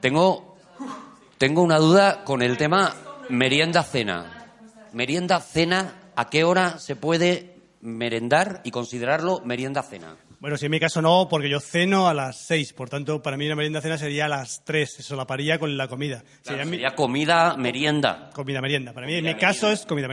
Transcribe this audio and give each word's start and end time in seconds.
Tengo, 0.00 0.56
tengo 1.38 1.60
una 1.60 1.78
duda 1.78 2.22
con 2.22 2.40
el 2.40 2.56
tema 2.56 2.94
merienda-cena. 3.30 4.46
Merienda-cena, 4.92 6.12
¿a 6.14 6.30
qué 6.30 6.44
hora 6.44 6.78
se 6.78 6.94
puede 6.94 7.56
merendar 7.80 8.60
y 8.62 8.70
considerarlo 8.70 9.40
merienda-cena? 9.44 10.14
Bueno, 10.38 10.56
si 10.56 10.66
en 10.66 10.70
mi 10.70 10.78
caso 10.78 11.02
no, 11.02 11.26
porque 11.28 11.50
yo 11.50 11.58
ceno 11.58 12.06
a 12.06 12.14
las 12.14 12.46
seis. 12.46 12.72
Por 12.72 12.88
tanto, 12.88 13.20
para 13.20 13.36
mí 13.36 13.46
una 13.46 13.56
merienda 13.56 13.80
cena 13.80 13.98
sería 13.98 14.26
a 14.26 14.28
las 14.28 14.62
tres. 14.64 15.00
Eso 15.00 15.16
la 15.16 15.26
paría 15.26 15.58
con 15.58 15.76
la 15.76 15.88
comida. 15.88 16.22
Claro, 16.44 16.62
sería 16.62 16.94
comida, 16.94 17.56
merienda. 17.56 18.30
comida 18.32 18.60
merienda. 18.60 18.92
Para 18.92 19.08
mí, 19.08 19.16
en 19.16 19.24
mi 19.24 19.34
caso, 19.34 19.68
es 19.72 19.84
comida 19.84 20.06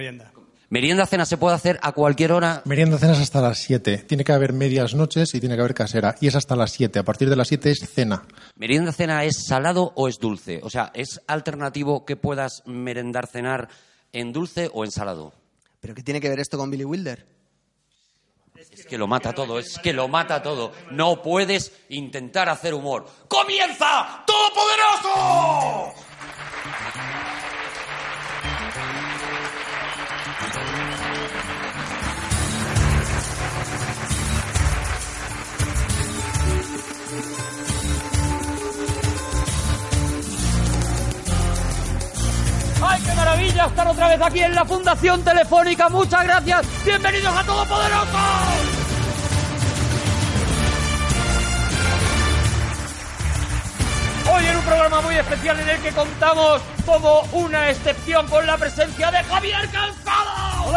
merienda. 0.70 0.86
Merienda-cena 0.86 1.26
se 1.26 1.38
puede 1.38 1.56
hacer 1.56 1.80
a 1.82 1.92
cualquier 1.92 2.32
hora. 2.32 2.62
Merienda 2.66 2.98
cenas 2.98 3.20
hasta 3.20 3.42
las 3.42 3.58
7. 3.60 4.06
Tiene 4.08 4.24
que 4.24 4.32
haber 4.32 4.54
medias 4.54 4.94
noches 4.94 5.34
y 5.36 5.40
tiene 5.40 5.56
que 5.56 5.62
haber 5.62 5.74
casera. 5.74 6.16
Y 6.22 6.28
es 6.28 6.36
hasta 6.36 6.56
las 6.56 6.72
7. 6.72 7.00
A 7.00 7.04
partir 7.04 7.30
de 7.30 7.36
las 7.36 7.48
7 7.48 7.72
es 7.72 7.80
cena. 7.94 8.24
¿Merienda-cena 8.56 9.24
es 9.24 9.46
salado 9.48 9.92
o 9.96 10.08
es 10.08 10.20
dulce? 10.20 10.62
O 10.64 10.70
sea, 10.70 10.92
¿es 10.94 11.22
alternativo 11.28 12.06
que 12.06 12.16
puedas 12.16 12.64
merendar, 12.66 13.28
cenar 13.28 13.70
en 14.14 14.32
dulce 14.32 14.70
o 14.74 14.86
en 14.86 14.92
salado? 14.92 15.34
¿Pero 15.80 15.94
qué 15.94 16.04
tiene 16.04 16.22
que 16.22 16.30
ver 16.30 16.40
esto 16.40 16.58
con 16.58 16.72
Billy 16.72 16.86
Wilder? 16.86 17.26
Es 18.72 18.86
que 18.86 18.98
lo 18.98 19.08
mata 19.08 19.34
todo, 19.34 19.60
es 19.60 19.78
que 19.80 19.94
lo 19.94 20.08
mata 20.08 20.42
todo. 20.42 20.72
No 20.92 21.22
puedes 21.22 21.72
intentar 21.90 22.50
hacer 22.50 22.74
humor. 22.74 23.06
¡Comienza 23.28 24.24
Todopoderoso! 24.26 25.94
¡Ay, 42.96 43.02
qué 43.02 43.14
maravilla 43.14 43.66
estar 43.66 43.88
otra 43.90 44.08
vez 44.08 44.22
aquí 44.22 44.40
en 44.40 44.56
la 44.56 44.64
Fundación 44.64 45.22
Telefónica! 45.22 45.90
¡Muchas 45.90 46.24
gracias! 46.24 46.66
¡Bienvenidos 46.86 47.36
a 47.36 47.44
Todopoderosos! 47.44 48.16
Hoy 54.34 54.46
en 54.46 54.56
un 54.56 54.64
programa 54.64 55.02
muy 55.02 55.16
especial 55.16 55.60
en 55.60 55.70
el 55.70 55.82
que 55.82 55.92
contamos 55.92 56.62
como 56.86 57.20
una 57.34 57.70
excepción 57.70 58.28
con 58.28 58.48
la 58.48 58.56
presencia 58.56 59.12
de 59.12 59.24
Javier 59.26 59.70
Cansado. 59.70 60.72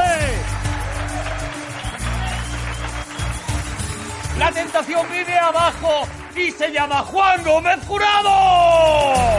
La 4.39 4.51
tentación 4.51 5.07
vive 5.09 5.39
abajo 5.39 6.09
y 6.35 6.51
se 6.51 6.73
llama 6.73 6.97
Juan 7.03 7.45
Gómez 7.45 7.79
Jurado. 7.87 9.39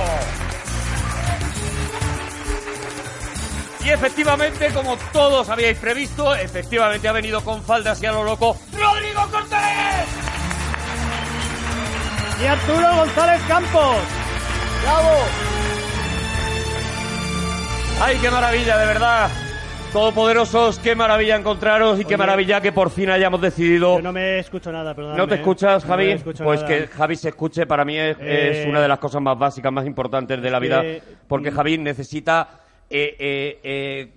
Y 3.84 3.90
efectivamente, 3.90 4.70
como 4.74 4.98
todos 5.14 5.50
habíais 5.50 5.78
previsto, 5.78 6.36
efectivamente 6.36 7.08
ha 7.08 7.14
venido 7.14 7.42
con 7.42 7.64
faldas 7.64 8.02
y 8.04 8.06
a 8.06 8.12
lo 8.12 8.24
loco 8.24 8.58
Rodrigo 8.74 9.22
Cortés. 9.32 9.60
Y 12.42 12.46
Arturo 12.46 12.96
González 12.96 13.42
Campos. 13.48 13.98
¡Bravo! 14.84 15.10
¡Ay, 18.02 18.18
qué 18.22 18.32
maravilla, 18.32 18.78
de 18.78 18.86
verdad! 18.86 19.30
Todopoderosos, 19.92 20.78
qué 20.80 20.96
maravilla 20.96 21.36
encontraros 21.36 22.00
y 22.00 22.06
qué 22.06 22.16
maravilla 22.16 22.62
que 22.62 22.72
por 22.72 22.92
fin 22.92 23.10
hayamos 23.10 23.42
decidido... 23.42 23.98
Yo 23.98 24.04
no 24.04 24.14
me 24.14 24.40
escucho 24.40 24.72
nada, 24.72 24.94
perdóname. 24.94 25.18
¿No 25.18 25.28
te 25.28 25.34
¿eh? 25.34 25.38
escuchas, 25.38 25.84
Javi? 25.84 26.16
pues 26.24 26.40
nada. 26.40 26.68
que 26.68 26.88
Javi 26.88 27.16
se 27.16 27.30
escuche 27.30 27.66
para 27.66 27.84
mí 27.84 27.98
es, 27.98 28.16
Eh, 28.20 28.62
es 28.62 28.68
una 28.68 28.82
de 28.82 28.88
las 28.88 29.00
cosas 29.00 29.22
más 29.22 29.38
básicas, 29.38 29.72
más 29.72 29.88
importantes 29.88 30.42
de 30.42 30.52
la 30.52 30.60
vida, 30.60 30.84
porque 31.28 31.50
mm. 31.50 31.56
Javi 31.56 31.78
necesita 31.80 32.48
eh, 32.90 33.16
eh, 33.20 33.60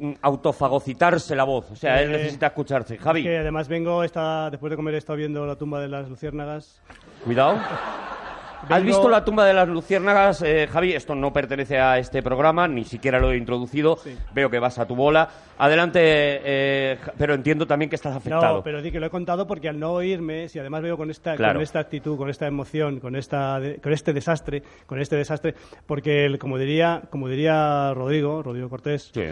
eh, 0.01 0.17
autofagocitarse 0.23 1.37
la 1.37 1.45
voz, 1.45 1.70
o 1.70 1.77
sea, 1.77 2.01
él 2.03 2.11
Eh, 2.15 2.19
necesita 2.19 2.47
escucharse. 2.47 2.97
Javi, 2.97 3.23
Que 3.23 3.39
además 3.39 3.69
vengo, 3.69 4.02
esta, 4.02 4.48
después 4.51 4.70
de 4.70 4.77
comer 4.77 4.95
he 4.95 4.98
estado 4.98 5.17
viendo 5.19 5.45
la 5.46 5.57
tumba 5.57 5.80
de 5.80 5.89
las 5.89 6.08
luciérnagas. 6.08 6.80
cuidado. 7.24 7.58
¿Has 8.68 8.83
visto 8.84 9.08
la 9.08 9.24
tumba 9.24 9.45
de 9.45 9.55
las 9.55 9.68
luciérnagas, 9.68 10.42
eh, 10.42 10.68
Javi? 10.70 10.92
Esto 10.92 11.14
no 11.14 11.33
pertenece 11.33 11.78
a 11.78 11.98
este 11.98 12.23
programa, 12.23 12.68
ni 12.68 12.84
siquiera 12.84 13.18
lo 13.18 13.33
he 13.33 13.36
introducido. 13.36 13.96
Sí. 13.96 14.17
Veo 14.34 14.48
que 14.50 14.58
vas 14.58 14.78
a 14.78 14.86
tu 14.86 14.95
bola. 14.95 15.28
Adelante, 15.58 16.00
eh, 16.02 16.98
pero 17.18 17.34
entiendo 17.34 17.67
también 17.67 17.89
que 17.89 17.96
estás 17.96 18.17
afectado. 18.17 18.56
No, 18.58 18.62
pero 18.62 18.80
di 18.83 18.90
que 18.92 19.01
lo 19.01 19.06
he 19.06 19.11
contado 19.11 19.46
porque 19.46 19.68
al 19.68 19.78
no 19.78 19.92
oírme, 19.92 20.48
si 20.48 20.58
además 20.58 20.83
veo 20.83 20.96
con 20.96 21.11
esta, 21.11 21.36
Claro. 21.36 21.55
con 21.55 21.62
esta 21.62 21.80
actitud, 21.80 22.17
con 22.17 22.30
esta 22.30 22.46
emoción, 22.46 23.01
con 23.01 23.17
esta, 23.17 23.61
con 23.83 23.92
este 23.92 24.12
desastre, 24.12 24.62
con 24.86 25.01
este 25.01 25.17
desastre, 25.17 25.55
porque 25.86 26.24
el- 26.27 26.39
como 26.39 26.56
diría, 26.58 27.02
como 27.11 27.28
diría 27.28 27.92
Rodrigo, 27.95 28.42
Rodrigo 28.42 28.68
Cortés, 28.68 29.11
Sí. 29.12 29.22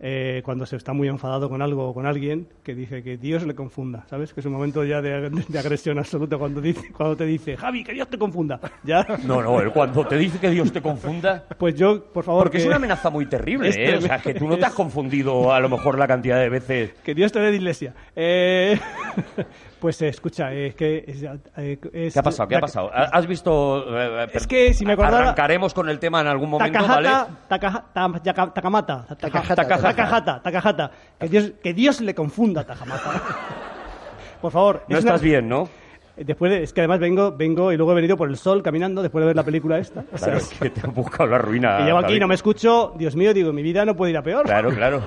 Eh, 0.00 0.42
cuando 0.44 0.66
se 0.66 0.76
está 0.76 0.92
muy 0.92 1.08
enfadado 1.08 1.48
con 1.48 1.62
algo 1.62 1.88
o 1.88 1.94
con 1.94 2.06
alguien, 2.06 2.48
que 2.62 2.74
dice 2.74 3.02
que 3.02 3.16
Dios 3.16 3.46
le 3.46 3.54
confunda, 3.54 4.04
¿sabes? 4.10 4.32
Que 4.34 4.40
es 4.40 4.46
un 4.46 4.52
momento 4.52 4.84
ya 4.84 5.00
de, 5.00 5.30
de 5.30 5.58
agresión 5.58 5.98
absoluta 5.98 6.36
cuando 6.36 6.60
dice, 6.60 6.92
cuando 6.92 7.16
te 7.16 7.24
dice, 7.24 7.56
Javi, 7.56 7.82
que 7.84 7.92
Dios 7.92 8.08
te 8.08 8.18
confunda, 8.18 8.60
ya. 8.84 9.06
No, 9.24 9.42
no, 9.42 9.60
él 9.60 9.70
cuando 9.70 10.06
te 10.06 10.16
dice 10.18 10.38
que 10.38 10.50
Dios 10.50 10.72
te 10.72 10.80
confunda... 10.82 11.44
Pues 11.58 11.74
yo, 11.74 12.04
por 12.12 12.24
favor, 12.24 12.44
Porque 12.44 12.58
es 12.58 12.66
una 12.66 12.76
amenaza 12.76 13.10
muy 13.10 13.26
terrible, 13.26 13.68
Este- 13.70 13.90
¿eh? 13.90 13.96
O 13.96 14.00
sea, 14.02 14.18
que 14.18 14.34
tú 14.34 14.46
no 14.46 14.58
te 14.58 14.66
has 14.66 14.74
confundido 14.74 15.52
a 15.52 15.60
lo 15.60 15.68
mejor 15.68 15.98
la 15.98 16.06
cantidad 16.06 16.38
de 16.40 16.48
veces. 16.48 16.92
Que 17.02 17.14
Dios 17.14 17.32
te 17.32 17.40
dé 17.40 17.50
de 17.50 17.56
iglesia. 17.56 17.94
Eh, 18.14 18.78
pues 19.86 20.02
eh, 20.02 20.08
escucha, 20.08 20.52
es 20.52 20.74
que... 20.74 21.04
es, 21.06 21.22
eh, 21.58 21.78
es- 21.92 22.12
¿Qué 22.12 22.18
ha 22.18 22.22
pasado? 22.24 22.48
¿Qué 22.48 22.56
ha 22.56 22.60
pasado? 22.60 22.90
¿Ha- 22.92 23.04
¿Has 23.04 23.24
visto...? 23.24 23.84
eh, 23.96 24.24
eh, 24.24 24.30
Es 24.34 24.44
que 24.48 24.74
si 24.74 24.84
me 24.84 24.94
acordara- 24.94 25.18
Arrancaremos 25.20 25.72
con 25.72 25.88
el 25.88 26.00
tema 26.00 26.22
en 26.22 26.26
algún 26.26 26.50
momento, 26.50 26.76
¿vale? 26.88 27.08
Takahata, 27.08 27.28
Takaha- 27.48 27.84
Ta- 27.94 28.20
Yaka- 28.24 28.52
Takamata, 28.52 29.06
Ta- 29.06 29.16
Takahata. 29.16 30.42
Takahata. 30.42 30.90
Que 31.20 31.28
Dios, 31.28 31.52
que 31.62 31.72
Dios 31.72 32.00
le 32.00 32.16
confunda 32.16 32.62
a 32.62 32.64
Takamata. 32.64 33.12
Por 34.42 34.50
favor. 34.50 34.82
No 34.88 34.98
es 34.98 35.04
una- 35.04 35.12
estás 35.12 35.22
bien, 35.22 35.48
¿no? 35.48 35.68
Después 36.16 36.50
de- 36.50 36.64
es 36.64 36.72
que 36.72 36.80
además 36.80 36.98
vengo, 36.98 37.30
vengo 37.36 37.70
y 37.70 37.76
luego 37.76 37.92
he 37.92 37.94
venido 37.94 38.16
por 38.16 38.28
el 38.28 38.36
sol 38.36 38.60
caminando 38.64 39.02
después 39.02 39.22
de 39.22 39.26
ver 39.26 39.36
la 39.36 39.44
película 39.44 39.78
esta. 39.78 40.00
O 40.12 40.18
sea, 40.18 40.32
Claro, 40.32 40.38
es 40.38 40.48
que 40.48 40.70
te 40.70 40.80
han 40.84 40.92
buscado 40.94 41.30
la 41.30 41.38
ruina. 41.38 41.76
que 41.78 41.84
llego 41.84 41.98
aquí 41.98 42.06
Javi. 42.06 42.16
y 42.16 42.20
no 42.20 42.26
me 42.26 42.34
escucho, 42.34 42.92
Dios 42.98 43.14
mío, 43.14 43.32
digo, 43.32 43.52
mi 43.52 43.62
vida 43.62 43.84
no 43.84 43.94
puede 43.94 44.10
ir 44.10 44.16
a 44.18 44.22
peor. 44.22 44.46
Claro, 44.46 44.70
claro. 44.70 45.02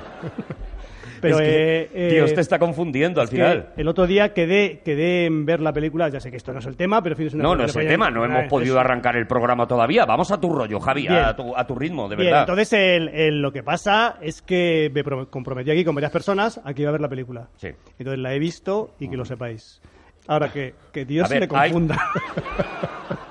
Pero 1.22 1.40
Es 1.40 1.42
que 1.42 1.82
eh, 1.82 1.90
eh, 1.94 2.10
Dios 2.14 2.34
te 2.34 2.42
está 2.42 2.60
confundiendo 2.60 3.22
al 3.22 3.28
final. 3.28 3.70
el 3.78 3.88
otro 3.88 4.08
día 4.08 4.34
quedé, 4.34 4.80
quedé 4.84 5.26
en 5.26 5.46
ver 5.46 5.60
la 5.62 5.74
película, 5.74 6.10
ya 6.10 6.20
sé 6.20 6.32
que 6.32 6.38
esto 6.38 6.54
no 6.54 6.60
es 6.60 6.66
el 6.66 6.76
tema, 6.76 7.02
pero 7.04 7.16
es 7.18 7.34
una 7.34 7.44
No, 7.44 7.56
no 7.56 7.66
es 7.66 7.76
el 7.76 7.88
tema, 7.88 8.10
no 8.10 8.26
hemos 8.26 8.46
podido 8.48 8.80
arrancar 8.80 9.16
el 9.16 9.28
programa 9.28 9.68
todavía. 9.68 10.06
Vamos 10.06 10.32
a 10.32 10.40
tu 10.40 10.54
rollo, 10.54 10.80
Javi, 10.80 11.08
a 11.08 11.36
tu, 11.36 11.56
a 11.56 11.66
tu 11.68 11.76
ritmo, 11.76 12.08
de 12.10 12.16
Bien, 12.16 12.28
verdad. 12.30 12.42
entonces 12.44 12.74
el- 12.74 13.10
el- 13.10 13.42
lo 13.42 13.52
que 13.52 13.64
pasa 13.64 14.18
es 14.22 14.42
que 14.42 14.92
me 14.94 15.04
pro- 15.04 15.30
comprometí 15.30 15.72
aquí 15.72 15.84
con 15.86 15.96
varias 15.96 16.12
personas 16.12 16.60
a 16.64 16.74
que 16.74 16.82
iba 16.84 16.90
a 16.90 16.94
ver 16.94 17.02
la 17.02 17.10
película. 17.10 17.48
Sí. 17.58 17.70
Entonces 17.98 18.20
la 18.20 18.34
he 18.34 18.40
visto 18.40 18.94
y 19.00 19.10
que 19.10 19.18
lo 19.18 19.26
sepáis. 19.26 19.82
Ahora 20.28 20.52
que, 20.52 20.76
que 20.94 21.06
Dios 21.06 21.28
ver, 21.30 21.42
le 21.42 21.48
confunda. 21.48 21.98
Hay 22.14 23.18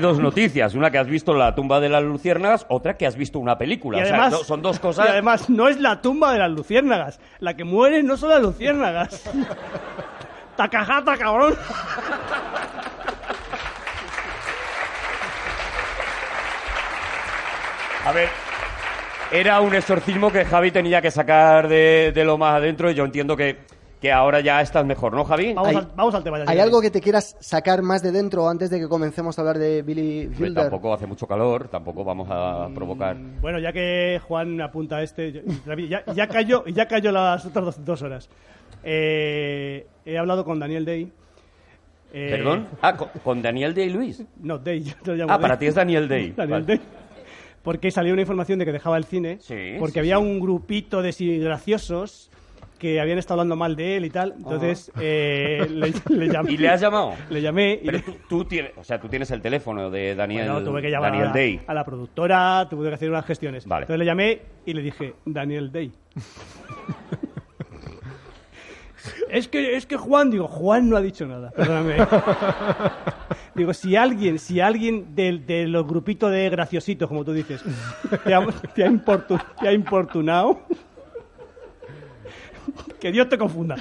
dos 0.00 0.18
noticias, 0.18 0.74
una 0.74 0.90
que 0.90 0.98
has 0.98 1.06
visto 1.06 1.34
la 1.34 1.54
tumba 1.54 1.78
de 1.80 1.88
las 1.88 2.02
luciérnagas, 2.02 2.64
otra 2.68 2.96
que 2.96 3.06
has 3.06 3.16
visto 3.16 3.38
una 3.38 3.58
película. 3.58 3.98
Y 3.98 4.02
O 4.02 4.04
sea, 4.06 4.14
además, 4.14 4.32
do- 4.32 4.44
son 4.44 4.62
dos 4.62 4.78
cosas. 4.80 5.06
Y 5.06 5.08
además 5.10 5.50
no 5.50 5.68
es 5.68 5.78
la 5.80 6.00
tumba 6.00 6.32
de 6.32 6.38
las 6.38 6.50
luciérnagas. 6.50 7.20
La 7.40 7.54
que 7.54 7.64
muere 7.64 8.02
no 8.02 8.16
son 8.16 8.30
las 8.30 8.40
luciérnagas. 8.42 9.22
Takahata, 10.56 11.16
cabrón. 11.16 11.54
A 18.06 18.12
ver, 18.12 18.28
era 19.32 19.60
un 19.60 19.74
exorcismo 19.74 20.30
que 20.30 20.44
Javi 20.44 20.70
tenía 20.70 21.00
que 21.00 21.10
sacar 21.10 21.68
de, 21.68 22.12
de 22.14 22.24
lo 22.24 22.36
más 22.36 22.56
adentro 22.56 22.90
y 22.90 22.94
yo 22.94 23.04
entiendo 23.04 23.36
que, 23.36 23.60
que 24.04 24.12
ahora 24.12 24.40
ya 24.40 24.60
estás 24.60 24.84
mejor, 24.84 25.14
¿no, 25.14 25.24
Javi? 25.24 25.54
Vamos, 25.54 25.68
Hay- 25.70 25.76
al, 25.76 25.88
vamos 25.96 26.14
al 26.14 26.22
tema. 26.22 26.38
ya, 26.44 26.44
¿Hay 26.50 26.58
algo 26.58 26.82
que 26.82 26.90
te 26.90 27.00
quieras 27.00 27.36
sacar 27.40 27.80
más 27.80 28.02
de 28.02 28.12
dentro 28.12 28.46
antes 28.46 28.68
de 28.68 28.78
que 28.78 28.86
comencemos 28.86 29.38
a 29.38 29.40
hablar 29.40 29.56
de 29.58 29.80
Billy 29.80 30.26
Hombre, 30.26 30.42
Wilder? 30.42 30.62
tampoco 30.64 30.92
hace 30.92 31.06
mucho 31.06 31.26
calor, 31.26 31.68
tampoco 31.68 32.04
vamos 32.04 32.28
a 32.30 32.68
provocar. 32.74 33.16
Bueno, 33.40 33.58
ya 33.58 33.72
que 33.72 34.20
Juan 34.28 34.60
apunta 34.60 34.96
a 34.96 35.02
este, 35.02 35.32
yo- 35.32 35.40
ya, 35.88 36.04
ya 36.14 36.28
cayó, 36.28 36.66
ya 36.66 36.86
cayó 36.86 37.10
las 37.12 37.46
otras 37.46 37.64
dos, 37.64 37.82
dos 37.84 38.02
horas. 38.02 38.28
Eh, 38.82 39.86
he 40.04 40.18
hablado 40.18 40.44
con 40.44 40.58
Daniel 40.58 40.84
Day. 40.84 41.10
Eh, 42.12 42.28
¿Perdón? 42.30 42.68
Ah, 42.82 42.94
con, 42.96 43.08
con 43.24 43.40
Daniel 43.40 43.74
Day 43.74 43.88
Luis. 43.88 44.22
No, 44.40 44.58
Day. 44.58 44.82
yo 44.84 44.92
te 45.02 45.12
lo 45.12 45.16
llamo 45.16 45.32
Ah, 45.32 45.36
Day. 45.38 45.42
para 45.42 45.58
ti 45.58 45.66
es 45.66 45.74
Daniel 45.74 46.06
Day. 46.08 46.32
Daniel 46.36 46.62
Vale. 46.62 46.76
Day. 46.76 46.80
Porque 47.62 47.90
salió 47.90 48.12
una 48.12 48.20
información 48.20 48.58
de 48.58 48.66
que 48.66 48.72
dejaba 48.72 48.98
el 48.98 49.04
cine. 49.04 49.38
Sí, 49.40 49.76
porque 49.78 49.94
sí, 49.94 49.98
había 50.00 50.18
sí. 50.18 50.22
un 50.22 50.38
grupito 50.38 51.00
de 51.00 51.12
graciosos 51.42 52.30
que 52.78 53.00
habían 53.00 53.18
estado 53.18 53.40
hablando 53.40 53.56
mal 53.56 53.74
de 53.76 53.96
él 53.96 54.04
y 54.04 54.10
tal. 54.10 54.34
Entonces 54.36 54.92
eh, 55.00 55.66
le, 55.70 55.92
le 56.16 56.28
llamé. 56.28 56.50
Ah. 56.50 56.52
¿Y 56.52 56.56
le 56.58 56.68
has 56.68 56.80
llamado? 56.80 57.14
Le 57.30 57.40
llamé 57.42 57.78
y 57.82 57.86
Pero 57.86 57.98
le- 57.98 58.04
tú, 58.04 58.16
tú 58.28 58.44
tienes, 58.44 58.72
o 58.76 58.84
sea, 58.84 59.00
tú 59.00 59.08
tienes 59.08 59.30
el 59.30 59.40
teléfono 59.40 59.90
de 59.90 60.14
Daniel, 60.14 60.50
Bueno, 60.50 60.64
tuve 60.70 60.82
que 60.82 60.90
llamar 60.90 61.12
Daniel 61.12 61.30
a, 61.30 61.32
Day. 61.32 61.60
a 61.66 61.74
la 61.74 61.84
productora, 61.84 62.66
tuve 62.68 62.88
que 62.88 62.94
hacer 62.94 63.10
unas 63.10 63.24
gestiones. 63.26 63.66
Vale. 63.66 63.84
Entonces 63.84 63.98
le 63.98 64.04
llamé 64.04 64.42
y 64.66 64.72
le 64.74 64.82
dije, 64.82 65.14
Daniel 65.24 65.72
Day. 65.72 65.92
es 69.30 69.48
que 69.48 69.76
es 69.76 69.86
que 69.86 69.96
Juan, 69.96 70.30
digo, 70.30 70.48
Juan 70.48 70.88
no 70.88 70.96
ha 70.96 71.00
dicho 71.00 71.26
nada, 71.26 71.50
perdóname. 71.50 71.96
Digo, 73.54 73.72
si 73.72 73.94
alguien, 73.94 74.40
si 74.40 74.58
alguien 74.60 75.14
de, 75.14 75.38
de 75.38 75.68
los 75.68 75.86
grupitos 75.86 76.28
de 76.32 76.50
graciositos, 76.50 77.06
como 77.06 77.24
tú 77.24 77.32
dices, 77.32 77.62
te 78.24 78.34
ha, 78.34 78.44
te 78.74 78.82
ha 78.82 78.88
importu- 78.90 79.40
te 79.60 79.68
ha 79.68 79.72
importunado, 79.72 80.60
que 83.00 83.12
Dios 83.12 83.28
te 83.28 83.38
confunda. 83.38 83.76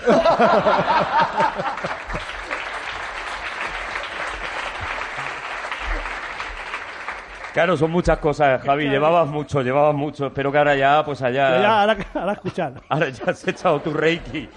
Claro, 7.54 7.78
son 7.78 7.92
muchas 7.92 8.18
cosas, 8.18 8.64
Javi. 8.64 8.90
Llevabas 8.90 9.28
mucho, 9.28 9.62
llevabas 9.62 9.94
mucho. 9.94 10.28
Espero 10.28 10.52
que 10.52 10.58
ahora 10.58 10.76
ya, 10.76 11.06
pues 11.06 11.22
allá. 11.22 11.62
Ya, 11.62 11.82
ahora, 11.82 11.98
ahora 12.16 12.34
escuchar. 12.34 12.74
Ahora 12.90 13.10
ya 13.10 13.26
has 13.28 13.48
echado 13.48 13.80
tu 13.80 13.94
reiki. 13.94 14.50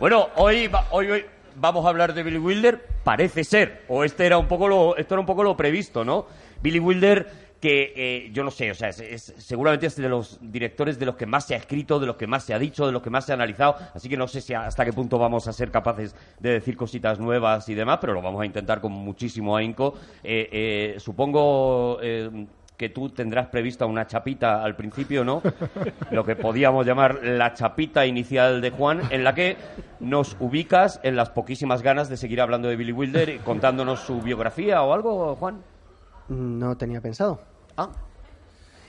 Bueno, 0.00 0.28
hoy, 0.34 0.68
hoy, 0.90 1.10
hoy 1.10 1.24
vamos 1.54 1.86
a 1.86 1.90
hablar 1.90 2.12
de 2.12 2.24
Billy 2.24 2.38
Wilder. 2.38 2.84
Parece 3.04 3.44
ser, 3.44 3.84
o 3.88 4.02
este 4.02 4.26
era 4.26 4.36
un 4.36 4.48
poco 4.48 4.66
lo, 4.66 4.96
esto 4.96 5.14
era 5.14 5.20
un 5.20 5.26
poco 5.26 5.44
lo 5.44 5.56
previsto, 5.56 6.04
¿no? 6.04 6.26
Billy 6.60 6.80
Wilder, 6.80 7.30
que 7.60 7.92
eh, 7.94 8.30
yo 8.32 8.42
no 8.42 8.50
sé, 8.50 8.70
o 8.70 8.74
sea, 8.74 8.88
es, 8.88 9.00
es- 9.00 9.34
seguramente 9.36 9.86
es 9.86 9.96
de 9.96 10.08
los 10.08 10.38
directores 10.40 10.98
de 10.98 11.06
los 11.06 11.16
que 11.16 11.26
más 11.26 11.46
se 11.46 11.54
ha 11.54 11.58
escrito, 11.58 12.00
de 12.00 12.06
los 12.06 12.16
que 12.16 12.26
más 12.26 12.44
se 12.44 12.54
ha 12.54 12.58
dicho, 12.58 12.86
de 12.86 12.92
los 12.92 13.02
que 13.02 13.10
más 13.10 13.26
se 13.26 13.32
ha 13.32 13.34
analizado. 13.34 13.76
Así 13.94 14.08
que 14.08 14.16
no 14.16 14.26
sé 14.26 14.40
si 14.40 14.54
hasta 14.54 14.84
qué 14.84 14.92
punto 14.92 15.18
vamos 15.18 15.46
a 15.46 15.52
ser 15.52 15.70
capaces 15.70 16.14
de 16.38 16.50
decir 16.52 16.76
cositas 16.76 17.18
nuevas 17.20 17.68
y 17.68 17.74
demás, 17.74 17.98
pero 18.00 18.14
lo 18.14 18.22
vamos 18.22 18.40
a 18.40 18.46
intentar 18.46 18.80
con 18.80 18.92
muchísimo 18.92 19.56
ahínco. 19.56 19.94
Eh, 20.24 20.48
eh, 20.50 20.94
supongo. 20.98 21.98
que 22.80 22.88
tú 22.88 23.10
tendrás 23.10 23.48
prevista 23.48 23.84
una 23.84 24.06
chapita 24.06 24.64
al 24.64 24.74
principio, 24.74 25.22
¿no? 25.22 25.42
Lo 26.10 26.24
que 26.24 26.34
podíamos 26.34 26.86
llamar 26.86 27.20
la 27.22 27.52
chapita 27.52 28.06
inicial 28.06 28.62
de 28.62 28.70
Juan, 28.70 29.02
en 29.10 29.22
la 29.22 29.34
que 29.34 29.58
nos 30.00 30.34
ubicas 30.40 30.98
en 31.02 31.14
las 31.14 31.28
poquísimas 31.28 31.82
ganas 31.82 32.08
de 32.08 32.16
seguir 32.16 32.40
hablando 32.40 32.68
de 32.68 32.76
Billy 32.76 32.92
Wilder 32.92 33.28
y 33.28 33.38
contándonos 33.40 34.00
su 34.00 34.22
biografía 34.22 34.80
o 34.82 34.94
algo, 34.94 35.36
Juan. 35.36 35.58
No 36.30 36.76
tenía 36.76 37.00
pensado. 37.00 37.40
Ah, 37.76 37.90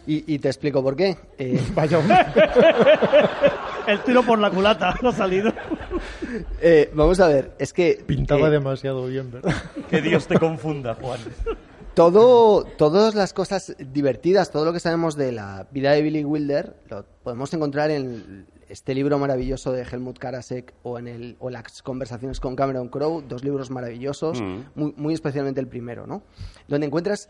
Y, 0.07 0.33
y 0.33 0.39
te 0.39 0.47
explico 0.47 0.81
por 0.81 0.95
qué. 0.95 1.17
Eh, 1.38 1.61
Vaya, 1.75 1.99
El 3.88 3.99
tiro 4.03 4.23
por 4.23 4.39
la 4.39 4.49
culata 4.51 4.95
no 5.01 5.09
ha 5.09 5.13
salido. 5.13 5.51
eh, 6.61 6.89
vamos 6.93 7.19
a 7.19 7.27
ver, 7.27 7.53
es 7.59 7.73
que... 7.73 8.01
pintaba 8.05 8.47
eh, 8.47 8.51
demasiado 8.51 9.05
bien, 9.07 9.31
¿verdad? 9.31 9.53
que 9.89 10.01
Dios 10.01 10.27
te 10.27 10.38
confunda, 10.39 10.95
Juan. 10.95 11.19
todo, 11.95 12.63
todas 12.63 13.15
las 13.15 13.33
cosas 13.33 13.75
divertidas, 13.79 14.51
todo 14.51 14.65
lo 14.65 14.73
que 14.73 14.79
sabemos 14.79 15.15
de 15.15 15.31
la 15.31 15.67
vida 15.71 15.91
de 15.91 16.01
Billy 16.03 16.23
Wilder, 16.23 16.75
lo 16.89 17.05
podemos 17.23 17.51
encontrar 17.53 17.89
en 17.91 18.45
este 18.71 18.95
libro 18.95 19.19
maravilloso 19.19 19.71
de 19.71 19.83
Helmut 19.83 20.18
Karasek 20.18 20.73
o 20.83 20.97
en 20.97 21.07
el, 21.07 21.35
o 21.39 21.50
las 21.50 21.81
conversaciones 21.83 22.39
con 22.39 22.56
Cameron 22.56 22.88
Crowe, 22.89 23.23
dos 23.27 23.44
libros 23.44 23.69
maravillosos, 23.69 24.41
Mm. 24.41 24.59
muy, 24.75 24.94
muy 24.97 25.13
especialmente 25.13 25.59
el 25.59 25.68
primero, 25.68 26.07
¿no? 26.07 26.23
Donde 26.68 26.88
encuentras 26.88 27.29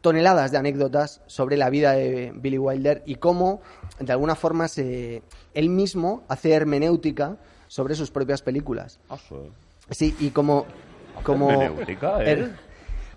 toneladas 0.00 0.52
de 0.52 0.58
anécdotas 0.58 1.22
sobre 1.26 1.56
la 1.56 1.70
vida 1.70 1.92
de 1.92 2.32
Billy 2.34 2.58
Wilder 2.58 3.02
y 3.06 3.16
cómo, 3.16 3.60
de 3.98 4.12
alguna 4.12 4.34
forma, 4.34 4.68
se, 4.68 5.22
él 5.54 5.68
mismo 5.70 6.22
hace 6.28 6.52
hermenéutica 6.52 7.36
sobre 7.66 7.94
sus 7.94 8.10
propias 8.10 8.42
películas. 8.42 9.00
Sí, 9.90 10.14
y 10.20 10.30
como... 10.30 10.66
como 11.22 11.50
hermenéutica, 11.50 12.22
¿eh? 12.24 12.50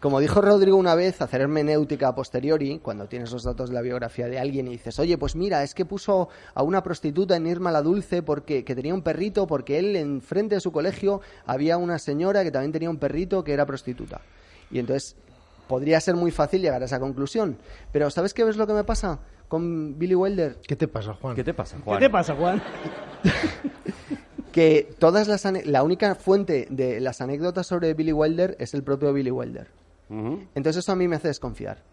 Como 0.01 0.19
dijo 0.19 0.41
Rodrigo 0.41 0.75
una 0.77 0.95
vez, 0.95 1.21
hacer 1.21 1.41
hermenéutica 1.41 2.07
a 2.09 2.15
posteriori, 2.15 2.79
cuando 2.79 3.05
tienes 3.05 3.31
los 3.31 3.43
datos 3.43 3.69
de 3.69 3.75
la 3.75 3.81
biografía 3.81 4.27
de 4.27 4.39
alguien 4.39 4.67
y 4.67 4.71
dices, 4.71 4.97
oye, 4.99 5.17
pues 5.17 5.35
mira, 5.35 5.63
es 5.63 5.73
que 5.75 5.85
puso 5.85 6.27
a 6.55 6.63
una 6.63 6.81
prostituta 6.83 7.35
en 7.35 7.45
Irma 7.47 7.71
la 7.71 7.81
Dulce 7.81 8.23
porque 8.23 8.63
que 8.65 8.75
tenía 8.75 8.93
un 8.93 9.03
perrito, 9.03 9.45
porque 9.47 9.77
él 9.79 9.95
enfrente 9.95 10.55
de 10.55 10.61
su 10.61 10.71
colegio 10.71 11.21
había 11.45 11.77
una 11.77 11.99
señora 11.99 12.43
que 12.43 12.51
también 12.51 12.71
tenía 12.71 12.89
un 12.89 12.97
perrito 12.97 13.43
que 13.43 13.53
era 13.53 13.65
prostituta. 13.65 14.21
Y 14.71 14.79
entonces 14.79 15.15
podría 15.67 16.01
ser 16.01 16.15
muy 16.15 16.31
fácil 16.31 16.61
llegar 16.61 16.81
a 16.81 16.85
esa 16.85 16.99
conclusión. 16.99 17.57
Pero 17.91 18.09
¿sabes 18.09 18.33
qué 18.33 18.41
es 18.41 18.57
lo 18.57 18.65
que 18.67 18.73
me 18.73 18.83
pasa 18.83 19.19
con 19.47 19.97
Billy 19.99 20.15
Wilder? 20.15 20.57
¿Qué 20.67 20.75
te 20.75 20.87
pasa, 20.87 21.13
Juan? 21.13 21.35
¿Qué 21.35 21.43
te 21.43 21.53
pasa, 21.53 21.77
¿Qué 21.77 21.83
Juan? 21.83 21.99
te 21.99 22.09
pasa, 22.09 22.35
Juan? 22.35 22.61
Que 24.51 24.93
todas 24.99 25.29
las 25.29 25.45
ane- 25.45 25.63
la 25.63 25.81
única 25.81 26.13
fuente 26.15 26.67
de 26.69 26.99
las 26.99 27.21
anécdotas 27.21 27.67
sobre 27.67 27.93
Billy 27.93 28.11
Wilder 28.11 28.57
es 28.59 28.73
el 28.73 28.83
propio 28.83 29.13
Billy 29.13 29.31
Wilder. 29.31 29.67
Entonces 30.11 30.83
eso 30.83 30.91
a 30.91 30.95
mí 30.95 31.07
me 31.07 31.15
hace 31.15 31.29
desconfiar. 31.29 31.83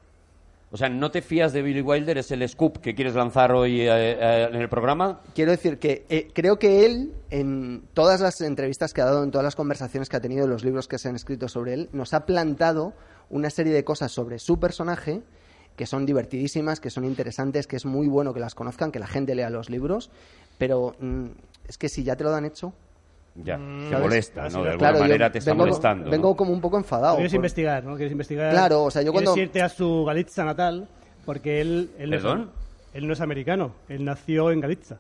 O 0.71 0.77
sea, 0.77 0.91
¿no 0.91 1.11
te 1.11 1.23
fías 1.23 1.53
de 1.53 1.63
Billy 1.63 1.81
Wilder? 1.81 2.19
¿Es 2.19 2.31
el 2.31 2.47
scoop 2.47 2.79
que 2.79 2.95
quieres 2.95 3.15
lanzar 3.15 3.53
hoy 3.53 3.81
eh, 3.81 3.89
eh, 3.89 4.49
en 4.51 4.61
el 4.61 4.69
programa? 4.69 5.21
Quiero 5.35 5.51
decir 5.51 5.79
que 5.79 6.05
eh, 6.11 6.29
creo 6.35 6.59
que 6.59 6.85
él, 6.85 7.15
en 7.31 7.85
todas 7.95 8.21
las 8.21 8.41
entrevistas 8.43 8.93
que 8.93 9.01
ha 9.01 9.07
dado, 9.07 9.25
en 9.25 9.31
todas 9.31 9.45
las 9.45 9.57
conversaciones 9.57 10.11
que 10.11 10.17
ha 10.17 10.21
tenido, 10.21 10.45
en 10.45 10.51
los 10.51 10.65
libros 10.65 10.87
que 10.87 10.99
se 10.99 11.09
han 11.09 11.17
escrito 11.17 11.49
sobre 11.49 11.73
él, 11.73 11.89
nos 11.93 12.13
ha 12.13 12.27
plantado 12.27 12.93
una 13.31 13.49
serie 13.49 13.73
de 13.73 13.85
cosas 13.85 14.13
sobre 14.13 14.39
su 14.39 14.61
personaje 14.61 15.23
que 15.75 15.87
son 15.87 16.05
divertidísimas, 16.05 16.81
que 16.81 16.91
son 16.91 17.05
interesantes, 17.05 17.67
que 17.67 17.77
es 17.77 17.87
muy 17.87 18.09
bueno 18.09 18.35
que 18.35 18.41
las 18.41 18.55
conozcan, 18.55 18.91
que 18.93 18.99
la 18.99 19.07
gente 19.07 19.35
lea 19.35 19.49
los 19.49 19.71
libros, 19.71 20.11
pero 20.59 20.97
mm, 20.99 21.27
es 21.69 21.79
que 21.79 21.89
si 21.89 22.03
ya 22.03 22.17
te 22.17 22.25
lo 22.25 22.31
dan 22.31 22.45
hecho, 22.45 22.75
Ya, 23.45 23.57
te 23.57 23.91
¿Sabes? 23.91 24.01
molesta, 24.01 24.43
¿no? 24.49 24.63
De 24.65 24.71
alguna 24.71 24.77
claro, 24.79 24.99
manera 25.01 25.31
te 25.33 25.39
está 25.39 25.53
vengo, 25.53 25.65
molestando. 25.65 26.05
¿no? 26.07 26.11
vengo 26.11 26.37
como 26.37 26.53
un 26.53 26.61
poco 26.61 26.77
enfadado. 26.77 27.15
Quieres 27.17 27.33
por- 27.33 27.37
investigar, 27.37 27.85
¿no? 27.85 27.95
Quieres 27.97 28.13
investigar. 28.13 28.51
Claro, 28.51 28.85
o 28.85 28.91
sea, 28.91 29.03
yo 29.03 29.13
quieres 29.13 29.29
cuando- 29.29 29.43
irte 29.43 29.63
a 29.63 29.69
su 29.69 30.05
Galicia 30.05 30.45
natal, 30.45 30.89
porque 31.25 31.61
él. 31.61 31.91
él 31.99 32.11
no 32.11 32.17
es- 32.17 32.23
¿Perdón? 32.23 32.51
él 32.95 33.07
no 33.07 33.13
es 33.13 33.21
americano, 33.21 33.73
él 33.89 34.05
nació 34.05 34.51
en 34.51 34.61
Galicia. 34.61 34.99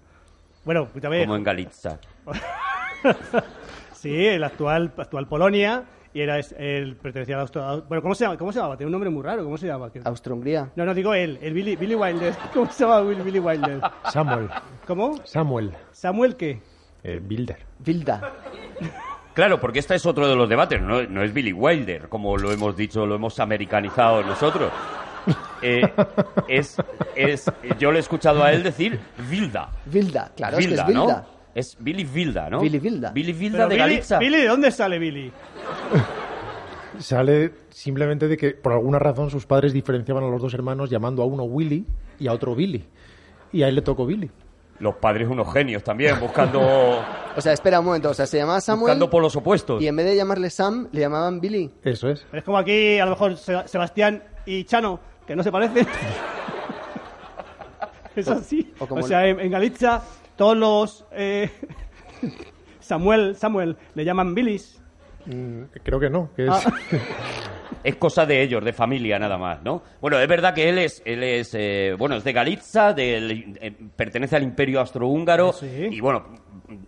Bueno, 0.64 0.86
pues 0.92 1.04
a 1.04 1.08
ver. 1.08 1.22
Como 1.24 1.36
en 1.36 1.44
Galitza. 1.44 1.98
Sí, 3.92 4.26
el 4.26 4.44
actual, 4.44 4.92
actual 4.96 5.26
Polonia, 5.26 5.82
y 6.14 6.20
era 6.20 6.38
él 6.38 6.96
pertenecía 7.02 7.36
a 7.36 7.40
Austria. 7.40 7.82
Bueno, 7.88 8.00
¿cómo 8.00 8.14
se, 8.14 8.24
llama? 8.24 8.36
¿cómo 8.36 8.52
se 8.52 8.58
llamaba? 8.60 8.76
Tiene 8.76 8.86
un 8.86 8.92
nombre 8.92 9.10
muy 9.10 9.22
raro, 9.24 9.42
¿cómo 9.42 9.58
se 9.58 9.66
llama? 9.66 9.90
Austro-Hungría. 10.04 10.70
No, 10.76 10.84
no, 10.84 10.94
digo 10.94 11.14
él, 11.14 11.36
el 11.42 11.52
Billy, 11.52 11.74
Billy 11.74 11.96
Wilder. 11.96 12.32
¿Cómo 12.54 12.70
se 12.70 12.84
llama 12.84 13.00
Billy, 13.00 13.22
Billy 13.22 13.38
Wilder? 13.40 13.80
Samuel. 14.12 14.48
¿Cómo? 14.86 15.16
Samuel. 15.24 15.72
¿Samuel 15.90 16.36
qué? 16.36 16.60
Eh, 17.08 17.20
Bilder. 17.22 17.58
Vilda. 17.78 18.34
Claro, 19.32 19.58
porque 19.58 19.78
este 19.78 19.94
es 19.94 20.04
otro 20.04 20.28
de 20.28 20.36
los 20.36 20.48
debates, 20.48 20.80
no, 20.82 21.02
no 21.04 21.22
es 21.22 21.32
Billy 21.32 21.52
Wilder, 21.52 22.08
como 22.08 22.36
lo 22.36 22.52
hemos 22.52 22.76
dicho, 22.76 23.06
lo 23.06 23.14
hemos 23.14 23.38
americanizado 23.40 24.22
nosotros. 24.22 24.70
Eh, 25.62 25.82
es, 26.48 26.76
es, 27.14 27.50
yo 27.78 27.90
le 27.90 27.98
he 27.98 28.00
escuchado 28.00 28.42
a 28.42 28.52
él 28.52 28.62
decir 28.62 28.98
Vilda. 29.28 29.70
Vilda, 29.86 30.30
claro, 30.36 30.56
Vilda, 30.58 30.74
es 30.74 30.76
que 30.76 30.80
es 30.80 30.86
Vilda. 30.86 31.06
¿no? 31.06 31.26
Es 31.54 31.76
Billy 31.80 32.04
Vilda, 32.04 32.50
¿no? 32.50 32.60
Billy 32.60 32.78
Vilda. 32.78 33.10
Billy 33.10 33.32
Vilda 33.32 33.58
Pero 33.58 33.68
de 33.68 33.74
Billy, 33.74 33.88
Galitza. 33.88 34.18
Billy, 34.18 34.36
¿de 34.38 34.48
dónde 34.48 34.70
sale 34.70 34.98
Billy? 34.98 35.32
Sale 36.98 37.52
simplemente 37.70 38.28
de 38.28 38.36
que 38.36 38.52
por 38.52 38.72
alguna 38.72 38.98
razón 38.98 39.30
sus 39.30 39.46
padres 39.46 39.72
diferenciaban 39.72 40.24
a 40.24 40.28
los 40.28 40.40
dos 40.40 40.54
hermanos 40.54 40.90
llamando 40.90 41.22
a 41.22 41.26
uno 41.26 41.44
Willy 41.44 41.86
y 42.18 42.28
a 42.28 42.32
otro 42.32 42.54
Billy. 42.54 42.84
Y 43.52 43.62
a 43.62 43.68
él 43.68 43.74
le 43.74 43.82
tocó 43.82 44.06
Billy. 44.06 44.30
Los 44.80 44.94
padres 44.96 45.28
unos 45.28 45.52
genios 45.52 45.82
también, 45.82 46.18
buscando, 46.20 46.60
O 47.36 47.40
sea, 47.40 47.52
espera 47.52 47.80
un 47.80 47.86
momento, 47.86 48.10
o 48.10 48.14
sea, 48.14 48.26
se 48.26 48.38
llamaba 48.38 48.60
Samuel 48.60 48.82
buscando 48.82 49.10
polos 49.10 49.34
opuestos. 49.36 49.82
y 49.82 49.88
en 49.88 49.96
vez 49.96 50.06
de 50.06 50.16
llamarle 50.16 50.50
Sam, 50.50 50.88
le 50.92 51.00
llamaban 51.00 51.40
Billy. 51.40 51.70
Eso 51.82 52.08
es. 52.10 52.24
Es 52.32 52.42
como 52.44 52.58
aquí, 52.58 52.98
a 52.98 53.04
lo 53.04 53.10
mejor, 53.12 53.36
Se- 53.36 53.66
Sebastián 53.68 54.22
y 54.46 54.64
Chano, 54.64 55.00
que 55.26 55.34
no 55.36 55.42
se 55.42 55.50
parecen. 55.52 55.86
es 58.16 58.28
así. 58.28 58.72
o 58.78 58.86
como 58.86 59.02
sea, 59.02 59.26
en, 59.26 59.40
en 59.40 59.50
Galicia, 59.50 60.00
todos 60.36 60.56
los. 60.56 61.04
eh, 61.12 61.50
Samuel, 62.80 63.36
Samuel, 63.36 63.76
le 63.94 64.04
llaman 64.04 64.34
Billys. 64.34 64.80
Mm, 65.26 65.62
creo 65.82 66.00
que 66.00 66.08
no. 66.08 66.30
Que 66.34 66.44
es... 66.46 66.50
Ah. 66.50 66.62
Es 67.84 67.96
cosa 67.96 68.26
de 68.26 68.42
ellos, 68.42 68.64
de 68.64 68.72
familia 68.72 69.18
nada 69.18 69.38
más, 69.38 69.62
¿no? 69.62 69.82
Bueno, 70.00 70.18
es 70.18 70.26
verdad 70.28 70.52
que 70.54 70.68
él 70.68 70.78
es, 70.78 71.00
él 71.04 71.22
es, 71.22 71.54
eh, 71.54 71.94
bueno, 71.98 72.16
es 72.16 72.24
de 72.24 72.32
Galitza, 72.32 72.92
del- 72.92 73.56
eh, 73.60 73.72
pertenece 73.96 74.36
al 74.36 74.42
Imperio 74.42 74.80
Austrohúngaro 74.80 75.52
Sí. 75.52 75.88
y 75.92 76.00
bueno, 76.00 76.24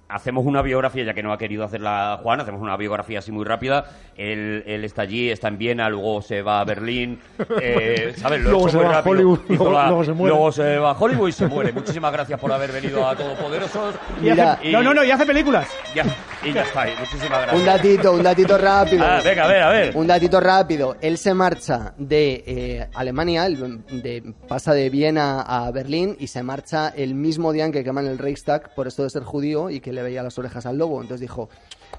hacemos 0.08 0.44
una 0.46 0.62
biografía, 0.62 1.04
ya 1.04 1.14
que 1.14 1.22
no 1.22 1.32
ha 1.32 1.38
querido 1.38 1.64
hacerla 1.64 2.18
Juan, 2.22 2.40
hacemos 2.40 2.60
una 2.60 2.76
biografía 2.76 3.20
así 3.20 3.32
muy 3.32 3.44
rápida. 3.44 3.84
Él, 4.16 4.62
él 4.66 4.84
está 4.84 5.02
allí, 5.02 5.30
está 5.30 5.48
en 5.48 5.56
Viena, 5.58 5.88
luego 5.88 6.20
se 6.20 6.42
va 6.42 6.60
a 6.60 6.64
Berlín, 6.64 7.18
eh, 7.60 8.12
¿sabes? 8.16 8.42
Lo 8.42 8.50
Luego 8.50 8.68
he 8.68 8.70
se 8.72 8.78
va 8.78 8.88
a 8.88 8.92
rápido. 8.92 9.12
Hollywood, 9.12 9.40
Hizo 9.48 9.64
luego- 9.64 9.86
luego 9.86 10.04
se 10.04 10.12
muere. 10.12 10.34
luego 10.34 10.52
se 10.52 10.78
va 10.78 10.90
a 10.90 10.98
Hollywood 10.98 11.28
y 11.28 11.32
se 11.32 11.46
muere. 11.46 11.72
Muchísimas 11.72 12.12
gracias 12.12 12.38
por 12.38 12.52
haber 12.52 12.72
venido 12.72 13.08
a 13.08 13.16
Todopoderosos. 13.16 13.94
Y 14.22 14.70
No, 14.72 14.82
no, 14.82 14.92
no, 14.92 15.04
y 15.04 15.10
hace 15.10 15.24
películas. 15.24 15.68
Ya, 15.94 16.04
y 16.44 16.52
ya 16.52 16.62
está, 16.62 16.86
y 16.88 16.92
muchísimas 16.98 17.30
gracias. 17.42 17.54
Un 17.54 17.64
datito, 17.66 18.12
un 18.12 18.22
datito 18.22 18.58
rápido. 18.58 19.04
Ah, 19.04 19.20
venga, 19.24 19.44
a 19.44 19.48
ver, 19.48 19.62
a 19.62 19.68
ver. 19.70 19.96
Un 19.96 20.06
datito 20.06 20.40
rápido. 20.40 20.96
Él 21.00 21.16
se 21.16 21.32
marcha 21.32 21.94
de 21.96 22.44
eh, 22.46 22.88
Alemania, 22.94 23.48
de, 23.48 24.34
pasa 24.48 24.74
de 24.74 24.90
Viena 24.90 25.40
a 25.42 25.70
Berlín 25.70 26.16
y 26.18 26.26
se 26.26 26.42
marcha 26.42 26.88
el 26.96 27.14
mismo 27.14 27.52
día 27.52 27.64
en 27.64 27.72
que 27.72 27.82
queman 27.84 28.06
el 28.06 28.18
Reichstag 28.18 28.74
por 28.74 28.86
esto 28.86 29.02
de 29.04 29.10
ser 29.10 29.22
judío 29.22 29.69
y 29.70 29.80
que 29.80 29.92
le 29.92 30.02
veía 30.02 30.22
las 30.22 30.38
orejas 30.38 30.66
al 30.66 30.76
lobo. 30.78 31.00
Entonces 31.00 31.20
dijo... 31.20 31.48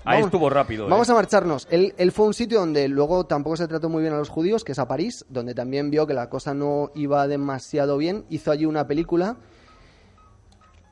Ahí 0.03 0.15
"Vamos- 0.17 0.27
estuvo 0.27 0.49
rápido, 0.49 0.85
¿eh? 0.87 0.89
Vamos 0.89 1.09
a 1.09 1.13
marcharnos. 1.13 1.67
Él, 1.69 1.93
él 1.97 2.11
fue 2.11 2.25
a 2.25 2.27
un 2.29 2.33
sitio 2.33 2.59
donde 2.59 2.87
luego 2.87 3.25
tampoco 3.25 3.57
se 3.57 3.67
trató 3.67 3.89
muy 3.89 4.01
bien 4.01 4.13
a 4.13 4.17
los 4.17 4.29
judíos, 4.29 4.63
que 4.63 4.71
es 4.71 4.79
a 4.79 4.87
París, 4.87 5.25
donde 5.29 5.53
también 5.53 5.89
vio 5.91 6.07
que 6.07 6.13
la 6.13 6.29
cosa 6.29 6.53
no 6.53 6.91
iba 6.95 7.27
demasiado 7.27 7.97
bien. 7.97 8.25
Hizo 8.29 8.51
allí 8.51 8.65
una 8.65 8.87
película 8.87 9.35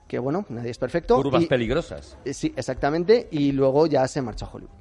que, 0.08 0.20
bueno, 0.20 0.46
nadie 0.50 0.72
es 0.72 0.78
perfecto. 0.78 1.16
Curvas 1.16 1.44
y- 1.44 1.48
peligrosas. 1.48 2.18
eh, 2.26 2.34
Sí, 2.34 2.54
exactamente. 2.56 3.28
Y 3.32 3.52
luego 3.52 3.86
ya 3.88 4.08
se 4.08 4.22
marchó 4.22 4.46
a 4.46 4.50
Hollywood. 4.54 4.72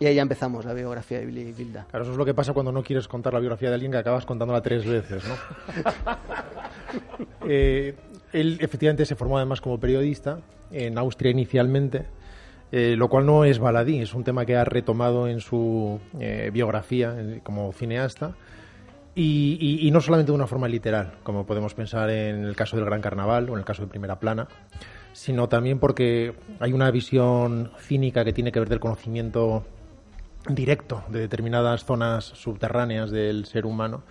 Y 0.00 0.06
ahí 0.06 0.16
ya 0.16 0.22
empezamos 0.22 0.64
la 0.64 0.72
biografía 0.74 1.20
de 1.20 1.26
Billy 1.26 1.54
Wilder. 1.56 1.84
Claro, 1.88 2.02
eso 2.04 2.10
es 2.12 2.18
lo 2.18 2.24
que 2.24 2.34
pasa 2.34 2.52
cuando 2.52 2.72
no 2.72 2.82
quieres 2.82 3.06
contar 3.06 3.32
la 3.32 3.38
biografía 3.38 3.68
de 3.68 3.74
alguien 3.74 3.92
que 3.92 3.98
acabas 3.98 4.26
contándola 4.26 4.60
tres 4.60 4.84
veces, 4.84 5.22
¿no? 5.24 5.34
Eh, 7.46 7.94
él 8.32 8.58
efectivamente 8.60 9.04
se 9.06 9.14
formó 9.16 9.36
además 9.38 9.60
como 9.60 9.78
periodista 9.80 10.40
en 10.70 10.98
Austria 10.98 11.30
inicialmente, 11.30 12.04
eh, 12.70 12.94
lo 12.96 13.08
cual 13.08 13.26
no 13.26 13.44
es 13.44 13.58
baladí, 13.58 14.00
es 14.00 14.14
un 14.14 14.24
tema 14.24 14.46
que 14.46 14.56
ha 14.56 14.64
retomado 14.64 15.28
en 15.28 15.40
su 15.40 16.00
eh, 16.18 16.50
biografía 16.52 17.14
como 17.42 17.72
cineasta. 17.72 18.34
Y, 19.14 19.58
y- 19.60 19.86
y 19.86 19.90
no 19.90 20.00
solamente 20.00 20.32
de 20.32 20.36
una 20.36 20.46
forma 20.46 20.68
literal, 20.68 21.12
como 21.22 21.44
podemos 21.44 21.74
pensar 21.74 22.08
en 22.08 22.44
el 22.46 22.56
caso 22.56 22.76
del 22.76 22.86
Gran 22.86 23.02
Carnaval 23.02 23.50
o 23.50 23.52
en 23.52 23.58
el 23.58 23.64
caso 23.66 23.82
de 23.82 23.88
Primera 23.88 24.18
Plana, 24.18 24.48
sino 25.12 25.50
también 25.50 25.78
porque 25.78 26.32
hay 26.60 26.72
una 26.72 26.90
visión 26.90 27.70
cínica 27.78 28.24
que 28.24 28.32
tiene 28.32 28.52
que 28.52 28.60
ver 28.60 28.70
del 28.70 28.80
conocimiento 28.80 29.66
directo 30.48 31.04
de 31.08 31.20
determinadas 31.20 31.84
zonas 31.84 32.24
subterráneas 32.24 33.10
del 33.10 33.44
ser 33.44 33.66
humano 33.66 34.02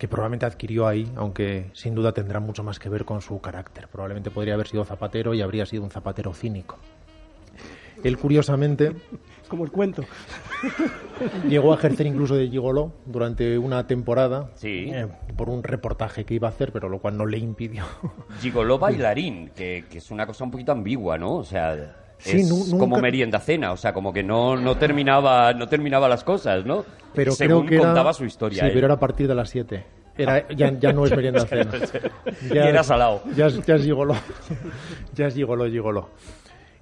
que 0.00 0.08
probablemente 0.08 0.46
adquirió 0.46 0.88
ahí, 0.88 1.12
aunque 1.14 1.70
sin 1.74 1.94
duda 1.94 2.12
tendrá 2.12 2.40
mucho 2.40 2.64
más 2.64 2.78
que 2.78 2.88
ver 2.88 3.04
con 3.04 3.20
su 3.20 3.38
carácter. 3.42 3.86
Probablemente 3.86 4.30
podría 4.30 4.54
haber 4.54 4.66
sido 4.66 4.84
zapatero 4.86 5.34
y 5.34 5.42
habría 5.42 5.66
sido 5.66 5.84
un 5.84 5.90
zapatero 5.90 6.32
cínico. 6.32 6.78
Él, 8.02 8.16
curiosamente, 8.16 8.96
Es 9.42 9.48
como 9.50 9.62
el 9.64 9.70
cuento. 9.70 10.02
llegó 11.46 11.72
a 11.72 11.76
ejercer 11.76 12.06
incluso 12.06 12.34
de 12.34 12.48
gigoló 12.48 12.92
durante 13.04 13.58
una 13.58 13.86
temporada 13.86 14.50
Sí. 14.54 14.90
eh, 14.90 15.06
por 15.36 15.50
un 15.50 15.62
reportaje 15.62 16.24
que 16.24 16.32
iba 16.32 16.48
a 16.48 16.50
hacer, 16.50 16.72
pero 16.72 16.88
lo 16.88 16.98
cual 17.00 17.18
no 17.18 17.26
le 17.26 17.36
impidió. 17.36 17.84
Gigoló 18.40 18.78
bailarín, 18.80 19.50
que, 19.54 19.84
que 19.90 19.98
es 19.98 20.10
una 20.10 20.26
cosa 20.26 20.44
un 20.44 20.50
poquito 20.50 20.72
ambigua, 20.72 21.18
¿no? 21.18 21.34
O 21.36 21.44
sea, 21.44 21.96
Sí, 22.20 22.40
es 22.40 22.48
nunca- 22.48 22.78
como 22.78 22.98
merienda 23.00 23.40
cena, 23.40 23.72
o 23.72 23.76
sea, 23.76 23.92
como 23.92 24.12
que 24.12 24.22
no, 24.22 24.56
no 24.56 24.76
terminaba 24.76 25.52
no 25.54 25.66
terminaba 25.68 26.08
las 26.08 26.22
cosas, 26.24 26.64
¿no? 26.64 26.84
Pero 27.14 27.32
Según 27.32 27.66
creo 27.66 27.68
que 27.68 27.74
era- 27.76 27.84
contaba 27.86 28.12
su 28.12 28.24
historia. 28.24 28.60
Sí, 28.60 28.66
él. 28.66 28.72
pero 28.74 28.86
era 28.86 28.94
a 28.94 29.00
partir 29.00 29.26
de 29.26 29.34
las 29.34 29.48
7. 29.50 29.84
Era, 30.18 30.46
ya, 30.50 30.70
ya 30.78 30.92
no 30.92 31.04
es 31.06 31.10
merienda 31.16 31.40
cena. 31.46 31.70
Y 32.52 32.56
era 32.58 32.82
salado. 32.82 33.22
Ya, 33.36 33.48
ya 33.48 33.74
es 33.76 33.82
gigoló. 33.84 34.14
ya 35.14 35.26
es 35.28 35.34
gigoló, 35.34 35.66
gigoló. 35.66 36.10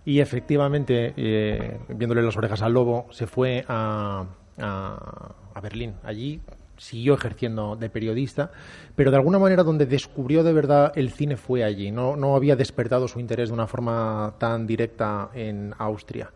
Y 0.04 0.20
efectivamente, 0.20 1.12
eh, 1.16 1.78
viéndole 1.88 2.22
las 2.22 2.36
orejas 2.36 2.62
al 2.62 2.72
lobo, 2.72 3.06
se 3.10 3.26
fue 3.26 3.64
a, 3.68 4.24
a, 4.58 5.34
a 5.54 5.60
Berlín. 5.60 5.94
Allí 6.02 6.40
siguió 6.78 7.14
ejerciendo 7.14 7.76
de 7.76 7.90
periodista, 7.90 8.50
pero 8.96 9.10
de 9.10 9.16
alguna 9.18 9.38
manera 9.38 9.64
donde 9.64 9.84
descubrió 9.84 10.42
de 10.42 10.52
verdad 10.52 10.92
el 10.96 11.10
cine 11.10 11.36
fue 11.36 11.64
allí. 11.64 11.90
No, 11.90 12.16
no 12.16 12.34
había 12.34 12.56
despertado 12.56 13.08
su 13.08 13.20
interés 13.20 13.50
de 13.50 13.54
una 13.54 13.66
forma 13.66 14.34
tan 14.38 14.66
directa 14.66 15.30
en 15.34 15.74
Austria. 15.78 16.30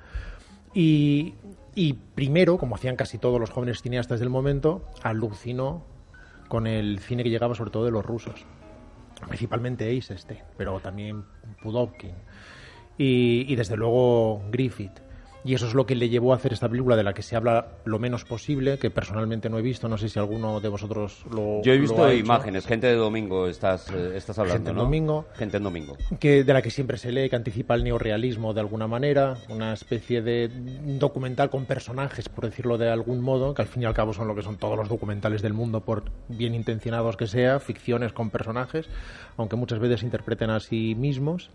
Y, 0.75 1.35
y 1.75 1.95
primero, 1.95 2.59
como 2.59 2.75
hacían 2.75 2.97
casi 2.97 3.19
todos 3.19 3.41
los 3.41 3.51
jóvenes 3.51 3.81
cineastas 3.81 4.21
del 4.21 4.31
momento, 4.31 4.85
alucinó 5.03 5.85
con 6.49 6.67
el 6.67 6.99
cine 6.99 7.23
que 7.23 7.31
llegaba 7.31 7.55
sobre 7.55 7.71
todo 7.71 7.85
de 7.85 7.91
los 7.91 8.05
rusos. 8.05 8.45
Principalmente 9.29 9.89
Eisenstein, 9.89 10.41
pero 10.57 10.81
también 10.81 11.25
Pudovkin. 11.63 12.15
Y, 12.99 13.47
y 13.49 13.57
desde 13.57 13.77
luego 13.77 14.43
Griffith. 14.51 15.01
Y 15.45 15.55
eso 15.55 15.67
es 15.67 15.75
lo 15.75 15.87
que 15.87 15.95
le 15.95 16.09
llevó 16.09 16.33
a 16.33 16.37
hacer 16.37 16.53
esta 16.53 16.69
película 16.69 16.97
de 16.97 17.03
la 17.03 17.15
que 17.15 17.23
se 17.23 17.35
habla 17.35 17.67
lo 17.85 17.99
menos 17.99 18.25
posible, 18.25 18.79
que 18.79 18.91
personalmente 18.91 19.51
no 19.51 19.59
he 19.59 19.63
visto. 19.63 19.89
No 19.89 19.99
sé 19.99 20.09
si 20.09 20.19
alguno 20.19 20.61
de 20.61 20.69
vosotros 20.69 21.25
lo 21.33 21.63
Yo 21.63 21.73
he 21.73 21.79
visto 21.79 22.05
ha 22.05 22.15
imágenes, 22.15 22.67
gente 22.67 22.87
de 22.87 22.95
domingo 22.95 23.49
estás, 23.49 23.91
eh, 23.91 24.13
estás 24.17 24.39
hablando, 24.39 24.59
Gente 24.59 24.71
en 24.71 24.77
¿no? 24.77 24.83
domingo. 24.83 25.27
Gente 25.35 25.57
en 25.57 25.63
domingo. 25.65 25.97
que 26.21 26.45
de 26.45 26.53
la 26.53 26.63
que 26.63 26.71
siempre 26.71 26.97
se 26.97 27.11
lee, 27.11 27.29
que 27.29 27.37
anticipa 27.37 27.75
el 27.75 27.85
neorrealismo 27.85 28.55
de 28.55 28.61
alguna 28.61 28.87
manera, 28.87 29.37
una 29.49 29.73
especie 29.73 30.23
de 30.23 30.49
documental 30.99 31.51
con 31.51 31.67
personajes, 31.67 32.29
por 32.29 32.45
decirlo 32.45 32.79
de 32.79 32.91
algún 32.91 33.21
modo, 33.21 33.55
que 33.55 33.63
al 33.63 33.69
fin 33.69 33.83
y 33.83 33.87
al 33.87 33.95
cabo 33.95 34.13
son 34.13 34.29
lo 34.29 34.35
que 34.35 34.43
son 34.43 34.57
todos 34.59 34.77
los 34.77 34.89
documentales 34.89 35.43
del 35.43 35.55
mundo, 35.55 35.81
por 35.81 36.05
bien 36.29 36.55
intencionados 36.55 37.17
que 37.17 37.27
sea, 37.27 37.59
ficciones 37.59 38.13
con 38.13 38.31
personajes, 38.31 38.89
aunque 39.37 39.57
muchas 39.57 39.79
veces 39.79 40.01
se 40.01 40.07
interpreten 40.07 40.51
a 40.51 40.61
sí 40.61 40.95
mismos. 40.95 41.51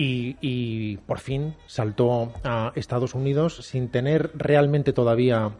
Y, 0.00 0.36
y 0.40 0.98
por 0.98 1.18
fin 1.18 1.56
saltó 1.66 2.32
a 2.44 2.70
Estados 2.76 3.16
Unidos 3.16 3.56
sin 3.66 3.88
tener 3.88 4.30
realmente 4.36 4.92
todavía 4.92 5.50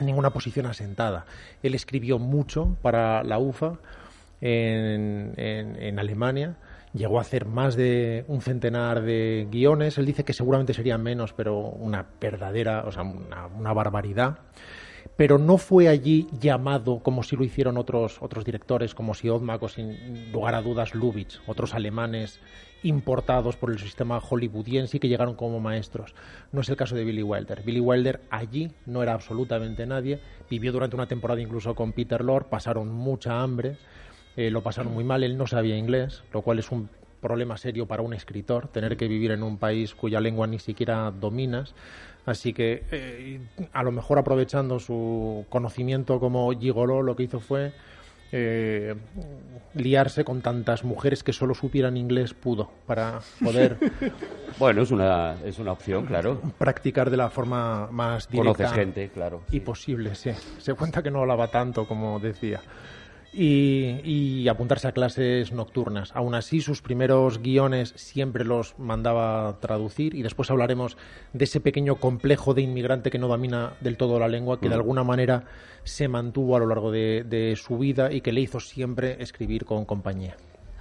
ninguna 0.00 0.30
posición 0.30 0.66
asentada. 0.66 1.24
Él 1.62 1.76
escribió 1.76 2.18
mucho 2.18 2.76
para 2.82 3.22
la 3.22 3.38
UFA 3.38 3.78
en, 4.40 5.34
en- 5.36 5.98
Alemania. 6.00 6.56
Llegó 6.94 7.18
a 7.18 7.20
hacer 7.20 7.46
más 7.46 7.76
de 7.76 8.24
un 8.26 8.40
centenar 8.40 9.02
de 9.02 9.46
guiones. 9.52 9.98
Él 9.98 10.06
dice 10.06 10.24
que 10.24 10.32
seguramente 10.32 10.74
serían 10.74 11.00
menos, 11.00 11.32
pero 11.32 11.56
una 11.60 12.06
verdadera, 12.20 12.82
o 12.84 12.90
sea, 12.90 13.04
una, 13.04 13.72
barbaridad. 13.72 14.38
Pero 15.16 15.38
no 15.38 15.58
fue 15.58 15.86
allí 15.86 16.26
llamado 16.40 17.04
como 17.04 17.22
si 17.22 17.36
lo 17.36 17.44
hicieron 17.44 17.76
otros, 17.76 18.18
otros 18.20 18.44
directores, 18.44 18.96
como 18.96 19.14
Siodmak 19.14 19.62
o 19.62 19.68
sin 19.68 20.32
lugar 20.32 20.56
a 20.56 20.62
dudas 20.62 20.92
Lubitsch, 20.96 21.38
otros 21.46 21.72
alemanes 21.72 22.40
importados 22.82 23.56
por 23.56 23.70
el 23.70 23.78
sistema 23.78 24.20
hollywoodiense 24.20 24.96
y 24.96 25.00
que 25.00 25.08
llegaron 25.08 25.34
como 25.34 25.60
maestros. 25.60 26.14
No 26.52 26.60
es 26.60 26.68
el 26.68 26.76
caso 26.76 26.94
de 26.94 27.04
Billy 27.04 27.22
Wilder. 27.22 27.62
Billy 27.62 27.80
Wilder 27.80 28.20
allí 28.30 28.70
no 28.86 29.02
era 29.02 29.12
absolutamente 29.12 29.86
nadie. 29.86 30.20
Vivió 30.48 30.72
durante 30.72 30.96
una 30.96 31.06
temporada 31.06 31.40
incluso 31.40 31.74
con 31.74 31.92
Peter 31.92 32.24
Lorre, 32.24 32.46
pasaron 32.48 32.90
mucha 32.90 33.40
hambre, 33.40 33.76
eh, 34.36 34.50
lo 34.50 34.62
pasaron 34.62 34.92
muy 34.92 35.04
mal, 35.04 35.22
él 35.22 35.36
no 35.36 35.46
sabía 35.46 35.76
inglés, 35.76 36.22
lo 36.32 36.42
cual 36.42 36.58
es 36.58 36.70
un 36.70 36.88
problema 37.20 37.56
serio 37.56 37.86
para 37.86 38.02
un 38.02 38.14
escritor, 38.14 38.68
tener 38.68 38.96
que 38.96 39.06
vivir 39.06 39.30
en 39.32 39.42
un 39.42 39.58
país 39.58 39.94
cuya 39.94 40.20
lengua 40.20 40.46
ni 40.46 40.58
siquiera 40.58 41.10
dominas. 41.10 41.74
Así 42.26 42.52
que, 42.52 42.84
eh, 42.90 43.40
a 43.72 43.82
lo 43.82 43.92
mejor 43.92 44.18
aprovechando 44.18 44.78
su 44.78 45.46
conocimiento 45.48 46.20
como 46.20 46.50
gigoló, 46.58 47.02
lo 47.02 47.16
que 47.16 47.24
hizo 47.24 47.40
fue 47.40 47.72
eh, 48.32 48.94
liarse 49.74 50.24
con 50.24 50.40
tantas 50.40 50.84
mujeres 50.84 51.22
que 51.22 51.32
solo 51.32 51.54
supieran 51.54 51.96
inglés 51.96 52.34
pudo 52.34 52.70
para 52.86 53.20
poder 53.42 53.78
Bueno, 54.58 54.82
es 54.82 54.90
una, 54.90 55.36
es 55.44 55.58
una 55.58 55.72
opción, 55.72 56.06
claro. 56.06 56.40
practicar 56.58 57.08
de 57.10 57.16
la 57.16 57.30
forma 57.30 57.88
más 57.90 58.28
directa 58.28 58.52
Conoces 58.52 58.72
gente, 58.72 59.08
claro. 59.08 59.42
y 59.50 59.60
posible, 59.60 60.14
sí. 60.14 60.32
Se 60.58 60.74
cuenta 60.74 61.02
que 61.02 61.10
no 61.10 61.20
hablaba 61.20 61.50
tanto, 61.50 61.86
como 61.86 62.18
decía. 62.20 62.60
Y, 63.32 64.00
y 64.02 64.48
apuntarse 64.48 64.88
a 64.88 64.92
clases 64.92 65.52
nocturnas. 65.52 66.10
Aún 66.16 66.34
así, 66.34 66.60
sus 66.60 66.82
primeros 66.82 67.40
guiones 67.40 67.92
siempre 67.94 68.44
los 68.44 68.76
mandaba 68.76 69.56
traducir 69.60 70.16
y 70.16 70.22
después 70.22 70.50
hablaremos 70.50 70.96
de 71.32 71.44
ese 71.44 71.60
pequeño 71.60 71.94
complejo 71.96 72.54
de 72.54 72.62
inmigrante 72.62 73.08
que 73.10 73.18
no 73.20 73.28
domina 73.28 73.74
del 73.80 73.96
todo 73.96 74.18
la 74.18 74.26
lengua, 74.26 74.58
que 74.58 74.68
de 74.68 74.74
alguna 74.74 75.04
manera 75.04 75.44
se 75.84 76.08
mantuvo 76.08 76.56
a 76.56 76.58
lo 76.58 76.66
largo 76.66 76.90
de, 76.90 77.22
de 77.24 77.54
su 77.54 77.78
vida 77.78 78.12
y 78.12 78.20
que 78.20 78.32
le 78.32 78.40
hizo 78.40 78.58
siempre 78.58 79.22
escribir 79.22 79.64
con 79.64 79.84
compañía. 79.84 80.34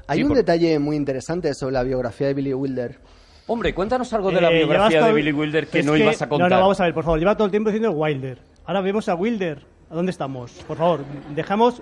Hay 0.07 0.17
Sí, 0.17 0.23
un 0.23 0.29
por- 0.29 0.37
detalle 0.37 0.79
muy 0.79 0.95
interesante 0.95 1.53
sobre 1.53 1.73
la 1.73 1.83
biografía 1.83 2.25
de 2.27 2.33
Billy 2.33 2.53
Wilder. 2.55 2.97
Hombre, 3.45 3.75
cuéntanos 3.75 4.11
algo 4.13 4.31
de 4.31 4.41
la 4.41 4.51
Eh, 4.51 4.57
biografía 4.57 5.03
de 5.05 5.13
Billy 5.13 5.31
Wilder 5.31 5.67
que 5.67 5.83
no 5.83 5.95
ibas 5.95 6.19
a 6.23 6.27
contar. 6.29 6.49
No, 6.49 6.55
no, 6.55 6.61
vamos 6.63 6.79
a 6.79 6.85
ver, 6.85 6.95
por 6.95 7.03
favor. 7.03 7.19
Lleva 7.19 7.35
todo 7.35 7.45
el 7.45 7.51
tiempo 7.51 7.69
diciendo 7.69 7.91
Wilder. 7.91 8.39
Ahora 8.65 8.81
vemos 8.81 9.07
a 9.07 9.13
Wilder. 9.13 9.63
¿A 9.91 9.95
dónde 9.95 10.11
estamos? 10.11 10.51
Por 10.67 10.77
favor, 10.77 10.99
dejamos 11.35 11.81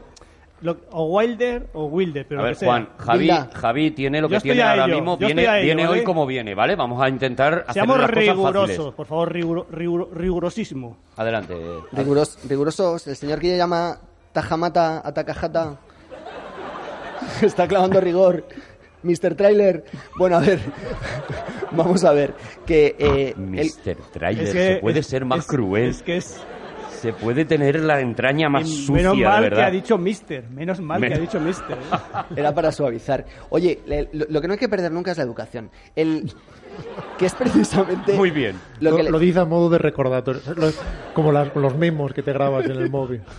lo- 0.62 0.78
o 0.92 1.06
Wilder 1.18 1.68
o 1.74 1.86
Wilder, 1.86 2.26
pero 2.28 2.40
A 2.40 2.44
lo 2.44 2.48
ver, 2.48 2.54
que 2.56 2.60
sea. 2.62 2.68
Juan, 2.70 2.90
Javi, 2.98 3.20
Vilda. 3.20 3.50
Javi 3.54 3.92
tiene 3.92 4.22
lo 4.22 4.28
Yo 4.30 4.38
que 4.38 4.42
tiene 4.42 4.62
a 4.64 4.72
ahora 4.72 4.86
ello, 4.86 4.96
mismo, 4.96 5.20
yo 5.20 5.26
viene, 5.28 5.48
a 5.48 5.58
ello, 5.58 5.66
viene 5.66 5.84
hoy 5.84 5.90
¿vale? 5.90 6.04
como 6.04 6.26
viene, 6.26 6.56
¿vale? 6.56 6.76
Vamos 6.76 7.02
a 7.02 7.10
intentar 7.10 7.64
hacer 7.68 7.74
Seamos 7.74 7.98
las 8.00 8.10
cosas 8.10 8.24
rigurosos, 8.26 8.68
fáciles. 8.70 8.94
por 8.96 9.06
favor, 9.06 9.32
riguro- 9.34 9.68
riguro- 9.72 10.10
rigurosísimo. 10.14 10.98
Adelante. 11.16 11.54
Riguros- 11.94 12.38
rigurosos, 12.50 13.08
el 13.08 13.16
señor 13.16 13.40
que 13.40 13.56
llama 13.56 13.98
Tajamata 14.34 15.02
Atakajata 15.08 15.78
está 17.42 17.68
clavando 17.68 18.00
rigor. 18.02 18.44
Mr. 19.04 19.36
Trailer. 19.36 19.86
Bueno, 20.18 20.38
a 20.38 20.40
ver. 20.40 20.60
Vamos 21.72 22.04
a 22.04 22.12
ver. 22.12 22.34
Que 22.66 22.96
eh, 22.98 23.34
el- 23.38 23.42
Mr. 23.42 23.96
Trailer, 24.12 24.44
Es 24.48 24.52
que 24.54 24.68
se 24.74 24.76
puede 24.78 25.00
es- 25.00 25.08
ser 25.08 25.24
más 25.24 25.40
es- 25.40 25.48
cruel. 25.48 25.90
Es 25.90 26.02
que 26.02 26.18
es. 26.18 26.42
Se 27.02 27.14
puede 27.14 27.46
tener 27.46 27.80
la 27.82 28.00
entraña 28.02 28.50
más 28.50 28.68
y 28.68 28.86
sucia, 28.86 28.94
menos 28.96 29.18
de 29.18 29.24
mal 29.24 29.50
que 29.50 29.62
ha 29.62 29.70
dicho 29.72 29.98
Mister. 29.98 30.50
Menos 30.50 30.80
mal 30.82 31.02
que 31.02 31.14
ha 31.14 31.18
dicho 31.20 31.40
Mister. 31.40 31.78
¿eh? 31.78 32.24
Era 32.36 32.54
para 32.54 32.72
suavizar. 32.72 33.26
Oye, 33.50 33.80
le- 33.86 34.10
lo, 34.14 34.26
lo 34.30 34.42
que 34.42 34.48
no 34.48 34.54
hay 34.54 34.60
que 34.60 34.70
perder 34.70 34.92
nunca 34.92 35.12
es 35.12 35.18
la 35.18 35.24
educación. 35.24 35.70
El, 35.96 36.32
que 37.18 37.26
es 37.28 37.34
precisamente. 37.36 38.14
Muy 38.14 38.32
bien. 38.32 38.56
Lo 38.80 38.92
Lo, 38.92 38.98
que 38.98 39.04
le- 39.04 39.12
lo 39.12 39.20
dice 39.20 39.40
a 39.40 39.46
modo 39.46 39.70
de 39.70 39.78
recordatorio, 39.78 40.42
lo- 40.56 40.72
como 41.14 41.32
las- 41.32 41.56
los 41.56 41.76
memos 41.78 42.14
que 42.14 42.24
te 42.24 42.34
grabas 42.34 42.66
en 42.66 42.72
el 42.78 42.90
móvil. 42.90 43.22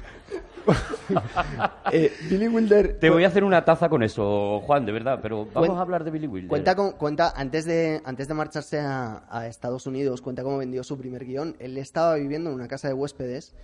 eh, 1.92 2.12
Billy 2.28 2.48
Wilder. 2.48 2.98
Te 2.98 3.10
voy 3.10 3.24
a 3.24 3.28
hacer 3.28 3.44
una 3.44 3.64
taza 3.64 3.88
con 3.88 4.02
eso, 4.02 4.60
Juan, 4.60 4.84
de 4.86 4.92
verdad, 4.92 5.18
pero 5.22 5.46
vamos 5.52 5.70
Cuen- 5.70 5.76
a 5.78 5.80
hablar 5.80 6.04
de 6.04 6.10
Billy 6.10 6.26
Wilder. 6.26 6.48
Cuenta, 6.48 6.74
con- 6.76 6.92
cuenta 6.92 7.32
antes, 7.36 7.64
de, 7.64 8.00
antes 8.04 8.28
de 8.28 8.34
marcharse 8.34 8.78
a, 8.80 9.24
a 9.30 9.46
Estados 9.46 9.86
Unidos, 9.86 10.20
cuenta 10.22 10.42
cómo 10.42 10.58
vendió 10.58 10.82
su 10.84 10.98
primer 10.98 11.24
guion. 11.24 11.56
Él 11.58 11.76
estaba 11.78 12.14
viviendo 12.16 12.50
en 12.50 12.56
una 12.56 12.68
casa 12.68 12.88
de 12.88 12.94
huéspedes 12.94 13.54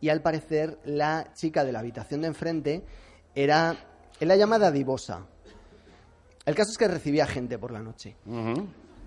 y 0.00 0.08
al 0.08 0.22
parecer 0.22 0.78
la 0.84 1.32
chica 1.34 1.64
de 1.64 1.72
la 1.72 1.80
habitación 1.80 2.22
de 2.22 2.28
enfrente 2.28 2.82
era. 3.34 3.76
Él 4.20 4.28
la 4.28 4.36
llama 4.36 4.58
dadivosa. 4.58 5.26
El 6.46 6.54
caso 6.54 6.70
es 6.70 6.78
que 6.78 6.86
recibía 6.88 7.26
gente 7.26 7.58
por 7.58 7.72
la 7.72 7.80
noche. 7.80 8.14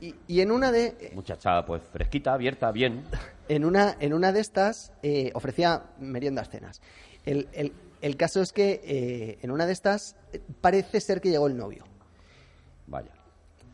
Y, 0.02 0.14
y 0.28 0.42
en 0.42 0.52
una 0.52 0.72
de. 0.72 1.12
Muchacha, 1.16 1.66
pues 1.66 1.82
fresquita, 1.92 2.34
abierta, 2.34 2.72
bien. 2.72 3.04
en 3.48 3.64
una, 3.66 3.96
en 4.00 4.14
una 4.14 4.32
de 4.34 4.40
estas 4.42 4.92
eh, 5.04 5.32
ofrecía 5.34 5.84
meriendas 6.00 6.50
cenas. 6.50 6.82
El, 7.26 7.48
el- 7.54 7.74
el 8.02 8.18
caso 8.18 8.42
es 8.42 8.52
que 8.54 8.82
eh, 8.84 9.40
en 9.42 9.52
una 9.52 9.66
de 9.66 9.74
estas 9.74 10.16
eh, 10.34 10.40
parece 10.62 11.00
ser 11.02 11.22
que 11.22 11.30
llegó 11.30 11.48
el 11.48 11.58
novio. 11.58 11.86
Vaya. 12.88 13.12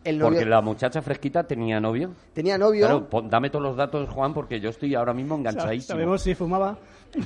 El 0.03 0.17
novio 0.17 0.39
Porque 0.39 0.49
la 0.49 0.61
muchacha 0.61 1.01
fresquita 1.01 1.43
tenía 1.43 1.79
novio. 1.79 2.15
tenía 2.33 2.57
novio. 2.57 2.85
Claro, 2.87 3.07
pon- 3.09 3.29
dame 3.29 3.49
todos 3.51 3.61
los 3.63 3.75
datos, 3.77 4.09
Juan, 4.09 4.33
porque 4.33 4.59
yo 4.59 4.69
estoy 4.69 4.95
ahora 4.95 5.13
mismo 5.13 5.35
enganchadísimo. 5.35 5.93
Sabemos 5.95 6.21
si 6.23 6.33
fumaba. 6.33 6.79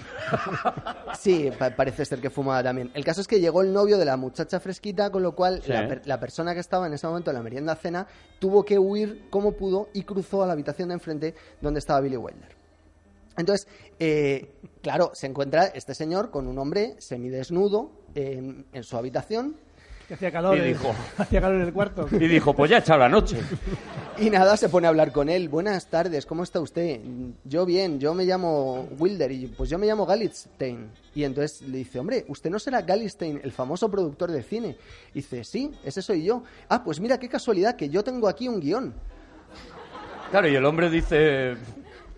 Sí, 1.17 1.49
pa- 1.57 1.69
parece 1.71 2.05
ser 2.05 2.19
que 2.19 2.29
fumaba 2.29 2.63
también. 2.63 2.91
El 2.93 3.03
caso 3.05 3.21
es 3.21 3.27
que 3.27 3.39
llegó 3.39 3.61
el 3.61 3.71
novio 3.71 3.97
de 3.97 4.05
la 4.05 4.17
muchacha 4.17 4.59
fresquita, 4.59 5.09
con 5.11 5.23
lo 5.23 5.33
cual 5.33 5.61
Sí. 5.63 5.71
la, 5.71 5.87
per- 5.87 6.01
la 6.05 6.19
persona 6.19 6.53
que 6.53 6.59
estaba 6.59 6.87
en 6.87 6.93
ese 6.93 7.07
momento 7.07 7.29
en 7.31 7.37
la 7.37 7.43
merienda 7.43 7.75
cena 7.75 8.07
tuvo 8.39 8.63
que 8.65 8.77
huir 8.79 9.27
como 9.29 9.53
pudo 9.53 9.89
y 9.93 10.03
cruzó 10.03 10.43
a 10.43 10.47
la 10.47 10.53
habitación 10.53 10.89
de 10.89 10.95
enfrente 10.95 11.35
donde 11.61 11.79
estaba 11.79 12.01
Billy 12.01 12.17
Wilder. 12.17 12.55
Entonces, 13.37 13.67
eh, 13.99 14.51
claro, 14.81 15.11
se 15.13 15.27
encuentra 15.27 15.65
este 15.65 15.93
señor 15.93 16.31
con 16.31 16.47
un 16.47 16.57
hombre 16.57 16.95
semidesnudo 16.99 17.91
en, 18.15 18.65
en 18.71 18.83
su 18.83 18.95
habitación 18.97 19.57
Que 20.07 20.13
hacía 20.13 20.31
calor. 20.31 20.57
Y 20.57 20.61
dijo- 20.61 20.93
Hacía 21.17 21.41
calor 21.41 21.61
en 21.61 21.67
el 21.67 21.73
cuarto. 21.73 22.07
Y 22.11 22.27
dijo, 22.27 22.53
pues 22.53 22.69
ya 22.71 22.77
he 22.77 22.79
echado 22.79 22.99
la 22.99 23.09
noche. 23.09 23.37
y 24.19 24.29
nada, 24.29 24.55
se 24.55 24.69
pone 24.69 24.87
a 24.87 24.89
hablar 24.91 25.11
con 25.11 25.27
él. 25.29 25.49
Buenas 25.49 25.87
tardes, 25.87 26.25
¿cómo 26.25 26.43
está 26.43 26.59
usted? 26.61 27.01
Yo 27.43 27.65
bien, 27.65 27.99
yo 27.99 28.13
me 28.13 28.23
llamo 28.23 28.87
Wilder 28.99 29.31
y 29.31 29.47
pues 29.47 29.69
yo 29.69 29.77
me 29.79 29.87
llamo 29.87 30.05
Galitzstein. 30.05 30.89
Y 31.15 31.23
entonces 31.23 31.61
le 31.67 31.79
dice, 31.79 31.99
hombre, 31.99 32.23
¿usted 32.29 32.49
no 32.49 32.59
será 32.59 32.81
Galitzstein, 32.83 33.41
el 33.43 33.51
famoso 33.51 33.89
productor 33.89 34.31
de 34.31 34.43
cine? 34.43 34.77
Y 35.11 35.15
dice, 35.15 35.43
sí, 35.43 35.71
ese 35.83 36.01
soy 36.01 36.23
yo. 36.23 36.43
Ah, 36.69 36.83
pues 36.83 36.99
mira, 36.99 37.19
qué 37.19 37.27
casualidad, 37.27 37.75
que 37.75 37.89
yo 37.89 38.03
tengo 38.03 38.27
aquí 38.29 38.47
un 38.47 38.59
guion. 38.61 38.93
Claro, 40.31 40.47
y 40.47 40.55
el 40.55 40.65
hombre 40.65 40.89
dice, 40.89 41.55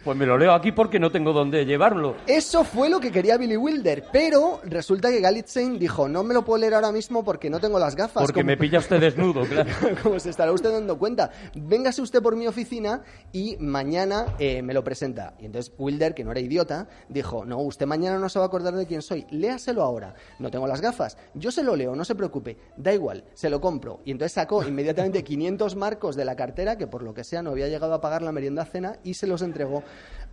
pues 0.07 0.17
me 0.17 0.25
lo 0.25 0.37
leo 0.37 0.53
aquí 0.53 0.71
porque 0.71 0.99
no 1.01 1.11
tengo 1.11 1.33
dónde 1.33 1.65
llevarlo. 1.65 2.15
Eso 2.27 2.63
fue 2.63 2.87
lo 2.89 3.01
que 3.01 3.11
quería 3.11 3.35
Billy 3.37 3.57
Wilder, 3.57 4.05
pero 4.09 4.61
resulta 4.63 5.09
que 5.09 5.19
Galitzstein 5.19 5.77
dijo, 5.77 6.07
no 6.07 6.23
me 6.23 6.33
lo 6.33 6.45
puedo 6.45 6.59
leer 6.61 6.75
ahora 6.75 6.93
mismo 6.93 7.25
porque 7.25 7.49
no 7.49 7.59
tengo 7.59 7.77
las 7.77 7.93
gafas. 7.93 8.23
Porque 8.23 8.39
como- 8.39 8.45
me 8.47 8.55
pilla 8.55 8.79
usted 8.79 9.01
desnudo, 9.01 9.41
claro. 9.49 9.69
como 10.01 10.17
se 10.21 10.29
estará 10.29 10.53
usted 10.53 10.71
dando 10.71 10.97
cuenta. 10.97 11.29
Véngase 11.55 12.01
usted 12.01 12.21
por 12.21 12.37
mi 12.37 12.47
oficina 12.47 13.01
y 13.33 13.57
mañana 13.59 14.27
eh, 14.39 14.61
me 14.61 14.73
lo 14.73 14.81
presenta. 14.81 15.33
Y 15.39 15.45
entonces 15.45 15.73
Wilder, 15.77 16.13
que 16.13 16.23
no 16.23 16.31
era 16.31 16.39
idiota, 16.39 16.87
dijo, 17.09 17.43
no, 17.43 17.57
usted 17.59 17.85
mañana 17.85 18.17
no 18.17 18.29
se 18.29 18.39
va 18.39 18.45
a 18.45 18.47
acordar 18.47 18.75
de 18.75 18.85
quién 18.85 19.01
soy, 19.01 19.27
léaselo 19.29 19.83
ahora. 19.83 20.15
No 20.39 20.49
tengo 20.49 20.67
las 20.67 20.79
gafas, 20.79 21.17
yo 21.33 21.51
se 21.51 21.63
lo 21.63 21.75
leo, 21.75 21.97
no 21.97 22.05
se 22.05 22.15
preocupe, 22.15 22.57
da 22.77 22.93
igual, 22.93 23.25
se 23.33 23.49
lo 23.49 23.59
compro. 23.59 23.99
Y 24.05 24.11
entonces 24.11 24.31
sacó 24.31 24.63
inmediatamente 24.63 25.21
500 25.25 25.75
marcos 25.75 26.15
de 26.15 26.23
la 26.23 26.37
cartera, 26.37 26.77
que 26.77 26.87
por 26.87 27.03
lo 27.03 27.13
que 27.13 27.25
sea 27.25 27.41
no 27.41 27.49
había 27.51 27.67
llegado 27.67 27.93
a 27.93 27.99
pagar 27.99 28.21
la 28.21 28.31
merienda 28.31 28.63
cena, 28.63 28.95
y 29.03 29.15
se 29.15 29.27
los 29.27 29.41
entregó 29.41 29.83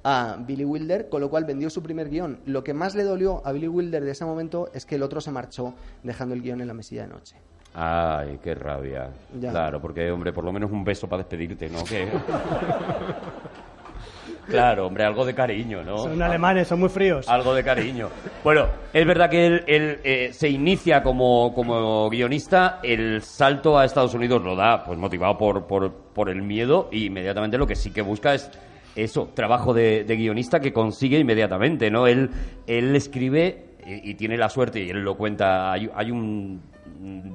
a 0.04 0.36
Billy 0.38 0.64
Wilder, 0.64 1.08
con 1.08 1.22
lo 1.22 1.30
cual 1.30 1.44
vendió 1.44 1.70
su 1.70 1.82
primer 1.82 2.10
guion. 2.10 2.38
Lo 2.44 2.62
que 2.62 2.74
más 2.74 2.94
le 2.94 3.02
dolió 3.02 3.42
a 3.44 3.52
Billy 3.52 3.68
Wilder 3.68 4.04
de 4.04 4.10
ese 4.10 4.24
momento 4.24 4.70
es 4.74 4.84
que 4.84 4.96
el 4.96 5.02
otro 5.02 5.20
se 5.20 5.30
marchó 5.30 5.74
dejando 6.02 6.34
el 6.34 6.42
guion 6.42 6.60
en 6.60 6.68
la 6.68 6.74
mesilla 6.74 7.02
de 7.02 7.08
noche. 7.08 7.36
Ay, 7.74 8.38
qué 8.42 8.54
rabia. 8.54 9.10
Ya. 9.40 9.50
Claro, 9.50 9.80
porque, 9.80 10.10
hombre, 10.10 10.32
por 10.32 10.44
lo 10.44 10.52
menos 10.52 10.70
un 10.70 10.84
beso 10.84 11.08
para 11.08 11.22
despedirte, 11.22 11.68
¿no? 11.68 11.82
Que... 11.82 12.06
claro, 14.46 14.86
hombre, 14.86 15.04
algo 15.04 15.24
de 15.24 15.34
cariño, 15.34 15.82
¿no? 15.82 15.98
Son 15.98 16.22
alemanes, 16.22 16.68
son 16.68 16.78
muy 16.78 16.88
fríos. 16.88 17.28
Algo 17.28 17.52
de 17.52 17.64
cariño. 17.64 18.10
Bueno, 18.44 18.68
es 18.92 19.04
verdad 19.04 19.28
que 19.28 19.46
él, 19.46 19.64
él, 19.66 20.00
eh, 20.04 20.30
se 20.32 20.48
inicia 20.48 21.02
como, 21.02 21.52
como 21.52 22.08
guionista, 22.10 22.78
el 22.84 23.22
salto 23.22 23.76
a 23.76 23.84
Estados 23.84 24.14
Unidos 24.14 24.40
lo 24.42 24.54
da, 24.54 24.84
pues 24.84 24.96
motivado 24.96 25.36
por, 25.36 25.66
por, 25.66 25.92
por 25.92 26.28
el 26.28 26.42
miedo, 26.42 26.88
y 26.92 27.06
inmediatamente 27.06 27.58
lo 27.58 27.66
que 27.66 27.74
sí 27.74 27.90
que 27.90 28.02
busca 28.02 28.34
es 28.34 28.52
eso, 28.96 29.30
trabajo 29.34 29.74
de, 29.74 30.04
guionista 30.04 30.60
que 30.60 30.72
consigue 30.72 31.18
inmediatamente, 31.18 31.90
¿no? 31.90 32.06
Él, 32.06 32.30
él 32.66 32.94
escribe 32.96 33.64
y, 33.86 34.10
y 34.10 34.14
tiene 34.14 34.36
la 34.36 34.48
suerte, 34.48 34.82
y 34.82 34.90
él 34.90 35.00
lo 35.02 35.16
cuenta, 35.16 35.72
hay, 35.72 35.90
hay 35.94 36.10
un 36.10 36.62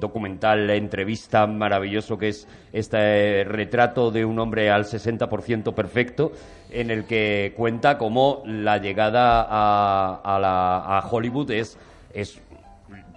documental, 0.00 0.68
entrevista 0.70 1.46
maravilloso 1.46 2.18
que 2.18 2.28
es 2.28 2.48
este 2.72 3.44
retrato 3.44 4.10
de 4.10 4.24
un 4.24 4.38
hombre 4.38 4.70
al 4.70 4.84
60% 4.84 5.74
perfecto, 5.74 6.32
en 6.70 6.90
el 6.90 7.04
que 7.04 7.52
cuenta 7.56 7.98
cómo 7.98 8.42
la 8.46 8.78
llegada 8.78 9.46
a, 9.48 10.20
a 10.24 10.38
la- 10.40 10.98
a 10.98 11.08
Hollywood 11.08 11.50
es, 11.52 11.78
es 12.14 12.40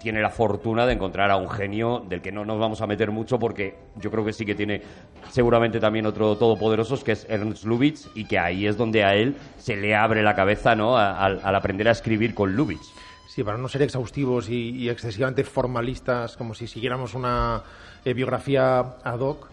tiene 0.03 0.21
la 0.21 0.29
fortuna 0.29 0.85
de 0.85 0.93
encontrar 0.93 1.31
a 1.31 1.37
un 1.37 1.49
genio 1.49 2.03
del 2.07 2.21
que 2.21 2.31
no 2.31 2.45
nos 2.45 2.59
vamos 2.59 2.81
a 2.81 2.87
meter 2.87 3.09
mucho 3.09 3.39
porque 3.39 3.75
yo 3.95 4.11
creo 4.11 4.23
que 4.23 4.33
sí 4.33 4.45
que 4.45 4.53
tiene 4.53 4.81
seguramente 5.29 5.79
también 5.79 6.05
otro 6.05 6.37
todopoderoso 6.37 7.01
que 7.03 7.13
es 7.13 7.25
Ernst 7.29 7.63
Lubitsch 7.63 8.07
y 8.13 8.25
que 8.25 8.37
ahí 8.37 8.67
es 8.67 8.77
donde 8.77 9.03
a 9.03 9.15
él 9.15 9.35
se 9.57 9.75
le 9.75 9.95
abre 9.95 10.21
la 10.21 10.35
cabeza 10.35 10.75
¿no? 10.75 10.97
Al, 10.97 11.39
aprender 11.55 11.87
a 11.87 11.91
escribir 11.91 12.35
con 12.35 12.55
Lubitsch. 12.55 12.85
Sí, 13.27 13.43
para 13.43 13.57
no 13.57 13.67
ser 13.67 13.81
exhaustivos 13.81 14.49
y, 14.49 14.69
y 14.71 14.89
excesivamente 14.89 15.43
formalistas, 15.43 16.37
como 16.37 16.53
si 16.53 16.67
siguiéramos 16.67 17.15
una 17.15 17.63
eh, 18.05 18.13
biografía 18.13 18.79
ad 19.03 19.19
hoc, 19.19 19.47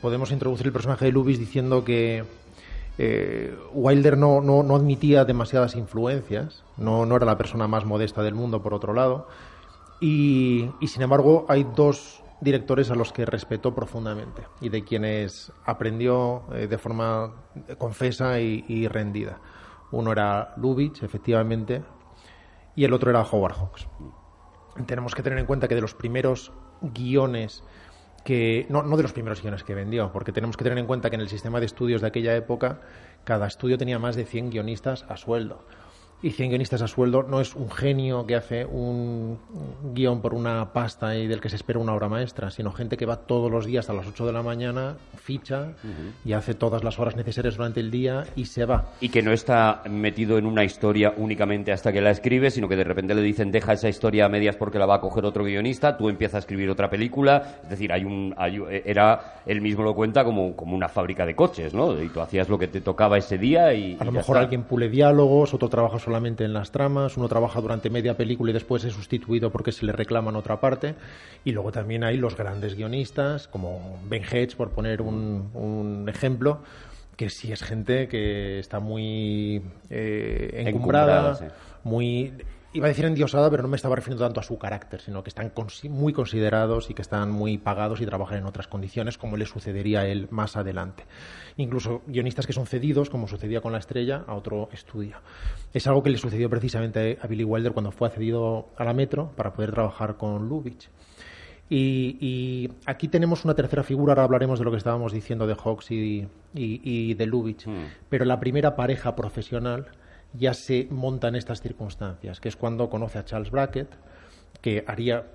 podemos 0.00 0.30
introducir 0.30 0.66
el 0.66 0.72
personaje 0.72 1.06
de 1.06 1.12
Lubitsch 1.12 1.40
diciendo 1.40 1.82
que 1.82 2.24
eh, 2.98 3.56
Wilder 3.72 4.16
no, 4.16 4.40
no, 4.40 4.62
no 4.62 4.76
admitía 4.76 5.24
demasiadas 5.24 5.74
influencias, 5.74 6.62
no, 6.76 7.06
no 7.06 7.16
era 7.16 7.26
la 7.26 7.36
persona 7.36 7.66
más 7.66 7.84
modesta 7.84 8.22
del 8.22 8.34
mundo, 8.34 8.62
por 8.62 8.74
otro 8.74 8.92
lado, 8.92 9.26
y, 10.00 10.70
sin 10.86 11.02
embargo 11.02 11.46
hay 11.48 11.64
dos 11.74 12.22
directores 12.40 12.90
a 12.90 12.94
los 12.94 13.12
que 13.12 13.24
respetó 13.24 13.74
profundamente 13.74 14.42
y 14.60 14.68
de 14.68 14.84
quienes 14.84 15.52
aprendió 15.64 16.42
eh, 16.52 16.66
de 16.66 16.78
forma 16.78 17.32
confesa 17.78 18.38
y, 18.40 18.86
rendida. 18.88 19.40
Uno 19.92 20.12
era 20.12 20.54
Lubitsch, 20.56 21.02
efectivamente, 21.02 21.82
y 22.74 22.84
el 22.84 22.92
otro 22.92 23.10
era 23.10 23.22
Howard 23.22 23.54
Hawks. 23.54 23.86
Tenemos 24.86 25.14
que 25.14 25.22
tener 25.22 25.38
en 25.38 25.46
cuenta 25.46 25.68
que 25.68 25.76
de 25.76 25.80
los 25.80 25.94
primeros 25.94 26.52
guiones 26.82 27.62
que 28.24 28.66
no, 28.70 28.82
no 28.82 28.96
de 28.96 29.02
los 29.02 29.12
primeros 29.12 29.40
guiones 29.42 29.62
que 29.62 29.74
vendió, 29.74 30.10
porque 30.10 30.32
tenemos 30.32 30.56
que 30.56 30.64
tener 30.64 30.78
en 30.78 30.86
cuenta 30.86 31.10
que 31.10 31.16
en 31.16 31.20
el 31.20 31.28
sistema 31.28 31.60
de 31.60 31.66
estudios 31.66 32.00
de 32.00 32.08
aquella 32.08 32.34
época 32.34 32.80
cada 33.22 33.46
estudio 33.46 33.78
tenía 33.78 33.98
más 33.98 34.16
de 34.16 34.24
100 34.24 34.50
guionistas 34.50 35.04
a 35.08 35.16
sueldo. 35.16 35.64
Y 36.22 36.30
100 36.30 36.48
guionistas 36.48 36.80
a 36.80 36.88
sueldo 36.88 37.22
no 37.22 37.38
es 37.38 37.54
un 37.54 37.70
genio 37.70 38.24
que 38.26 38.34
hace 38.34 38.64
un 38.64 39.38
guion 39.92 40.22
por 40.22 40.32
una 40.32 40.72
pasta 40.72 41.14
y 41.18 41.26
del 41.26 41.38
que 41.42 41.50
se 41.50 41.56
espera 41.56 41.78
una 41.78 41.92
obra 41.92 42.08
maestra, 42.08 42.50
sino 42.50 42.72
gente 42.72 42.96
que 42.96 43.04
va 43.04 43.16
todos 43.16 43.50
los 43.50 43.66
días 43.66 43.90
a 43.90 43.92
las 43.92 44.06
8 44.06 44.24
de 44.26 44.32
la 44.32 44.42
mañana, 44.42 44.96
ficha 45.16 45.72
y 46.24 46.32
hace 46.32 46.54
todas 46.54 46.82
las 46.82 46.98
horas 46.98 47.14
necesarias 47.14 47.56
durante 47.58 47.80
el 47.80 47.90
día 47.90 48.24
y 48.36 48.46
se 48.46 48.64
va. 48.64 48.86
Y 49.02 49.10
que 49.10 49.20
no 49.20 49.32
está 49.32 49.82
metido 49.90 50.38
en 50.38 50.46
una 50.46 50.64
historia 50.64 51.12
únicamente 51.14 51.72
hasta 51.72 51.92
que 51.92 52.00
la 52.00 52.10
escribe, 52.10 52.50
sino 52.50 52.68
que 52.68 52.76
de 52.76 52.84
repente 52.84 53.14
le 53.14 53.20
dicen 53.20 53.52
deja 53.52 53.74
esa 53.74 53.90
historia 53.90 54.24
a 54.24 54.28
medias 54.30 54.56
porque 54.56 54.78
la 54.78 54.86
va 54.86 54.94
a 54.94 55.00
coger 55.02 55.26
otro 55.26 55.44
guionista, 55.44 55.98
tú 55.98 56.08
empiezas 56.08 56.36
a 56.36 56.38
escribir 56.38 56.70
otra 56.70 56.88
película, 56.88 57.58
es 57.64 57.68
decir, 57.68 57.92
hay 57.92 58.04
un, 58.04 58.34
hay- 58.38 58.62
era, 58.86 59.40
él 59.44 59.60
mismo 59.60 59.82
lo 59.84 59.94
cuenta 59.94 60.24
como, 60.24 60.56
como 60.56 60.74
una 60.74 60.88
fábrica 60.88 61.26
de 61.26 61.36
coches, 61.36 61.74
¿no? 61.74 62.00
Y 62.00 62.08
tú 62.08 62.22
hacías 62.22 62.48
lo 62.48 62.58
que 62.58 62.68
te 62.68 62.80
tocaba 62.80 63.18
ese 63.18 63.36
día 63.36 63.74
y... 63.74 63.98
A 64.00 64.04
lo 64.04 64.10
y 64.10 64.14
mejor 64.14 64.38
alguien 64.38 64.62
pule 64.62 64.88
diálogos, 64.88 65.52
otro 65.52 65.68
trabaja 65.68 65.98
solamente 66.14 66.44
en 66.44 66.52
las 66.52 66.70
tramas, 66.70 67.16
uno 67.16 67.26
trabaja 67.28 67.60
durante 67.60 67.90
media 67.90 68.16
película 68.16 68.50
y 68.50 68.52
después 68.54 68.84
es 68.84 68.92
sustituido 68.92 69.50
porque 69.50 69.72
se 69.72 69.84
le 69.84 69.90
reclama 69.90 70.30
en 70.30 70.36
otra 70.36 70.60
parte. 70.60 70.94
Y 71.44 71.50
luego 71.50 71.72
también 71.72 72.04
hay 72.04 72.18
los 72.18 72.36
grandes 72.36 72.76
guionistas, 72.76 73.48
como 73.48 73.98
Ben 74.08 74.22
Hedges, 74.22 74.54
por 74.54 74.70
poner 74.70 75.02
un, 75.02 75.50
un 75.54 76.08
ejemplo, 76.08 76.60
que 77.16 77.30
sí 77.30 77.50
es 77.50 77.64
gente 77.64 78.06
que 78.06 78.60
está 78.60 78.78
muy 78.78 79.60
eh, 79.90 80.62
encumbrada, 80.66 81.30
Encumbrada, 81.30 81.34
sí. 81.34 81.44
muy... 81.82 82.32
Iba 82.76 82.86
a 82.86 82.88
decir 82.88 83.04
endiosada, 83.04 83.48
pero 83.50 83.62
no 83.62 83.68
me 83.68 83.76
estaba 83.76 83.94
refiriendo 83.94 84.24
tanto 84.24 84.40
a 84.40 84.42
su 84.42 84.58
carácter, 84.58 85.00
sino 85.00 85.22
que 85.22 85.28
están 85.28 85.52
muy 85.88 86.12
considerados 86.12 86.90
y 86.90 86.94
que 86.94 87.02
están 87.02 87.30
muy 87.30 87.56
pagados 87.56 88.00
y 88.00 88.06
trabajan 88.06 88.38
en 88.38 88.46
otras 88.46 88.66
condiciones, 88.66 89.16
como 89.16 89.36
le 89.36 89.46
sucedería 89.46 90.00
a 90.00 90.06
él 90.08 90.26
más 90.32 90.56
adelante. 90.56 91.04
Incluso 91.56 92.02
guionistas 92.08 92.48
que 92.48 92.52
son 92.52 92.66
cedidos, 92.66 93.10
como 93.10 93.28
sucedía 93.28 93.60
con 93.60 93.70
La 93.70 93.78
Estrella, 93.78 94.24
a 94.26 94.34
otro 94.34 94.68
estudio. 94.72 95.18
Es 95.72 95.86
algo 95.86 96.02
que 96.02 96.10
le 96.10 96.18
sucedió 96.18 96.50
precisamente 96.50 97.16
a 97.22 97.28
Billy 97.28 97.44
Wilder 97.44 97.72
cuando 97.72 97.92
fue 97.92 98.08
accedido 98.08 98.68
a 98.76 98.82
la 98.82 98.92
Metro 98.92 99.30
para 99.36 99.52
poder 99.52 99.70
trabajar 99.70 100.16
con 100.16 100.48
Lubitsch. 100.48 100.88
Y, 101.70 102.18
y 102.20 102.72
aquí 102.86 103.06
tenemos 103.06 103.44
una 103.44 103.54
tercera 103.54 103.84
figura, 103.84 104.12
ahora 104.14 104.24
hablaremos 104.24 104.58
de 104.58 104.64
lo 104.64 104.72
que 104.72 104.78
estábamos 104.78 105.12
diciendo 105.12 105.46
de 105.46 105.54
Hawks 105.54 105.92
y, 105.92 106.26
y- 106.54 106.80
y 106.82 107.14
de 107.14 107.26
Lubitsch, 107.26 107.66
pero 108.08 108.24
la 108.24 108.40
primera 108.40 108.74
pareja 108.74 109.14
profesional 109.14 109.86
ya 110.34 110.52
se 110.54 110.88
monta 110.90 111.28
en 111.28 111.36
estas 111.36 111.60
circunstancias, 111.60 112.40
que 112.40 112.48
es 112.48 112.56
cuando 112.56 112.90
conoce 112.90 113.18
a 113.18 113.24
Charles 113.24 113.50
Brackett, 113.50 113.88
que 114.60 114.84
haría 114.86 115.26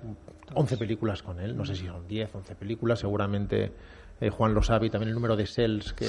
11 0.54 0.76
películas 0.76 1.22
con 1.22 1.40
él, 1.40 1.56
no 1.56 1.64
sé 1.64 1.74
si 1.74 1.86
son 1.86 2.06
10, 2.06 2.34
11 2.34 2.54
películas, 2.54 3.00
seguramente 3.00 3.72
eh, 4.20 4.30
Juan 4.30 4.54
lo 4.54 4.62
sabe, 4.62 4.86
y 4.86 4.90
también 4.90 5.08
el 5.08 5.14
número 5.14 5.36
de 5.36 5.46
cells 5.46 5.92
que, 5.92 6.08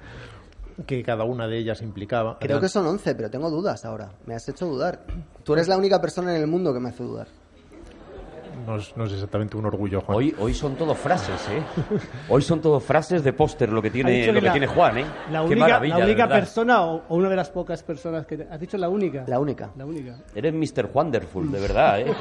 que 0.86 1.02
cada 1.02 1.24
una 1.24 1.46
de 1.46 1.58
ellas 1.58 1.82
implicaba. 1.82 2.38
Creo 2.38 2.60
que 2.60 2.68
son 2.68 2.86
11, 2.86 3.14
pero 3.14 3.30
tengo 3.30 3.50
dudas 3.50 3.84
ahora. 3.84 4.12
Me 4.26 4.34
has 4.34 4.48
hecho 4.48 4.66
dudar. 4.66 5.04
Tú 5.44 5.52
eres 5.52 5.68
la 5.68 5.76
única 5.76 6.00
persona 6.00 6.34
en 6.34 6.40
el 6.40 6.46
mundo 6.46 6.72
que 6.72 6.80
me 6.80 6.88
hace 6.88 7.02
dudar. 7.02 7.28
No 8.66 8.76
es, 8.76 8.96
no 8.96 9.04
es 9.04 9.12
exactamente 9.12 9.56
un 9.56 9.66
orgullo, 9.66 10.00
Juan. 10.00 10.18
Hoy, 10.18 10.34
hoy 10.38 10.54
son 10.54 10.74
todo 10.76 10.94
frases, 10.94 11.48
¿eh? 11.50 11.62
Hoy 12.28 12.42
son 12.42 12.60
todo 12.60 12.78
frases 12.80 13.22
de 13.24 13.32
póster 13.32 13.70
lo 13.72 13.80
que 13.82 13.90
tiene, 13.90 14.26
lo 14.26 14.32
que 14.34 14.40
que 14.40 14.46
la- 14.46 14.52
tiene 14.52 14.66
Juan, 14.66 14.98
¿eh? 14.98 15.04
La 15.30 15.40
Qué 15.40 15.46
única, 15.46 15.60
maravilla, 15.60 15.98
la 15.98 16.04
única 16.04 16.28
persona 16.28 16.82
o, 16.82 17.02
o 17.08 17.16
una 17.16 17.28
de 17.28 17.36
las 17.36 17.50
pocas 17.50 17.82
personas 17.82 18.26
que... 18.26 18.36
te- 18.38 18.48
¿Has 18.50 18.60
dicho 18.60 18.76
la 18.78 18.88
única? 18.88 19.24
La 19.26 19.38
única. 19.40 19.70
La 19.76 19.84
única. 19.86 20.16
Eres 20.34 20.52
Mr. 20.54 20.90
Wonderful, 20.92 21.50
de 21.50 21.60
verdad, 21.60 22.00
¿eh? 22.00 22.12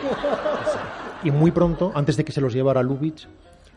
Y 1.24 1.32
muy 1.32 1.52
pronto, 1.52 1.92
antes 1.94 2.18
de 2.18 2.26
que 2.26 2.32
se 2.32 2.42
los 2.42 2.54
llevara 2.54 2.82
Lubitsch, 2.82 3.28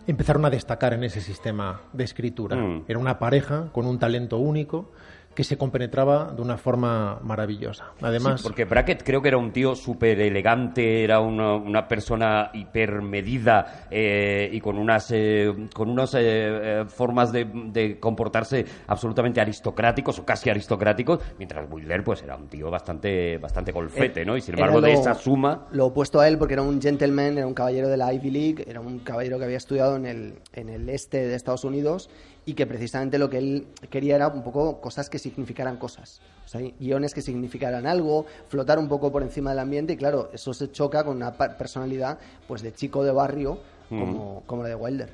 empezaron 0.06 0.44
a 0.44 0.50
destacar 0.50 0.92
en 0.94 1.04
ese 1.04 1.20
sistema 1.20 1.80
de 1.92 2.04
escritura. 2.04 2.56
Mm. 2.56 2.84
Era 2.88 2.98
una 2.98 3.18
pareja 3.18 3.68
con 3.72 3.86
un 3.86 3.98
talento 3.98 4.38
único 4.38 4.90
que 5.34 5.44
se 5.44 5.56
compenetraba 5.58 6.32
de 6.32 6.40
una 6.42 6.56
forma 6.56 7.18
maravillosa. 7.22 7.92
Además, 8.00 8.40
Sí, 8.40 8.44
porque 8.46 8.64
Brackett 8.64 9.02
creo 9.02 9.20
que 9.20 9.28
era 9.28 9.36
un 9.38 9.52
tío 9.52 9.74
súper 9.74 10.20
elegante, 10.20 11.02
era 11.04 11.20
una, 11.20 11.54
una 11.56 11.88
persona 11.88 12.50
hipermedida 12.98 13.86
eh, 13.90 14.48
y 14.52 14.60
con 14.60 14.78
unas, 14.78 15.10
eh, 15.12 15.52
con 15.74 15.90
unas 15.90 16.14
eh, 16.14 16.20
eh, 16.22 16.84
formas 16.86 17.32
de, 17.32 17.44
de 17.72 17.98
comportarse 17.98 18.64
absolutamente 18.86 19.40
aristocráticos 19.40 20.18
o 20.18 20.24
casi 20.24 20.50
aristocráticos, 20.50 21.20
mientras 21.38 21.68
Wilder 21.70 22.02
pues 22.04 22.22
era 22.22 22.36
un 22.36 22.48
tío 22.48 22.70
bastante, 22.70 23.38
bastante 23.38 23.72
golfete, 23.72 24.24
¿no? 24.24 24.36
Y 24.36 24.40
sin 24.40 24.54
embargo 24.54 24.80
de 24.80 24.92
lo- 24.92 25.00
esa 25.00 25.14
suma... 25.14 25.66
Lo 25.72 25.86
opuesto 25.86 26.20
a 26.20 26.28
él, 26.28 26.38
porque 26.38 26.54
era 26.54 26.62
un 26.62 26.80
gentleman, 26.80 27.38
era 27.38 27.46
un 27.46 27.54
caballero 27.54 27.88
de 27.88 27.96
la 27.96 28.12
Ivy 28.12 28.30
League, 28.30 28.64
era 28.68 28.80
un 28.80 29.00
caballero 29.00 29.38
que 29.38 29.44
había 29.44 29.56
estudiado 29.56 29.96
en 29.96 30.06
el, 30.06 30.34
en 30.52 30.68
el 30.68 30.88
este 30.88 31.26
de 31.26 31.34
Estados 31.34 31.64
Unidos 31.64 32.10
y 32.46 32.54
que 32.54 32.66
precisamente 32.66 33.18
lo 33.18 33.30
que 33.30 33.38
él 33.38 33.66
quería 33.90 34.16
era 34.16 34.28
un 34.28 34.42
poco 34.42 34.80
cosas 34.80 35.08
que 35.08 35.18
significaran 35.18 35.76
cosas. 35.76 36.20
O 36.44 36.48
sea, 36.48 36.60
guiones 36.78 37.14
que 37.14 37.22
significaran 37.22 37.86
algo, 37.86 38.26
flotar 38.48 38.78
un 38.78 38.88
poco 38.88 39.10
por 39.10 39.22
encima 39.22 39.50
del 39.50 39.60
ambiente 39.60 39.94
y 39.94 39.96
claro, 39.96 40.30
eso 40.32 40.52
se 40.52 40.70
choca 40.70 41.04
con 41.04 41.16
una 41.16 41.32
personalidad 41.32 42.18
pues 42.46 42.62
de 42.62 42.72
chico 42.72 43.02
de 43.02 43.12
barrio 43.12 43.58
como, 43.88 44.42
como 44.46 44.62
la 44.62 44.68
de 44.68 44.74
Wilder. 44.74 45.10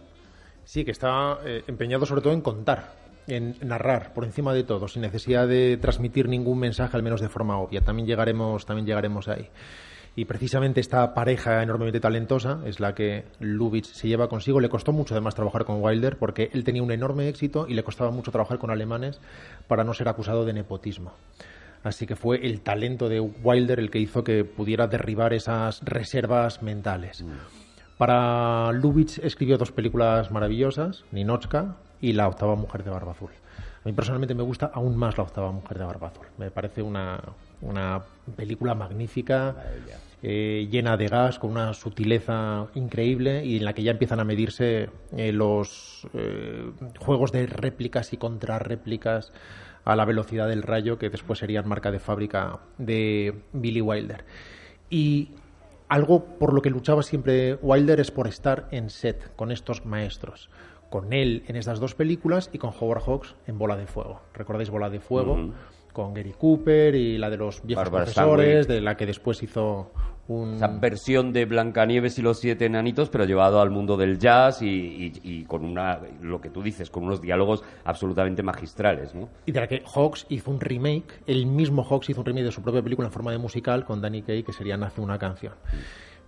sí, 0.65 0.85
que 0.85 0.91
está 0.91 1.39
eh, 1.45 1.63
empeñado 1.67 2.07
sobre 2.07 2.23
todo 2.23 2.33
en 2.33 2.41
contar, 2.41 2.95
en 3.27 3.57
narrar 3.63 4.13
por 4.13 4.25
encima 4.25 4.53
de 4.55 4.65
todo, 4.65 4.89
sin 4.89 5.03
necesidad 5.03 5.47
de 5.47 5.77
transmitir 5.77 6.29
ningún 6.29 6.59
mensaje, 6.59 6.97
al 6.97 7.03
menos 7.03 7.21
de 7.21 7.29
forma 7.29 7.59
obvia. 7.59 7.81
También 7.83 8.07
llegaremos, 8.07 8.67
también 8.67 8.87
llegaremos 8.87 9.29
ahí. 9.29 9.49
Y 10.17 10.25
precisamente 10.25 10.81
esta 10.81 11.15
pareja 11.15 11.63
enormemente 11.63 12.01
talentosa 12.01 12.61
es 12.67 12.81
la 12.81 12.95
que 12.95 13.27
Lubitsch 13.39 13.93
se 13.93 14.09
lleva 14.09 14.29
consigo. 14.29 14.61
Le 14.61 14.69
costó 14.69 14.93
mucho 14.93 15.15
además 15.15 15.35
trabajar 15.35 15.65
con 15.65 15.83
Wilder 15.83 16.17
porque 16.19 16.51
él 16.53 16.65
tenía 16.65 16.83
un 16.83 16.91
enorme 16.91 17.29
éxito 17.29 17.67
y 17.69 17.75
le 17.75 17.85
costaba 17.85 18.11
mucho 18.11 18.33
trabajar 18.33 18.59
con 18.59 18.71
alemanes 18.71 19.21
para 19.69 19.85
no 19.85 19.95
ser 19.95 20.09
acusado 20.09 20.45
de 20.45 20.53
nepotismo. 20.53 21.13
Así 21.83 22.07
que 22.07 22.17
fue 22.17 22.45
el 22.45 22.61
talento 22.61 23.09
de 23.09 23.21
Wilder 23.21 23.79
el 23.79 23.91
que 23.91 24.01
hizo 24.01 24.23
que 24.23 24.45
pudiera 24.45 24.87
derribar 24.87 25.33
esas 25.33 25.81
reservas 25.83 26.63
mentales. 26.63 27.25
Para 27.97 28.73
Lubitsch 28.73 29.19
escribió 29.19 29.59
dos 29.59 29.73
películas 29.73 30.31
maravillosas, 30.31 31.05
Ninochka 31.13 31.77
y 32.01 32.13
La 32.13 32.29
octava 32.29 32.57
mujer 32.57 32.83
de 32.83 32.91
barba 32.91 33.13
azul. 33.13 33.31
A 33.83 33.89
mí 33.89 33.93
personalmente 33.95 34.35
me 34.35 34.43
gusta 34.43 34.71
aún 34.75 34.97
más 34.97 35.17
La 35.17 35.25
octava 35.25 35.53
mujer 35.53 35.79
de 35.79 35.85
barba 35.85 36.09
azul. 36.09 36.27
Me 36.37 36.51
parece 36.51 36.83
una, 36.83 37.19
una 37.63 38.03
película 38.37 38.75
magnífica, 38.75 39.57
eh, 40.23 40.69
llena 40.71 40.97
de 40.97 41.09
gas, 41.09 41.39
con 41.39 41.51
una 41.51 41.73
sutileza 41.75 42.67
increíble 42.75 43.45
y 43.45 43.57
en 43.57 43.65
la 43.65 43.73
que 43.73 43.83
ya 43.83 43.93
empiezan 43.93 44.21
a 44.21 44.25
medirse 44.25 44.91
eh, 45.17 45.33
los 45.33 46.07
eh, 46.15 46.71
juegos 46.99 47.33
de 47.33 47.47
réplicas 47.47 48.13
y 48.13 48.19
contrarréplicas 48.19 49.33
a 49.85 49.97
la 49.97 50.05
velocidad 50.05 50.47
del 50.49 50.63
rayo 50.63 50.99
que 50.99 51.09
después 51.09 51.39
serían 51.39 51.67
marca 51.67 51.91
de 51.91 51.99
fábrica 51.99 52.61
de 52.77 53.35
Billy 53.53 53.81
Wilder. 53.81 54.25
Y 54.91 55.31
algo 55.89 56.25
por 56.39 56.53
lo 56.53 56.61
que 56.63 56.71
luchaba 56.71 57.03
siempre 57.03 57.55
Wilder 57.63 57.99
es 58.01 58.11
por 58.11 58.29
estar 58.29 58.69
en 58.71 58.91
set 58.91 59.35
con 59.37 59.51
estos 59.51 59.87
maestros. 59.87 60.51
Con 60.91 61.13
él 61.13 61.45
en 61.47 61.57
estas 61.57 61.81
dos 61.81 61.95
películas 61.95 62.51
y 62.53 62.59
con 62.59 62.73
Howard 62.79 63.03
Hawks 63.03 63.37
en 63.47 63.59
Bola 63.59 63.77
de 63.77 63.87
Fuego. 63.87 64.21
¿Recordáis 64.35 64.71
Bola 64.71 64.91
de 64.91 65.01
Fuego? 65.01 65.53
Con 65.93 66.15
Gary 66.15 66.33
Cooper 66.39 66.95
y 66.95 67.19
la 67.19 67.29
de 67.31 67.37
los 67.37 67.63
viejos 67.65 67.85
Barbara 67.85 68.05
profesores, 68.05 68.65
Stanwyck. 68.65 68.69
de 68.69 68.81
la 68.81 68.97
que 68.97 69.07
después 69.07 69.43
hizo 69.43 69.93
un... 70.29 70.55
Esa 70.55 70.69
versión 70.69 71.33
de 71.33 71.45
Blancanieves 71.45 72.19
y 72.19 72.23
los 72.23 72.39
siete 72.39 72.67
enanitos, 72.67 73.11
pero 73.11 73.25
llevado 73.25 73.61
al 73.61 73.71
mundo 73.71 73.97
del 73.97 74.19
jazz 74.19 74.63
y, 74.63 74.67
y- 74.69 75.13
y 75.25 75.45
con 75.45 75.65
una, 75.65 75.99
lo 76.23 76.41
que 76.41 76.51
tú 76.51 76.63
dices, 76.63 76.89
con 76.91 77.03
unos 77.05 77.21
diálogos 77.21 77.65
absolutamente 77.85 78.43
magistrales, 78.45 79.15
¿no? 79.15 79.29
Y 79.47 79.53
de 79.53 79.61
la 79.61 79.67
que 79.67 79.83
Hawks 79.93 80.27
hizo 80.29 80.51
un 80.53 80.61
remake, 80.61 81.21
el 81.27 81.47
mismo 81.47 81.83
Hawks 81.83 82.09
hizo 82.11 82.21
un 82.21 82.27
remake 82.27 82.45
de 82.45 82.53
su 82.53 82.63
propia 82.63 82.81
película 82.83 83.09
en 83.09 83.13
forma 83.13 83.33
de 83.33 83.39
musical 83.39 83.85
con 83.85 84.01
Danny 84.01 84.23
Kaye, 84.23 84.45
que 84.45 84.53
sería 84.53 84.77
Nace 84.77 85.01
una 85.01 85.19
canción. 85.19 85.55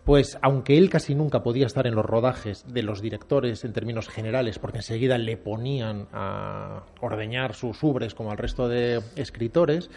Pues 0.04 0.36
aunque 0.42 0.78
él 0.78 0.90
casi 0.90 1.14
nunca 1.14 1.44
podía 1.44 1.66
estar 1.66 1.86
en 1.86 1.94
los 1.94 2.04
rodajes 2.04 2.64
de 2.66 2.82
los 2.82 3.00
directores 3.00 3.64
en 3.64 3.72
términos 3.72 4.08
generales, 4.08 4.58
porque 4.58 4.78
enseguida 4.78 5.16
le 5.16 5.36
ponían 5.36 6.08
a 6.12 6.82
ordeñar 7.00 7.54
sus 7.54 7.80
ubres 7.84 8.12
como 8.12 8.32
al 8.32 8.38
resto 8.38 8.68
de 8.68 9.00
escritores, 9.14 9.90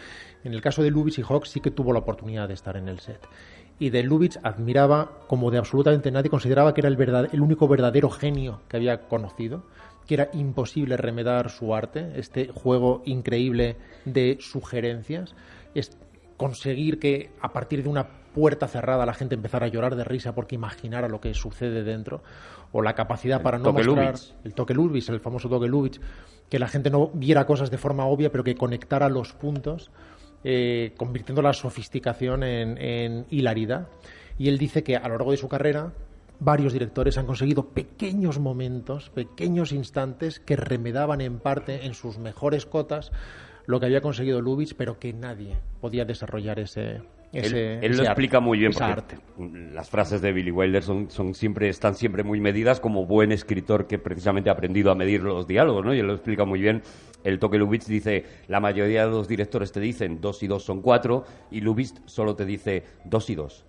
en 0.44 0.54
el 0.54 0.60
caso 0.60 0.84
de 0.84 0.92
Lubitsch 0.92 1.18
y 1.18 1.22
Hawks 1.22 1.50
sí 1.50 1.60
que 1.60 1.72
tuvo 1.72 1.92
la 1.92 1.98
oportunidad 1.98 2.46
de 2.46 2.54
estar 2.54 2.76
en 2.76 2.88
el 2.88 3.00
set. 3.00 3.26
Y 3.80 3.90
de 3.90 4.04
Lubitsch 4.04 4.38
admiraba, 4.44 5.10
como 5.26 5.50
de 5.50 5.58
absolutamente 5.58 6.12
nadie, 6.12 6.30
consideraba 6.30 6.72
que 6.72 6.82
era 6.82 6.88
el, 6.88 7.28
el 7.32 7.40
único 7.40 7.66
verdadero 7.66 8.08
genio 8.08 8.60
que 8.68 8.76
había 8.76 9.08
conocido, 9.08 9.64
que 10.06 10.14
era 10.14 10.30
imposible 10.32 10.96
remedar 10.96 11.50
su 11.50 11.74
arte, 11.74 12.12
este 12.14 12.46
juego 12.52 13.02
increíble 13.06 13.76
de 14.04 14.38
sugerencias, 14.40 15.34
es 15.74 15.98
conseguir 16.36 17.00
que 17.00 17.32
a 17.40 17.52
partir 17.52 17.82
de 17.82 17.88
una 17.88 18.06
puerta 18.36 18.68
cerrada 18.68 19.06
la 19.06 19.14
gente 19.14 19.34
empezara 19.34 19.64
a 19.64 19.68
llorar 19.70 19.96
de 19.96 20.04
risa 20.04 20.34
porque 20.34 20.56
imaginara 20.56 21.08
lo 21.08 21.22
que 21.22 21.32
sucede 21.32 21.82
dentro, 21.82 22.22
o 22.70 22.82
la 22.82 22.94
capacidad 22.94 23.40
para 23.40 23.58
no 23.58 23.72
mostrar 23.72 24.14
el 24.44 24.52
toque 24.52 24.74
Lubitsch, 24.74 25.08
el 25.08 25.20
famoso 25.20 25.48
toque 25.48 25.66
Lubitsch, 25.66 26.02
que 26.50 26.58
la 26.58 26.68
gente 26.68 26.90
no 26.90 27.08
viera 27.14 27.46
cosas 27.46 27.70
de 27.70 27.78
forma 27.78 28.04
obvia, 28.04 28.30
pero 28.30 28.44
que 28.44 28.54
conectara 28.54 29.08
los 29.08 29.32
puntos, 29.32 29.90
eh, 30.44 30.92
convirtiendo 30.98 31.40
la 31.40 31.54
sofisticación 31.54 32.42
en, 32.42 32.76
en 32.76 33.24
hilaridad. 33.30 33.88
Y 34.36 34.50
él 34.50 34.58
dice 34.58 34.84
que 34.84 34.96
a 34.96 35.08
lo 35.08 35.14
largo 35.14 35.30
de 35.30 35.38
su 35.38 35.48
carrera 35.48 35.94
varios 36.38 36.74
directores 36.74 37.16
han 37.16 37.24
conseguido 37.24 37.70
pequeños 37.70 38.38
momentos, 38.38 39.08
pequeños 39.08 39.72
instantes 39.72 40.40
que 40.40 40.56
remedaban 40.56 41.22
en 41.22 41.38
parte 41.38 41.86
en 41.86 41.94
sus 41.94 42.18
mejores 42.18 42.66
cotas 42.66 43.12
lo 43.64 43.80
que 43.80 43.86
había 43.86 44.02
conseguido 44.02 44.42
Lubitsch, 44.42 44.74
pero 44.76 44.98
que 44.98 45.14
nadie 45.14 45.56
podía 45.80 46.04
desarrollar 46.04 46.58
ese, 46.60 47.00
ese 47.32 47.74
él 47.74 47.78
él 47.82 47.92
ese 47.92 48.02
lo 48.02 48.08
arte, 48.08 48.12
explica 48.12 48.40
muy 48.40 48.58
bien 48.58 48.72
arte. 48.82 49.18
las 49.72 49.90
frases 49.90 50.20
de 50.22 50.32
Billy 50.32 50.50
Wilder 50.50 50.82
son, 50.82 51.10
son 51.10 51.34
siempre 51.34 51.68
están 51.68 51.94
siempre 51.94 52.22
muy 52.22 52.40
medidas 52.40 52.80
como 52.80 53.06
buen 53.06 53.32
escritor 53.32 53.86
que 53.86 53.98
precisamente 53.98 54.50
ha 54.50 54.54
aprendido 54.54 54.90
a 54.90 54.94
medir 54.94 55.22
los 55.22 55.46
diálogos 55.46 55.84
no 55.84 55.94
y 55.94 55.98
él 55.98 56.06
lo 56.06 56.14
explica 56.14 56.44
muy 56.44 56.60
bien. 56.60 56.82
El 57.24 57.38
toque 57.38 57.58
Lubitsch 57.58 57.86
dice 57.86 58.24
la 58.48 58.60
mayoría 58.60 59.04
de 59.04 59.10
los 59.10 59.28
directores 59.28 59.72
te 59.72 59.80
dicen 59.80 60.20
dos 60.20 60.42
y 60.42 60.46
dos 60.46 60.64
son 60.64 60.80
cuatro 60.80 61.24
y 61.50 61.60
Lubitsch 61.60 61.96
solo 62.06 62.36
te 62.36 62.44
dice 62.44 62.84
dos 63.04 63.28
y 63.30 63.34
dos 63.34 63.64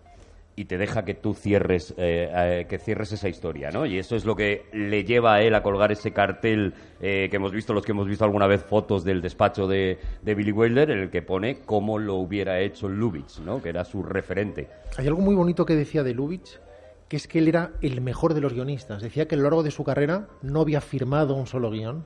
y 0.58 0.65
te 0.65 0.80
deja 0.80 1.06
que 1.06 1.13
tú 1.13 1.36
cierres 1.36 1.93
eh, 1.98 2.32
eh, 2.34 2.65
que 2.67 2.80
cierres 2.80 3.12
esa 3.12 3.30
historia, 3.30 3.70
¿no? 3.70 3.86
Y 3.86 4.00
eso 4.00 4.15
es 4.15 4.26
lo 4.26 4.36
que 4.36 4.65
le 4.74 5.04
lleva 5.04 5.36
a 5.36 5.41
él 5.43 5.54
a 5.54 5.62
colgar 5.62 5.91
ese 5.91 6.12
cartel 6.12 6.74
eh, 7.00 7.28
que 7.30 7.36
hemos 7.36 7.52
visto, 7.52 7.74
los 7.74 7.86
que 7.86 7.91
hemos 7.91 8.08
visto 8.08 8.26
alguna 8.26 8.48
vez 8.48 8.63
fotos 8.63 9.04
del 9.04 9.22
despacho 9.22 9.67
de, 9.67 10.00
de 10.24 10.36
Billy 10.36 10.52
Wilder, 10.52 10.89
en 10.89 10.98
el 10.98 11.10
que 11.12 11.22
pone 11.22 11.60
cómo 11.60 12.00
lo 12.00 12.15
hubiera 12.15 12.60
hecho 12.60 12.89
Lubitsch, 12.89 13.38
¿no? 13.41 13.62
Que 13.62 13.70
era 13.70 13.86
su 13.86 14.02
referente. 14.02 14.67
Hay 14.98 15.06
algo 15.06 15.22
muy 15.22 15.36
bonito 15.36 15.63
que 15.63 15.76
decía 15.76 16.02
de 16.02 16.15
Lubitsch, 16.15 16.58
que 17.08 17.17
es 17.17 17.28
que 17.28 17.38
él 17.38 17.50
era 17.50 17.74
el 17.84 18.02
mejor 18.02 18.34
de 18.34 18.41
los 18.41 18.54
guionistas. 18.54 19.04
Decía 19.04 19.28
que 19.28 19.36
a 19.36 19.38
lo 19.38 19.43
largo 19.43 19.62
de 19.62 19.70
su 19.70 19.84
carrera 19.84 20.28
no 20.41 20.62
había 20.62 20.82
firmado 20.82 21.36
un 21.36 21.46
solo 21.46 21.70
guion, 21.70 22.04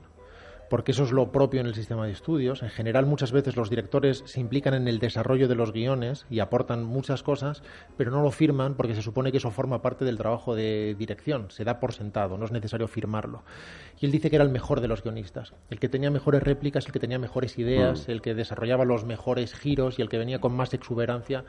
porque 0.72 0.92
eso 0.92 1.04
es 1.04 1.12
lo 1.12 1.30
propio 1.32 1.60
en 1.60 1.66
el 1.66 1.74
sistema 1.74 2.06
de 2.06 2.12
estudios. 2.12 2.62
En 2.62 2.70
general, 2.70 3.04
muchas 3.04 3.30
veces 3.30 3.56
los 3.56 3.68
directores 3.68 4.22
se 4.24 4.40
implican 4.40 4.72
en 4.72 4.88
el 4.88 5.00
desarrollo 5.00 5.46
de 5.46 5.54
los 5.54 5.70
guiones 5.70 6.24
y 6.30 6.40
aportan 6.40 6.82
muchas 6.82 7.22
cosas, 7.22 7.62
pero 7.98 8.10
no 8.10 8.22
lo 8.22 8.30
firman 8.30 8.72
porque 8.72 8.94
se 8.94 9.02
supone 9.02 9.30
que 9.30 9.36
eso 9.36 9.50
forma 9.50 9.82
parte 9.82 10.06
del 10.06 10.16
trabajo 10.16 10.54
de 10.54 10.96
dirección. 10.98 11.50
Se 11.50 11.64
da 11.64 11.78
por 11.78 11.92
sentado, 11.92 12.38
no 12.38 12.46
es 12.46 12.52
necesario 12.52 12.88
firmarlo. 12.88 13.42
Y 14.00 14.06
él 14.06 14.12
dice 14.12 14.30
que 14.30 14.36
era 14.36 14.46
el 14.46 14.50
mejor 14.50 14.80
de 14.80 14.88
los 14.88 15.02
guionistas, 15.02 15.52
el 15.68 15.78
que 15.78 15.90
tenía 15.90 16.10
mejores 16.10 16.42
réplicas, 16.42 16.86
el 16.86 16.92
que 16.92 17.00
tenía 17.00 17.18
mejores 17.18 17.58
ideas, 17.58 18.08
el 18.08 18.22
que 18.22 18.32
desarrollaba 18.32 18.86
los 18.86 19.04
mejores 19.04 19.52
giros 19.52 19.98
y 19.98 20.02
el 20.02 20.08
que 20.08 20.16
venía 20.16 20.40
con 20.40 20.54
más 20.54 20.72
exuberancia 20.72 21.44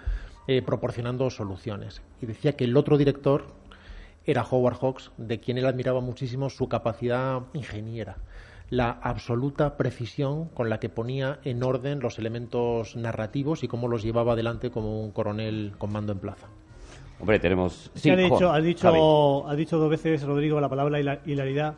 eh, 0.49 0.61
proporcionando 0.61 1.29
soluciones. 1.29 2.01
Y 2.21 2.25
decía 2.25 2.57
que 2.57 2.65
el 2.65 2.75
otro 2.75 2.97
director 2.97 3.45
era 4.25 4.43
Howard 4.43 4.79
Hawks, 4.81 5.11
de 5.15 5.39
quien 5.39 5.57
él 5.57 5.65
admiraba 5.65 6.01
muchísimo 6.01 6.49
su 6.49 6.67
capacidad 6.67 7.43
ingeniera, 7.53 8.17
la 8.75 8.89
absoluta 8.89 9.77
precisión 9.77 10.47
con 10.49 10.67
la 10.69 10.79
que 10.79 10.89
ponía 10.89 11.39
en 11.43 11.61
orden 11.63 11.99
los 11.99 12.17
elementos 12.17 12.95
narrativos 12.95 13.63
y 13.63 13.67
cómo 13.67 13.87
los 13.87 14.01
llevaba 14.01 14.33
adelante 14.33 14.71
como 14.71 15.01
un 15.03 15.11
coronel 15.11 15.73
con 15.77 15.91
mando 15.91 16.11
en 16.13 16.19
plaza. 16.19 16.47
Hombre, 17.19 17.39
tenemos... 17.39 17.91
Sí, 17.93 18.09
ha 18.09 18.15
dicho, 18.15 18.35
Juan, 18.37 18.55
ha 18.55 18.59
dicho, 18.59 18.87
Javi. 18.87 19.53
ha 19.53 19.55
dicho 19.55 19.77
dos 19.77 19.89
veces, 19.89 20.23
Rodrigo, 20.23 20.59
la 20.59 20.69
palabra 20.69 20.99
hila- 20.99 21.19
hilaridad. 21.25 21.75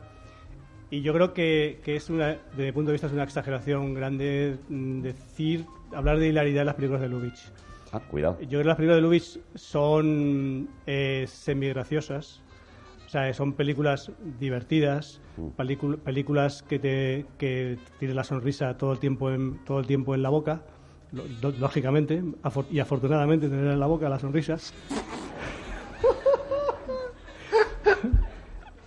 Y 0.90 1.02
yo 1.02 1.14
creo 1.14 1.34
que, 1.34 1.82
que 1.84 1.98
es 1.98 2.10
una, 2.10 2.28
desde 2.52 2.66
mi 2.68 2.72
punto 2.72 2.90
de 2.90 2.94
vista, 2.94 3.08
es 3.08 3.14
una 3.14 3.24
exageración 3.24 3.94
grande 3.94 4.58
mm, 4.70 5.02
decir, 5.02 5.66
hablar 5.94 6.18
de 6.18 6.30
hilaridad 6.30 6.62
en 6.62 6.66
las 6.68 6.76
películas 6.76 7.02
de 7.02 7.10
Lubitsch. 7.10 7.50
Ah, 7.92 8.00
cuidado. 8.00 8.40
Yo 8.42 8.48
creo 8.48 8.62
que 8.62 8.68
las 8.68 8.78
películas 8.78 8.98
de 8.98 9.02
Lubitsch 9.02 9.38
son 9.56 10.70
eh, 10.88 11.26
semi-graciosas. 11.28 12.42
Sea, 13.16 13.34
son 13.34 13.54
películas 13.54 14.12
divertidas, 14.42 15.22
pelicu- 15.58 15.98
películas 16.00 16.64
que 16.64 16.80
te 16.80 17.26
que 17.38 17.78
tienes 17.98 18.14
la 18.14 18.26
sonrisa 18.26 18.76
todo 18.78 18.92
el 18.92 19.00
tiempo 19.00 19.32
en, 19.32 19.64
todo 19.64 19.80
el 19.80 19.88
tiempo 19.88 20.16
en 20.16 20.22
la 20.22 20.28
boca, 20.28 20.64
lógicamente, 21.58 22.22
y 22.70 22.80
afortunadamente 22.80 23.48
tener 23.48 23.72
en 23.72 23.80
la 23.80 23.86
boca 23.86 24.10
la 24.10 24.20
sonrisa. 24.20 24.58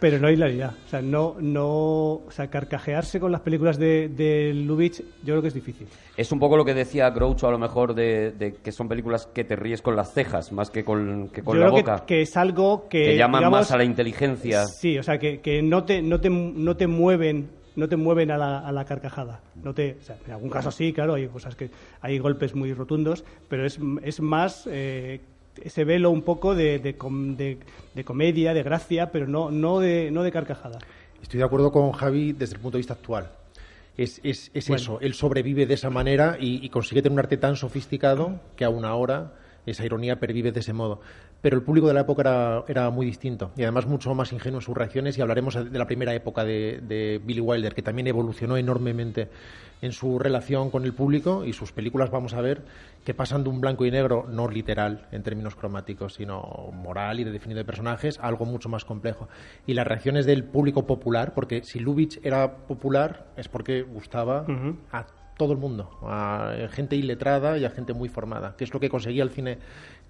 Pero 0.01 0.21
no 0.21 0.29
hay 0.29 0.35
hilaridad. 0.35 0.75
O 0.87 0.89
sea, 0.89 1.03
no, 1.03 1.35
no, 1.41 1.65
o 1.67 2.31
sea, 2.31 2.49
carcajearse 2.49 3.19
con 3.19 3.33
las 3.33 3.41
películas 3.41 3.79
de, 3.79 4.09
de 4.09 4.55
Lubitsch 4.55 5.01
yo 5.01 5.35
creo 5.35 5.43
que 5.43 5.49
es 5.49 5.55
difícil. 5.55 5.89
Es 6.17 6.31
un 6.31 6.39
poco 6.39 6.57
lo 6.57 6.65
que 6.65 6.73
decía 6.75 7.11
Groucho 7.11 7.49
a 7.49 7.51
lo 7.51 7.59
mejor 7.59 7.95
de, 7.95 8.31
de 8.31 8.55
que 8.55 8.71
son 8.71 8.89
películas 8.89 9.27
que 9.27 9.43
te 9.45 9.57
ríes 9.57 9.83
con 9.83 9.97
las 9.97 10.13
cejas 10.15 10.53
más 10.53 10.71
que 10.71 10.85
con, 10.85 11.29
que 11.31 11.43
con 11.43 11.57
yo 11.57 11.61
la 11.65 11.67
creo 11.71 11.81
boca. 11.81 12.05
que, 12.07 12.15
que 12.17 12.23
es 12.23 12.37
algo 12.37 12.89
que 12.89 13.05
que 13.05 13.17
llaman 13.17 13.41
digamos, 13.41 13.59
más 13.61 13.71
a 13.73 13.77
la 13.77 13.85
inteligencia. 13.85 14.67
Sí, 14.67 14.99
o 14.99 15.03
sea, 15.03 15.19
que, 15.19 15.41
que 15.41 15.63
no, 15.63 15.85
te, 15.85 16.01
no, 16.01 16.21
te, 16.21 16.31
no 16.31 16.77
te 16.77 16.87
mueven 16.87 17.51
no 17.75 17.89
te 17.89 17.97
mueven 17.97 18.33
a 18.33 18.37
la, 18.37 18.59
a 18.59 18.73
la 18.73 18.85
carcajada. 18.85 19.41
No 19.63 19.73
te, 19.73 19.99
o 20.01 20.03
sea, 20.03 20.17
en 20.27 20.33
algún 20.33 20.51
caso 20.51 20.73
sí, 20.73 20.93
claro, 20.93 21.15
hay 21.15 21.29
cosas 21.29 21.55
que 21.55 21.71
hay 22.01 22.19
golpes 22.19 22.55
muy 22.57 22.73
rotundos, 22.73 23.25
pero 23.49 23.65
es, 23.65 23.79
es 24.03 24.21
más 24.21 24.69
eh, 24.71 25.21
ese 25.65 25.85
velo 25.85 26.11
un 26.11 26.23
poco 26.23 26.55
de, 26.55 26.79
de, 26.79 26.97
com- 26.97 27.37
de- 27.37 27.59
de 27.95 28.05
comedia, 28.05 28.55
de 28.55 28.63
gracia, 28.63 29.11
pero 29.13 29.27
no, 29.27 29.51
no, 29.51 29.81
de, 29.81 30.11
no 30.11 30.23
de 30.23 30.33
carcajada. 30.33 30.79
Estoy 31.23 31.39
de 31.39 31.45
acuerdo 31.45 31.73
con 31.73 31.93
Javi 31.93 32.33
desde 32.33 32.55
el 32.57 32.61
punto 32.61 32.77
de 32.77 32.81
vista 32.81 32.95
actual. 32.95 33.31
Es, 33.97 34.21
es, 34.23 34.51
es 34.55 34.69
Bueno. 34.69 34.81
eso, 34.83 35.01
él 35.01 35.15
sobrevive 35.15 35.67
de 35.67 35.75
esa 35.75 35.91
manera 35.91 36.37
y, 36.41 36.65
y 36.65 36.69
consigue 36.69 37.03
tener 37.03 37.15
un 37.15 37.19
arte 37.19 37.37
tan 37.37 37.57
sofisticado 37.57 38.41
que 38.57 38.65
aún 38.65 38.85
ahora 38.85 39.33
esa 39.67 39.85
ironía 39.85 40.21
pervive 40.21 40.53
de 40.53 40.61
ese 40.61 40.73
modo. 40.73 41.01
Pero 41.41 41.57
el 41.57 41.63
público 41.63 41.87
de 41.87 41.95
la 41.95 42.01
época 42.01 42.23
era, 42.23 42.65
era 42.67 42.91
muy 42.91 43.07
distinto 43.07 43.53
y 43.57 43.63
además 43.63 43.87
mucho 43.87 44.13
más 44.15 44.33
ingenuo 44.33 44.59
en 44.59 44.65
sus 44.65 44.77
reacciones 44.77 45.17
y 45.17 45.21
hablaremos 45.21 45.55
de 45.55 45.79
la 45.79 45.87
primera 45.87 46.13
época 46.15 46.45
de, 46.45 46.81
de 46.83 47.21
Billy 47.25 47.41
Wilder, 47.41 47.75
que 47.75 47.83
también 47.83 48.09
evolucionó 48.09 48.57
enormemente 48.57 49.29
en 49.81 49.93
su 49.93 50.19
relación 50.19 50.71
con 50.71 50.85
el 50.85 50.93
público 50.93 51.45
y 51.45 51.53
sus 51.53 51.73
películas 51.73 52.11
vamos 52.11 52.35
a 52.35 52.41
ver 52.41 52.63
que 53.05 53.15
pasan 53.15 53.45
de 53.45 53.51
un 53.51 53.61
blanco 53.61 53.87
y 53.87 53.91
negro, 53.91 54.27
no 54.29 54.49
literal 54.49 55.07
en 55.13 55.23
términos 55.23 55.55
cromáticos, 55.55 56.15
sino 56.15 56.71
moral 56.73 57.21
y 57.21 57.25
de 57.25 57.31
definido 57.31 57.59
de 57.59 57.65
personajes, 57.65 58.19
a 58.19 58.27
algo 58.27 58.45
mucho 58.45 58.69
más 58.69 58.85
complejo. 58.85 59.29
Y 59.67 59.75
las 59.75 59.87
reacciones 59.87 60.27
del 60.27 60.45
público 60.45 60.87
popular, 60.87 61.35
porque 61.35 61.63
si 61.65 61.79
Lubitsch 61.79 62.19
era 62.23 62.67
popular 62.67 63.27
es 63.37 63.49
porque 63.49 63.83
gustaba 63.83 64.45
a 64.93 65.07
todo 65.37 65.53
el 65.53 65.59
mundo, 65.59 65.89
a 66.03 66.53
gente 66.71 66.97
iletrada 66.97 67.57
y 67.57 67.65
a 67.65 67.71
gente 67.71 67.95
muy 67.95 68.09
formada, 68.09 68.57
que 68.57 68.65
es 68.65 68.75
lo 68.75 68.81
que 68.81 68.91
conseguía 68.91 69.23
el 69.23 69.31
cine 69.31 69.59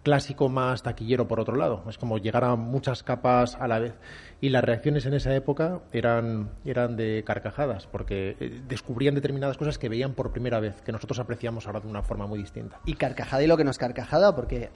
clásico 0.08 0.48
más 0.48 0.82
taquillero 0.82 1.28
por 1.28 1.38
otro 1.38 1.54
lado. 1.54 1.84
Es 1.86 1.98
como 1.98 2.16
llegar 2.16 2.42
a 2.42 2.56
muchas 2.56 3.02
capas 3.02 3.56
a 3.56 3.68
la 3.68 3.78
vez. 3.78 3.92
Y 4.40 4.48
las 4.48 4.64
reacciones 4.64 5.04
en 5.04 5.12
esa 5.12 5.34
época 5.34 5.82
eran, 5.92 6.48
eran 6.64 6.96
de 6.96 7.24
carcajadas, 7.26 7.86
porque 7.86 8.34
eh, 8.40 8.62
descubrían 8.66 9.14
determinadas 9.14 9.58
cosas 9.58 9.76
que 9.76 9.90
veían 9.90 10.14
por 10.14 10.32
primera 10.32 10.60
vez, 10.60 10.80
que 10.80 10.92
nosotros 10.92 11.18
apreciamos 11.18 11.66
ahora 11.66 11.80
de 11.80 11.88
una 11.88 12.02
forma 12.02 12.26
muy 12.26 12.38
distinta. 12.38 12.80
Y 12.86 12.94
carcajada 12.94 13.42
y 13.42 13.46
lo 13.46 13.58
que 13.58 13.64
no 13.64 13.70
es 13.70 13.76
carcajada, 13.76 14.34
porque 14.34 14.70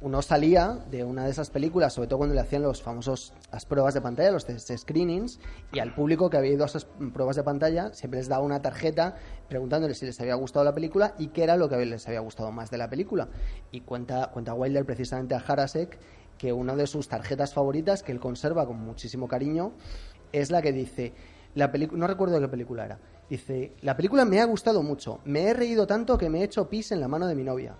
uno 0.00 0.22
salía 0.22 0.78
de 0.90 1.04
una 1.04 1.24
de 1.26 1.30
esas 1.30 1.50
películas, 1.50 1.92
sobre 1.92 2.08
todo 2.08 2.18
cuando 2.18 2.34
le 2.34 2.40
hacían 2.40 2.62
los 2.62 2.82
famosos 2.82 3.32
las 3.52 3.66
pruebas 3.66 3.94
de 3.94 4.00
pantalla, 4.00 4.32
los 4.32 4.44
screenings, 4.44 5.38
y 5.72 5.78
al 5.78 5.94
público 5.94 6.30
que 6.30 6.36
había 6.36 6.52
ido 6.52 6.64
a 6.64 6.66
esas 6.66 6.86
pruebas 7.12 7.36
de 7.36 7.44
pantalla 7.44 7.94
siempre 7.94 8.18
les 8.18 8.28
daba 8.28 8.42
una 8.42 8.60
tarjeta 8.60 9.14
preguntándoles 9.48 9.98
si 9.98 10.06
les 10.06 10.20
había 10.20 10.34
gustado 10.34 10.64
la 10.64 10.74
película 10.74 11.14
y 11.18 11.28
qué 11.28 11.44
era 11.44 11.56
lo 11.56 11.68
que 11.68 11.76
les 11.84 12.06
había 12.08 12.20
gustado 12.20 12.50
más 12.52 12.70
de 12.70 12.78
la 12.78 12.88
película. 12.88 13.28
Y 13.70 13.80
cuenta, 13.82 14.28
cuenta 14.32 14.54
Wilder 14.54 14.84
precisamente 14.84 15.34
a 15.34 15.38
Harasek 15.38 15.98
que 16.38 16.52
una 16.52 16.74
de 16.74 16.86
sus 16.86 17.08
tarjetas 17.08 17.54
favoritas, 17.54 18.02
que 18.02 18.12
él 18.12 18.20
conserva 18.20 18.66
con 18.66 18.78
muchísimo 18.80 19.28
cariño, 19.28 19.72
es 20.32 20.50
la 20.50 20.60
que 20.62 20.72
dice, 20.72 21.12
la 21.54 21.68
no 21.92 22.06
recuerdo 22.08 22.40
qué 22.40 22.48
película 22.48 22.84
era, 22.84 22.98
dice, 23.30 23.72
la 23.82 23.96
película 23.96 24.24
me 24.24 24.40
ha 24.40 24.44
gustado 24.44 24.82
mucho, 24.82 25.20
me 25.24 25.44
he 25.44 25.54
reído 25.54 25.86
tanto 25.86 26.18
que 26.18 26.28
me 26.28 26.40
he 26.40 26.44
hecho 26.44 26.68
pis 26.68 26.90
en 26.90 27.00
la 27.00 27.06
mano 27.08 27.26
de 27.28 27.34
mi 27.36 27.44
novia. 27.44 27.74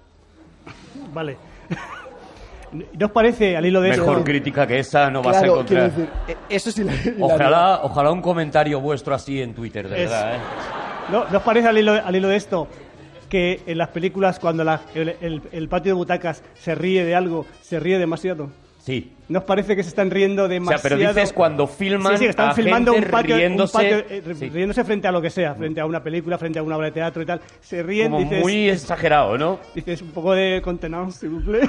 Vale. 1.12 1.36
¿No 2.98 3.06
os 3.06 3.12
parece, 3.12 3.56
al 3.56 3.66
hilo 3.66 3.80
de 3.80 3.90
Mejor 3.90 4.16
eso? 4.18 4.24
crítica 4.24 4.66
que 4.66 4.78
esa 4.80 5.08
no 5.10 5.22
vas 5.22 5.36
a 5.36 5.40
Claro, 5.40 5.52
encontrar. 5.54 5.90
decir, 5.92 6.08
eh, 6.26 6.36
eso 6.48 6.70
sí 6.72 6.82
la- 6.82 6.92
Ojalá, 7.20 7.80
ojalá 7.84 8.10
un 8.10 8.20
comentario 8.22 8.80
vuestro 8.80 9.14
así 9.14 9.40
en 9.40 9.54
Twitter, 9.54 9.88
de 9.88 10.02
Es- 10.04 10.10
verdad. 10.10 10.34
¿eh? 10.36 10.38
¿No, 11.10 11.24
¿no 11.30 11.38
os 11.38 11.44
parece 11.44 11.68
al 11.68 11.78
hilo, 11.78 11.92
al 11.92 12.16
hilo 12.16 12.28
de 12.28 12.36
esto 12.36 12.66
que 13.28 13.62
en 13.66 13.78
las 13.78 13.88
películas 13.88 14.38
cuando 14.38 14.64
la- 14.64 14.80
el- 14.94 15.42
el 15.52 15.68
patio 15.68 15.90
de 15.92 15.96
butacas 15.96 16.42
se 16.54 16.74
ríe 16.74 17.04
de 17.04 17.14
algo, 17.14 17.46
se 17.62 17.80
ríe 17.80 17.98
demasiado? 17.98 18.50
Sí. 18.84 19.12
¿No 19.30 19.38
os 19.38 19.46
parece 19.46 19.74
que 19.74 19.82
se 19.82 19.88
están 19.88 20.10
riendo 20.10 20.42
O 20.42 20.46
sea, 20.46 20.52
demasiado? 20.52 20.82
pero 20.82 20.98
dices 20.98 21.32
cuando 21.32 21.66
filman 21.66 22.12
Sí, 22.12 22.24
sí, 22.24 22.26
están 22.26 22.50
a 22.50 22.54
filmando 22.54 22.92
gente 22.92 23.06
un 23.06 23.10
patio, 23.10 23.34
un 23.34 23.40
riéndose, 23.40 23.72
patio, 23.72 23.98
eh, 24.10 24.22
sí. 24.38 24.48
riéndose 24.50 24.84
frente 24.84 25.08
a 25.08 25.12
lo 25.12 25.22
que 25.22 25.30
sea, 25.30 25.54
frente 25.54 25.80
a 25.80 25.86
una 25.86 26.02
película, 26.02 26.36
frente 26.36 26.58
a 26.58 26.62
una 26.62 26.76
obra 26.76 26.88
de 26.88 26.92
teatro 26.92 27.22
y 27.22 27.24
tal. 27.24 27.40
Se 27.62 27.82
ríen, 27.82 28.10
como 28.10 28.22
dices, 28.22 28.42
muy 28.42 28.68
exagerado, 28.68 29.38
¿no? 29.38 29.58
dices 29.74 30.02
un 30.02 30.10
poco 30.10 30.34
de 30.34 30.60
vous 30.62 31.42
plaît. 31.46 31.66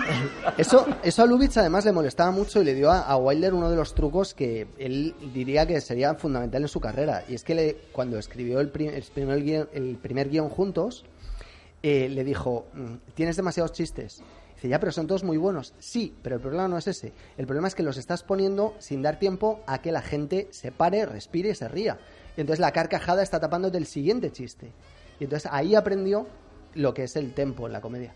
Eso, 0.57 0.85
eso 1.03 1.23
a 1.23 1.25
Lubitsch 1.25 1.55
además 1.57 1.85
le 1.85 1.93
molestaba 1.93 2.31
mucho 2.31 2.61
y 2.61 2.65
le 2.65 2.73
dio 2.73 2.91
a, 2.91 2.99
a 3.03 3.15
Wilder 3.15 3.53
uno 3.53 3.69
de 3.69 3.77
los 3.77 3.95
trucos 3.95 4.33
que 4.33 4.67
él 4.77 5.15
diría 5.33 5.65
que 5.65 5.79
sería 5.79 6.15
fundamental 6.15 6.63
en 6.63 6.67
su 6.67 6.81
carrera. 6.81 7.23
Y 7.29 7.35
es 7.35 7.45
que 7.45 7.55
le- 7.55 7.77
cuando 7.93 8.19
escribió 8.19 8.59
el, 8.59 8.67
pri- 8.67 8.87
el 8.89 9.03
primer, 9.13 9.41
guion, 9.41 9.69
el 9.73 9.95
primer 9.95 10.27
guion 10.27 10.49
juntos, 10.49 11.05
eh, 11.81 12.09
le 12.09 12.25
dijo, 12.25 12.65
"Mm, 12.73 12.95
tienes 13.13 13.37
demasiados 13.37 13.71
chistes. 13.71 14.21
Ya, 14.67 14.79
pero 14.79 14.91
son 14.91 15.07
todos 15.07 15.23
muy 15.23 15.37
buenos. 15.37 15.73
Sí, 15.79 16.13
pero 16.21 16.35
el 16.35 16.41
problema 16.41 16.67
no 16.67 16.77
es 16.77 16.87
ese. 16.87 17.13
El 17.37 17.45
problema 17.45 17.67
es 17.67 17.75
que 17.75 17.83
los 17.83 17.97
estás 17.97 18.23
poniendo 18.23 18.75
sin 18.79 19.01
dar 19.01 19.19
tiempo 19.19 19.61
a 19.67 19.81
que 19.81 19.91
la 19.91 20.01
gente 20.01 20.47
se 20.51 20.71
pare, 20.71 21.05
respire 21.05 21.49
y 21.49 21.55
se 21.55 21.67
ría. 21.67 21.97
Y 22.37 22.41
entonces 22.41 22.59
la 22.59 22.71
carcajada 22.71 23.23
está 23.23 23.39
tapando 23.39 23.69
del 23.69 23.85
siguiente 23.85 24.31
chiste. 24.31 24.71
Y 25.19 25.25
entonces 25.25 25.49
ahí 25.51 25.75
aprendió 25.75 26.27
lo 26.73 26.93
que 26.93 27.03
es 27.03 27.15
el 27.15 27.33
tempo 27.33 27.67
en 27.67 27.73
la 27.73 27.81
comedia. 27.81 28.13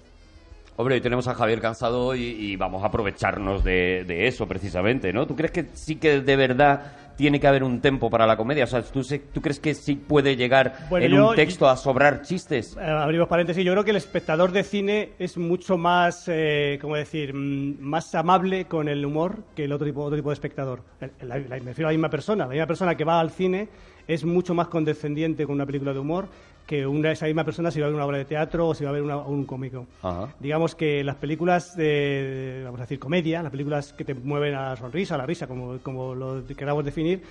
Hombre, 0.76 0.96
hoy 0.96 1.02
tenemos 1.02 1.28
a 1.28 1.34
Javier 1.34 1.60
cansado 1.60 2.16
y, 2.16 2.56
vamos 2.56 2.84
a 2.84 2.88
aprovecharnos 2.88 3.66
de 3.66 4.28
eso 4.28 4.48
precisamente, 4.48 5.12
¿no? 5.12 5.28
¿Tú 5.28 5.36
crees 5.36 5.52
que 5.52 5.68
sí 5.74 5.98
que 5.98 6.22
de 6.22 6.36
verdad 6.38 7.09
tiene 7.20 7.38
que 7.38 7.48
haber 7.48 7.66
un 7.66 7.82
tempo 7.82 8.10
para 8.10 8.26
la 8.26 8.38
comedia? 8.38 8.64
O 8.64 8.68
sea, 8.68 8.82
¿tú, 8.82 9.02
crees 9.42 9.60
que 9.60 9.74
sí 9.74 9.96
puede 9.96 10.38
llegar 10.38 10.88
Bueno, 10.90 11.06
en 11.06 11.12
yo- 11.12 11.30
un 11.32 11.36
texto 11.36 11.68
a 11.68 11.76
sobrar 11.76 12.22
chistes? 12.22 12.78
Eh, 12.80 12.82
abrimos 12.82 13.28
paréntesis. 13.28 13.66
Yo 13.66 13.74
creo 13.74 13.84
que 13.84 13.92
el 13.92 13.98
espectador 13.98 14.54
de 14.54 14.64
cine 14.64 15.10
es 15.20 15.38
mucho 15.38 15.78
más, 15.78 16.24
eh, 16.30 16.80
¿cómo 16.82 16.96
decir?, 16.96 17.34
mm, 17.34 17.76
más 17.82 18.16
amable 18.16 18.66
con 18.66 18.88
el 18.88 19.06
humor 19.06 19.44
que 19.54 19.66
el 19.66 19.74
otro 19.74 19.86
tipo, 19.86 20.02
otro 20.02 20.16
tipo 20.16 20.30
de 20.30 20.36
espectador. 20.36 20.82
El- 21.02 21.12
la- 21.28 21.38
la- 21.40 21.58
me 21.58 21.66
refiero 21.72 21.90
a 21.90 21.92
la 21.92 21.98
misma 21.98 22.10
persona. 22.10 22.46
La 22.46 22.52
misma 22.52 22.68
persona 22.68 22.96
que 22.96 23.04
va 23.04 23.20
al 23.20 23.32
cine 23.32 23.68
es 24.10 24.26
mucho 24.26 24.54
más 24.54 24.68
condescendiente 24.68 25.46
con 25.46 25.56
una 25.56 25.66
película 25.68 25.94
de 25.94 26.00
humor 26.00 26.28
que 26.66 26.86
una, 26.86 27.12
esa 27.12 27.26
misma 27.28 27.44
persona 27.44 27.72
si 27.72 27.80
va 27.80 27.86
a 27.86 27.90
ver 27.90 27.96
una 27.96 28.06
obra 28.06 28.18
de 28.18 28.26
teatro 28.26 28.68
o 28.68 28.74
si 28.76 28.84
va 28.84 28.90
a 28.90 28.94
ver 28.94 29.02
una- 29.04 29.18
un 29.18 29.46
cómico. 29.46 29.86
Ajá. 30.02 30.34
Digamos 30.40 30.76
que 30.76 31.04
las 31.04 31.16
películas 31.16 31.76
de, 31.78 32.62
vamos 32.66 32.80
a 32.80 32.84
decir, 32.84 33.00
comedia, 33.00 33.42
las 33.42 33.52
películas 33.52 33.94
que 33.94 34.04
te 34.04 34.14
mueven 34.14 34.54
a 34.56 34.70
la 34.72 34.76
sonrisa, 34.76 35.16
a 35.16 35.18
la 35.20 35.26
risa, 35.26 35.48
como, 35.48 35.78
como 35.80 36.14
lo 36.16 36.44
queramos 36.58 36.84
definir, 36.86 37.22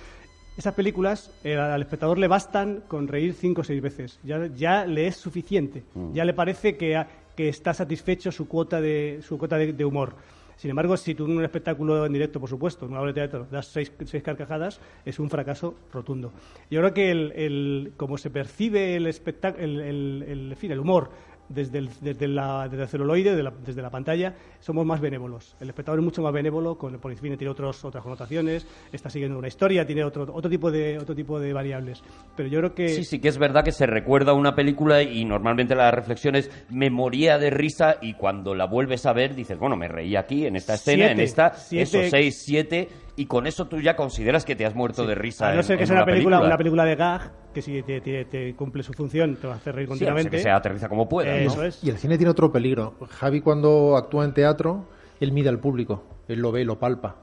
esas 0.57 0.73
películas 0.73 1.31
eh, 1.43 1.55
al 1.55 1.81
espectador 1.81 2.17
le 2.17 2.27
bastan 2.27 2.81
con 2.87 3.07
reír 3.07 3.33
cinco 3.33 3.61
o 3.61 3.63
seis 3.63 3.81
veces. 3.81 4.19
Ya, 4.23 4.47
ya 4.47 4.85
le 4.85 5.07
es 5.07 5.15
suficiente. 5.15 5.83
Ya 6.13 6.25
le 6.25 6.33
parece 6.33 6.75
que, 6.75 7.01
que 7.35 7.47
está 7.49 7.73
satisfecho 7.73 8.31
su 8.33 8.47
cuota 8.47 8.81
de, 8.81 9.19
su 9.21 9.37
cuota 9.37 9.57
de, 9.57 9.71
de 9.71 9.85
humor. 9.85 10.15
Sin 10.59 10.69
embargo, 10.71 10.97
si 10.97 11.15
tú 11.15 11.23
en 11.23 11.37
un 11.37 11.43
espectáculo 11.45 12.05
en 12.05 12.11
directo, 12.11 12.37
por 12.37 12.49
supuesto, 12.49 12.83
en 12.85 12.91
una 12.91 12.99
obra 12.99 13.13
de 13.13 13.21
teatro, 13.21 13.47
das 13.49 13.67
seis, 13.67 13.93
seis 14.03 14.21
carcajadas, 14.21 14.81
es 15.05 15.17
un 15.17 15.29
fracaso 15.29 15.75
rotundo. 15.93 16.33
Yo 16.69 16.81
creo 16.81 16.93
que 16.93 17.11
el, 17.11 17.31
el- 17.31 17.93
como 17.95 18.17
se 18.17 18.29
percibe 18.29 18.97
el, 18.97 19.07
el, 19.07 19.79
el- 20.27 20.57
el 20.73 20.79
humor 20.81 21.11
desde 21.49 21.79
el, 21.79 21.89
desde, 22.01 22.27
la, 22.27 22.67
desde 22.69 22.83
el 22.83 22.89
celuloide, 22.89 23.35
de 23.35 23.43
la- 23.43 23.53
desde 23.65 23.81
la 23.81 23.89
pantalla, 23.89 24.35
somos 24.59 24.85
más 24.85 25.01
benévolos. 25.01 25.55
El 25.59 25.69
espectador 25.69 25.99
es 25.99 26.05
mucho 26.05 26.21
más 26.21 26.31
benévolo, 26.31 26.77
con, 26.77 26.97
por 26.99 27.13
fin 27.15 27.35
tiene 27.37 27.49
otros, 27.51 27.83
otras 27.83 28.03
connotaciones, 28.03 28.67
está 28.91 29.09
siguiendo 29.09 29.37
una 29.37 29.47
historia, 29.47 29.85
tiene 29.85 30.03
otro, 30.03 30.27
otro, 30.33 30.49
tipo 30.49 30.71
de, 30.71 30.97
otro 30.99 31.15
tipo 31.15 31.39
de 31.39 31.51
variables. 31.53 32.01
Pero 32.35 32.49
yo 32.49 32.59
creo 32.59 32.73
que... 32.75 32.89
Sí, 32.89 33.03
sí 33.03 33.19
que 33.19 33.27
es 33.29 33.37
verdad 33.37 33.63
que 33.63 33.71
se 33.71 33.85
recuerda 33.87 34.33
una 34.33 34.55
película 34.55 35.01
y 35.01 35.25
normalmente 35.25 35.75
la 35.75 35.91
reflexión 35.91 36.35
es 36.35 36.49
me 36.69 36.89
moría 36.89 37.37
de 37.37 37.49
risa 37.49 37.95
y 38.01 38.13
cuando 38.13 38.53
la 38.55 38.65
vuelves 38.65 39.05
a 39.05 39.13
ver 39.13 39.35
dices, 39.35 39.57
bueno, 39.57 39.75
me 39.75 39.87
reí 39.87 40.15
aquí, 40.15 40.45
en 40.45 40.55
esta 40.55 40.75
escena, 40.75 41.05
en 41.11 41.17
Siete, 41.17 41.23
esta, 41.23 41.53
siete. 41.55 41.83
eso, 41.83 41.99
seis, 42.09 42.41
siete, 42.45 42.89
y 43.15 43.25
con 43.25 43.47
eso 43.47 43.65
tú 43.67 43.81
ya 43.81 43.95
consideras 43.95 44.45
que 44.45 44.55
te 44.55 44.65
has 44.65 44.75
muerto 44.75 45.05
de 45.05 45.15
risa 45.15 45.49
A 45.49 45.53
no 45.53 45.57
en- 45.57 45.63
ser 45.63 45.77
que 45.77 45.83
en 45.83 45.87
sea 45.87 45.95
una 45.95 46.03
una 46.03 46.11
película, 46.13 46.39
una 46.41 46.57
película 46.57 46.85
de 46.85 46.95
gag, 46.95 47.31
que 47.59 47.61
si 47.61 47.83
te, 47.83 48.01
te- 48.01 48.25
te 48.25 48.55
cumple 48.55 48.83
su 48.83 48.93
función, 48.93 49.35
te 49.35 49.47
va 49.47 49.53
a 49.53 49.57
hacer 49.57 49.75
reír 49.75 49.87
Sí, 49.87 49.89
continuamente. 49.89 50.29
que 50.31 50.39
sea 50.43 50.55
aterriza 50.57 50.87
como 50.89 51.07
pueda, 51.09 51.29
¿no? 51.31 51.35
Eso 51.37 51.63
es. 51.63 51.83
Y 51.83 51.89
el 51.89 51.97
cine 51.97 52.17
tiene 52.17 52.31
otro 52.31 52.51
peligro. 52.51 52.95
Javi 53.09 53.41
cuando 53.41 53.97
actúa 53.97 54.25
en 54.25 54.33
teatro, 54.33 54.85
él 55.19 55.31
mide 55.31 55.49
al 55.49 55.59
público, 55.59 56.03
él 56.27 56.39
lo 56.39 56.51
ve, 56.51 56.63
lo 56.65 56.79
palpa. 56.79 57.17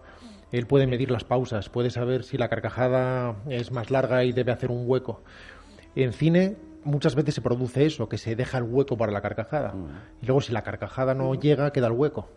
Él 0.52 0.66
puede 0.66 0.86
medir 0.86 1.10
las 1.10 1.24
pausas, 1.24 1.68
puede 1.68 1.90
saber 1.90 2.22
si 2.22 2.38
la 2.38 2.48
carcajada 2.48 3.34
es 3.48 3.72
más 3.72 3.90
larga 3.90 4.24
y 4.24 4.32
debe 4.32 4.52
hacer 4.52 4.70
un 4.70 4.84
hueco. 4.88 5.22
En 5.94 6.12
cine 6.12 6.56
muchas 6.84 7.14
veces 7.16 7.34
se 7.34 7.40
produce 7.40 7.84
eso, 7.84 8.08
que 8.08 8.16
se 8.18 8.36
deja 8.36 8.58
el 8.58 8.64
hueco 8.64 8.96
para 8.96 9.10
la 9.10 9.20
carcajada. 9.20 9.72
Mm. 9.72 9.86
Y 10.22 10.26
luego 10.26 10.40
si 10.40 10.52
la 10.52 10.62
carcajada 10.62 11.14
no 11.14 11.34
llega, 11.34 11.72
queda 11.72 11.88
el 11.88 11.94
hueco. 11.94 12.28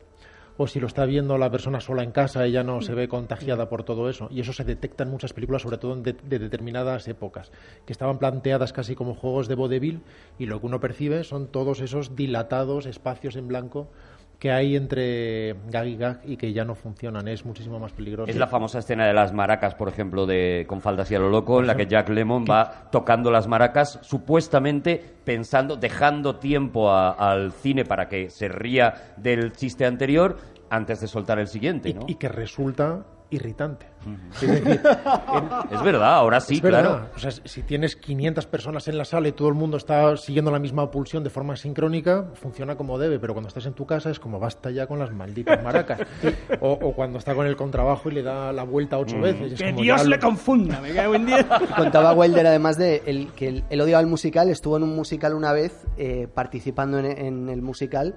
O 0.62 0.68
si 0.68 0.82
lo 0.82 0.88
está 0.88 1.06
viendo 1.06 1.38
la 1.38 1.50
persona 1.50 1.80
sola 1.80 2.04
en 2.04 2.12
casa, 2.12 2.44
ella 2.44 2.66
no 2.66 2.82
se 2.82 2.94
ve 2.94 3.08
contagiada 3.08 3.70
por 3.70 3.86
todo 3.86 4.10
eso. 4.10 4.28
Y 4.30 4.42
eso 4.42 4.52
se 4.52 4.66
detecta 4.66 5.06
en 5.06 5.10
muchas 5.10 5.32
películas, 5.32 5.62
sobre 5.62 5.78
todo 5.78 5.94
en 5.94 6.04
de, 6.04 6.12
de 6.12 6.38
determinadas 6.38 7.08
épocas, 7.08 7.54
que 7.86 7.94
estaban 7.94 8.20
planteadas 8.20 8.74
casi 8.74 8.94
como 8.94 9.16
juegos 9.16 9.48
de 9.48 9.56
vodevil 9.56 10.02
y 10.38 10.48
lo 10.48 10.60
que 10.60 10.66
uno 10.66 10.82
percibe 10.82 11.24
son 11.24 11.48
todos 11.48 11.80
esos 11.80 12.14
dilatados 12.18 12.88
espacios 12.88 13.38
en 13.38 13.48
blanco 13.48 13.88
que 14.40 14.52
hay 14.52 14.78
entre 14.78 15.56
gag 15.68 15.86
y 15.88 15.98
gag 15.98 16.22
y 16.26 16.38
que 16.38 16.54
ya 16.54 16.64
no 16.64 16.74
funcionan. 16.74 17.28
Es 17.28 17.46
muchísimo 17.46 17.78
más 17.78 17.92
peligroso. 17.92 18.30
Es 18.32 18.38
la 18.38 18.48
famosa 18.48 18.80
escena 18.80 19.06
de 19.06 19.14
las 19.14 19.34
maracas, 19.34 19.76
por 19.76 19.90
ejemplo, 19.90 20.26
de 20.26 20.64
Con 20.68 20.80
faldas 20.80 21.12
y 21.12 21.16
a 21.16 21.20
lo 21.20 21.30
loco, 21.30 21.60
en 21.60 21.68
la 21.68 21.76
que 21.76 21.86
Jack 21.88 22.08
Lemmon 22.10 22.46
va 22.50 22.88
tocando 22.90 23.32
las 23.32 23.48
maracas, 23.50 24.00
supuestamente 24.02 25.04
pensando, 25.26 25.76
dejando 25.76 26.38
tiempo 26.38 26.90
a- 26.90 27.12
al 27.12 27.52
cine 27.52 27.84
para 27.84 28.08
que 28.08 28.30
se 28.30 28.48
ría 28.48 29.14
del 29.18 29.52
chiste 29.52 29.86
anterior 29.86 30.38
antes 30.70 31.02
de 31.02 31.08
soltar 31.08 31.38
el 31.40 31.48
siguiente, 31.48 31.90
y, 31.90 31.94
¿no? 31.96 32.06
y 32.08 32.16
que 32.16 32.30
resulta 32.30 33.04
irritante. 33.32 33.86
Es 34.34 34.42
decir, 34.42 34.82
Es 35.72 35.82
verdad, 35.84 36.14
ahora 36.16 36.40
sí, 36.40 36.56
es 36.56 36.62
verdad. 36.62 36.82
claro. 36.82 37.06
O 37.16 37.20
sea, 37.20 37.32
si 37.32 37.62
tienes 37.64 37.96
500 37.96 38.46
personas 38.48 38.88
en 38.88 38.98
la 38.98 39.06
sala 39.06 39.28
y 39.28 39.32
todo 39.34 39.50
el 39.50 39.54
mundo 39.54 39.78
está 39.78 40.16
siguiendo 40.18 40.52
la 40.52 40.60
misma 40.60 40.90
pulsión 40.90 41.24
de 41.24 41.30
forma 41.30 41.56
sincrónica, 41.56 42.30
funciona 42.34 42.76
como 42.76 42.98
debe, 42.98 43.20
pero 43.20 43.34
cuando 43.34 43.50
estás 43.50 43.66
en 43.66 43.74
tu 43.74 43.86
casa 43.86 44.10
es 44.10 44.20
como 44.20 44.40
basta 44.40 44.72
ya 44.72 44.88
con 44.88 45.00
las 45.00 45.12
malditas 45.12 45.62
maracas. 45.64 46.00
o, 46.62 46.72
o 46.72 46.94
cuando 46.94 47.20
está 47.20 47.36
con 47.36 47.46
el 47.46 47.56
contrabajo 47.56 48.10
y 48.10 48.14
le 48.14 48.24
da 48.24 48.52
la 48.54 48.64
vuelta 48.64 48.98
ocho 48.98 49.18
Mm. 49.18 49.22
veces. 49.22 49.52
es 49.54 49.60
Que 49.60 49.70
como 49.72 49.82
Dios 49.84 50.02
ya 50.04 50.10
le 50.10 50.16
lo- 50.18 50.22
confunda, 50.22 50.80
me 50.82 50.94
cago 50.94 51.16
en 51.16 51.26
diez. 51.26 51.46
Y 51.62 51.74
contaba 51.76 52.14
Wilder 52.14 52.48
además 52.48 52.78
de 52.78 53.04
el, 53.06 53.32
que 53.34 53.48
él, 53.50 53.64
él 53.70 53.82
odiaba 53.82 54.02
el 54.02 54.08
musical, 54.08 54.50
estuvo 54.50 54.78
en 54.78 54.84
un 54.84 54.96
musical 54.96 55.34
una 55.34 55.52
vez 55.52 55.86
eh, 55.98 56.28
participando 56.34 56.98
en, 57.00 57.06
en 57.06 57.50
el 57.50 57.62
musical 57.62 58.16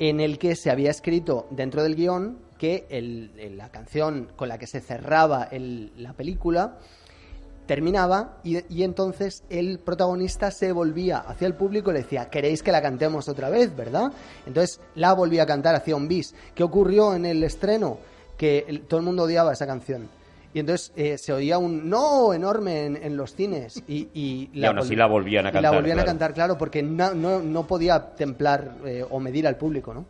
en 0.00 0.20
el 0.20 0.38
que 0.38 0.54
se 0.56 0.70
había 0.70 0.90
escrito 0.90 1.46
dentro 1.50 1.82
del 1.82 1.96
guion 1.96 2.38
que 2.58 2.86
el- 2.90 3.56
la 3.56 3.70
canción 3.70 4.28
con 4.36 4.48
la 4.48 4.58
que 4.58 4.66
se 4.66 4.80
cerraba 4.80 5.44
el- 5.50 5.92
la 5.96 6.12
película 6.12 6.76
terminaba 7.66 8.38
y, 8.44 8.58
y 8.74 8.82
entonces 8.82 9.42
el 9.50 9.78
protagonista 9.78 10.50
se 10.50 10.72
volvía 10.72 11.18
hacia 11.18 11.46
el 11.46 11.54
público 11.54 11.90
y 11.90 11.94
le 11.94 12.00
decía, 12.00 12.30
queréis 12.30 12.62
que 12.62 12.72
la 12.72 12.80
cantemos 12.80 13.28
otra 13.28 13.50
vez, 13.50 13.76
¿verdad? 13.76 14.10
Entonces 14.46 14.80
la 14.94 15.12
volvía 15.12 15.42
a 15.42 15.46
cantar, 15.46 15.74
hacía 15.74 15.94
un 15.94 16.08
bis. 16.08 16.34
¿Qué 16.54 16.62
ocurrió 16.62 17.14
en 17.14 17.26
el 17.26 17.42
estreno? 17.44 17.98
Que 18.38 18.64
el- 18.68 18.82
todo 18.82 19.00
el 19.00 19.06
mundo 19.06 19.24
odiaba 19.24 19.52
esa 19.52 19.66
canción. 19.66 20.08
Y 20.54 20.60
entonces 20.60 20.92
eh, 20.96 21.18
se 21.18 21.34
oía 21.34 21.58
un 21.58 21.90
no 21.90 22.32
enorme 22.32 22.86
en, 22.86 22.96
en 22.96 23.16
los 23.18 23.34
cines 23.34 23.82
y, 23.86 24.08
y, 24.14 24.48
Y 24.54 24.64
aún 24.64 24.78
así 24.78 24.96
la 24.96 25.04
volvían 25.06 25.44
a 25.46 25.52
cantar, 25.52 25.62
la 25.70 25.76
volvían 25.78 25.96
claro. 25.96 26.08
a 26.08 26.10
cantar, 26.10 26.32
claro, 26.34 26.56
porque 26.56 26.82
no, 26.82 27.12
no, 27.12 27.40
no 27.42 27.66
podía 27.66 28.14
templar 28.16 28.76
eh, 28.86 29.04
o 29.08 29.20
medir 29.20 29.46
al 29.46 29.56
público, 29.56 29.92
¿no? 29.92 30.06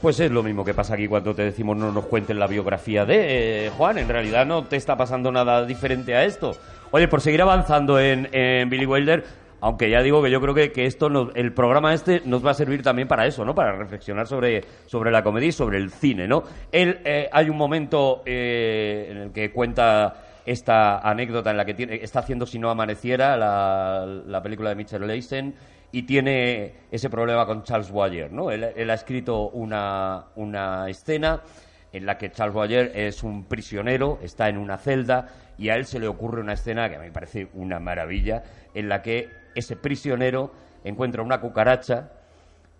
Pues 0.00 0.18
es 0.18 0.30
lo 0.30 0.42
mismo 0.42 0.64
que 0.64 0.72
pasa 0.72 0.94
aquí 0.94 1.06
cuando 1.06 1.34
te 1.34 1.42
decimos 1.42 1.76
no 1.76 1.92
nos 1.92 2.06
cuenten 2.06 2.38
la 2.38 2.46
biografía 2.46 3.04
de 3.04 3.66
eh, 3.66 3.70
Juan. 3.70 3.98
En 3.98 4.08
realidad 4.08 4.46
no 4.46 4.64
te 4.64 4.76
está 4.76 4.96
pasando 4.96 5.30
nada 5.30 5.66
diferente 5.66 6.14
a 6.14 6.24
esto. 6.24 6.56
Oye, 6.90 7.06
por 7.06 7.20
seguir 7.20 7.42
avanzando 7.42 8.00
en, 8.00 8.28
Billy 8.70 8.86
Wilder, 8.86 9.24
aunque 9.60 9.90
ya 9.90 10.00
digo 10.02 10.22
que 10.22 10.30
yo 10.30 10.40
creo 10.40 10.54
que, 10.54 10.72
que 10.72 10.86
esto 10.86 11.10
nos- 11.10 11.28
el 11.34 11.52
programa 11.52 11.92
este 11.92 12.22
nos 12.24 12.44
va 12.44 12.52
a 12.52 12.54
servir 12.54 12.82
también 12.82 13.08
para 13.08 13.26
eso, 13.26 13.44
¿no? 13.44 13.54
Para 13.54 13.72
reflexionar 13.76 14.26
sobre, 14.26 14.64
sobre 14.86 15.10
la 15.10 15.22
comedia 15.22 15.48
y 15.48 15.52
sobre 15.52 15.76
el 15.76 15.90
cine, 15.90 16.26
¿no? 16.26 16.44
Él, 16.72 17.00
eh, 17.04 17.28
hay 17.30 17.50
un 17.50 17.58
momento 17.58 18.22
eh, 18.24 19.08
en 19.10 19.16
el 19.18 19.32
que 19.32 19.52
cuenta 19.52 20.14
esta 20.46 20.98
anécdota 21.00 21.50
en 21.50 21.58
la 21.58 21.66
que 21.66 21.74
tiene, 21.74 21.96
está 22.02 22.20
haciendo 22.20 22.46
Si 22.46 22.58
no 22.58 22.70
amaneciera, 22.70 23.36
la, 23.36 24.06
la 24.26 24.42
película 24.42 24.70
de 24.70 24.76
Mitchell 24.76 25.06
Leisen, 25.06 25.54
y 25.92 26.02
tiene 26.02 26.74
ese 26.90 27.10
problema 27.10 27.46
con 27.46 27.62
Charles 27.64 27.90
Boyer, 27.90 28.32
¿no? 28.32 28.50
Él, 28.50 28.64
él 28.76 28.90
ha 28.90 28.94
escrito 28.94 29.48
una, 29.50 30.26
una 30.36 30.88
escena 30.88 31.40
en 31.92 32.06
la 32.06 32.16
que 32.18 32.30
Charles 32.30 32.54
Boyer 32.54 32.92
es 32.94 33.22
un 33.24 33.44
prisionero, 33.44 34.18
está 34.22 34.48
en 34.48 34.56
una 34.58 34.76
celda 34.76 35.28
y 35.58 35.68
a 35.70 35.74
él 35.74 35.84
se 35.86 35.98
le 35.98 36.06
ocurre 36.06 36.40
una 36.40 36.52
escena 36.52 36.88
que 36.88 36.96
a 36.96 36.98
mí 37.00 37.06
me 37.06 37.12
parece 37.12 37.48
una 37.54 37.80
maravilla, 37.80 38.44
en 38.74 38.88
la 38.88 39.02
que 39.02 39.28
ese 39.56 39.74
prisionero 39.76 40.52
encuentra 40.84 41.22
una 41.22 41.40
cucaracha 41.40 42.10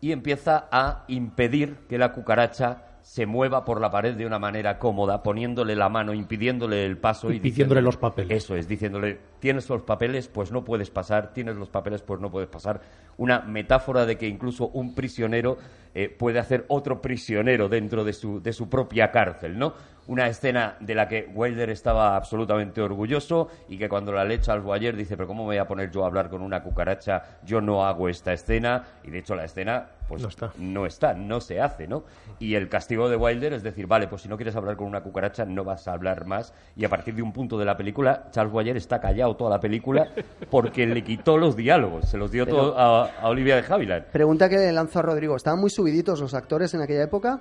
y 0.00 0.12
empieza 0.12 0.68
a 0.70 1.04
impedir 1.08 1.74
que 1.88 1.98
la 1.98 2.12
cucaracha 2.12 2.84
se 3.02 3.26
mueva 3.26 3.64
por 3.64 3.80
la 3.80 3.90
pared 3.90 4.14
de 4.14 4.24
una 4.26 4.38
manera 4.38 4.78
cómoda, 4.78 5.22
poniéndole 5.22 5.74
la 5.74 5.88
mano, 5.88 6.14
impidiéndole 6.14 6.86
el 6.86 6.96
paso 6.98 7.32
Y 7.32 7.36
y, 7.36 7.40
diciéndole 7.40 7.80
diciéndole- 7.80 7.82
los 7.82 7.96
papeles. 7.96 8.44
Eso 8.44 8.54
es, 8.54 8.68
diciéndole, 8.68 9.18
tienes 9.40 9.68
los 9.68 9.82
papeles, 9.82 10.28
pues 10.28 10.52
no 10.52 10.64
puedes 10.64 10.90
pasar, 10.90 11.32
tienes 11.32 11.56
los 11.56 11.68
papeles, 11.68 12.02
pues 12.02 12.20
no 12.20 12.30
puedes 12.30 12.48
pasar. 12.48 12.80
Una 13.16 13.40
metáfora 13.40 14.06
de 14.06 14.16
que 14.16 14.28
incluso 14.28 14.68
un 14.68 14.94
prisionero 14.94 15.58
eh, 15.94 16.08
puede 16.08 16.38
hacer 16.38 16.64
otro 16.68 17.02
prisionero 17.02 17.68
dentro 17.68 18.04
de 18.04 18.12
su, 18.12 18.40
de 18.40 18.52
su 18.52 18.68
propia 18.68 19.10
cárcel, 19.10 19.58
¿no? 19.58 19.74
Una 20.06 20.26
escena 20.26 20.76
de 20.80 20.94
la 20.94 21.06
que 21.06 21.30
Wilder 21.32 21.70
estaba 21.70 22.16
absolutamente 22.16 22.80
orgulloso 22.80 23.48
y 23.68 23.76
que 23.78 23.88
cuando 23.88 24.12
la 24.12 24.24
lee 24.24 24.38
Charles 24.40 24.64
Boyer 24.64 24.96
dice, 24.96 25.16
pero 25.16 25.28
¿cómo 25.28 25.42
me 25.42 25.48
voy 25.50 25.56
a 25.58 25.68
poner 25.68 25.90
yo 25.90 26.02
a 26.02 26.06
hablar 26.06 26.28
con 26.30 26.42
una 26.42 26.62
cucaracha? 26.62 27.38
Yo 27.44 27.60
no 27.60 27.84
hago 27.84 28.08
esta 28.08 28.32
escena. 28.32 28.82
Y 29.04 29.10
de 29.10 29.18
hecho 29.18 29.36
la 29.36 29.44
escena, 29.44 29.86
pues 30.08 30.22
No 30.22 30.28
está. 30.28 30.52
no 30.58 30.86
está, 30.86 31.14
no 31.14 31.40
se 31.40 31.60
hace, 31.60 31.86
¿no? 31.86 32.04
Y 32.40 32.54
el 32.54 32.68
castigo 32.68 33.08
de 33.08 33.14
Wilder 33.16 33.52
es 33.52 33.62
decir, 33.62 33.86
vale, 33.86 34.08
pues 34.08 34.22
si 34.22 34.28
no 34.28 34.36
quieres 34.36 34.56
hablar 34.56 34.76
con 34.76 34.88
una 34.88 35.02
cucaracha, 35.02 35.44
no 35.44 35.62
vas 35.62 35.86
a 35.86 35.92
hablar 35.92 36.26
más. 36.26 36.54
Y 36.74 36.84
a 36.84 36.88
partir 36.88 37.14
de 37.14 37.22
un 37.22 37.32
punto 37.32 37.56
de 37.56 37.66
la 37.66 37.76
película, 37.76 38.30
Charles 38.32 38.52
Boyer 38.52 38.76
está 38.76 39.00
callado 39.00 39.29
toda 39.36 39.50
la 39.50 39.60
película 39.60 40.08
porque 40.50 40.86
le 40.86 41.02
quitó 41.02 41.36
los 41.38 41.56
diálogos, 41.56 42.08
se 42.08 42.16
los 42.18 42.30
dio 42.30 42.44
Pero- 42.44 42.56
todo 42.56 42.78
a, 42.78 43.06
a 43.20 43.28
Olivia 43.28 43.56
de 43.60 43.72
Havilland. 43.72 44.04
Pregunta 44.06 44.48
que 44.48 44.56
le 44.56 44.72
lanzo 44.72 44.98
a 44.98 45.02
Rodrigo. 45.02 45.36
¿Estaban 45.36 45.60
muy 45.60 45.70
subiditos 45.70 46.20
los 46.20 46.34
actores 46.34 46.72
en 46.74 46.82
aquella 46.82 47.02
época? 47.04 47.40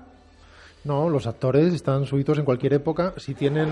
No, 0.84 1.10
los 1.10 1.28
actores 1.28 1.74
están 1.74 2.06
subidos 2.06 2.38
en 2.40 2.46
cualquier 2.46 2.74
época 2.74 3.14
si 3.18 3.34
tienen, 3.34 3.70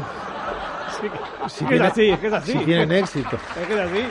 si 1.49 1.63
Es 1.63 1.69
que 1.69 1.75
es 1.75 1.81
así, 1.81 2.09
es 2.09 2.19
que 2.19 2.27
es 2.27 2.33
así. 2.33 2.51
si 2.51 2.57
tienen 2.65 2.91
éxito. 2.91 3.37
Es 3.61 3.67
que 3.67 3.73
es 3.73 3.79
así. 3.79 4.01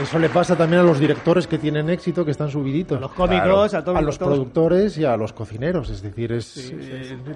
Eso 0.00 0.18
le 0.18 0.28
pasa 0.30 0.56
también 0.56 0.80
a 0.80 0.84
los 0.84 0.98
directores 0.98 1.46
que 1.46 1.58
tienen 1.58 1.90
éxito, 1.90 2.24
que 2.24 2.30
están 2.30 2.50
subiditos. 2.50 2.96
A 2.96 3.00
los 3.02 3.12
cómicos, 3.12 3.74
a 3.74 3.84
todos. 3.84 3.98
a 3.98 4.00
los 4.00 4.18
todos. 4.18 4.32
productores 4.32 4.96
y 4.98 5.04
a 5.04 5.16
los 5.16 5.32
cocineros. 5.34 5.90
Es 5.90 6.00
decir, 6.02 6.32
es 6.32 6.72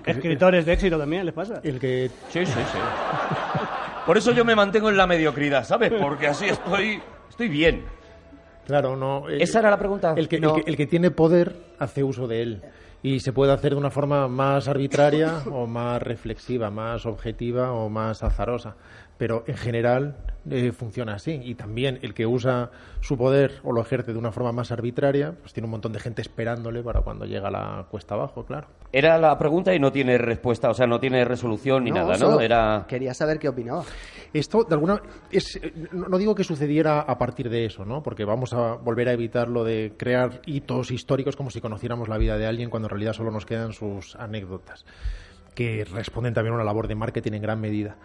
Escritores 0.06 0.64
de 0.64 0.72
éxito 0.72 0.98
también 0.98 1.26
les 1.26 1.34
pasa. 1.34 1.60
el 1.62 1.78
que 1.78 2.10
Sí, 2.30 2.46
sí, 2.46 2.52
sí. 2.52 2.78
Por 4.06 4.16
eso 4.16 4.32
yo 4.32 4.44
me 4.44 4.54
mantengo 4.54 4.88
en 4.88 4.96
la 4.96 5.06
mediocridad, 5.06 5.64
¿sabes? 5.64 5.92
Porque 6.00 6.28
así 6.28 6.46
estoy, 6.46 7.00
estoy 7.28 7.48
bien. 7.48 7.84
Claro, 8.66 8.96
no. 8.96 9.28
eh, 9.28 9.38
¿Esa 9.42 9.58
era 9.58 9.70
la 9.70 9.78
pregunta? 9.78 10.14
El 10.16 10.28
que, 10.28 10.36
el 10.36 10.52
que- 10.52 10.62
el 10.66 10.76
que 10.76 10.86
tiene 10.86 11.10
poder 11.10 11.56
hace 11.78 12.04
uso 12.04 12.26
de 12.26 12.42
él. 12.42 12.62
Y 13.02 13.20
se 13.20 13.32
puede 13.32 13.52
hacer 13.52 13.72
de 13.72 13.78
una 13.78 13.90
forma 13.90 14.26
más 14.28 14.66
arbitraria 14.68 15.40
o 15.52 15.66
más 15.66 16.02
reflexiva, 16.02 16.70
más 16.70 17.04
objetiva 17.04 17.72
o 17.72 17.88
más 17.90 18.22
azarosa. 18.22 18.76
Pero 19.18 19.44
en 19.46 19.56
general 19.56 20.16
eh, 20.50 20.72
funciona 20.72 21.14
así. 21.14 21.40
Y 21.42 21.54
también 21.54 21.98
el 22.02 22.14
que 22.14 22.26
usa 22.26 22.70
su 23.00 23.16
poder 23.16 23.60
o 23.62 23.72
lo 23.72 23.80
ejerce 23.80 24.12
de 24.12 24.18
una 24.18 24.32
forma 24.32 24.52
más 24.52 24.72
arbitraria, 24.72 25.34
pues 25.40 25.52
tiene 25.52 25.66
un 25.66 25.70
montón 25.70 25.92
de 25.92 26.00
gente 26.00 26.22
esperándole 26.22 26.82
para 26.82 27.02
cuando 27.02 27.24
llega 27.24 27.50
la 27.50 27.86
cuesta 27.90 28.14
abajo, 28.14 28.44
claro. 28.44 28.66
Era 28.92 29.18
la 29.18 29.38
pregunta 29.38 29.74
y 29.74 29.78
no 29.78 29.92
tiene 29.92 30.18
respuesta, 30.18 30.70
o 30.70 30.74
sea, 30.74 30.86
no 30.86 30.98
tiene 30.98 31.24
resolución 31.24 31.84
ni 31.84 31.90
nada, 31.90 32.16
¿no? 32.16 32.40
Era... 32.40 32.86
Quería 32.88 33.14
saber 33.14 33.38
qué 33.38 33.48
opinaba. 33.48 33.84
Esto, 34.32 34.64
de 34.64 34.74
alguna 34.74 35.00
es, 35.30 35.56
eh, 35.56 35.72
no 35.92 36.08
no 36.16 36.18
digo 36.18 36.34
que 36.34 36.44
sucediera 36.44 37.00
a 37.00 37.18
partir 37.18 37.50
de 37.50 37.66
eso, 37.66 37.84
¿no? 37.84 38.02
Porque 38.02 38.24
vamos 38.24 38.54
a 38.54 38.74
volver 38.74 39.08
a 39.08 39.12
evitar 39.12 39.48
lo 39.48 39.64
de 39.64 39.92
crear 39.98 40.40
hitos 40.46 40.90
históricos 40.90 41.36
como 41.36 41.50
si 41.50 41.60
conociéramos 41.60 42.08
la 42.08 42.16
vida 42.16 42.38
de 42.38 42.46
alguien 42.46 42.70
cuando 42.70 42.86
en 42.86 42.90
realidad 42.90 43.12
solo 43.12 43.30
nos 43.30 43.44
quedan 43.44 43.74
sus 43.74 44.16
anécdotas, 44.16 44.86
que 45.54 45.84
responden 45.84 46.32
también 46.32 46.52
a 46.52 46.56
una 46.56 46.64
labor 46.64 46.88
de 46.88 46.94
marketing 46.94 47.32
en 47.32 47.42
gran 47.42 47.60
medida. 47.60 47.96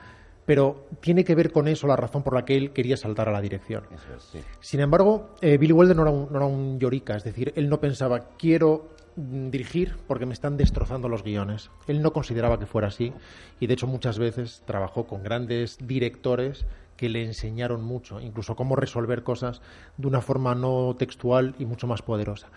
Pero 0.45 0.87
tiene 0.99 1.23
que 1.23 1.35
ver 1.35 1.51
con 1.51 1.67
eso 1.67 1.87
la 1.87 1.95
razón 1.95 2.23
por 2.23 2.33
la 2.33 2.45
que 2.45 2.57
él 2.57 2.71
quería 2.71 2.97
saltar 2.97 3.29
a 3.29 3.31
la 3.31 3.41
dirección. 3.41 3.83
Eso 3.91 4.15
es, 4.15 4.23
sí. 4.23 4.39
Sin 4.59 4.79
embargo, 4.79 5.35
eh, 5.41 5.57
Billy 5.57 5.73
Wilder 5.73 5.95
no 5.95 6.01
era, 6.03 6.11
un, 6.11 6.27
no 6.31 6.37
era 6.37 6.45
un 6.45 6.79
llorica, 6.79 7.15
es 7.15 7.23
decir, 7.23 7.53
él 7.55 7.69
no 7.69 7.79
pensaba, 7.79 8.29
quiero 8.37 8.89
mm, 9.15 9.49
dirigir 9.49 9.97
porque 10.07 10.25
me 10.25 10.33
están 10.33 10.57
destrozando 10.57 11.07
los 11.09 11.23
guiones. 11.23 11.69
Él 11.87 12.01
no 12.01 12.11
consideraba 12.11 12.59
que 12.59 12.65
fuera 12.65 12.87
así 12.87 13.13
y 13.59 13.67
de 13.67 13.73
hecho 13.73 13.87
muchas 13.87 14.17
veces 14.17 14.63
trabajó 14.65 15.05
con 15.05 15.23
grandes 15.23 15.77
directores 15.85 16.65
que 16.97 17.09
le 17.09 17.23
enseñaron 17.23 17.83
mucho, 17.83 18.19
incluso 18.19 18.55
cómo 18.55 18.75
resolver 18.75 19.23
cosas 19.23 19.61
de 19.97 20.07
una 20.07 20.21
forma 20.21 20.53
no 20.53 20.95
textual 20.97 21.55
y 21.57 21.65
mucho 21.65 21.87
más 21.87 22.03
poderosa. 22.03 22.49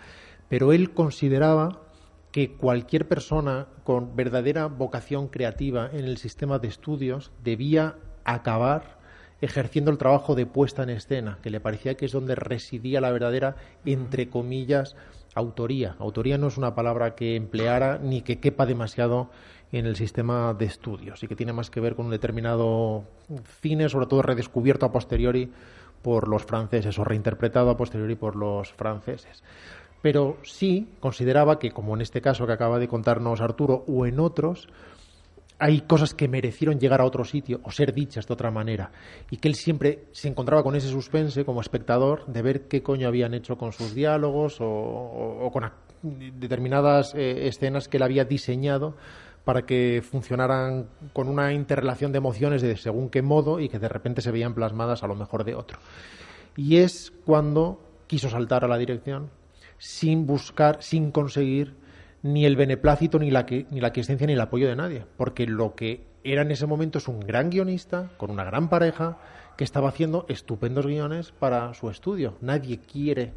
Pero 0.49 0.71
él 0.71 0.91
consideraba 0.91 1.81
que 2.35 2.51
cualquier 2.51 3.07
persona 3.07 3.67
con 3.85 4.17
verdadera 4.17 4.65
vocación 4.65 5.29
creativa 5.29 5.89
en 5.93 6.03
el 6.03 6.17
sistema 6.17 6.59
de 6.59 6.67
estudios 6.67 7.31
debía 7.45 7.95
acabar 8.25 8.99
ejerciendo 9.39 9.89
el 9.89 9.97
trabajo 9.97 10.35
de 10.35 10.45
puesta 10.45 10.83
en 10.83 10.89
escena, 10.89 11.39
que 11.41 11.49
le 11.49 11.61
parecía 11.61 11.95
que 11.95 12.03
es 12.03 12.11
donde 12.11 12.35
residía 12.35 12.99
la 12.99 13.11
verdadera, 13.11 13.55
entre 13.85 14.27
comillas, 14.27 14.97
autoría. 15.33 15.95
Autoría 15.97 16.37
no 16.37 16.47
es 16.47 16.57
una 16.57 16.75
palabra 16.75 17.15
que 17.15 17.37
empleara 17.37 17.99
ni 18.03 18.21
que 18.21 18.41
quepa 18.41 18.65
demasiado 18.65 19.29
en 19.71 19.85
el 19.85 19.95
sistema 19.95 20.53
de 20.53 20.65
estudios 20.65 21.23
y 21.23 21.29
que 21.29 21.37
tiene 21.37 21.53
más 21.53 21.69
que 21.69 21.79
ver 21.79 21.95
con 21.95 22.07
un 22.07 22.11
determinado 22.11 23.05
cine, 23.61 23.87
sobre 23.87 24.07
todo 24.07 24.21
redescubierto 24.23 24.85
a 24.85 24.91
posteriori 24.91 25.53
por 26.01 26.27
los 26.27 26.43
franceses 26.43 26.99
o 26.99 27.05
reinterpretado 27.05 27.69
a 27.69 27.77
posteriori 27.77 28.15
por 28.15 28.35
los 28.35 28.73
franceses. 28.73 29.41
Pero 30.05 30.37
sí 30.43 30.87
consideraba 30.99 31.57
que, 31.57 31.71
como 31.71 31.95
en 31.95 32.01
este 32.01 32.21
caso 32.21 32.45
que 32.45 32.53
acaba 32.53 32.77
de 32.77 32.87
contarnos 32.87 33.41
Arturo, 33.41 33.83
o 33.87 34.05
en 34.05 34.19
otros, 34.19 34.67
hay 35.57 35.81
cosas 35.81 36.13
que 36.13 36.27
merecieron 36.27 36.79
llegar 36.79 37.01
a 37.01 37.05
otro 37.05 37.25
sitio 37.25 37.59
o 37.63 37.71
ser 37.71 37.91
dichas 37.91 38.27
de 38.27 38.33
otra 38.35 38.51
manera 38.51 38.91
y 39.31 39.37
que 39.37 39.47
él 39.47 39.55
siempre 39.55 40.03
se 40.11 40.27
encontraba 40.27 40.61
con 40.61 40.75
ese 40.75 40.89
suspense 40.89 41.43
como 41.43 41.59
espectador 41.59 42.23
de 42.27 42.43
ver 42.43 42.67
qué 42.67 42.83
coño 42.83 43.07
habían 43.07 43.33
hecho 43.33 43.57
con 43.57 43.73
sus 43.73 43.95
diálogos 43.95 44.57
o, 44.59 45.49
con 45.51 45.71
determinadas 46.03 47.15
eh, 47.15 47.47
escenas 47.47 47.87
que 47.87 47.97
él 47.97 48.03
había 48.03 48.25
diseñado 48.25 48.95
para 49.43 49.65
que 49.65 50.03
funcionaran 50.07 50.87
con 51.13 51.27
una 51.29 51.51
interrelación 51.51 52.11
de 52.11 52.19
emociones 52.19 52.61
de 52.61 52.77
según 52.77 53.09
qué 53.09 53.23
modo 53.23 53.59
y 53.59 53.69
que 53.69 53.79
de 53.79 53.89
repente 53.89 54.21
se 54.21 54.29
veían 54.29 54.53
plasmadas 54.53 55.01
a 55.01 55.07
lo 55.07 55.15
mejor 55.15 55.45
de 55.45 55.55
otro. 55.55 55.79
Y 56.55 56.77
es 56.77 57.11
cuando 57.25 57.79
quiso 58.05 58.29
saltar 58.29 58.63
a 58.63 58.67
la 58.67 58.77
dirección 58.77 59.31
sin 59.77 60.25
buscar, 60.25 60.81
sin 60.81 61.11
conseguir 61.11 61.75
ni 62.23 62.45
el 62.45 62.55
beneplácito, 62.55 63.19
ni 63.19 63.29
la, 63.29 63.45
ni 63.49 63.79
la 63.79 63.91
ni 63.91 64.33
el 64.33 64.41
apoyo 64.41 64.67
de 64.67 64.75
nadie. 64.75 65.05
Porque 65.17 65.45
lo 65.45 65.75
que 65.75 66.05
era 66.23 66.41
en 66.41 66.51
ese 66.51 66.65
momento 66.65 66.97
es 66.97 67.07
un 67.07 67.19
gran 67.19 67.49
guionista, 67.49 68.09
con 68.17 68.31
una 68.31 68.43
gran 68.43 68.67
pareja, 68.69 69.17
que 69.57 69.63
estaba 69.63 69.89
haciendo 69.89 70.25
estupendos 70.27 70.87
guiones 70.87 71.31
para 71.31 71.73
su 71.73 71.89
estudio. 71.89 72.35
Nadie 72.41 72.79
quiere 72.79 73.33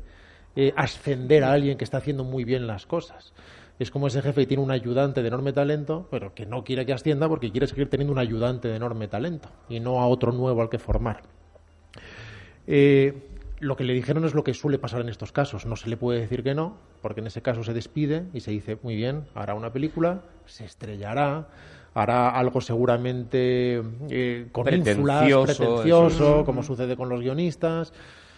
eh, 0.56 0.72
ascender 0.76 1.44
a 1.44 1.52
alguien 1.52 1.78
que 1.78 1.84
está 1.84 1.98
haciendo 1.98 2.24
muy 2.24 2.44
bien 2.44 2.66
las 2.66 2.86
cosas. 2.86 3.34
Es 3.78 3.90
como 3.90 4.08
ese 4.08 4.22
jefe 4.22 4.40
que 4.40 4.46
tiene 4.46 4.62
un 4.62 4.72
ayudante 4.72 5.22
de 5.22 5.28
enorme 5.28 5.52
talento, 5.52 6.08
pero 6.10 6.34
que 6.34 6.46
no 6.46 6.64
quiere 6.64 6.84
que 6.84 6.92
ascienda 6.92 7.28
porque 7.28 7.52
quiere 7.52 7.66
seguir 7.68 7.88
teniendo 7.88 8.12
un 8.12 8.18
ayudante 8.18 8.68
de 8.68 8.76
enorme 8.76 9.06
talento 9.06 9.48
y 9.68 9.78
no 9.78 10.00
a 10.00 10.08
otro 10.08 10.32
nuevo 10.32 10.62
al 10.62 10.68
que 10.68 10.78
formar. 10.78 11.22
Eh, 12.66 13.14
lo 13.60 13.76
que 13.76 13.84
le 13.84 13.92
dijeron 13.92 14.24
es 14.24 14.34
lo 14.34 14.44
que 14.44 14.54
suele 14.54 14.78
pasar 14.78 15.00
en 15.00 15.08
estos 15.08 15.32
casos. 15.32 15.66
No 15.66 15.76
se 15.76 15.88
le 15.88 15.96
puede 15.96 16.20
decir 16.20 16.42
que 16.42 16.54
no, 16.54 16.76
porque 17.02 17.20
en 17.20 17.26
ese 17.26 17.42
caso 17.42 17.64
se 17.64 17.72
despide 17.72 18.26
y 18.32 18.40
se 18.40 18.50
dice, 18.50 18.78
muy 18.82 18.96
bien, 18.96 19.24
hará 19.34 19.54
una 19.54 19.72
película, 19.72 20.22
se 20.46 20.64
estrellará, 20.64 21.48
hará 21.94 22.30
algo 22.30 22.60
seguramente 22.60 23.82
eh, 24.10 24.48
con 24.52 24.64
pretencioso, 24.64 25.44
pretencioso 25.44 26.44
como 26.44 26.62
sucede 26.62 26.96
con 26.96 27.08
los 27.08 27.20
guionistas, 27.20 27.92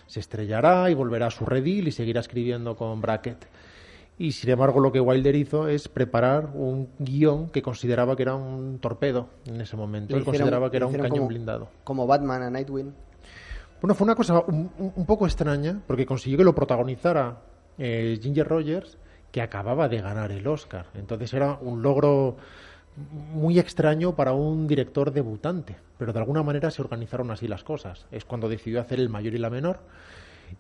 se 0.07 0.21
estrellará 0.21 0.91
y 0.91 0.95
volverá 0.95 1.27
a 1.27 1.31
su 1.31 1.45
redil 1.45 1.89
y 1.89 1.93
seguirá 1.93 2.21
escribiendo 2.21 2.77
con 2.77 3.01
bracket. 3.01 3.47
Y 4.19 4.33
sin 4.33 4.51
embargo, 4.51 4.81
lo 4.81 4.93
que 4.93 5.01
Wilder 5.01 5.35
hizo 5.35 5.67
es 5.67 5.89
preparar 5.89 6.51
un 6.53 6.91
guion 6.99 7.49
que 7.49 7.63
consideraba 7.63 8.17
que 8.17 8.25
era 8.25 8.35
un 8.35 8.79
torpedo 8.79 9.29
en 9.47 9.63
ese 9.63 9.79
momento. 9.79 10.15
Él 10.15 10.25
consideraba 10.25 10.71
que 10.71 10.77
era 10.77 10.87
un 10.87 10.93
cañón 10.93 11.27
blindado. 11.27 11.69
Como 11.85 12.07
Batman 12.07 12.43
a 12.43 12.51
Nightwing. 12.51 12.93
Bueno, 13.81 13.95
fue 13.95 14.05
una 14.05 14.15
cosa 14.15 14.41
un, 14.41 15.07
poco 15.07 15.27
extraña 15.27 15.81
porque 15.87 16.05
consiguió 16.05 16.39
que 16.39 16.45
lo 16.45 16.55
protagonizara 16.55 17.41
eh, 17.79 18.19
Ginger 18.21 18.47
Rogers, 18.47 18.99
que 19.33 19.41
acababa 19.41 19.89
de 19.89 20.01
ganar 20.01 20.33
el 20.33 20.47
Oscar. 20.47 20.87
Entonces 20.95 21.33
era 21.33 21.59
un 21.61 21.83
logro 21.83 22.37
muy 23.33 23.59
extraño 23.59 24.15
para 24.15 24.33
un 24.33 24.67
director 24.67 25.13
debutante, 25.13 25.77
pero 25.97 26.13
de 26.13 26.19
alguna 26.19 26.43
manera 26.43 26.71
se 26.71 26.83
organizaron 26.83 27.31
así 27.31 27.49
las 27.49 27.65
cosas. 27.65 28.07
Es 28.11 28.25
cuando 28.25 28.49
decidió 28.49 28.81
hacer 28.81 29.01
el 29.01 29.09
mayor 29.09 29.35
y 29.35 29.39
la 29.39 29.51
menor. 29.51 29.81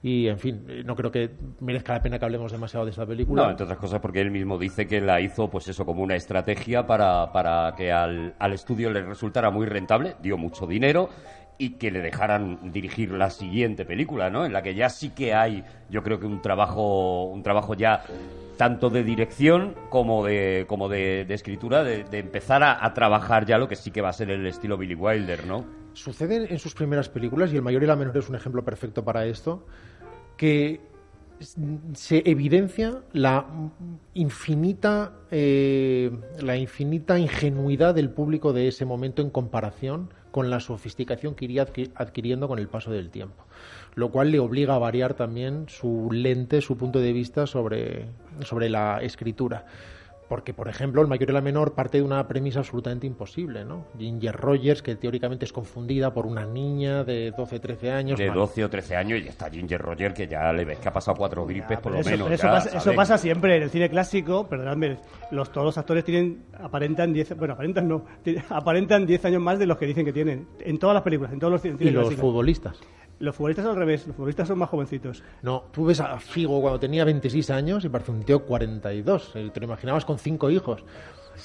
Y, 0.03 0.29
en 0.29 0.39
fin, 0.39 0.85
no 0.85 0.95
creo 0.95 1.11
que 1.11 1.31
merezca 1.59 1.95
la 1.95 2.01
pena 2.01 2.19
que 2.19 2.25
hablemos 2.25 2.53
demasiado 2.53 2.85
de 2.85 2.93
esta 2.93 3.05
película. 3.05 3.43
No, 3.43 3.51
entre 3.51 3.65
otras 3.65 3.79
cosas 3.79 4.01
porque 4.01 4.21
él 4.21 4.31
mismo 4.31 4.57
dice 4.57 4.87
que 4.87 5.01
la 5.01 5.21
hizo, 5.21 5.51
pues 5.51 5.67
eso, 5.67 5.85
como 5.85 6.03
una 6.03 6.15
estrategia 6.15 6.87
para, 6.87 7.33
para 7.33 7.75
que 7.77 7.91
al, 7.91 8.35
al 8.39 8.53
estudio 8.53 8.91
le 8.91 9.03
resultara 9.03 9.51
muy 9.51 9.67
rentable, 9.67 10.15
dio 10.23 10.39
mucho 10.39 10.67
dinero 10.67 11.11
y 11.61 11.73
que 11.73 11.91
le 11.91 12.01
dejaran 12.01 12.73
dirigir 12.73 13.13
la 13.13 13.29
siguiente 13.29 13.85
película, 13.85 14.31
¿no? 14.31 14.47
En 14.47 14.53
la 14.55 14.63
que 14.63 14.75
ya 14.75 14.89
sí 14.89 15.11
que 15.11 15.35
hay, 15.35 15.63
yo 15.91 16.03
creo 16.03 16.19
que 16.19 16.25
un 16.25 16.41
trabajo, 16.41 17.25
un 17.25 17.43
trabajo 17.43 17.75
ya 17.75 18.03
tanto 18.57 18.89
de 18.89 19.05
dirección 19.05 19.75
como 19.91 20.25
de, 20.25 20.65
como 20.67 20.89
de, 20.89 21.27
escritura, 21.29 21.85
de, 21.85 22.07
empezar 22.19 22.63
a, 22.63 22.95
trabajar 22.95 23.45
ya 23.45 23.59
lo 23.59 23.69
que 23.69 23.77
sí 23.77 23.91
que 23.91 24.01
va 24.01 24.09
a 24.09 24.15
ser 24.15 24.31
el 24.31 24.47
estilo 24.47 24.79
Billy 24.79 24.95
Wilder, 24.95 25.47
¿no? 25.47 25.67
Sucede 25.93 26.51
en 26.51 26.59
sus 26.59 26.73
primeras 26.73 27.11
películas, 27.11 27.53
y 27.53 27.57
El 27.57 27.63
mayor 27.63 27.83
y 27.83 27.87
la 27.87 27.97
menor 27.97 28.17
es 28.17 28.31
un 28.31 28.37
ejemplo 28.37 28.65
perfecto 28.65 29.05
para 29.05 29.27
esto, 29.27 29.67
que 30.39 30.81
se 31.93 32.23
evidencia 32.25 33.03
la 33.13 33.47
infinita, 34.15 35.13
eh, 35.31 36.11
la 36.41 36.57
infinita 36.57 37.19
ingenuidad 37.19 37.95
del 37.95 38.09
público 38.09 38.55
de 38.55 38.69
ese 38.69 38.87
momento 38.87 39.21
en 39.21 39.29
comparación 39.29 40.09
con 40.31 40.51
la 40.51 40.61
sofisticación 40.61 41.35
que 41.35 41.47
iría 41.47 41.67
adquiriendo 41.95 42.49
con 42.49 42.59
el 42.59 42.69
paso 42.69 42.91
del 42.91 43.11
tiempo, 43.11 43.45
lo 43.95 44.11
cual 44.11 44.31
le 44.31 44.39
obliga 44.39 44.75
a 44.75 44.79
variar 44.79 45.15
también 45.15 45.67
su 45.69 46.09
lente, 46.13 46.61
su 46.61 46.77
punto 46.77 47.01
de 47.01 47.13
vista 47.13 47.47
sobre, 47.47 48.07
sobre 48.45 48.69
la 48.69 49.01
escritura. 49.03 49.67
Porque, 50.31 50.55
por 50.55 50.69
ejemplo, 50.69 51.03
el 51.03 51.09
mayor 51.09 51.31
y 51.31 51.33
la 51.33 51.41
menor 51.41 51.75
parte 51.75 51.99
de 51.99 52.05
una 52.05 52.29
premisa 52.29 52.61
absolutamente 52.61 53.05
imposible, 53.05 53.65
¿no? 53.65 53.87
Ginger 53.99 54.37
Rogers, 54.37 54.81
que 54.81 54.95
teóricamente 54.95 55.45
es 55.45 55.53
confundida 55.53 56.15
por 56.15 56.25
una 56.25 56.47
niña 56.47 57.03
de 57.03 57.33
12, 57.37 57.59
13 57.59 57.91
años. 57.91 58.17
De 58.17 58.31
12 58.31 58.65
o 58.65 58.71
13 58.71 58.95
años 58.95 59.21
y 59.25 59.27
está 59.27 59.51
Ginger 59.51 59.83
Rogers, 59.83 60.15
que 60.15 60.29
ya 60.29 60.53
le 60.53 60.65
ves 60.65 60.79
que 60.79 60.89
ha 60.89 60.93
pasado 60.93 61.17
cuatro 61.17 61.45
gripes 61.45 61.81
por 61.81 61.91
lo 61.91 62.05
menos. 62.05 62.31
eso, 62.31 62.47
pasa, 62.47 62.79
eso, 62.79 62.95
pasa, 62.95 63.19
siempre 63.19 63.57
en 63.57 63.65
el 63.65 63.71
cine 63.71 63.91
clásico, 63.91 64.47
perdóname, 64.47 64.99
los, 65.33 65.51
todos 65.51 65.65
los 65.65 65.79
actores 65.79 66.05
tienen, 66.05 66.45
aparentan 66.61 67.13
10, 67.13 67.37
bueno, 67.37 67.55
aparentan 67.55 67.89
no, 67.89 68.05
aparentan 68.51 69.07
10 69.07 69.25
años 69.25 69.43
más 69.43 69.59
de 69.59 69.67
los 69.67 69.79
que 69.79 69.87
dicen 69.87 70.05
que 70.05 70.13
tienen. 70.13 70.47
En 70.61 70.79
todas 70.79 70.95
las 70.95 71.03
películas, 71.03 71.33
en 71.33 71.41
todos 71.41 71.55
los 71.55 71.61
cines 71.61 71.81
Y 71.81 71.91
los 71.91 72.15
futbolistas. 72.15 72.79
Los 73.21 73.37
futbolistas 73.37 73.67
al 73.67 73.77
revés, 73.77 74.07
los 74.07 74.17
futbolistas 74.17 74.49
son 74.49 74.59
más 74.59 74.71
jovencitos. 74.71 75.23
No, 75.43 75.65
tú 75.73 75.85
ves 75.85 76.01
a 76.01 76.19
Figo 76.19 76.61
cuando 76.61 76.81
tenía 76.81 77.05
26 77.05 77.51
años 77.51 77.85
y 77.85 77.89
parece 77.89 78.11
un 78.11 78.23
tío 78.23 78.45
42. 78.45 79.33
Eh, 79.37 79.51
te 79.53 79.61
lo 79.61 79.67
imaginabas 79.67 80.05
con 80.05 80.19
cinco 80.19 80.51
hijos. 80.51 80.83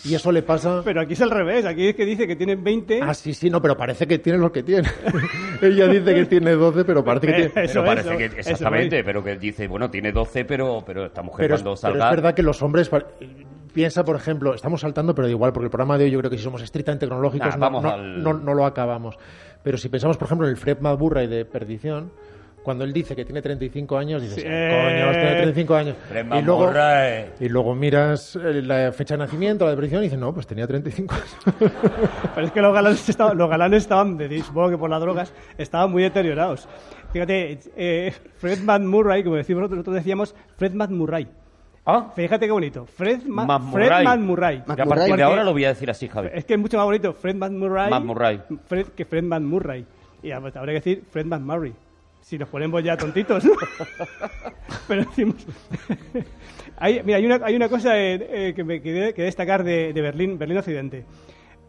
Y 0.03 0.13
eso 0.13 0.31
le 0.31 0.41
pasa. 0.41 0.81
Pero 0.83 1.01
aquí 1.01 1.13
es 1.13 1.21
al 1.21 1.31
revés, 1.31 1.65
aquí 1.65 1.87
es 1.87 1.95
que 1.95 2.05
dice 2.05 2.27
que 2.27 2.35
tiene 2.35 2.55
20. 2.55 3.01
Ah, 3.01 3.13
sí, 3.13 3.33
sí, 3.33 3.49
no, 3.49 3.61
pero 3.61 3.77
parece 3.77 4.07
que 4.07 4.19
tiene 4.19 4.39
lo 4.39 4.51
que 4.51 4.63
tiene. 4.63 4.89
Ella 5.61 5.87
dice 5.87 6.13
que 6.13 6.25
tiene 6.25 6.51
12, 6.51 6.85
pero 6.85 7.03
parece 7.03 7.27
que 7.27 7.33
tiene. 7.33 7.65
Eso, 7.65 7.81
pero 7.81 7.85
parece 7.85 8.17
que, 8.17 8.25
exactamente, 8.39 9.03
pero 9.03 9.23
que 9.23 9.37
dice, 9.37 9.67
bueno, 9.67 9.89
tiene 9.89 10.11
12, 10.11 10.45
pero, 10.45 10.83
pero 10.85 11.05
esta 11.05 11.21
mujer 11.21 11.49
cuando 11.49 11.75
salga. 11.75 11.93
Pero 11.97 12.05
es 12.05 12.11
verdad 12.11 12.33
que 12.33 12.43
los 12.43 12.61
hombres. 12.61 12.89
Piensa, 13.73 14.05
por 14.05 14.15
ejemplo, 14.15 14.53
estamos 14.53 14.79
saltando, 14.79 15.13
pero 15.13 15.27
da 15.27 15.31
igual, 15.31 15.51
porque 15.51 15.65
el 15.65 15.69
programa 15.69 15.97
de 15.97 16.05
hoy 16.05 16.11
yo 16.11 16.19
creo 16.19 16.31
que 16.31 16.37
si 16.37 16.43
somos 16.43 16.61
estrictamente 16.61 17.07
tecnológicos 17.07 17.57
no, 17.57 17.69
no, 17.69 18.33
no, 18.33 18.53
lo 18.53 18.65
acabamos. 18.65 19.17
Pero 19.65 19.79
si 19.79 19.89
pensamos, 19.89 20.15
por 20.15 20.27
ejemplo, 20.27 20.45
en 20.45 20.51
el 20.51 20.57
Fred 20.57 20.77
McBurray 20.79 21.25
de 21.25 21.43
Perdición, 21.43 22.11
cuando 22.61 22.83
él 22.83 22.93
dice 22.93 23.15
que 23.15 23.25
tiene 23.25 23.41
35 23.41 23.97
años, 23.97 24.21
dices, 24.21 24.43
coño, 24.43 25.11
tiene 25.11 25.35
35 25.37 25.75
años. 25.75 25.95
Y 26.11 26.41
luego, 26.43 26.71
y 27.39 27.49
luego 27.49 27.73
miras 27.73 28.35
eh, 28.35 28.61
la 28.61 28.91
fecha 28.91 29.15
de 29.15 29.23
nacimiento, 29.23 29.65
la 29.65 29.71
de 29.71 29.77
perdición, 29.77 30.01
y 30.01 30.03
dices, 30.03 30.19
no, 30.19 30.31
pues 30.35 30.45
tenía 30.45 30.67
35 30.67 31.15
años. 31.15 31.71
Pero 32.35 32.45
es 32.45 32.53
que 32.53 32.61
los 32.61 32.75
galanes 32.75 33.09
estaban, 33.09 33.35
los 33.35 33.49
galanes 33.49 33.81
estaban 33.81 34.19
supongo 34.43 34.69
que 34.69 34.77
por 34.77 34.91
las 34.91 35.01
drogas, 35.01 35.33
estaban 35.57 35.89
muy 35.91 36.03
deteriorados. 36.03 36.69
Fíjate, 37.11 37.57
eh, 37.75 38.13
Fred 38.37 38.59
Murray, 38.81 39.23
como 39.23 39.35
decimos 39.37 39.61
nosotros, 39.61 39.77
nosotros 39.77 39.95
decíamos 39.95 40.35
Fred 40.57 40.73
Murray. 40.73 41.27
¿Ah? 41.85 42.11
Fíjate 42.15 42.45
qué 42.47 42.51
bonito. 42.51 42.85
Fred, 42.85 43.23
Ma 43.25 43.59
Fred 43.59 44.19
Murray. 44.19 44.63
a 44.67 44.75
partir 44.75 45.15
de 45.15 45.23
ahora 45.23 45.43
lo 45.43 45.51
voy 45.51 45.65
a 45.65 45.69
decir 45.69 45.89
así, 45.89 46.07
Javi. 46.07 46.29
Es 46.33 46.45
que 46.45 46.53
es 46.53 46.59
mucho 46.59 46.77
más 46.77 46.85
bonito 46.85 47.13
Fred 47.13 47.35
Murray, 47.35 47.91
Murray. 48.01 48.41
Fred, 48.67 48.87
que 48.87 49.05
Fred 49.05 49.23
Murray. 49.23 49.85
Y 50.23 50.31
habría 50.31 50.51
que 50.51 50.71
decir 50.71 51.03
Fred 51.09 51.25
Murray. 51.25 51.73
Si 52.21 52.39
nos 52.39 52.49
ponemos 52.49 52.83
ya 52.83 52.97
tontitos. 52.97 53.43
Pero 54.87 55.05
decimos... 55.05 55.45
hay, 56.77 57.03
mira, 57.03 57.17
hay 57.19 57.25
una, 57.27 57.39
hay 57.43 57.55
una 57.55 57.69
cosa 57.69 57.91
eh, 57.95 58.53
que 58.55 58.63
me 58.63 58.81
que, 58.81 59.13
destacar 59.15 59.63
de, 59.63 59.93
de 59.93 60.01
Berlín, 60.01 60.39
Berlín 60.39 60.57
Occidente 60.57 61.05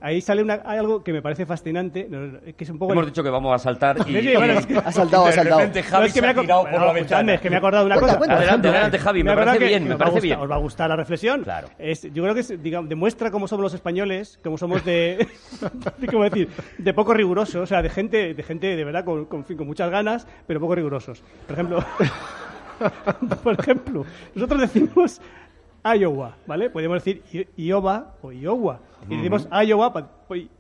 ahí 0.01 0.21
sale 0.21 0.43
una, 0.43 0.61
hay 0.65 0.79
algo 0.79 1.03
que 1.03 1.13
me 1.13 1.23
parece 1.23 1.47
fascinante, 1.47 2.09
que 2.57 2.65
es 2.65 2.71
un 2.71 2.79
poco... 2.79 2.93
Hemos 2.93 3.07
dicho 3.07 3.23
que 3.23 3.31
vamos 3.31 3.55
a 3.55 3.59
saltar 3.59 3.97
y... 4.09 4.21
Sí, 4.21 4.37
bueno, 4.37 4.55
es 4.55 4.67
que... 4.67 4.77
Ha 4.77 4.93
saltado, 4.93 5.27
ha 5.27 5.33
saltado. 5.33 5.61
Javi 5.83 6.07
es 6.07 6.15
que 6.15 6.23
me 6.23 6.29
ha 6.29 6.35
tirado 6.35 6.63
por 6.65 6.81
la 6.81 6.93
ventana. 6.93 7.35
Es 7.35 7.41
que 7.41 7.51
me 7.51 7.57
he 7.57 7.59
acordado 7.59 7.85
de 7.85 7.93
una 7.93 8.01
cosa. 8.01 8.15
adelante, 8.15 8.69
adelante, 8.69 8.99
Javi, 8.99 9.23
me, 9.23 9.35
parece 9.35 9.59
bien, 9.59 9.89
me 9.89 9.97
parece 9.97 10.21
bien. 10.21 10.41
Os 10.41 10.51
va 10.51 10.57
a 10.57 10.59
gustar 10.59 10.89
la 10.91 10.97
reflexión. 10.97 11.43
Claro. 11.43 11.69
Es, 11.79 12.03
yo 12.03 12.23
creo 12.23 12.35
que 12.35 12.41
es, 12.41 12.63
digamos, 12.63 12.89
demuestra 12.89 13.31
cómo 13.31 13.49
somos 13.49 13.65
los 13.65 13.75
españoles, 13.75 14.39
cómo 14.43 14.59
somos 14.59 14.85
de... 14.85 15.27
¿Cómo 16.11 16.25
decir? 16.25 16.49
De 16.79 16.95
poco 16.95 17.15
rigurosos, 17.15 17.63
o 17.63 17.67
sea, 17.67 17.83
de 17.83 17.91
gente 17.91 18.35
de, 18.35 18.43
gente 18.43 18.77
de 18.77 18.85
verdad 18.85 19.05
con, 19.05 19.27
con, 19.27 19.43
con 19.43 19.67
muchas 19.67 19.91
ganas, 19.91 20.27
pero 20.47 20.61
poco 20.61 20.75
rigurosos. 20.75 21.23
Por 21.47 21.55
ejemplo... 21.55 21.85
por 23.43 23.59
ejemplo, 23.59 24.05
nosotros 24.35 24.61
decimos 24.61 25.21
Iowa, 25.95 26.37
¿vale? 26.47 26.71
Podríamos 26.71 27.05
decir 27.05 27.23
Iowa 27.57 28.15
o 28.23 28.33
Iowa. 28.33 28.81
Y 29.09 29.17
decimos 29.17 29.49
Iowa, 29.65 29.93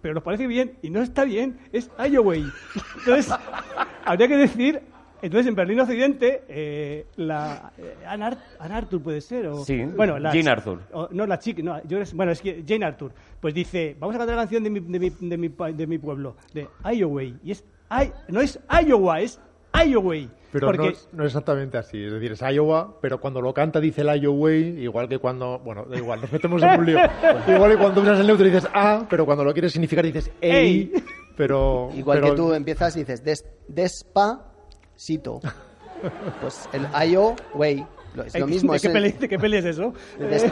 pero 0.00 0.14
nos 0.14 0.22
parece 0.22 0.46
bien 0.46 0.76
y 0.82 0.90
no 0.90 1.02
está 1.02 1.24
bien, 1.24 1.58
es 1.72 1.90
Iowa. 1.98 2.36
Entonces, 2.36 3.34
habría 4.04 4.28
que 4.28 4.36
decir 4.36 4.82
entonces, 5.22 5.48
en 5.48 5.54
Berlín 5.54 5.80
Occidente, 5.80 6.44
eh, 6.48 7.06
la, 7.16 7.72
eh, 7.78 7.96
Anne, 8.06 8.36
Arthur 8.58 9.02
puede 9.02 9.20
ser. 9.20 9.46
O, 9.46 9.64
sí, 9.64 9.82
bueno, 9.84 10.18
la, 10.18 10.30
Jane 10.30 10.50
Arthur. 10.50 10.80
no, 11.10 11.26
la 11.26 11.38
chica, 11.38 11.62
no, 11.62 11.82
yo, 11.84 11.98
bueno, 12.14 12.32
es 12.32 12.40
que 12.40 12.62
Jane 12.66 12.84
Arthur. 12.84 13.12
Pues 13.40 13.54
dice, 13.54 13.96
vamos 13.98 14.14
a 14.14 14.18
cantar 14.18 14.36
la 14.36 14.42
canción 14.42 14.62
de 14.62 14.70
mi, 14.70 14.80
de 14.80 14.98
mi, 14.98 15.10
de 15.10 15.36
mi, 15.38 15.48
de 15.48 15.86
mi 15.86 15.98
pueblo, 15.98 16.36
de 16.52 16.68
Iowa. 16.94 17.22
Y 17.22 17.50
es, 17.50 17.64
I, 17.90 18.12
no 18.28 18.40
es 18.40 18.60
Iowa, 18.84 19.20
es 19.20 19.40
Iowa. 19.84 20.14
Pero 20.52 20.68
porque 20.68 20.90
no, 21.12 21.18
no 21.18 21.24
es 21.24 21.28
exactamente 21.28 21.76
así. 21.76 22.02
Es 22.04 22.12
decir, 22.12 22.32
es 22.32 22.40
Iowa, 22.40 22.98
pero 23.00 23.20
cuando 23.20 23.40
lo 23.42 23.52
canta 23.52 23.78
dice 23.80 24.02
el 24.02 24.20
Iowa, 24.22 24.52
igual 24.52 25.08
que 25.08 25.18
cuando. 25.18 25.58
Bueno, 25.58 25.84
da 25.84 25.96
igual, 25.96 26.20
nos 26.20 26.32
metemos 26.32 26.62
en 26.62 26.80
un 26.80 26.86
lío. 26.86 26.98
igual 27.48 27.72
que 27.72 27.76
cuando 27.78 28.00
usas 28.00 28.20
el 28.20 28.26
neutro 28.26 28.46
dices 28.46 28.66
A, 28.72 29.06
pero 29.10 29.26
cuando 29.26 29.44
lo 29.44 29.52
quieres 29.52 29.72
significar 29.72 30.04
dices 30.04 30.30
EI. 30.40 30.52
Ey. 30.56 30.92
Pero. 31.36 31.90
Igual 31.94 32.20
pero- 32.20 32.30
que 32.32 32.36
tú 32.36 32.52
empiezas 32.54 32.96
y 32.96 33.00
dices 33.00 33.22
des, 33.24 33.44
despacito. 33.68 35.40
Pues 36.42 36.68
el 36.74 36.86
Io, 37.10 37.34
way. 37.54 37.84
lo- 38.14 38.22
Es 38.24 38.38
lo 38.38 38.46
mismo. 38.46 38.72
¿De 38.72 38.76
es 38.76 38.82
qué, 38.82 38.88
el- 38.88 38.92
peli, 38.94 39.12
de 39.12 39.28
qué 39.28 39.38
peli 39.38 39.56
es 39.56 39.64
eso? 39.64 39.94
des- 40.18 40.44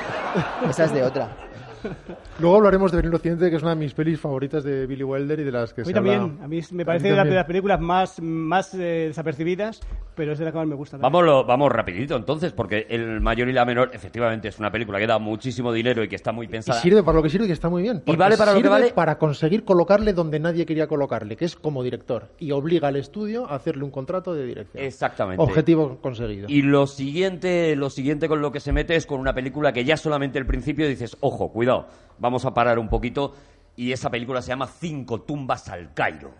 esa 0.70 0.85
es 0.87 0.93
de 0.95 1.03
otra. 1.03 1.37
Luego 2.41 2.57
hablaremos 2.57 2.91
de 2.93 2.97
Venir 2.99 3.14
Occidente, 3.14 3.51
que 3.51 3.57
es 3.57 3.62
una 3.62 3.70
de 3.74 3.76
mis 3.80 3.95
pelis 3.95 4.18
favoritas 4.20 4.64
de 4.64 4.87
Billy 4.87 5.05
Wilder 5.05 5.41
y 5.41 5.45
de 5.45 5.53
las 5.53 5.72
que 5.74 5.82
A 5.82 5.85
mí 5.85 5.93
se 5.93 5.99
habla- 5.99 6.12
también. 6.12 6.43
A 6.45 6.49
mí 6.49 6.61
me 6.72 6.85
parece 6.85 7.05
mí 7.05 7.11
de 7.11 7.16
las, 7.16 7.24
de 7.24 7.28
también. 7.30 7.37
las 7.37 7.45
películas 7.47 7.80
más, 7.80 8.20
más 8.20 8.74
eh, 8.74 9.07
desapercibidas, 9.09 9.80
pero 10.14 10.32
es 10.32 10.39
de 10.39 10.45
las 10.45 10.53
que 10.53 10.59
más 10.59 10.66
me 10.66 10.74
gusta. 10.74 10.99
también. 10.99 11.12
Vámonos, 11.12 11.47
vamos 11.47 11.70
rapidito 11.72 12.16
entonces, 12.16 12.53
porque 12.53 12.87
El 12.89 13.20
Mayor 13.20 13.49
y 13.49 13.53
la 13.53 13.64
Menor 13.64 13.91
efectivamente 13.93 14.49
es 14.49 14.59
una 14.59 14.70
película 14.70 14.99
que 14.99 15.07
da 15.07 15.18
muchísimo 15.18 15.72
dinero 15.72 16.03
y 16.03 16.09
que 16.09 16.16
está 16.16 16.32
muy 16.32 16.47
Y 16.47 16.49
pensada. 16.49 16.80
sirve 16.80 17.03
para 17.03 17.16
lo 17.16 17.22
que 17.22 17.30
sirve 17.30 17.45
y 17.45 17.49
que 17.49 17.53
está 17.55 17.68
muy 17.68 17.82
bien. 17.82 18.03
porque 18.05 18.18
vale 18.18 18.37
para 18.37 18.53
lo 18.53 18.57
que 18.57 18.62
sirve 18.62 18.70
vale? 18.70 18.93
para 18.93 19.18
conseguir 19.18 19.64
colocarle 19.64 20.12
donde 20.12 20.41
nadie 20.41 20.66
quería 20.66 20.87
colocarle, 20.87 21.37
que 21.37 21.45
es 21.45 21.57
como 21.57 21.82
director. 21.82 22.28
Y 22.39 22.51
obliga 22.53 22.89
al 22.89 22.97
estudio 22.97 23.49
a 23.51 23.55
hacerle 23.57 23.85
un 23.85 23.91
contrato 23.91 24.35
de 24.35 24.47
dirección. 24.47 24.82
Exactamente. 24.85 25.43
Objetivo 25.43 25.99
conseguido. 26.01 26.47
Y 26.49 26.62
lo 26.62 26.87
siguiente, 26.87 27.76
lo 27.76 27.91
siguiente 27.91 28.28
con 28.28 28.41
lo 28.41 28.51
que 28.53 28.61
se 28.61 28.72
mete 28.72 28.97
es 28.97 29.07
con 29.07 29.20
una 29.20 29.35
película 29.35 29.72
que 29.72 29.85
ya 29.85 29.97
solamente 29.97 30.39
el 30.39 30.47
principio 30.47 30.89
dices, 30.89 31.16
ojo, 31.20 31.51
cuidado, 31.53 31.74
vamos 32.18 32.45
a 32.45 32.55
parar 32.55 32.79
un 32.79 32.89
poquito. 32.89 33.35
Y 33.77 33.93
esa 33.93 34.11
película 34.11 34.41
se 34.41 34.49
llama 34.49 34.68
Cinco 34.68 35.20
tumbas 35.22 35.68
al 35.68 35.93
Cairo. 35.95 36.33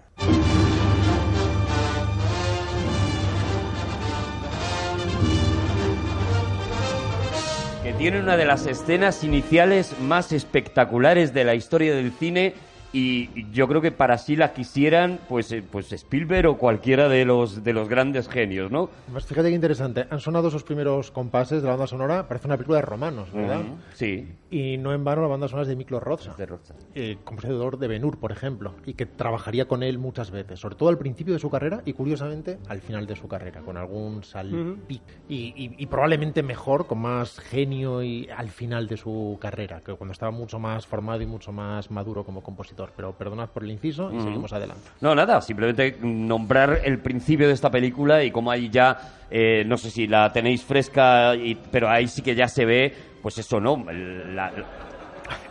que 7.85 7.93
tiene 7.93 8.19
una 8.19 8.39
de 8.39 8.47
las 8.47 8.67
escenas 8.67 9.25
iniciales 9.25 10.01
más 10.01 10.33
espectaculares 10.33 11.35
de 11.35 11.45
la 11.45 11.55
historia 11.55 11.95
del 11.95 12.13
cine 12.13 12.55
y 12.95 13.51
yo 13.53 13.67
creo 13.69 13.81
que 13.81 13.93
para 13.93 14.17
sí 14.19 14.37
la 14.37 14.53
quisieran 14.53 15.19
pues 15.29 15.51
eh, 15.53 15.63
pues 15.69 15.93
Spielberg 15.93 16.49
o 16.49 16.57
cualquiera 16.59 17.09
de 17.09 17.25
los 17.25 17.63
de 17.65 17.73
los 17.73 17.89
grandes 17.89 18.29
genios, 18.29 18.71
¿no? 18.71 18.89
Además, 19.05 19.27
fíjate 19.27 19.49
qué 19.49 19.55
interesante. 19.55 20.07
Han 20.11 20.21
sonado 20.21 20.49
esos 20.49 20.63
primeros 20.65 21.11
compases 21.11 21.61
de 21.61 21.67
la 21.67 21.73
banda 21.75 21.87
sonora. 21.87 22.29
Parece 22.29 22.47
una 22.47 22.57
película 22.57 22.79
de 22.79 22.83
romanos, 22.83 23.33
¿verdad? 23.33 23.61
Ujú, 23.61 23.77
Sí. 23.95 24.29
Y 24.51 24.77
no 24.79 24.93
en 24.95 25.03
vano 25.03 25.23
la 25.23 25.29
banda 25.29 25.49
sonora 25.49 25.63
es 25.63 25.69
de 25.69 25.75
Miklos 25.77 26.03
Rozsa. 26.03 26.35
De 26.39 26.47
Rocha. 26.47 26.75
eh, 26.95 27.19
compositor 27.25 27.77
de 27.77 27.89
Ben-Hur, 27.89 28.19
por 28.21 28.31
ejemplo, 28.31 28.75
y 28.87 28.95
que 28.95 29.05
trabajaría 29.07 29.67
con 29.67 29.83
él 29.83 29.99
muchas 29.99 30.31
veces, 30.31 30.61
sobre 30.61 30.77
todo 30.77 30.89
al 30.91 30.99
principio 30.99 31.35
de 31.35 31.41
su 31.41 31.51
carrera 31.51 31.83
y 31.85 31.93
curiosamente 31.95 32.61
al 32.69 32.81
final 32.81 33.07
de 33.07 33.17
su 33.17 33.27
carrera, 33.27 33.63
con 33.63 33.77
algún 33.77 34.23
salpic. 34.23 34.63
y, 34.89 35.03
y- 35.29 35.75
y 35.83 35.87
probablemente 35.87 36.43
mejor, 36.45 36.87
con 36.87 36.99
más 37.01 37.41
genio 37.41 38.03
y 38.05 38.29
al 38.29 38.51
final 38.51 38.87
de 38.87 38.97
su 38.97 39.39
carrera, 39.41 39.81
que 39.81 39.95
cuando 39.95 40.13
estaba 40.13 40.31
mucho 40.31 40.59
más 40.61 40.87
formado 40.87 41.21
y 41.23 41.27
mucho 41.27 41.51
más 41.51 41.91
maduro 41.91 42.25
como 42.25 42.43
compositor. 42.43 42.84
Pero 42.97 43.13
perdonad 43.13 43.49
por 43.49 43.65
el 43.65 43.71
inciso 43.71 44.11
y 44.13 44.21
seguimos 44.21 44.53
adelante. 44.53 44.83
No, 45.01 45.15
nada, 45.15 45.41
simplemente 45.41 45.97
nombrar 46.01 46.81
el 46.85 46.99
principio 46.99 47.47
de 47.49 47.55
esta 47.55 47.71
película 47.71 48.23
y 48.23 48.31
cómo 48.31 48.51
ahí 48.51 48.69
ya, 48.71 48.99
eh, 49.31 49.65
no 49.67 49.77
sé 49.77 49.91
si 49.91 50.07
la 50.07 50.33
tenéis 50.33 50.63
fresca, 50.65 51.35
y- 51.35 51.55
pero 51.71 51.89
ahí 51.89 52.09
sí 52.09 52.23
que 52.23 52.35
ya 52.35 52.49
se 52.49 52.65
ve, 52.65 52.95
pues 53.23 53.39
eso, 53.39 53.61
¿no? 53.61 53.85
La- 53.91 54.53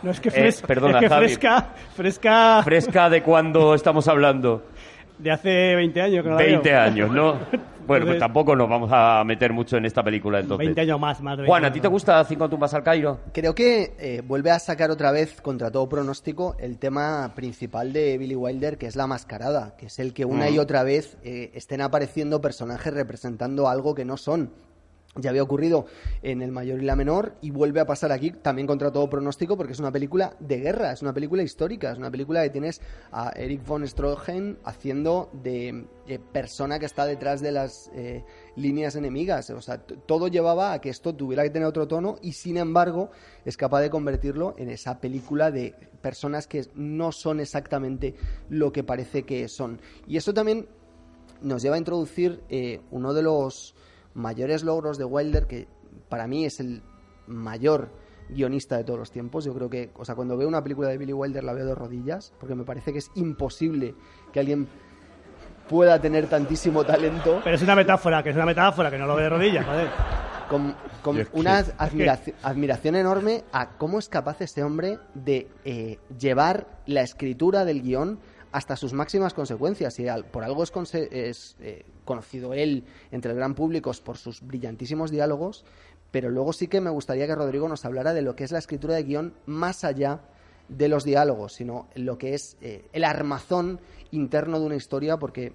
No 0.02 0.10
es 0.12 0.20
que, 0.20 0.28
Eh, 0.28 0.32
fres- 0.32 0.62
perdona, 0.64 0.98
es 0.98 1.02
que 1.04 1.08
Javi. 1.08 1.26
fresca, 1.26 1.66
fresca 1.96 2.60
fresca 2.62 3.10
de 3.10 3.22
cuando 3.22 3.74
estamos 3.74 4.06
hablando. 4.06 4.66
De 5.18 5.30
hace 5.30 5.74
20 5.76 6.00
años. 6.00 6.22
Que 6.22 6.28
no 6.28 6.36
la 6.36 6.42
veo. 6.42 6.60
20 6.62 6.74
años, 6.74 7.10
¿no? 7.10 7.38
Bueno, 7.86 8.06
pues 8.06 8.18
tampoco 8.18 8.56
nos 8.56 8.68
vamos 8.68 8.90
a 8.92 9.22
meter 9.24 9.52
mucho 9.52 9.76
en 9.76 9.84
esta 9.84 10.02
película 10.02 10.40
entonces. 10.40 10.66
20 10.66 10.80
años 10.80 10.98
más, 10.98 11.20
más 11.20 11.36
de 11.36 11.42
20 11.42 11.50
Juan, 11.50 11.64
¿a 11.64 11.72
ti 11.72 11.80
te 11.80 11.88
gusta 11.88 12.24
Cinco 12.24 12.48
tumbas 12.48 12.72
al 12.72 12.82
Cairo? 12.82 13.20
Creo 13.32 13.54
que 13.54 13.94
eh, 13.98 14.22
vuelve 14.24 14.50
a 14.50 14.58
sacar 14.58 14.90
otra 14.90 15.12
vez, 15.12 15.40
contra 15.40 15.70
todo 15.70 15.88
pronóstico, 15.88 16.56
el 16.58 16.78
tema 16.78 17.32
principal 17.34 17.92
de 17.92 18.16
Billy 18.16 18.34
Wilder, 18.36 18.78
que 18.78 18.86
es 18.86 18.96
la 18.96 19.06
mascarada, 19.06 19.76
que 19.76 19.86
es 19.86 19.98
el 19.98 20.14
que 20.14 20.24
una 20.24 20.48
y 20.48 20.58
otra 20.58 20.82
vez 20.82 21.18
eh, 21.24 21.50
estén 21.54 21.82
apareciendo 21.82 22.40
personajes 22.40 22.94
representando 22.94 23.68
algo 23.68 23.94
que 23.94 24.04
no 24.04 24.16
son. 24.16 24.50
Ya 25.16 25.30
había 25.30 25.44
ocurrido 25.44 25.86
en 26.22 26.42
El 26.42 26.50
Mayor 26.50 26.82
y 26.82 26.84
la 26.84 26.96
Menor 26.96 27.36
y 27.40 27.50
vuelve 27.50 27.78
a 27.78 27.86
pasar 27.86 28.10
aquí 28.10 28.32
también 28.32 28.66
contra 28.66 28.90
todo 28.90 29.08
pronóstico 29.08 29.56
porque 29.56 29.72
es 29.72 29.78
una 29.78 29.92
película 29.92 30.36
de 30.40 30.58
guerra, 30.58 30.90
es 30.90 31.02
una 31.02 31.14
película 31.14 31.42
histórica, 31.44 31.92
es 31.92 31.98
una 31.98 32.10
película 32.10 32.42
que 32.42 32.50
tienes 32.50 32.80
a 33.12 33.30
Eric 33.36 33.64
von 33.64 33.86
Stroheim 33.86 34.56
haciendo 34.64 35.30
de 35.32 35.86
persona 36.32 36.80
que 36.80 36.86
está 36.86 37.06
detrás 37.06 37.40
de 37.40 37.52
las 37.52 37.90
eh, 37.94 38.24
líneas 38.56 38.96
enemigas. 38.96 39.50
O 39.50 39.60
sea, 39.60 39.78
todo 39.78 40.26
llevaba 40.26 40.72
a 40.72 40.80
que 40.80 40.90
esto 40.90 41.14
tuviera 41.14 41.44
que 41.44 41.50
tener 41.50 41.68
otro 41.68 41.86
tono 41.86 42.16
y 42.20 42.32
sin 42.32 42.56
embargo 42.56 43.10
es 43.44 43.56
capaz 43.56 43.82
de 43.82 43.90
convertirlo 43.90 44.54
en 44.58 44.68
esa 44.68 45.00
película 45.00 45.52
de 45.52 45.74
personas 46.00 46.48
que 46.48 46.66
no 46.74 47.12
son 47.12 47.38
exactamente 47.38 48.14
lo 48.48 48.72
que 48.72 48.82
parece 48.82 49.22
que 49.22 49.46
son. 49.46 49.80
Y 50.08 50.16
eso 50.16 50.34
también 50.34 50.66
nos 51.40 51.62
lleva 51.62 51.76
a 51.76 51.78
introducir 51.78 52.42
eh, 52.48 52.80
uno 52.90 53.14
de 53.14 53.22
los 53.22 53.74
mayores 54.14 54.62
logros 54.64 54.98
de 54.98 55.04
Wilder, 55.04 55.46
que 55.46 55.68
para 56.08 56.26
mí 56.26 56.44
es 56.44 56.60
el 56.60 56.82
mayor 57.26 57.90
guionista 58.28 58.76
de 58.76 58.84
todos 58.84 58.98
los 58.98 59.10
tiempos. 59.10 59.44
Yo 59.44 59.54
creo 59.54 59.68
que, 59.68 59.90
o 59.96 60.04
sea, 60.04 60.14
cuando 60.14 60.36
veo 60.36 60.48
una 60.48 60.62
película 60.62 60.88
de 60.88 60.98
Billy 60.98 61.12
Wilder 61.12 61.44
la 61.44 61.52
veo 61.52 61.66
de 61.66 61.74
rodillas, 61.74 62.32
porque 62.40 62.54
me 62.54 62.64
parece 62.64 62.92
que 62.92 62.98
es 62.98 63.10
imposible 63.14 63.94
que 64.32 64.40
alguien 64.40 64.66
pueda 65.68 65.98
tener 66.00 66.26
tantísimo 66.28 66.84
talento 66.84 67.40
Pero 67.42 67.56
es 67.56 67.62
una 67.62 67.74
metáfora, 67.74 68.22
que 68.22 68.30
es 68.30 68.36
una 68.36 68.44
metáfora, 68.46 68.90
que 68.90 68.98
no 68.98 69.06
lo 69.06 69.16
ve 69.16 69.22
de 69.24 69.28
rodillas, 69.30 69.64
joder. 69.66 69.88
con, 70.48 70.74
con 71.02 71.16
Y 71.16 71.20
es 71.20 71.28
que- 71.30 71.40
una 71.40 71.60
admiraci- 71.64 72.34
admiración 72.42 72.96
enorme 72.96 73.44
a 73.52 73.70
cómo 73.78 73.98
es 73.98 74.08
capaz 74.10 74.40
este 74.42 74.62
hombre 74.62 74.98
de 75.14 75.48
eh, 75.64 75.98
llevar 76.18 76.66
la 76.86 77.00
escritura 77.00 77.64
del 77.64 77.80
guion 77.82 78.18
hasta 78.52 78.76
sus 78.76 78.92
máximas 78.92 79.32
consecuencias. 79.34 79.98
Y 79.98 80.06
al- 80.08 80.26
por 80.26 80.44
algo 80.44 80.62
es, 80.62 80.72
conse- 80.72 81.08
es, 81.10 81.56
eh, 81.60 81.84
conocido 82.04 82.54
él 82.54 82.84
entre 83.10 83.32
el 83.32 83.36
gran 83.36 83.54
público 83.54 83.92
por 84.04 84.16
sus 84.16 84.42
brillantísimos 84.42 85.10
diálogos, 85.10 85.64
pero 86.10 86.30
luego 86.30 86.52
sí 86.52 86.68
que 86.68 86.80
me 86.80 86.90
gustaría 86.90 87.26
que 87.26 87.34
Rodrigo 87.34 87.68
nos 87.68 87.84
hablara 87.84 88.14
de 88.14 88.22
lo 88.22 88.36
que 88.36 88.44
es 88.44 88.52
la 88.52 88.58
escritura 88.58 88.94
de 88.94 89.02
guion 89.02 89.34
más 89.46 89.84
allá 89.84 90.20
de 90.68 90.88
los 90.88 91.04
diálogos, 91.04 91.54
sino 91.54 91.88
lo 91.94 92.18
que 92.18 92.34
es 92.34 92.56
eh, 92.60 92.86
el 92.92 93.04
armazón 93.04 93.80
interno 94.10 94.60
de 94.60 94.66
una 94.66 94.76
historia, 94.76 95.16
porque 95.18 95.52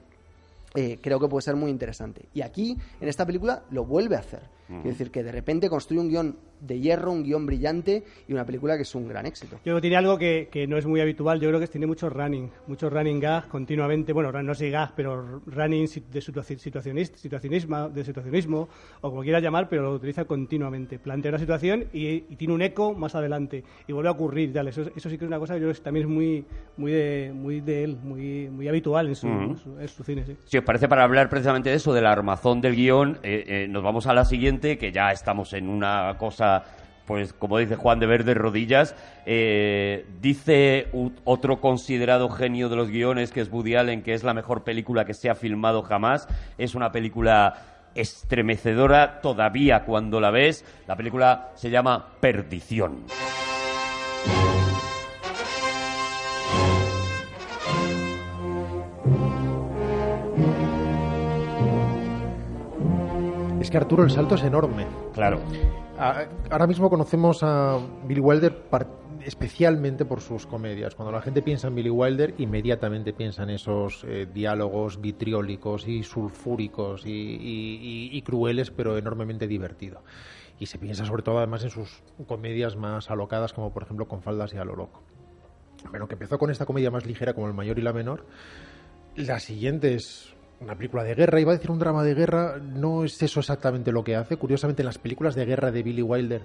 eh, 0.76 1.00
creo 1.02 1.20
que 1.20 1.28
puede 1.28 1.42
ser 1.42 1.56
muy 1.56 1.72
interesante. 1.72 2.26
Y 2.34 2.42
aquí, 2.42 2.78
en 3.00 3.08
esta 3.08 3.26
película, 3.26 3.64
lo 3.72 3.86
vuelve 3.86 4.16
a 4.16 4.20
hacer. 4.20 4.42
Es 4.70 4.84
decir, 4.84 5.10
que 5.10 5.24
de 5.24 5.32
repente 5.32 5.68
construye 5.68 6.00
un 6.00 6.10
guion 6.10 6.38
de 6.60 6.80
hierro, 6.80 7.12
un 7.12 7.24
guion 7.24 7.46
brillante 7.46 8.04
y 8.28 8.34
una 8.34 8.46
película 8.46 8.76
que 8.76 8.84
es 8.84 8.96
un 8.96 9.08
gran 9.08 9.26
éxito. 9.26 9.56
Yo 9.58 9.62
creo 9.64 9.76
que 9.76 9.82
tiene 9.82 9.96
algo 9.98 10.18
que, 10.18 10.50
que 10.52 10.68
no 10.68 10.78
es 10.78 10.86
muy 10.86 11.02
habitual. 11.02 11.40
Yo 11.40 11.50
creo 11.50 11.60
que 11.60 11.68
tiene 11.68 11.88
mucho 11.88 12.10
running, 12.10 12.50
mucho 12.68 12.90
running 12.90 13.20
gag 13.20 13.48
continuamente. 13.48 14.14
Bueno, 14.14 14.32
no 14.32 14.54
sé 14.56 14.70
gag, 14.70 14.94
pero 14.96 15.42
running 15.46 15.86
de 16.12 16.20
situaci- 16.22 16.58
situacionis- 16.60 17.16
situacionismo, 17.16 17.90
de 17.90 18.04
situacionismo, 18.04 18.70
o 19.02 19.10
como 19.10 19.22
quieras 19.24 19.42
llamar, 19.44 19.68
pero 19.70 19.84
lo 19.84 19.94
utiliza 19.94 20.26
continuamente. 20.26 21.00
Plantea 21.00 21.30
una 21.30 21.40
situación 21.40 21.86
y, 21.94 22.08
y 22.30 22.36
tiene 22.38 22.54
un 22.54 22.62
eco 22.62 22.94
más 22.94 23.16
adelante 23.16 23.64
y 23.88 23.94
vuelve 23.94 24.10
a 24.10 24.14
ocurrir. 24.14 24.54
Tal. 24.54 24.68
Eso, 24.68 24.84
eso 24.96 25.10
sí 25.10 25.18
que 25.18 25.26
es 25.26 25.28
una 25.28 25.40
cosa 25.40 25.54
que 25.56 25.62
yo 25.62 25.68
creo 25.68 25.76
que 25.76 25.82
también 25.82 26.06
es 26.08 26.12
muy, 26.12 26.46
muy, 26.78 26.92
de, 26.92 27.32
muy 27.34 27.62
de 27.62 27.84
él, 27.84 27.98
muy, 28.02 28.50
muy 28.50 28.68
habitual 28.68 29.08
en 29.08 29.16
su, 29.16 29.28
en 29.28 29.58
su, 29.58 29.80
en 29.80 29.88
su 29.88 30.04
cine. 30.04 30.26
Sí. 30.26 30.36
Si 30.46 30.58
os 30.58 30.64
parece, 30.64 30.88
para 30.88 31.04
hablar 31.04 31.30
precisamente 31.30 31.70
de 31.70 31.76
eso, 31.76 31.94
del 31.94 32.06
armazón 32.06 32.62
del 32.62 32.76
guion, 32.76 33.20
eh, 33.24 33.44
eh, 33.48 33.68
nos 33.70 33.84
vamos 33.84 34.08
a 34.08 34.14
la 34.14 34.26
siguiente, 34.26 34.78
que 34.78 34.92
ya 34.92 35.12
estamos 35.12 35.54
en 35.54 35.68
una 35.70 36.16
cosa, 36.18 36.49
pues 37.06 37.34
como 37.34 37.58
dice 37.58 37.76
Juan 37.76 38.00
de 38.00 38.06
Verde, 38.06 38.36
rodillas. 38.36 38.96
Eh, 39.26 40.06
dice 40.22 40.90
otro 41.24 41.60
considerado 41.60 42.30
genio 42.30 42.70
de 42.70 42.76
los 42.76 42.90
guiones, 42.90 43.32
que 43.32 43.42
es 43.42 43.52
Woody 43.52 43.76
Allen, 43.76 44.04
que 44.04 44.14
es 44.14 44.24
la 44.24 44.36
mejor 44.36 44.64
película 44.64 45.06
que 45.06 45.16
se 45.16 45.28
ha 45.28 45.34
filmado 45.34 45.82
jamás. 45.82 46.28
Es 46.60 46.76
una 46.76 46.92
película 46.92 47.80
estremecedora 47.96 49.22
todavía 49.22 49.86
cuando 49.86 50.20
la 50.20 50.30
ves. 50.30 50.64
La 50.88 50.96
película 50.96 51.50
se 51.56 51.72
llama 51.72 52.10
Perdición. 52.20 53.06
Es 63.70 63.72
que 63.72 63.78
Arturo, 63.78 64.02
el 64.04 64.10
salto 64.10 64.34
es 64.34 64.42
enorme. 64.42 64.88
Claro. 65.14 65.40
Ahora 66.50 66.66
mismo 66.66 66.90
conocemos 66.90 67.44
a 67.44 67.78
Billy 68.08 68.20
Wilder 68.20 68.64
especialmente 69.24 70.06
por 70.06 70.22
sus 70.22 70.48
comedias. 70.48 70.96
Cuando 70.96 71.12
la 71.12 71.22
gente 71.22 71.44
piensa 71.44 71.68
en 71.68 71.76
Billy 71.76 71.92
Wilder, 71.92 72.34
inmediatamente 72.40 73.14
piensa 73.14 73.44
en 73.44 73.52
esos 73.52 74.04
eh, 74.06 74.26
diálogos 74.34 75.00
vitriólicos 75.00 75.88
y 75.88 76.02
sulfúricos 76.02 77.06
y, 77.06 77.12
y- 77.12 78.10
y- 78.12 78.18
y 78.18 78.22
crueles, 78.24 78.72
pero 78.72 78.98
enormemente 78.98 79.46
divertido. 79.48 80.02
Y 80.60 80.66
se 80.66 80.80
piensa 80.80 81.06
sobre 81.06 81.22
todo 81.22 81.38
además 81.38 81.64
en 81.64 81.70
sus 81.70 82.02
comedias 82.26 82.76
más 82.76 83.12
alocadas, 83.12 83.54
como 83.54 83.72
por 83.72 83.84
ejemplo 83.84 84.08
Con 84.08 84.24
faldas 84.24 84.52
y 84.52 84.58
a 84.58 84.66
lo 84.66 84.76
loco. 84.76 85.04
Bueno, 85.92 86.08
que 86.08 86.16
empezó 86.16 86.40
con 86.40 86.50
esta 86.50 86.66
comedia 86.66 86.90
más 86.90 87.06
ligera 87.06 87.36
como 87.36 87.46
El 87.48 87.54
mayor 87.54 87.78
y 87.78 87.84
la 87.84 87.94
menor, 87.94 88.26
la 89.16 89.40
siguiente 89.40 89.94
es 89.94 90.34
una 90.62 90.76
película 90.76 91.04
de 91.04 91.16
guerra, 91.16 91.40
iba 91.40 91.52
a 91.52 91.56
decir 91.56 91.72
un 91.72 91.80
drama 91.80 92.04
de 92.04 92.14
guerra, 92.14 92.58
no 92.58 93.04
es 93.04 93.22
eso 93.22 93.40
exactamente 93.40 93.92
lo 93.92 94.04
que 94.04 94.16
hace. 94.16 94.38
Curiosamente, 94.38 94.82
en 94.82 94.88
las 94.88 94.98
películas 94.98 95.36
de 95.36 95.46
guerra 95.46 95.72
de 95.72 95.84
Billy 95.84 96.02
Wilder 96.02 96.42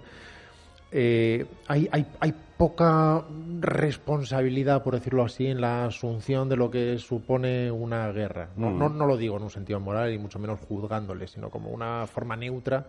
eh, 0.96 1.44
hay, 1.66 1.88
hay, 1.90 2.06
hay, 2.20 2.32
poca 2.56 3.24
responsabilidad, 3.58 4.84
por 4.84 4.94
decirlo 4.94 5.24
así, 5.24 5.48
en 5.48 5.60
la 5.60 5.86
asunción 5.86 6.48
de 6.48 6.54
lo 6.54 6.70
que 6.70 6.98
supone 6.98 7.68
una 7.68 8.12
guerra. 8.12 8.50
No, 8.56 8.70
no, 8.70 8.88
no 8.88 9.04
lo 9.04 9.16
digo 9.16 9.36
en 9.36 9.42
un 9.42 9.50
sentido 9.50 9.80
moral 9.80 10.12
y 10.12 10.18
mucho 10.18 10.38
menos 10.38 10.60
juzgándole, 10.60 11.26
sino 11.26 11.50
como 11.50 11.70
una 11.70 12.06
forma 12.06 12.36
neutra 12.36 12.86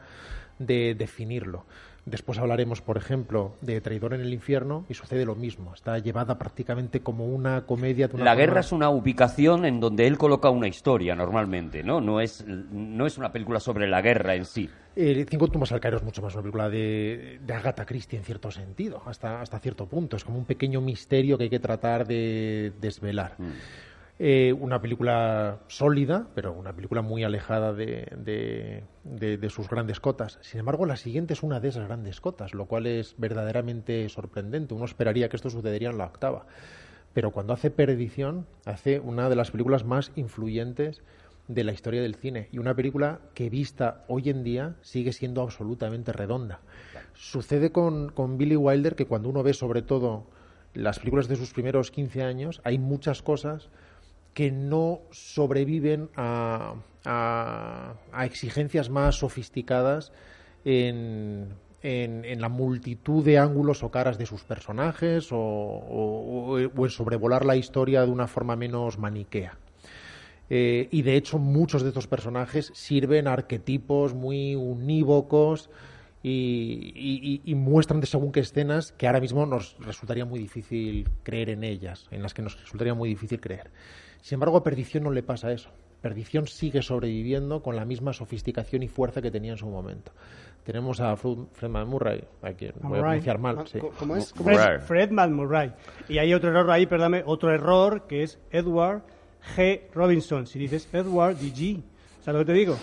de 0.59 0.93
definirlo. 0.93 1.65
Después 2.05 2.37
hablaremos, 2.37 2.81
por 2.81 2.97
ejemplo, 2.97 3.55
de 3.61 3.81
Traidor 3.81 4.13
en 4.13 4.21
el 4.21 4.31
infierno 4.31 4.85
y 4.87 4.93
sucede 4.93 5.25
lo 5.25 5.33
mismo. 5.33 5.73
Está 5.73 5.97
llevada 5.97 6.37
prácticamente 6.37 6.99
como 6.99 7.25
una 7.25 7.65
comedia. 7.65 8.07
De 8.07 8.15
una 8.15 8.25
la 8.25 8.31
forma... 8.31 8.45
guerra 8.45 8.59
es 8.59 8.71
una 8.71 8.89
ubicación 8.91 9.65
en 9.65 9.79
donde 9.79 10.05
él 10.05 10.19
coloca 10.19 10.51
una 10.51 10.67
historia 10.67 11.15
normalmente, 11.15 11.81
¿no? 11.81 12.01
No 12.01 12.21
es, 12.21 12.45
no 12.45 13.07
es 13.07 13.17
una 13.17 13.31
película 13.31 13.59
sobre 13.59 13.87
la 13.87 14.01
guerra 14.01 14.35
en 14.35 14.45
sí. 14.45 14.69
Cinco 14.95 15.47
tumbas 15.47 15.71
al 15.71 15.79
caer 15.79 15.95
es 15.95 16.03
mucho 16.03 16.21
más 16.21 16.33
una 16.35 16.43
película 16.43 16.69
de, 16.69 17.39
de 17.41 17.53
Agatha 17.53 17.85
Christie 17.85 18.19
en 18.19 18.23
cierto 18.23 18.51
sentido, 18.51 19.01
hasta, 19.07 19.41
hasta 19.41 19.59
cierto 19.59 19.87
punto. 19.87 20.15
Es 20.15 20.23
como 20.23 20.37
un 20.37 20.45
pequeño 20.45 20.81
misterio 20.81 21.37
que 21.37 21.45
hay 21.45 21.49
que 21.49 21.59
tratar 21.59 22.05
de 22.05 22.71
desvelar. 22.79 23.33
Mm. 23.39 23.51
Eh, 24.17 24.53
una 24.53 24.81
película 24.81 25.59
sólida, 25.67 26.27
pero 26.35 26.53
una 26.53 26.73
película 26.73 27.01
muy 27.01 27.25
alejada 27.25 27.73
de, 27.73 28.07
de, 29.03 29.37
de, 29.37 29.49
sus 29.49 29.69
grandes 29.69 29.99
cotas. 29.99 30.37
Sin 30.41 30.61
embargo, 30.61 30.85
la 30.85 30.95
siguiente 30.95 31.33
es 31.33 31.43
una 31.43 31.59
de 31.59 31.67
esas 31.67 31.85
grandes 31.85 32.21
cotas, 32.21 32.53
lo 32.53 32.65
cual 32.65 32.87
es 32.87 33.15
verdaderamente 33.17 34.07
sorprendente. 34.07 34.73
Uno 34.73 34.85
esperaría 34.85 35.27
que 35.27 35.35
esto 35.35 35.49
sucedería 35.49 35.89
en 35.89 35.97
la 35.97 36.05
octava. 36.05 36.45
Pero 37.13 37.31
cuando 37.31 37.51
hace 37.51 37.71
Perdición, 37.71 38.45
hace 38.63 39.01
una 39.01 39.27
de 39.27 39.35
las 39.35 39.51
películas 39.51 39.83
más 39.83 40.13
influyentes 40.15 41.01
de 41.49 41.63
la 41.65 41.73
historia 41.73 42.01
del 42.01 42.15
cine 42.15 42.47
y 42.51 42.57
una 42.57 42.73
película 42.73 43.19
que 43.33 43.49
vista 43.49 44.03
hoy 44.07 44.29
en 44.29 44.43
día 44.43 44.75
sigue 44.81 45.11
siendo 45.11 45.41
absolutamente 45.41 46.13
redonda. 46.13 46.61
Sucede 47.13 47.71
con, 47.71 48.09
con 48.09 48.37
Billy 48.37 48.55
Wilder 48.55 48.95
que 48.95 49.05
cuando 49.05 49.29
uno 49.29 49.43
ve 49.43 49.53
sobre 49.53 49.81
todo 49.81 50.25
las 50.73 50.99
películas 50.99 51.27
de 51.27 51.35
sus 51.35 51.53
primeros 51.53 51.91
15 51.91 52.23
años, 52.23 52.61
hay 52.63 52.77
muchas 52.79 53.21
cosas 53.21 53.69
que 54.35 54.51
no 54.51 54.99
sobreviven 55.11 56.09
a, 56.15 56.75
a, 57.05 57.93
a 58.11 58.25
exigencias 58.25 58.89
más 58.89 59.15
sofisticadas 59.15 60.11
en, 60.65 61.55
la 61.81 62.49
multitud 62.49 63.23
de 63.23 63.37
ángulos 63.37 63.81
o 63.83 63.91
caras 63.91 64.17
de 64.17 64.25
sus 64.25 64.43
personajes 64.43 65.29
o, 65.31 66.57
en 66.59 66.89
sobrevolar 66.89 67.45
la 67.45 67.55
historia 67.55 68.05
de 68.05 68.11
una 68.11 68.27
forma 68.27 68.57
menos 68.57 68.99
maniquea. 68.99 69.57
Eh, 70.49 70.89
y 70.91 71.01
de 71.01 71.15
hecho 71.15 71.39
muchos 71.39 71.81
de 71.81 71.89
estos 71.89 72.07
personajes 72.07 72.71
sirven 72.75 73.27
arquetipos 73.27 74.13
muy 74.13 74.55
unívocos 74.55 75.69
y, 76.27 76.91
y, 76.95 77.41
y, 77.45 77.53
muestran 77.53 78.01
de 78.01 78.07
según 78.07 78.31
qué 78.31 78.39
escenas 78.39 78.91
que 78.93 79.05
ahora 79.05 79.19
mismo 79.19 79.45
nos 79.45 79.77
resultaría 79.77 80.25
muy 80.25 80.39
difícil 80.39 81.07
creer 81.21 81.51
en 81.51 81.63
ellas, 81.63 82.07
en 82.09 82.23
las 82.23 82.33
que 82.33 82.41
nos 82.41 82.59
resultaría 82.59 82.95
muy 82.95 83.09
difícil 83.09 83.39
creer. 83.39 83.69
Sin 84.23 84.37
embargo, 84.37 84.57
a 84.57 84.63
Perdición 84.63 85.03
no 85.03 85.11
le 85.11 85.21
pasa 85.21 85.51
eso. 85.51 85.69
Perdición 86.01 86.47
sigue 86.47 86.81
sobreviviendo 86.81 87.61
con 87.61 87.75
la 87.75 87.85
misma 87.85 88.11
sofisticación 88.11 88.81
y 88.81 88.87
fuerza 88.87 89.21
que 89.21 89.29
tenía 89.29 89.51
en 89.51 89.59
su 89.59 89.67
momento. 89.67 90.13
Tenemos 90.63 90.99
a 90.99 91.15
Fredman 91.15 91.87
Murray, 91.87 92.23
a 92.41 92.53
quien 92.53 92.73
Murray. 92.81 92.89
voy 92.89 92.97
a 92.97 93.03
pronunciar 93.03 93.37
mal. 93.37 93.67
Sí. 93.67 93.79
¿Cómo 93.99 94.15
es? 94.15 94.33
¿Cómo 94.33 94.49
Fred, 94.49 94.81
Fredman 94.81 95.31
Murray. 95.31 95.73
Y 96.09 96.17
hay 96.17 96.33
otro 96.33 96.49
error 96.49 96.71
ahí, 96.71 96.87
perdóname, 96.87 97.21
otro 97.23 97.53
error 97.53 98.07
que 98.07 98.23
es 98.23 98.39
Edward 98.49 99.03
G. 99.55 99.81
Robinson. 99.93 100.47
Si 100.47 100.57
dices 100.57 100.89
Edward 100.91 101.35
D.G., 101.37 101.83
¿sabes 102.23 102.39
lo 102.39 102.45
que 102.47 102.51
te 102.51 102.57
digo? 102.57 102.77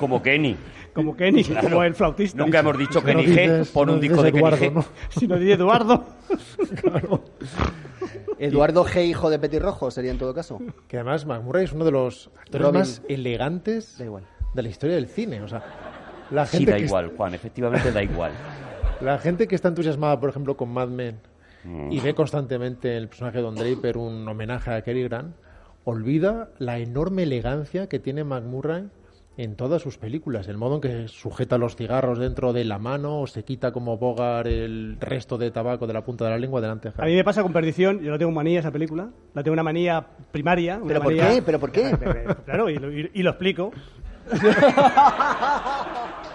Como 0.00 0.20
Kenny. 0.20 0.56
Como 0.96 1.16
Kenny, 1.16 1.44
claro. 1.44 1.68
como 1.68 1.82
el 1.84 1.94
flautista. 1.94 2.42
Nunca 2.42 2.58
hemos 2.58 2.76
dicho 2.76 3.00
Kenny 3.04 3.22
no 3.22 3.28
dices, 3.30 3.68
G 3.70 3.72
por 3.72 3.86
no 3.86 3.92
un 3.94 4.00
disco 4.00 4.22
de 4.22 4.30
Eduardo, 4.30 4.58
Kenny 4.58 4.70
G. 4.70 4.74
¿no? 4.74 4.84
Si 5.10 5.28
no 5.28 5.36
dice 5.38 5.52
Eduardo. 5.52 6.04
claro. 6.82 7.22
Eduardo 8.38 8.84
G, 8.84 9.06
hijo 9.06 9.30
de 9.30 9.38
Petirrojo, 9.38 9.90
sería 9.90 10.10
en 10.10 10.18
todo 10.18 10.34
caso. 10.34 10.58
Que 10.88 10.96
además 10.98 11.24
McMurray 11.26 11.64
es 11.64 11.72
uno 11.72 11.84
de 11.84 11.90
los 11.92 12.30
actores 12.38 12.66
Robin. 12.66 12.80
más 12.80 13.02
elegantes 13.08 13.96
Da 13.98 14.04
igual. 14.04 14.24
de 14.54 14.62
la 14.62 14.68
historia 14.68 14.96
del 14.96 15.06
cine. 15.08 15.40
O 15.42 15.48
sea, 15.48 15.62
la 16.30 16.44
Sí, 16.46 16.58
gente 16.58 16.72
da 16.72 16.76
que 16.78 16.84
igual, 16.84 17.12
Juan, 17.16 17.34
efectivamente 17.34 17.92
da 17.92 18.02
igual. 18.02 18.32
La 19.00 19.18
gente 19.18 19.46
que 19.46 19.54
está 19.54 19.68
entusiasmada, 19.68 20.18
por 20.18 20.30
ejemplo, 20.30 20.56
con 20.56 20.70
Mad 20.70 20.88
Men 20.88 21.20
Mm. 21.64 21.90
y 21.90 21.98
ve 21.98 22.14
constantemente 22.14 22.92
en 22.92 22.96
el 22.98 23.08
personaje 23.08 23.38
de 23.38 23.42
Don 23.42 23.56
Draper 23.56 23.96
un 23.98 24.28
homenaje 24.28 24.70
a 24.70 24.82
Cary 24.82 25.02
Grant, 25.02 25.34
olvida 25.82 26.50
la 26.58 26.78
enorme 26.78 27.24
elegancia 27.24 27.88
que 27.88 27.98
tiene 27.98 28.22
McMurray 28.22 28.84
en 29.36 29.56
todas 29.56 29.82
sus 29.82 29.98
películas. 29.98 30.48
El 30.48 30.56
modo 30.56 30.76
en 30.76 30.80
que 30.80 31.08
sujeta 31.08 31.58
los 31.58 31.76
cigarros 31.76 32.18
dentro 32.18 32.52
de 32.52 32.64
la 32.64 32.78
mano 32.78 33.20
o 33.20 33.26
se 33.26 33.44
quita 33.44 33.72
como 33.72 33.98
Bogart 33.98 34.46
el 34.46 34.96
resto 35.00 35.36
de 35.38 35.50
tabaco 35.50 35.86
de 35.86 35.92
la 35.92 36.04
punta 36.04 36.24
de 36.24 36.30
la 36.30 36.38
lengua 36.38 36.60
delante 36.60 36.90
de 36.90 36.94
A 37.02 37.06
mí 37.06 37.14
me 37.14 37.24
pasa 37.24 37.42
con 37.42 37.52
Perdición, 37.52 38.00
yo 38.00 38.10
no 38.10 38.18
tengo 38.18 38.32
manía 38.32 38.60
esa 38.60 38.70
película, 38.70 39.10
la 39.34 39.42
tengo 39.42 39.52
una 39.52 39.62
manía 39.62 40.06
primaria. 40.32 40.76
Una 40.76 40.88
¿Pero 40.88 41.02
por 41.02 41.14
manía... 41.14 41.34
qué? 41.34 41.42
¿Pero 41.42 41.60
por 41.60 41.72
qué? 41.72 41.96
Claro, 42.44 42.70
y 42.70 42.76
lo, 42.76 42.92
y, 42.92 43.10
y 43.12 43.22
lo 43.22 43.30
explico. 43.30 43.72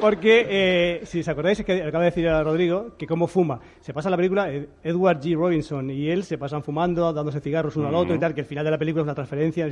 Porque, 0.00 0.46
eh, 0.48 1.00
si 1.04 1.20
os 1.20 1.28
acordáis, 1.28 1.60
es 1.60 1.66
que 1.66 1.82
acaba 1.82 2.04
de 2.04 2.10
decir 2.10 2.28
a 2.28 2.42
Rodrigo 2.42 2.96
que 2.98 3.06
cómo 3.06 3.26
fuma. 3.26 3.60
Se 3.80 3.92
pasa 3.92 4.10
la 4.10 4.16
película 4.16 4.52
eh, 4.52 4.68
Edward 4.82 5.20
G. 5.20 5.34
Robinson 5.36 5.90
y 5.90 6.10
él 6.10 6.24
se 6.24 6.38
pasan 6.38 6.62
fumando, 6.62 7.12
dándose 7.12 7.40
cigarros 7.40 7.76
uno 7.76 7.88
al 7.88 7.94
otro 7.94 8.14
y 8.14 8.18
tal, 8.18 8.34
que 8.34 8.40
el 8.40 8.46
final 8.46 8.64
de 8.64 8.70
la 8.70 8.78
película 8.78 9.02
es 9.02 9.04
una 9.04 9.14
transferencia. 9.14 9.66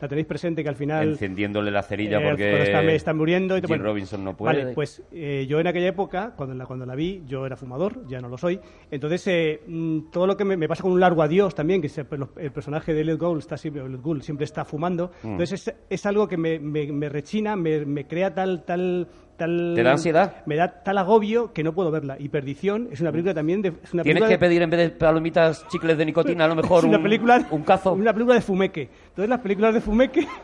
La 0.00 0.08
tenéis 0.08 0.26
presente 0.26 0.62
que 0.62 0.68
al 0.68 0.76
final. 0.76 1.10
Encendiéndole 1.10 1.70
la 1.70 1.82
cerilla 1.82 2.18
eh, 2.18 2.28
porque 2.28 2.50
cuando 2.50 2.64
está, 2.64 2.92
está 2.92 3.14
muriendo. 3.14 3.56
Y 3.56 3.60
Jim 3.60 3.68
bueno, 3.68 3.84
Robinson 3.84 4.24
no 4.24 4.36
puede. 4.36 4.62
Vale, 4.62 4.74
pues 4.74 5.02
eh, 5.12 5.46
yo 5.48 5.60
en 5.60 5.66
aquella 5.66 5.88
época, 5.88 6.34
cuando 6.36 6.54
la, 6.54 6.66
cuando 6.66 6.86
la 6.86 6.94
vi, 6.94 7.22
yo 7.26 7.46
era 7.46 7.56
fumador, 7.56 8.06
ya 8.06 8.20
no 8.20 8.28
lo 8.28 8.38
soy. 8.38 8.60
Entonces, 8.90 9.26
eh, 9.26 9.62
mm, 9.66 10.10
todo 10.10 10.26
lo 10.26 10.36
que 10.36 10.44
me, 10.44 10.56
me, 10.56 10.68
pasa 10.68 10.82
con 10.82 10.92
un 10.92 11.00
largo 11.00 11.22
adiós 11.22 11.54
también, 11.54 11.82
que 11.82 11.88
se, 11.88 12.06
el 12.36 12.52
personaje 12.52 12.94
de 12.94 13.00
Elliot 13.00 13.20
Gould 13.20 13.38
está 13.40 13.56
siempre, 13.56 13.82
Elliot 13.84 14.02
Gould 14.02 14.22
siempre 14.22 14.44
está 14.44 14.64
fumando. 14.64 15.10
Mm. 15.22 15.28
Entonces, 15.28 15.68
es, 15.68 15.74
es, 15.90 16.06
algo 16.06 16.28
que 16.28 16.36
me, 16.36 16.58
me, 16.58 16.90
me 16.92 17.08
rechina, 17.08 17.56
me, 17.56 17.84
me 17.84 18.06
crea 18.06 18.34
tal. 18.34 18.64
tal 18.64 19.08
Tal, 19.36 19.72
¿Te 19.74 19.82
da 19.82 19.92
ansiedad? 19.92 20.36
Me 20.46 20.54
da 20.56 20.68
tal 20.84 20.96
agobio 20.98 21.52
que 21.52 21.64
no 21.64 21.72
puedo 21.74 21.90
verla. 21.90 22.16
Y 22.20 22.28
Perdición 22.28 22.88
es 22.92 23.00
una 23.00 23.10
película 23.10 23.34
también 23.34 23.62
de. 23.62 23.72
Es 23.82 23.92
una 23.92 24.02
Tienes 24.04 24.22
que 24.22 24.28
de, 24.30 24.38
pedir 24.38 24.62
en 24.62 24.70
vez 24.70 24.78
de 24.80 24.90
palomitas, 24.90 25.66
chicles 25.68 25.98
de 25.98 26.04
nicotina, 26.06 26.44
a 26.44 26.48
lo 26.48 26.54
mejor 26.62 26.78
es 26.78 26.84
una 26.84 26.98
un, 26.98 27.02
película, 27.02 27.46
un 27.50 27.62
cazo. 27.62 27.92
Una 27.94 28.12
película 28.12 28.36
de 28.36 28.40
fumeque. 28.42 28.88
Entonces, 29.08 29.28
las 29.28 29.40
películas 29.40 29.74
de 29.74 29.80
fumeque. 29.80 30.26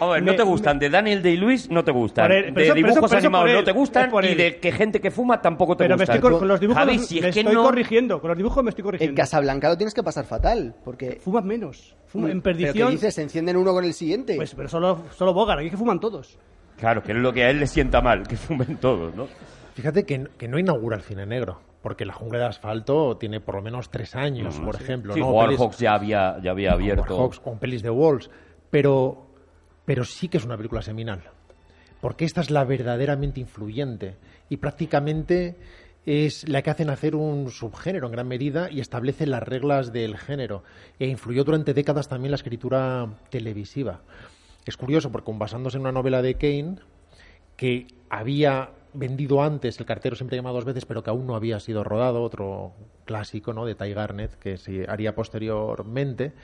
A 0.00 0.06
ver, 0.06 0.22
no 0.22 0.30
Me- 0.30 0.36
te 0.36 0.44
gustan. 0.44 0.76
me- 0.76 0.80
De 0.84 0.90
Daniel 0.90 1.22
Day-Lewis 1.24 1.70
no 1.70 1.82
te 1.82 1.90
gustan. 1.90 2.30
Él, 2.30 2.44
pero 2.44 2.44
de 2.44 2.48
eso- 2.50 2.54
pero 2.54 2.74
dibujos 2.74 2.92
eso- 2.92 3.00
pero 3.08 3.18
eso 3.18 3.26
animados 3.26 3.50
no 3.52 3.64
te 3.64 3.72
gustan. 3.72 4.10
Y 4.22 4.34
de 4.36 4.56
que 4.60 4.70
gente 4.70 5.00
que 5.00 5.10
fuma 5.10 5.42
tampoco 5.42 5.76
te 5.76 5.84
Pero 5.84 5.96
me 5.96 6.02
gustan. 6.02 6.16
estoy 6.16 6.30
cor- 6.30 6.38
con 6.38 6.46
los 6.46 6.60
dibujos 6.60 6.78
Javi, 6.84 6.96
los- 6.98 7.06
si 7.06 7.20
me 7.20 7.28
es 7.28 7.34
que 7.34 7.40
estoy 7.40 7.54
no... 7.56 7.64
corrigiendo. 7.64 8.20
Con 8.20 8.28
los 8.28 8.36
dibujos 8.36 8.62
me 8.62 8.70
estoy 8.70 8.84
corrigiendo. 8.84 9.10
En 9.10 9.16
Casablanca 9.16 9.68
lo 9.70 9.76
tienes 9.76 9.94
que 9.94 10.04
pasar 10.04 10.24
fatal, 10.24 10.72
porque... 10.84 11.18
Fuman 11.20 11.44
menos. 11.48 11.96
Fuman, 12.06 12.30
en 12.30 12.42
¿Pero 12.42 12.56
perdición. 12.56 12.88
qué 12.90 12.92
dices? 12.94 13.14
¿Se 13.14 13.22
encienden 13.22 13.56
uno 13.56 13.72
con 13.72 13.84
el 13.84 13.92
siguiente? 13.92 14.36
Pues, 14.36 14.54
pero 14.54 14.68
solo, 14.68 15.00
solo 15.16 15.34
Bogart, 15.34 15.58
aquí 15.58 15.66
es 15.66 15.72
que 15.72 15.78
fuman 15.78 15.98
todos. 15.98 16.38
Claro, 16.78 17.02
que 17.02 17.12
es 17.12 17.18
lo 17.18 17.32
que 17.32 17.44
a 17.44 17.50
él 17.50 17.60
le 17.60 17.66
sienta 17.66 18.00
mal, 18.00 18.26
que 18.26 18.36
fumen 18.36 18.76
todos, 18.76 19.14
¿no? 19.14 19.26
Fíjate 19.74 20.04
que, 20.04 20.28
que 20.38 20.48
no 20.48 20.58
inaugura 20.58 20.96
el 20.96 21.02
cine 21.02 21.26
negro, 21.26 21.60
porque 21.82 22.04
La 22.04 22.12
jungla 22.12 22.38
de 22.38 22.44
asfalto 22.46 23.16
tiene 23.16 23.40
por 23.40 23.56
lo 23.56 23.62
menos 23.62 23.90
tres 23.90 24.14
años, 24.16 24.58
por 24.60 24.74
ejemplo. 24.74 25.12
Mm, 25.12 25.14
Sí, 25.14 25.20
¿no? 25.20 25.28
Howard 25.28 25.50
Pelis- 25.50 25.58
Hawks 25.58 25.78
ya 25.78 25.94
había, 25.94 26.38
ya 26.42 26.50
había 26.52 26.72
abierto. 26.72 27.02
Howard 27.14 27.20
Hawks 27.20 27.40
con 27.40 27.58
pelis 27.58 27.82
de 27.82 27.90
Walls, 27.90 28.30
pero, 28.70 29.26
pero 29.84 30.04
sí 30.04 30.28
que 30.28 30.38
es 30.38 30.44
una 30.44 30.56
película 30.56 30.82
seminal, 30.82 31.22
porque 32.00 32.24
esta 32.24 32.40
es 32.40 32.50
la 32.50 32.64
verdaderamente 32.64 33.40
influyente 33.40 34.16
y 34.48 34.56
prácticamente 34.58 35.56
es 36.06 36.48
la 36.48 36.62
que 36.62 36.70
hace 36.70 36.84
nacer 36.84 37.14
un 37.14 37.50
subgénero 37.50 38.06
en 38.06 38.12
gran 38.12 38.26
medida 38.28 38.70
y 38.70 38.80
establece 38.80 39.26
las 39.26 39.42
reglas 39.42 39.92
del 39.92 40.16
género 40.16 40.62
e 40.98 41.06
influyó 41.06 41.44
durante 41.44 41.74
décadas 41.74 42.08
también 42.08 42.30
la 42.30 42.36
escritura 42.36 43.06
televisiva. 43.30 44.00
Es 44.68 44.76
curioso 44.76 45.10
porque 45.10 45.32
basándose 45.34 45.78
en 45.78 45.80
una 45.80 45.92
novela 45.92 46.20
de 46.20 46.34
Kane 46.34 46.76
que 47.56 47.86
había 48.10 48.72
vendido 48.92 49.42
antes 49.42 49.80
El 49.80 49.86
cartero 49.86 50.14
siempre 50.14 50.36
llama 50.36 50.50
dos 50.50 50.66
veces, 50.66 50.84
pero 50.84 51.02
que 51.02 51.08
aún 51.08 51.26
no 51.26 51.34
había 51.34 51.58
sido 51.58 51.84
rodado, 51.84 52.22
otro 52.22 52.74
clásico 53.06 53.54
¿no? 53.54 53.64
de 53.64 53.74
Ty 53.74 53.94
Garnett 53.94 54.34
que 54.34 54.58
se 54.58 54.84
haría 54.86 55.14
posteriormente. 55.14 56.34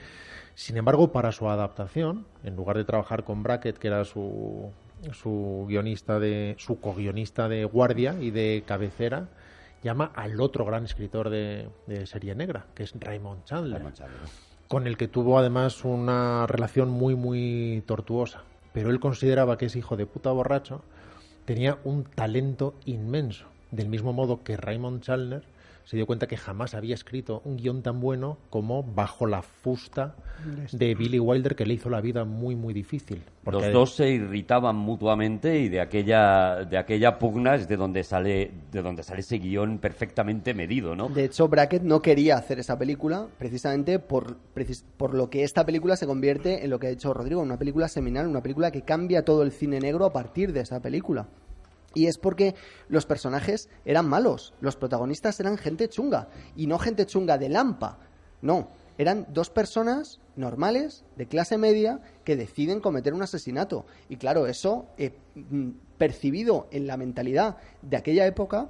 Sin 0.55 0.75
embargo, 0.75 1.11
para 1.11 1.31
su 1.31 1.47
adaptación, 1.47 2.25
en 2.43 2.55
lugar 2.55 2.77
de 2.77 2.85
trabajar 2.85 3.25
con 3.25 3.43
Brackett, 3.43 3.77
que 3.77 3.89
era 3.89 4.03
su, 4.05 4.71
su 5.11 5.65
guionista 5.67 6.19
de 6.19 6.55
su 6.57 6.79
co-guionista 6.79 7.47
de 7.47 7.63
guardia 7.65 8.15
y 8.19 8.31
de 8.31 8.63
cabecera, 8.65 9.29
llama 9.83 10.11
al 10.15 10.41
otro 10.41 10.65
gran 10.65 10.83
escritor 10.85 11.29
de, 11.29 11.69
de 11.85 12.07
serie 12.07 12.33
negra, 12.33 12.65
que 12.73 12.81
es 12.81 12.93
Raymond 12.99 13.43
Chandler, 13.43 13.83
con 14.67 14.87
el 14.87 14.97
que 14.97 15.07
tuvo 15.07 15.37
además 15.37 15.83
una 15.85 16.47
relación 16.47 16.89
muy 16.89 17.15
muy 17.15 17.83
tortuosa. 17.85 18.43
Pero 18.73 18.89
él 18.89 18.99
consideraba 18.99 19.57
que 19.57 19.67
ese 19.67 19.79
hijo 19.79 19.95
de 19.95 20.05
puta 20.05 20.31
borracho 20.31 20.81
tenía 21.45 21.79
un 21.83 22.03
talento 22.03 22.73
inmenso, 22.85 23.45
del 23.71 23.87
mismo 23.87 24.11
modo 24.11 24.43
que 24.43 24.57
Raymond 24.57 25.01
Chandler 25.01 25.43
se 25.85 25.95
dio 25.95 26.05
cuenta 26.05 26.27
que 26.27 26.35
jamás 26.35 26.73
había 26.73 26.95
escrito 26.95 27.41
un 27.45 27.57
guion 27.57 27.81
tan 27.81 27.99
bueno 27.99 28.37
como 28.49 28.83
Bajo 28.83 29.25
la 29.27 29.41
fusta 29.41 30.15
de 30.71 30.95
Billy 30.95 31.19
Wilder, 31.19 31.55
que 31.55 31.65
le 31.65 31.75
hizo 31.75 31.89
la 31.89 32.01
vida 32.01 32.25
muy, 32.25 32.55
muy 32.55 32.73
difícil. 32.73 33.21
Los 33.45 33.71
dos 33.71 33.95
se 33.95 34.09
irritaban 34.09 34.75
mutuamente 34.75 35.59
y 35.59 35.69
de 35.69 35.79
aquella, 35.79 36.65
de 36.65 36.77
aquella 36.77 37.17
pugna 37.19 37.55
es 37.55 37.67
de 37.67 37.77
donde 37.77 38.03
sale, 38.03 38.51
de 38.71 38.81
donde 38.81 39.03
sale 39.03 39.19
ese 39.21 39.37
guion 39.37 39.77
perfectamente 39.77 40.53
medido, 40.55 40.95
¿no? 40.95 41.07
De 41.09 41.25
hecho, 41.25 41.47
Brackett 41.47 41.83
no 41.83 42.01
quería 42.01 42.37
hacer 42.37 42.59
esa 42.59 42.77
película 42.77 43.27
precisamente 43.37 43.99
por, 43.99 44.37
precis- 44.55 44.83
por 44.97 45.13
lo 45.13 45.29
que 45.29 45.43
esta 45.43 45.65
película 45.65 45.95
se 45.95 46.07
convierte 46.07 46.63
en 46.63 46.71
lo 46.71 46.79
que 46.79 46.87
ha 46.87 46.89
dicho 46.89 47.13
Rodrigo, 47.13 47.41
en 47.41 47.47
una 47.47 47.59
película 47.59 47.87
seminal, 47.87 48.27
una 48.27 48.41
película 48.41 48.71
que 48.71 48.81
cambia 48.81 49.23
todo 49.23 49.43
el 49.43 49.51
cine 49.51 49.79
negro 49.79 50.05
a 50.05 50.11
partir 50.13 50.51
de 50.51 50.61
esa 50.61 50.81
película. 50.81 51.27
Y 51.95 52.05
es 52.05 52.19
porque 52.19 52.53
los 52.87 53.07
personajes 53.07 53.69
eran 53.85 54.07
malos, 54.07 54.53
los 54.61 54.75
protagonistas 54.75 55.39
eran 55.39 55.57
gente 55.57 55.89
chunga, 55.89 56.27
y 56.55 56.67
no 56.67 56.77
gente 56.77 57.07
chunga 57.07 57.39
de 57.39 57.49
lampa, 57.49 57.97
no, 58.41 58.69
eran 58.97 59.25
dos 59.33 59.49
personas 59.49 60.19
normales, 60.35 61.03
de 61.15 61.27
clase 61.27 61.57
media, 61.57 61.99
que 62.23 62.35
deciden 62.35 62.79
cometer 62.79 63.13
un 63.13 63.23
asesinato. 63.23 63.85
Y 64.07 64.17
claro, 64.17 64.47
eso, 64.47 64.87
eh, 64.97 65.17
mm, 65.33 65.69
percibido 65.97 66.67
en 66.71 66.87
la 66.87 66.95
mentalidad 66.95 67.57
de 67.81 67.97
aquella 67.97 68.25
época, 68.25 68.69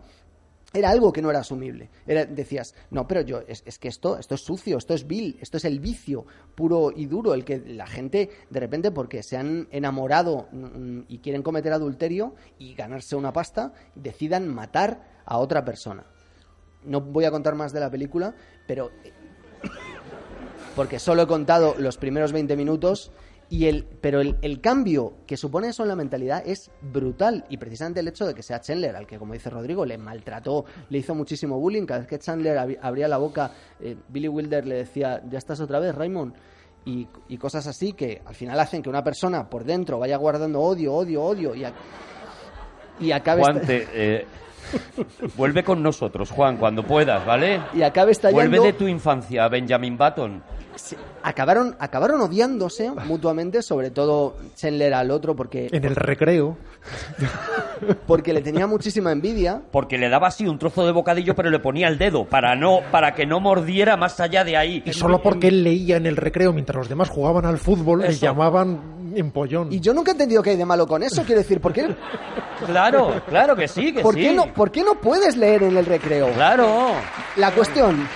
era 0.76 0.90
algo 0.90 1.12
que 1.12 1.22
no 1.22 1.30
era 1.30 1.40
asumible. 1.40 1.90
Decías, 2.06 2.76
no, 2.92 3.08
pero 3.08 3.22
yo, 3.22 3.42
es, 3.48 3.64
es 3.66 3.80
que 3.80 3.88
esto, 3.88 4.18
esto 4.18 4.36
es 4.36 4.42
sucio, 4.42 4.78
esto 4.78 4.94
es 4.94 5.08
vil, 5.08 5.38
esto 5.42 5.58
es 5.58 5.66
el 5.66 5.80
vicio 5.80 6.26
puro 6.54 6.92
y 6.96 7.06
duro, 7.06 7.34
el 7.34 7.46
que 7.46 7.60
la 7.60 7.88
gente, 7.88 8.30
de 8.50 8.60
repente, 8.60 8.92
porque 8.92 9.24
se 9.24 9.38
han 9.38 9.68
enamorado 9.72 10.48
mm, 10.52 11.02
y 11.08 11.20
quieren 11.20 11.42
cometer 11.42 11.74
adulterio 11.74 12.36
y 12.60 12.76
ganarse 12.76 13.16
una 13.16 13.34
pasta, 13.34 13.74
decidan 13.96 14.48
matar 14.48 15.22
a 15.26 15.38
otra 15.38 15.64
persona. 15.64 16.06
No 16.84 17.02
voy 17.02 17.26
a 17.26 17.32
contar 17.32 17.56
más 17.56 17.74
de 17.74 17.80
la 17.80 17.90
película, 17.90 18.36
pero 18.68 18.92
porque 20.76 21.00
solo 21.00 21.24
he 21.24 21.28
contado 21.28 21.76
los 21.78 21.98
primeros 21.98 22.32
20 22.32 22.56
minutos 22.58 23.12
y 23.50 23.68
el 23.68 23.84
pero 24.02 24.22
el, 24.22 24.38
el 24.42 24.60
cambio 24.62 25.14
que 25.28 25.38
supone 25.38 25.68
eso 25.70 25.84
en 25.84 25.90
la 25.90 25.96
mentalidad 25.96 26.42
es 26.46 26.72
brutal. 26.82 27.46
Y 27.50 27.58
precisamente 27.58 28.00
el 28.00 28.08
hecho 28.08 28.26
de 28.26 28.34
que 28.34 28.42
sea 28.44 28.60
Chandler 28.60 28.96
al 28.96 29.06
que 29.08 29.18
como 29.20 29.34
dice 29.34 29.50
Rodrigo 29.50 29.86
le 29.86 29.98
maltrató 29.98 30.66
le 30.90 30.98
hizo 30.98 31.14
muchísimo 31.16 31.60
bullying. 31.60 31.86
Cada 31.86 32.00
vez 32.00 32.08
que 32.10 32.18
Chandler 32.20 32.58
ab- 32.58 32.80
abría 32.82 33.08
la 33.08 33.18
boca 33.18 33.52
eh, 33.80 33.96
Billy 34.10 34.28
Wilder 34.28 34.66
le 34.66 34.76
decía 34.76 35.22
ya 35.30 35.38
estás 35.38 35.60
otra 35.60 35.80
vez 35.80 35.94
Raymond 35.94 36.34
y, 36.86 37.08
y 37.30 37.38
cosas 37.38 37.66
así 37.68 37.94
que 37.94 38.22
al 38.26 38.36
final 38.36 38.60
hacen 38.60 38.82
que 38.84 38.90
una 38.90 39.04
persona 39.04 39.50
por 39.50 39.64
dentro 39.64 40.00
vaya 40.00 40.18
guardando 40.18 40.62
odio 40.62 40.94
odio 40.94 41.24
odio 41.24 41.56
y, 41.56 41.64
a- 41.66 41.74
y 43.00 43.12
acabe 43.12 43.42
Juan, 43.42 43.56
esta- 43.58 43.68
te, 43.68 43.88
eh, 43.94 44.26
vuelve 45.38 45.64
con 45.64 45.82
nosotros, 45.84 46.32
Juan, 46.32 46.58
cuando 46.58 46.84
puedas, 46.84 47.26
¿vale? 47.26 47.62
y 47.74 47.82
acabe 47.82 48.12
estallando 48.12 48.50
Vuelve 48.50 48.66
de 48.68 48.74
tu 48.74 48.88
infancia, 48.88 49.48
Benjamin 49.48 49.98
Button. 49.98 50.42
se- 50.76 50.98
acabaron 51.24 51.76
acabaron 51.80 52.22
odiándose 52.22 52.92
mutuamente 53.06 53.62
sobre 53.62 53.90
todo 53.92 54.36
Chandler 54.56 54.94
al 54.94 55.10
otro 55.12 55.36
porque 55.36 55.70
En 55.72 55.84
el 55.86 55.96
recreo, 55.96 56.58
porque 58.08 58.34
le 58.34 58.42
tenía 58.42 58.68
muchísima 58.68 59.12
envidia. 59.12 59.62
Porque 59.72 59.98
le 59.98 60.10
daba 60.10 60.28
así 60.28 60.48
un 60.48 60.58
trozo 60.60 60.86
de 60.86 60.92
bocadillo, 60.92 61.36
pero 61.36 61.50
le 61.50 61.60
ponía 61.60 61.88
el 61.88 61.98
dedo 61.98 62.26
para 62.26 62.56
no, 62.56 62.80
para 62.92 63.14
que 63.16 63.26
no 63.26 63.40
mordiera 63.40 63.98
más 63.98 64.20
allá 64.20 64.44
de 64.44 64.58
ahí. 64.58 64.84
y 64.86 64.94
solo 64.94 65.22
porque 65.22 65.48
él 65.48 65.64
leía 65.64 65.98
en 65.98 66.06
el 66.06 66.16
recreo 66.18 66.54
mientras 66.54 66.78
los 66.78 66.90
demás 66.90 67.10
jugaban 67.10 67.46
al 67.46 67.58
fútbol, 67.58 68.02
le 68.02 68.14
llamaban 68.16 68.95
empollón. 69.18 69.72
Y 69.72 69.80
yo 69.80 69.94
nunca 69.94 70.12
he 70.12 70.14
entendido 70.14 70.42
qué 70.44 70.52
hay 70.52 70.58
de 70.58 70.66
malo 70.66 70.88
con 70.88 71.04
eso. 71.04 71.24
Quiero 71.24 71.42
decir, 71.42 71.60
¿por 71.62 71.74
qué, 71.74 71.88
Claro, 72.66 73.22
claro 73.28 73.56
que 73.56 73.68
sí, 73.68 73.94
que 73.94 74.02
por 74.02 74.16
sí. 74.16 74.22
qué, 74.22 74.34
no, 74.34 74.54
¿por 74.54 74.72
qué 74.72 74.84
no 74.84 74.96
puedes 74.96 75.36
leer 75.38 75.64
en 75.64 75.78
el 75.78 75.86
recreo? 75.86 76.32
Claro. 76.34 76.94
La 77.36 77.52
cuestión 77.52 78.08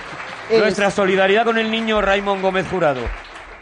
es, 0.50 0.58
Nuestra 0.60 0.90
solidaridad 0.90 1.44
con 1.44 1.58
el 1.58 1.70
niño 1.70 2.00
Raymond 2.00 2.42
Gómez 2.42 2.66
Jurado. 2.68 3.00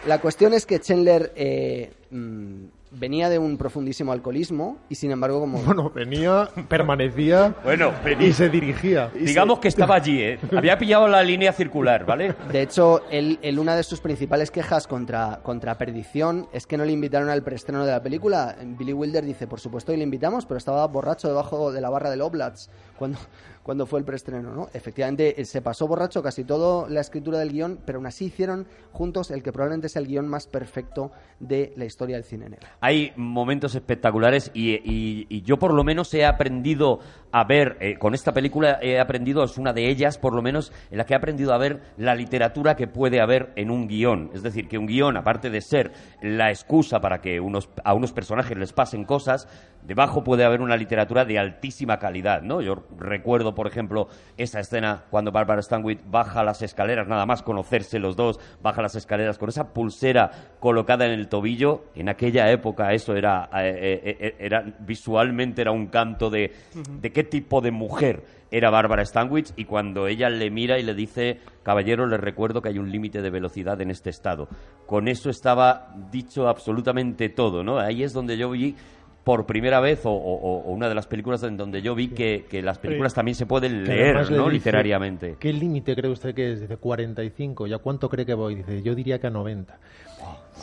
la 0.07 0.19
cuestión 0.21 0.55
es 0.55 0.65
que 0.67 0.81
Chandler 0.81 1.33
eh, 1.37 1.93
mm, 2.11 2.65
venía 2.99 3.29
de 3.29 3.39
un 3.39 3.57
profundísimo 3.57 4.13
alcoholismo 4.13 4.79
y 4.89 4.95
sin 4.95 5.11
embargo 5.11 5.41
como... 5.41 5.59
Bueno, 5.63 5.91
venía, 5.91 6.49
permanecía 6.69 7.55
Bueno, 7.65 7.93
y 8.19 8.33
se 8.33 8.49
dirigía. 8.49 9.11
Digamos 9.15 9.59
que 9.59 9.69
estaba 9.69 9.97
allí, 9.97 10.21
¿eh? 10.21 10.39
Había 10.57 10.79
pillado 10.79 11.09
la 11.09 11.23
línea 11.23 11.53
circular, 11.53 12.05
¿vale? 12.05 12.35
De 12.51 12.63
hecho, 12.63 13.03
él, 13.11 13.39
él 13.43 13.59
una 13.59 13.77
de 13.77 13.83
sus 13.83 14.01
principales 14.01 14.51
quejas 14.51 14.87
contra, 14.87 15.41
contra 15.43 15.79
Perdición 15.79 16.49
es 16.53 16.67
que 16.67 16.77
no 16.77 16.85
le 16.85 16.93
invitaron 16.93 17.29
al 17.29 17.43
preestreno 17.43 17.85
de 17.85 17.93
la 17.93 18.03
película. 18.03 18.57
Billy 18.63 18.93
Wilder 18.93 19.25
dice, 19.25 19.47
por 19.47 19.61
supuesto 19.61 19.93
que 19.93 19.99
le 19.99 20.05
invitamos, 20.05 20.47
pero 20.47 20.59
estaba 20.59 20.87
borracho 20.87 21.29
debajo 21.29 21.73
de 21.73 21.81
la 21.81 21.91
barra 21.91 22.11
del 22.11 22.23
Oblats 22.23 22.71
cuando, 22.99 23.19
cuando 23.69 23.85
fue 23.85 23.99
el 23.99 24.07
preestreno, 24.07 24.55
¿no? 24.55 24.69
Efectivamente, 24.73 25.39
él 25.39 25.45
se 25.45 25.61
pasó 25.61 25.87
borracho 25.87 26.23
casi 26.23 26.43
todo 26.43 26.89
la 26.89 27.03
escritura 27.03 27.39
del 27.39 27.53
guion, 27.53 27.81
pero 27.85 27.99
aún 27.99 28.07
así 28.07 28.25
hicieron 28.25 28.67
juntos 28.93 29.31
el 29.31 29.43
que 29.43 29.53
probablemente 29.53 29.89
es 29.89 29.97
el 29.97 30.07
guion 30.07 30.27
más 30.27 30.47
perfecto 30.47 31.13
de 31.39 31.75
la 31.77 31.85
historia 31.85 32.17
del 32.17 32.25
cine 32.25 32.49
negro. 32.49 32.67
Hay 32.81 33.13
momentos 33.17 33.75
espectaculares 33.75 34.51
y 34.55 35.43
yo 35.43 35.59
por 35.59 35.75
lo 35.75 35.85
menos 35.85 36.15
he 36.15 36.25
aprendido 36.25 37.01
a 37.33 37.45
ver, 37.45 37.77
eh, 37.81 37.99
con 37.99 38.15
esta 38.15 38.33
película 38.33 38.79
he 38.81 38.99
aprendido, 38.99 39.45
es 39.45 39.59
una 39.59 39.73
de 39.73 39.89
ellas 39.89 40.19
por 40.19 40.35
lo 40.35 40.43
menos, 40.43 40.73
en 40.91 40.99
la 40.99 41.05
que 41.05 41.15
he 41.15 41.17
aprendido 41.17 41.53
a 41.53 41.59
ver 41.59 41.81
la 41.97 42.15
literatura 42.15 42.75
que 42.75 42.87
puede 42.87 43.21
haber 43.21 43.53
en 43.57 43.71
un 43.71 43.87
guion. 43.87 44.31
Es 44.33 44.43
decir, 44.43 44.69
que 44.69 44.79
un 44.79 44.87
guion, 44.87 45.17
aparte 45.17 45.51
de 45.51 45.61
ser 45.61 45.93
la 46.23 46.51
excusa 46.51 47.01
para 47.01 47.21
que 47.21 47.41
unos, 47.41 47.69
a 47.85 47.95
unos 47.95 48.13
personajes 48.13 48.57
les 48.57 48.73
pasen 48.73 49.05
cosas, 49.05 49.49
debajo 49.83 50.25
puede 50.25 50.45
haber 50.45 50.61
una 50.61 50.77
literatura 50.77 51.25
de 51.25 51.39
altísima 51.39 51.99
calidad, 51.99 52.43
¿no? 52.43 52.61
Yo 52.61 52.87
recuerdo, 52.99 53.55
por 53.59 53.67
ejemplo, 53.67 54.07
esa 54.37 54.61
escena 54.61 55.03
cuando 55.11 55.33
Barbara 55.33 55.61
Stanwyck 55.61 56.09
baja 56.09 56.45
las 56.45 56.63
escaleras, 56.63 57.09
nada 57.09 57.27
más 57.27 57.43
conocerse 57.43 57.99
los 57.99 58.15
dos, 58.15 58.39
baja 58.63 58.83
las 58.83 58.95
escaleras 58.95 59.37
con 59.37 59.49
esa 59.49 59.73
pulsera 59.73 60.31
colocada 60.61 61.07
en 61.07 61.11
el 61.11 61.27
tobillo. 61.27 61.87
En 61.97 62.09
aquella 62.09 62.53
época 62.53 62.93
eso 62.93 63.17
era, 63.17 63.51
eh, 63.55 64.01
eh, 64.05 64.17
eh, 64.21 64.37
era 64.39 64.63
visualmente 64.79 65.63
era 65.63 65.73
un 65.73 65.89
canto 65.89 66.31
de, 66.31 66.53
de 67.01 67.11
qué 67.11 67.25
tipo 67.25 67.61
de 67.61 67.73
mujer 67.73 68.23
era 68.53 68.71
Bárbara 68.71 69.05
Stanwyck 69.05 69.49
y 69.57 69.65
cuando 69.65 70.07
ella 70.07 70.31
le 70.31 70.51
mira 70.51 70.79
y 70.79 70.85
le 70.85 70.95
dice, 70.95 71.41
caballero, 71.65 72.07
le 72.07 72.17
recuerdo 72.17 72.63
que 72.63 72.69
hay 72.69 72.79
un 72.79 72.93
límite 72.93 73.21
de 73.23 73.31
velocidad 73.31 73.81
en 73.81 73.91
este 73.91 74.11
estado. 74.11 74.49
Con 74.87 75.09
eso 75.09 75.31
estaba 75.31 75.95
dicho 76.13 76.49
absolutamente 76.49 77.29
todo, 77.29 77.63
¿no? 77.65 77.79
Ahí 77.79 78.05
es 78.05 78.13
donde 78.13 78.39
yo 78.39 78.51
vi 78.51 78.77
por 79.29 79.45
primera 79.45 79.79
vez, 79.81 80.07
o, 80.07 80.11
o- 80.11 80.63
o 80.63 80.73
una 80.73 80.89
de 80.89 80.95
las 80.95 81.07
películas 81.07 81.43
en 81.43 81.59
donde 81.59 81.83
yo 81.83 81.95
vi 81.95 82.09
que, 82.09 82.47
que 82.49 82.63
las 82.63 82.79
películas 82.79 83.13
también 83.13 83.35
se 83.35 83.45
pueden 83.45 83.85
leer, 83.85 84.31
le 84.31 84.37
¿no? 84.39 84.49
Literariamente. 84.49 85.37
¿Qué 85.39 85.53
límite 85.53 85.95
cree 85.95 86.11
usted 86.11 86.35
que 86.35 86.53
es? 86.53 86.63
Dice 86.63 86.79
45. 86.79 87.67
¿Y 87.67 87.75
a 87.75 87.77
cuánto 87.79 88.09
cree 88.09 88.25
que 88.25 88.33
voy? 88.33 88.55
Dice, 88.55 88.81
yo 88.83 88.95
diría 88.95 89.19
que 89.19 89.27
a 89.27 89.31
90. 89.31 89.79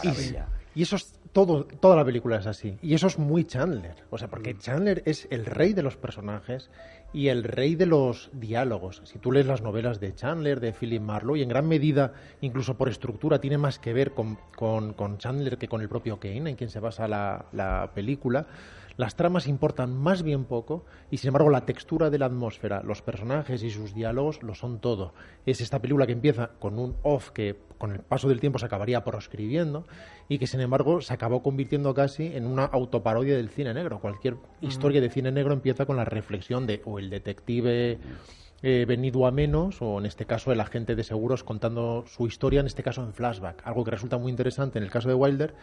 maravilla. 0.03 0.47
Y, 0.73 0.79
y 0.79 0.81
eso 0.81 0.95
es 0.95 1.13
todo, 1.31 1.65
toda 1.65 1.95
la 1.95 2.03
película 2.03 2.37
es 2.37 2.47
así. 2.47 2.75
Y 2.81 2.95
eso 2.95 3.05
es 3.05 3.19
muy 3.19 3.43
Chandler. 3.45 3.97
O 4.09 4.17
sea, 4.17 4.29
porque 4.29 4.57
Chandler 4.57 5.03
es 5.05 5.27
el 5.29 5.45
rey 5.45 5.73
de 5.73 5.83
los 5.83 5.95
personajes 5.95 6.71
y 7.15 7.29
el 7.29 7.45
rey 7.45 7.75
de 7.75 7.85
los 7.85 8.29
diálogos. 8.33 9.01
Si 9.05 9.19
tú 9.19 9.31
lees 9.31 9.45
las 9.45 9.61
novelas 9.61 10.01
de 10.01 10.13
Chandler, 10.13 10.59
de 10.59 10.73
Philip 10.73 11.01
Marlowe, 11.01 11.37
y 11.37 11.43
en 11.43 11.47
gran 11.47 11.65
medida, 11.65 12.11
incluso 12.41 12.75
por 12.75 12.89
estructura, 12.89 13.39
tiene 13.39 13.57
más 13.57 13.79
que 13.79 13.93
ver 13.93 14.11
con, 14.11 14.37
con- 14.57 15.17
Chandler 15.17 15.57
que 15.57 15.69
con 15.69 15.79
el 15.79 15.87
propio 15.87 16.19
Kane, 16.19 16.49
en 16.49 16.55
quien 16.57 16.69
se 16.69 16.81
basa 16.81 17.07
la, 17.07 17.45
la 17.53 17.91
película. 17.95 18.47
Las 18.97 19.15
tramas 19.15 19.47
importan 19.47 19.93
más 19.95 20.23
bien 20.23 20.45
poco 20.45 20.85
y 21.11 21.17
sin 21.17 21.27
embargo 21.27 21.49
la 21.49 21.65
textura 21.65 22.09
de 22.09 22.17
la 22.17 22.27
atmósfera, 22.27 22.81
los 22.81 23.01
personajes 23.01 23.61
y 23.63 23.69
sus 23.69 23.93
diálogos 23.93 24.41
lo 24.41 24.55
son 24.55 24.79
todo. 24.79 25.13
Es 25.45 25.59
esta 25.59 25.81
película 25.81 26.05
que 26.05 26.13
empieza 26.13 26.51
con 26.59 26.79
un 26.79 26.95
off 27.03 27.31
que 27.31 27.59
con 27.77 27.91
el 27.91 27.99
paso 27.99 28.29
del 28.29 28.39
tiempo 28.39 28.57
se 28.57 28.67
acabaría 28.67 29.03
proscribiendo 29.03 29.85
y 30.29 30.37
que 30.37 30.47
sin 30.47 30.61
embargo 30.61 31.01
se 31.01 31.13
acabó 31.13 31.43
convirtiendo 31.43 31.93
casi 31.93 32.27
en 32.27 32.47
una 32.47 32.63
autoparodia 32.65 33.35
del 33.35 33.49
cine 33.49 33.73
negro. 33.73 33.99
Cualquier 33.99 34.37
historia 34.61 35.01
de 35.01 35.09
cine 35.09 35.31
negro 35.31 35.53
empieza 35.53 35.85
con 35.85 35.97
la 35.97 36.05
reflexión 36.05 36.65
de 36.65 36.81
o 36.85 36.97
el 36.97 37.09
detective 37.09 37.99
eh, 38.63 38.85
venido 38.87 39.27
a 39.27 39.31
menos, 39.31 39.81
o 39.81 39.99
en 39.99 40.05
este 40.05 40.25
caso 40.25 40.51
el 40.51 40.61
agente 40.61 40.95
de 40.95 41.03
seguros 41.03 41.43
contando 41.43 42.05
su 42.07 42.25
historia, 42.25 42.61
en 42.61 42.65
este 42.65 42.81
caso 42.81 43.03
en 43.03 43.13
flashback. 43.13 43.61
Algo 43.67 43.83
que 43.83 43.91
resulta 43.91 44.17
muy 44.17 44.31
interesante 44.31 44.79
en 44.79 44.85
el 44.85 44.89
caso 44.89 45.09
de 45.09 45.13
Wilder, 45.13 45.53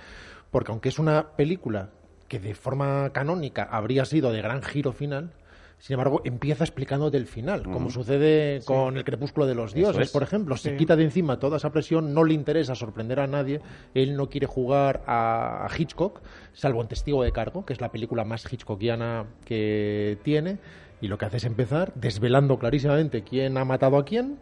porque 0.51 0.70
aunque 0.70 0.91
es 0.91 0.99
una 0.99 1.35
película 1.35 1.91
que 2.33 2.41
de 2.41 2.55
forma 2.55 3.11
canónica 3.12 3.62
habría 3.70 4.07
sido 4.07 4.33
de 4.33 4.41
gran 4.41 4.62
giro 4.62 4.93
final, 4.93 5.33
sin 5.76 5.93
embargo, 5.95 6.22
empieza 6.24 6.64
explicándote 6.64 7.18
el 7.18 7.26
final, 7.26 7.64
como 7.64 7.91
sucede 7.91 8.62
con 8.64 8.97
El 8.97 9.05
crepúsculo 9.05 9.45
de 9.47 9.55
los 9.55 9.74
dioses, 9.74 10.05
es. 10.07 10.11
por 10.12 10.22
ejemplo. 10.22 10.57
Se 10.57 10.70
Sí. 10.70 10.76
quita 10.78 10.97
de 10.97 11.05
encima 11.05 11.39
toda 11.39 11.59
esa 11.59 11.70
presión, 11.72 12.14
no 12.14 12.24
le 12.24 12.33
interesa 12.33 12.74
sorprender 12.74 13.20
a 13.20 13.26
nadie, 13.26 13.61
él 13.93 14.16
no 14.16 14.30
quiere 14.30 14.47
jugar 14.47 15.03
a, 15.07 15.66
a 15.66 15.68
Hitchcock, 15.78 16.22
salvo 16.55 16.80
en 16.80 16.89
Testigo 16.89 17.22
de 17.22 17.33
Cargo, 17.33 17.66
que 17.66 17.74
es 17.74 17.83
la 17.83 17.91
película 17.93 18.24
más 18.24 18.51
hitchcockiana 18.51 19.26
que 19.45 20.16
tiene, 20.22 20.57
y 21.03 21.09
lo 21.09 21.18
que 21.18 21.26
hace 21.26 21.37
es 21.37 21.45
empezar 21.45 21.93
desvelando 21.97 22.59
clarísimamente 22.59 23.24
quién 23.24 23.59
ha 23.59 23.66
matado 23.66 23.99
a 23.99 24.07
quién, 24.07 24.39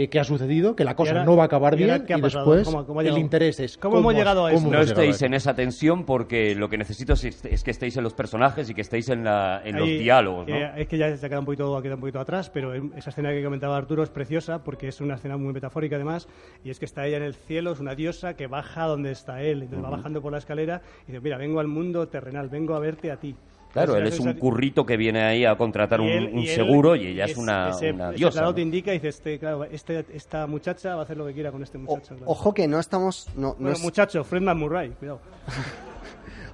eh, 0.00 0.08
qué 0.08 0.20
ha 0.20 0.24
sucedido, 0.24 0.74
que 0.76 0.84
la 0.84 0.94
cosa 0.96 1.12
ahora- 1.12 1.24
no 1.24 1.36
va 1.36 1.44
a 1.44 1.46
acabar 1.46 1.76
bien 1.76 2.04
y 2.08 2.20
después 2.20 2.64
¿Cómo- 2.64 2.86
cómo 2.86 3.00
ha 3.00 3.02
el 3.04 3.18
interés 3.18 3.60
es 3.60 3.76
¿Cómo 3.78 3.98
hemos 3.98 4.14
llegado 4.14 4.46
a 4.46 4.50
hemos 4.52 4.64
No 4.70 4.80
estéis 4.80 5.22
en 5.22 5.34
esa 5.34 5.54
tensión 5.54 6.04
porque 6.04 6.54
lo 6.54 6.68
que 6.68 6.78
necesito 6.78 7.12
es, 7.14 7.24
es 7.44 7.62
que 7.64 7.70
estéis 7.70 7.96
en 7.96 8.04
los 8.04 8.14
personajes 8.14 8.68
y 8.70 8.74
que 8.74 8.80
estéis 8.80 9.08
en, 9.08 9.24
la, 9.24 9.60
en 9.64 9.76
los 9.76 9.86
diálogos, 9.88 10.46
¿no? 10.48 10.54
que- 10.54 10.82
es 10.82 10.88
que 10.88 10.98
ya 10.98 11.16
se 11.16 11.26
ha 11.26 11.28
quedado 11.28 11.40
un 11.40 11.46
poquito, 11.46 11.76
ha 11.76 11.82
quedado 11.82 11.96
un 11.96 12.00
poquito 12.00 12.20
atrás, 12.20 12.50
pero 12.50 12.74
esa 12.74 13.10
escena 13.10 13.30
que 13.30 13.42
comentaba 13.42 13.76
Arturo 13.76 14.02
es 14.02 14.10
preciosa 14.10 14.62
porque 14.64 14.88
es 14.88 15.00
una 15.00 15.14
escena 15.14 15.36
muy 15.36 15.52
metafórica 15.52 15.96
además, 15.96 16.28
y 16.64 16.70
es 16.70 16.78
que 16.78 16.84
está 16.84 17.06
ella 17.06 17.16
en 17.18 17.22
el 17.24 17.34
cielo, 17.34 17.72
es 17.72 17.80
una 17.80 17.94
diosa 17.94 18.34
que 18.34 18.46
baja 18.46 18.84
donde 18.86 19.12
está 19.12 19.42
él, 19.42 19.62
entonces 19.62 19.84
va 19.84 19.90
bajando 19.90 20.22
por 20.22 20.32
la 20.32 20.38
escalera 20.38 20.82
y 21.06 21.12
dice, 21.12 21.20
mira, 21.20 21.36
vengo 21.36 21.60
al 21.60 21.68
mundo 21.68 22.08
terrenal, 22.08 22.48
vengo 22.48 22.74
a 22.74 22.78
verte 22.78 23.10
a 23.10 23.16
ti. 23.16 23.34
Claro, 23.72 23.96
él 23.96 24.06
es 24.06 24.18
un 24.18 24.32
currito 24.34 24.84
que 24.84 24.96
viene 24.96 25.22
ahí 25.22 25.44
a 25.44 25.56
contratar 25.56 26.00
un, 26.00 26.08
y 26.08 26.10
él- 26.12 26.30
un 26.32 26.38
y 26.40 26.48
él- 26.48 26.54
seguro 26.54 26.96
y 26.96 27.06
ella 27.06 27.24
es 27.26 27.36
una, 27.36 27.70
ese- 27.70 27.92
una 27.92 28.08
ese 28.08 28.16
diosa. 28.18 28.32
claro 28.32 28.48
¿no? 28.48 28.54
te 28.54 28.60
indica 28.62 28.90
y 28.92 28.94
dice, 28.94 29.08
este, 29.08 29.38
claro, 29.38 29.64
este, 29.64 30.04
esta 30.12 30.46
muchacha 30.46 30.94
va 30.96 31.02
a 31.02 31.04
hacer 31.04 31.16
lo 31.16 31.26
que 31.26 31.34
quiera 31.34 31.52
con 31.52 31.62
este 31.62 31.78
O- 31.78 31.82
muchacho. 31.82 32.16
claro. 32.16 32.24
ojo 32.30 32.52
que 32.52 32.66
no 32.66 32.80
estamos. 32.80 33.28
No, 33.36 33.48
no 33.48 33.54
Bueno, 33.54 33.72
es- 33.72 33.82
muchacho, 33.82 34.24
Fredman 34.24 34.58
Murray, 34.58 34.90
cuidado. 34.90 35.20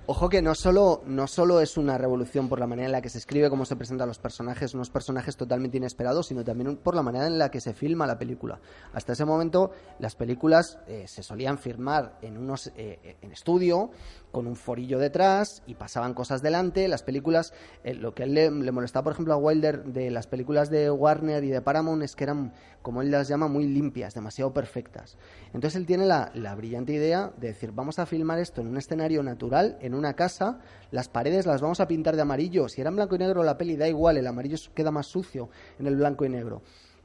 Ojo 0.09 0.29
que 0.29 0.41
no 0.41 0.55
solo, 0.55 1.03
no 1.07 1.27
solo 1.27 1.61
es 1.61 1.77
una 1.77 1.99
revolución 1.99 2.49
por 2.49 2.61
la 2.61 2.69
manera 2.69 2.87
en 2.87 2.93
la 2.93 3.03
que 3.03 3.09
se 3.09 3.19
escribe, 3.19 3.51
cómo 3.51 3.65
se 3.65 3.75
presentan 3.75 4.07
los 4.07 4.21
personajes, 4.21 4.73
unos 4.73 4.89
personajes 4.89 5.37
totalmente 5.37 5.79
inesperados, 5.79 6.29
sino 6.29 6.45
también 6.45 6.69
un- 6.69 6.77
por 6.77 6.95
la 6.95 7.03
manera 7.03 7.27
en 7.27 7.39
la 7.41 7.51
que 7.51 7.61
se 7.61 7.75
filma 7.75 8.07
la 8.07 8.17
película. 8.17 8.61
Hasta 8.93 9.15
ese 9.15 9.25
momento, 9.25 9.73
las 9.99 10.15
películas 10.15 10.79
eh, 10.87 11.07
se 11.09 11.25
solían 11.25 11.59
filmar 11.59 12.19
en 12.23 12.39
unos 12.39 12.71
eh, 12.77 13.17
en 13.21 13.33
estudio, 13.33 13.91
con 14.33 14.47
un 14.47 14.57
forillo 14.57 14.99
detrás, 14.99 15.63
y 15.67 15.75
pasaban 15.75 16.15
cosas 16.15 16.43
delante. 16.43 16.89
Las 16.89 17.03
películas, 17.03 17.53
eh, 17.85 17.95
lo 17.95 18.15
que 18.15 18.23
a 18.23 18.27
él 18.27 18.35
le, 18.35 18.51
le 18.51 18.73
molestaba, 18.73 19.05
por 19.05 19.13
ejemplo, 19.13 19.33
a 19.35 19.37
Wilder 19.37 19.85
de 19.85 20.11
las 20.11 20.27
películas 20.27 20.71
de 20.71 20.91
Warner 20.91 21.43
y 21.45 21.49
de 21.49 21.63
Paramount 21.63 22.03
es 22.03 22.17
que 22.17 22.25
eran, 22.25 22.53
como 22.83 23.03
él 23.03 23.11
las 23.11 23.29
llama, 23.29 23.49
muy 23.49 23.67
limpias, 23.67 24.15
demasiado 24.15 24.53
perfectas. 24.53 25.17
Entonces 25.55 25.77
él 25.77 25.87
tiene 25.87 26.07
la, 26.07 26.31
la 26.35 26.55
brillante 26.55 26.93
idea 26.93 27.33
de 27.37 27.49
decir, 27.49 27.73
vamos 27.73 27.99
a 27.99 28.07
filmar 28.07 28.39
esto 28.39 28.61
en 28.61 28.69
un 28.69 28.77
escenario 28.77 29.23
natural, 29.23 29.79
en 29.81 29.95
una 29.95 30.15
casa, 30.15 30.59
las 30.91 31.09
paredes 31.09 31.47
las 31.47 31.61
vamos 31.61 31.81
a 31.81 31.89
pintar 31.89 32.17
de 32.17 32.23
amarillo. 32.23 32.69
Si 32.69 32.81
era 32.81 32.91
en 32.91 32.97
blanco 32.97 33.15
y 33.15 33.19
negro 33.19 33.43
la 33.43 33.57
peli 33.57 33.77
da 33.77 33.89
igual, 33.89 34.17
el 34.17 34.27
amarillo 34.27 34.57
queda 34.75 34.91
más 34.91 35.07
sucio 35.07 35.49
en 35.79 35.87
el 35.87 35.97
blanco 35.97 36.25
y 36.25 36.29
negro. 36.29 36.63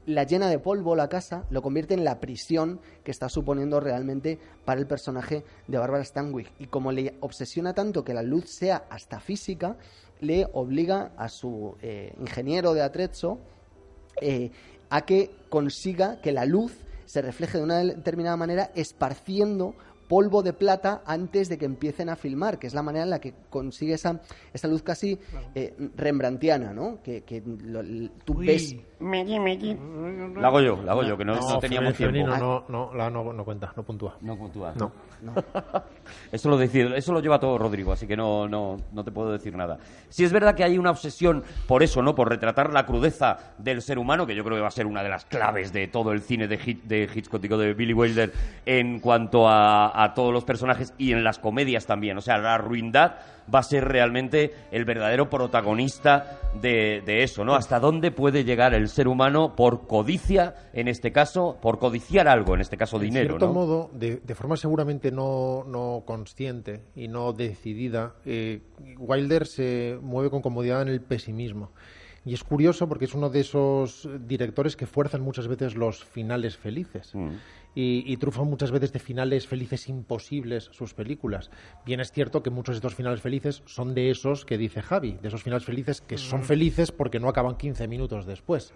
La 0.07 0.23
llena 0.23 0.49
de 0.49 0.57
polvo 0.57 0.95
la 0.95 1.07
casa 1.09 1.45
lo 1.51 1.61
convierte 1.61 1.93
en 1.93 2.03
la 2.03 2.19
prisión 2.19 2.79
que 3.03 3.11
está 3.11 3.29
suponiendo 3.29 3.79
realmente 3.79 4.39
para 4.65 4.79
el 4.81 4.87
personaje 4.87 5.43
de 5.67 5.77
Barbara 5.77 6.03
Stanwyck. 6.03 6.51
Y 6.59 6.65
como 6.67 6.91
le 6.91 7.15
obsesiona 7.19 7.73
tanto 7.73 8.03
que 8.03 8.13
la 8.15 8.23
luz 8.23 8.49
sea 8.49 8.85
hasta 8.89 9.19
física, 9.19 9.77
le 10.19 10.47
obliga 10.53 11.11
a 11.17 11.29
su 11.29 11.75
eh, 11.81 12.13
ingeniero 12.19 12.73
de 12.73 12.81
atrezzo 12.81 13.39
eh, 14.21 14.51
a 14.89 15.01
que 15.05 15.29
consiga 15.49 16.19
que 16.21 16.31
la 16.31 16.45
luz 16.45 16.73
se 17.05 17.21
refleje 17.21 17.57
de 17.59 17.63
una 17.63 17.79
determinada 17.79 18.37
manera 18.37 18.71
esparciendo 18.75 19.75
polvo 20.07 20.43
de 20.43 20.51
plata 20.53 21.01
antes 21.05 21.47
de 21.47 21.57
que 21.57 21.65
empiecen 21.65 22.09
a 22.09 22.15
filmar, 22.15 22.59
que 22.59 22.67
es 22.67 22.73
la 22.73 22.83
manera 22.83 23.03
en 23.03 23.09
la 23.11 23.19
que 23.21 23.33
consigue 23.49 23.93
esa, 23.93 24.21
esa 24.53 24.67
luz 24.67 24.83
casi 24.83 25.17
eh, 25.55 25.73
rembrandtiana, 25.95 26.73
¿no? 26.73 27.01
Que, 27.01 27.21
que 27.21 27.41
lo- 27.45 27.83
tú 28.25 28.33
Uy. 28.39 28.47
ves... 28.47 28.75
La 30.41 30.47
hago 30.47 30.61
yo, 30.61 30.81
la 30.83 30.91
hago 30.93 31.03
yo, 31.03 31.17
que 31.17 31.25
no, 31.25 31.35
no 31.35 31.59
teníamos 31.59 31.93
tiempo. 31.95 32.13
femenino 32.13 32.37
no, 32.37 32.65
no, 32.69 32.93
la 32.93 33.09
no, 33.09 33.33
no 33.33 33.43
cuenta, 33.43 33.73
no 33.75 33.83
puntúa. 33.83 34.15
No 34.21 34.37
puntúa. 34.37 34.73
No. 34.75 34.91
Eso 36.31 36.49
lo, 36.49 36.57
decide- 36.57 36.97
eso 36.97 37.13
lo 37.13 37.19
lleva 37.19 37.39
todo 37.39 37.57
Rodrigo, 37.57 37.91
así 37.91 38.07
que 38.07 38.17
no, 38.17 38.47
no, 38.47 38.77
no 38.91 39.03
te 39.03 39.11
puedo 39.11 39.31
decir 39.31 39.55
nada. 39.55 39.77
Si 40.09 40.23
es 40.23 40.31
verdad 40.33 40.55
que 40.55 40.63
hay 40.63 40.77
una 40.77 40.89
obsesión 40.91 41.43
por 41.67 41.83
eso, 41.83 42.01
¿no? 42.01 42.15
Por 42.15 42.27
retratar 42.29 42.73
la 42.73 42.85
crudeza 42.85 43.53
del 43.57 43.81
ser 43.81 43.99
humano, 43.99 44.25
que 44.25 44.33
yo 44.35 44.43
creo 44.43 44.55
que 44.57 44.61
va 44.61 44.67
a 44.69 44.71
ser 44.71 44.87
una 44.87 45.03
de 45.03 45.09
las 45.09 45.25
claves 45.25 45.71
de 45.71 45.87
todo 45.87 46.11
el 46.11 46.21
cine 46.21 46.47
de, 46.47 46.57
Hit- 46.57 46.83
de 46.83 47.07
Hitchcock, 47.13 47.41
digo, 47.41 47.57
de 47.57 47.73
Billy 47.73 47.93
Wilder, 47.93 48.31
en 48.65 48.99
cuanto 48.99 49.47
a, 49.47 50.03
a 50.03 50.13
todos 50.13 50.33
los 50.33 50.43
personajes 50.43 50.93
y 50.97 51.11
en 51.13 51.23
las 51.23 51.37
comedias 51.37 51.85
también. 51.85 52.17
O 52.17 52.21
sea, 52.21 52.37
la 52.39 52.57
ruindad 52.57 53.13
va 53.53 53.59
a 53.59 53.63
ser 53.63 53.85
realmente 53.87 54.53
el 54.71 54.85
verdadero 54.85 55.29
protagonista 55.29 56.39
de, 56.61 57.01
de 57.05 57.23
eso, 57.23 57.43
¿no? 57.45 57.55
Hasta 57.55 57.79
dónde 57.79 58.11
puede 58.11 58.43
llegar 58.43 58.73
el 58.73 58.87
ser 58.91 59.07
humano 59.07 59.55
por 59.55 59.87
codicia, 59.87 60.55
en 60.73 60.87
este 60.87 61.11
caso, 61.11 61.57
por 61.61 61.79
codiciar 61.79 62.27
algo, 62.27 62.53
en 62.53 62.61
este 62.61 62.77
caso 62.77 62.99
dinero, 62.99 63.21
En 63.21 63.39
cierto 63.39 63.47
¿no? 63.47 63.53
modo, 63.53 63.89
de, 63.93 64.17
de 64.17 64.35
forma 64.35 64.57
seguramente 64.57 65.11
no, 65.11 65.63
no 65.67 66.03
consciente 66.05 66.83
y 66.95 67.07
no 67.07 67.33
decidida, 67.33 68.13
eh, 68.25 68.61
Wilder 68.97 69.47
se 69.47 69.97
mueve 70.01 70.29
con 70.29 70.41
comodidad 70.41 70.81
en 70.83 70.89
el 70.89 71.01
pesimismo. 71.01 71.71
Y 72.23 72.35
es 72.35 72.43
curioso 72.43 72.87
porque 72.87 73.05
es 73.05 73.15
uno 73.15 73.29
de 73.29 73.39
esos 73.39 74.07
directores 74.27 74.75
que 74.75 74.85
fuerzan 74.85 75.21
muchas 75.21 75.47
veces 75.47 75.75
los 75.75 76.03
finales 76.05 76.55
felices. 76.55 77.15
Mm. 77.15 77.29
Y, 77.73 78.03
y 78.05 78.17
trufan 78.17 78.47
muchas 78.47 78.71
veces 78.71 78.91
de 78.91 78.99
finales 78.99 79.47
felices 79.47 79.87
imposibles 79.87 80.69
sus 80.73 80.93
películas. 80.93 81.51
Bien 81.85 82.01
es 82.01 82.11
cierto 82.11 82.43
que 82.43 82.49
muchos 82.49 82.75
de 82.75 82.77
estos 82.77 82.95
finales 82.95 83.21
felices 83.21 83.63
son 83.65 83.93
de 83.93 84.11
esos 84.11 84.45
que 84.45 84.57
dice 84.57 84.81
Javi, 84.81 85.17
de 85.21 85.29
esos 85.29 85.43
finales 85.43 85.65
felices 85.65 86.01
que 86.01 86.17
son 86.17 86.43
felices 86.43 86.91
porque 86.91 87.19
no 87.19 87.29
acaban 87.29 87.55
15 87.55 87.87
minutos 87.87 88.25
después. 88.25 88.73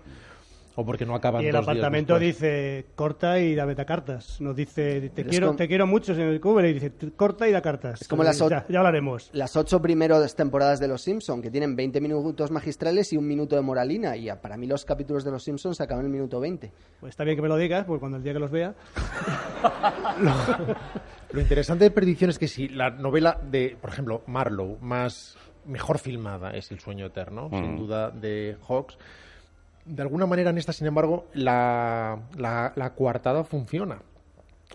O 0.78 0.86
porque 0.86 1.05
no 1.05 1.15
acaban 1.15 1.41
Y 1.41 1.45
el 1.47 1.53
dos 1.53 1.61
apartamento 1.63 2.19
dice, 2.19 2.86
corta 2.95 3.39
y 3.39 3.55
dame 3.55 3.76
cartas. 3.76 4.41
Nos 4.41 4.55
dice, 4.55 5.09
te 5.11 5.21
es 5.21 5.28
quiero, 5.28 5.47
como- 5.47 5.57
te 5.57 5.67
quiero 5.67 5.88
mucho, 5.88 6.13
señor 6.13 6.38
Kubrick, 6.41 6.71
y 6.71 6.73
dice, 6.73 6.91
corta 7.15 7.47
y 7.47 7.51
da 7.53 7.61
cartas. 7.61 8.01
Es 8.01 8.07
como 8.09 8.23
las 8.23 8.41
ot- 8.41 8.49
ya, 8.49 8.65
ya 8.67 8.80
hablaremos. 8.80 9.30
Las 9.34 9.55
ocho 9.55 9.82
primeras 9.82 10.36
temporadas 10.36 10.80
de 10.82 10.88
Los 10.89 11.01
Simpson 11.01 11.41
que 11.41 11.49
tienen 11.49 11.76
20 11.76 12.01
minutos 12.01 12.51
magistrales 12.51 13.13
y 13.13 13.17
un 13.17 13.26
minuto 13.28 13.55
de 13.55 13.61
moralina. 13.61 14.17
Y 14.17 14.28
a- 14.30 14.41
para 14.41 14.57
mí 14.57 14.67
los 14.67 14.84
capítulos 14.86 15.23
de 15.23 15.32
Los 15.32 15.43
Simpson 15.43 15.73
se 15.76 15.84
acaban 15.84 16.05
en 16.05 16.11
el 16.11 16.17
minuto 16.17 16.39
20. 16.39 16.71
Pues 16.99 17.11
está 17.11 17.23
bien 17.23 17.38
que 17.38 17.41
me 17.41 17.47
lo 17.47 17.55
digas, 17.57 17.86
porque 17.86 17.99
cuando 18.01 18.17
el 18.17 18.23
día 18.23 18.34
que 18.34 18.39
los 18.39 18.51
vea... 18.51 18.73
Lo 21.32 21.41
interesante 21.41 21.84
de 21.86 21.91
Perdición 21.91 22.30
es 22.30 22.39
que 22.39 22.47
si 22.47 22.69
la 22.69 22.89
novela 22.91 23.39
de, 23.49 23.78
por 23.82 23.89
ejemplo, 23.89 24.21
Marlowe, 24.28 24.78
más 24.82 25.38
mejor 25.65 25.97
filmada 25.99 26.51
es 26.51 26.71
El 26.71 26.80
sueño 26.80 27.07
eterno, 27.07 27.49
sin 27.51 27.76
duda, 27.76 28.09
de 28.11 28.55
Hawks, 28.67 28.97
de 29.86 30.01
alguna 30.01 30.25
manera 30.25 30.49
en 30.49 30.57
esta, 30.57 30.73
sin 30.73 30.88
embargo, 30.88 31.27
la, 31.33 32.19
la, 32.38 32.73
la 32.75 32.93
coartada 32.93 33.43
funciona. 33.43 34.01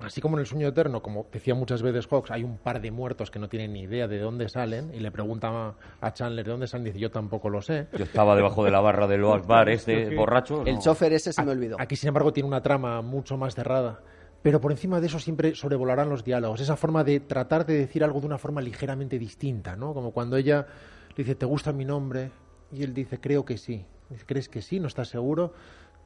Así 0.01 0.21
como 0.21 0.37
en 0.37 0.41
El 0.41 0.47
sueño 0.47 0.69
eterno, 0.69 1.03
como 1.03 1.27
decía 1.33 1.55
muchas 1.55 1.83
veces 1.83 2.07
Hawks, 2.07 2.31
hay 2.31 2.43
un 2.43 2.57
par 2.57 2.81
de 2.81 2.91
muertos 2.91 3.31
que 3.31 3.39
no 3.39 3.49
tienen 3.49 3.73
ni 3.73 3.83
idea 3.83 4.09
de 4.09 4.19
dónde 4.19 4.49
salen 4.49 4.93
y 4.95 5.01
le 5.01 5.11
preguntan 5.11 5.75
a, 6.01 6.13
Chandler 6.13 6.45
de 6.45 6.51
dónde 6.53 6.67
salen 6.69 6.87
y 6.87 6.91
dice 6.91 7.01
yo 7.01 7.11
tampoco 7.11 7.51
lo 7.51 7.61
sé. 7.61 7.89
Yo 7.93 8.05
estaba 8.05 8.35
debajo 8.35 8.65
de 8.65 8.71
la 8.71 8.81
barra 8.81 9.07
del 9.07 9.23
Bar 9.23 9.69
este 9.69 10.15
borracho. 10.17 10.65
El 10.65 10.77
no. 10.77 10.81
chofer 10.81 11.13
ese 11.13 11.33
se 11.33 11.43
me 11.43 11.51
olvidó. 11.51 11.77
Aquí, 11.79 11.97
sin 11.97 12.09
embargo, 12.09 12.33
tiene 12.33 12.49
una 12.49 12.63
trama 12.63 13.03
mucho 13.03 13.37
más 13.37 13.55
cerrada. 13.55 14.01
Pero 14.43 14.59
por 14.61 14.73
encima 14.73 15.01
de 15.01 15.09
eso 15.09 15.19
siempre 15.19 15.55
sobrevolarán 15.55 16.09
los 16.09 16.25
diálogos. 16.25 16.63
Esa 16.63 16.77
forma 16.77 17.05
de 17.05 17.21
tratar 17.21 17.67
de 17.67 17.75
decir 17.75 18.03
algo 18.03 18.21
de 18.21 18.27
una 18.27 18.39
forma 18.39 18.63
ligeramente 18.63 19.19
distinta, 19.19 19.77
¿no? 19.77 19.93
Como 19.93 20.13
cuando 20.13 20.39
ella 20.39 20.67
le 21.11 21.25
dice, 21.25 21.35
¿te 21.35 21.45
gusta 21.45 21.73
mi 21.73 21.85
nombre? 21.85 22.31
Y 22.73 22.83
él 22.85 22.95
dice, 22.95 23.21
creo 23.21 23.45
que 23.45 23.59
sí. 23.59 23.85
¿Crees 24.27 24.49
que 24.49 24.63
sí? 24.63 24.81
¿No 24.81 24.87
estás 24.87 25.09
seguro? 25.09 25.53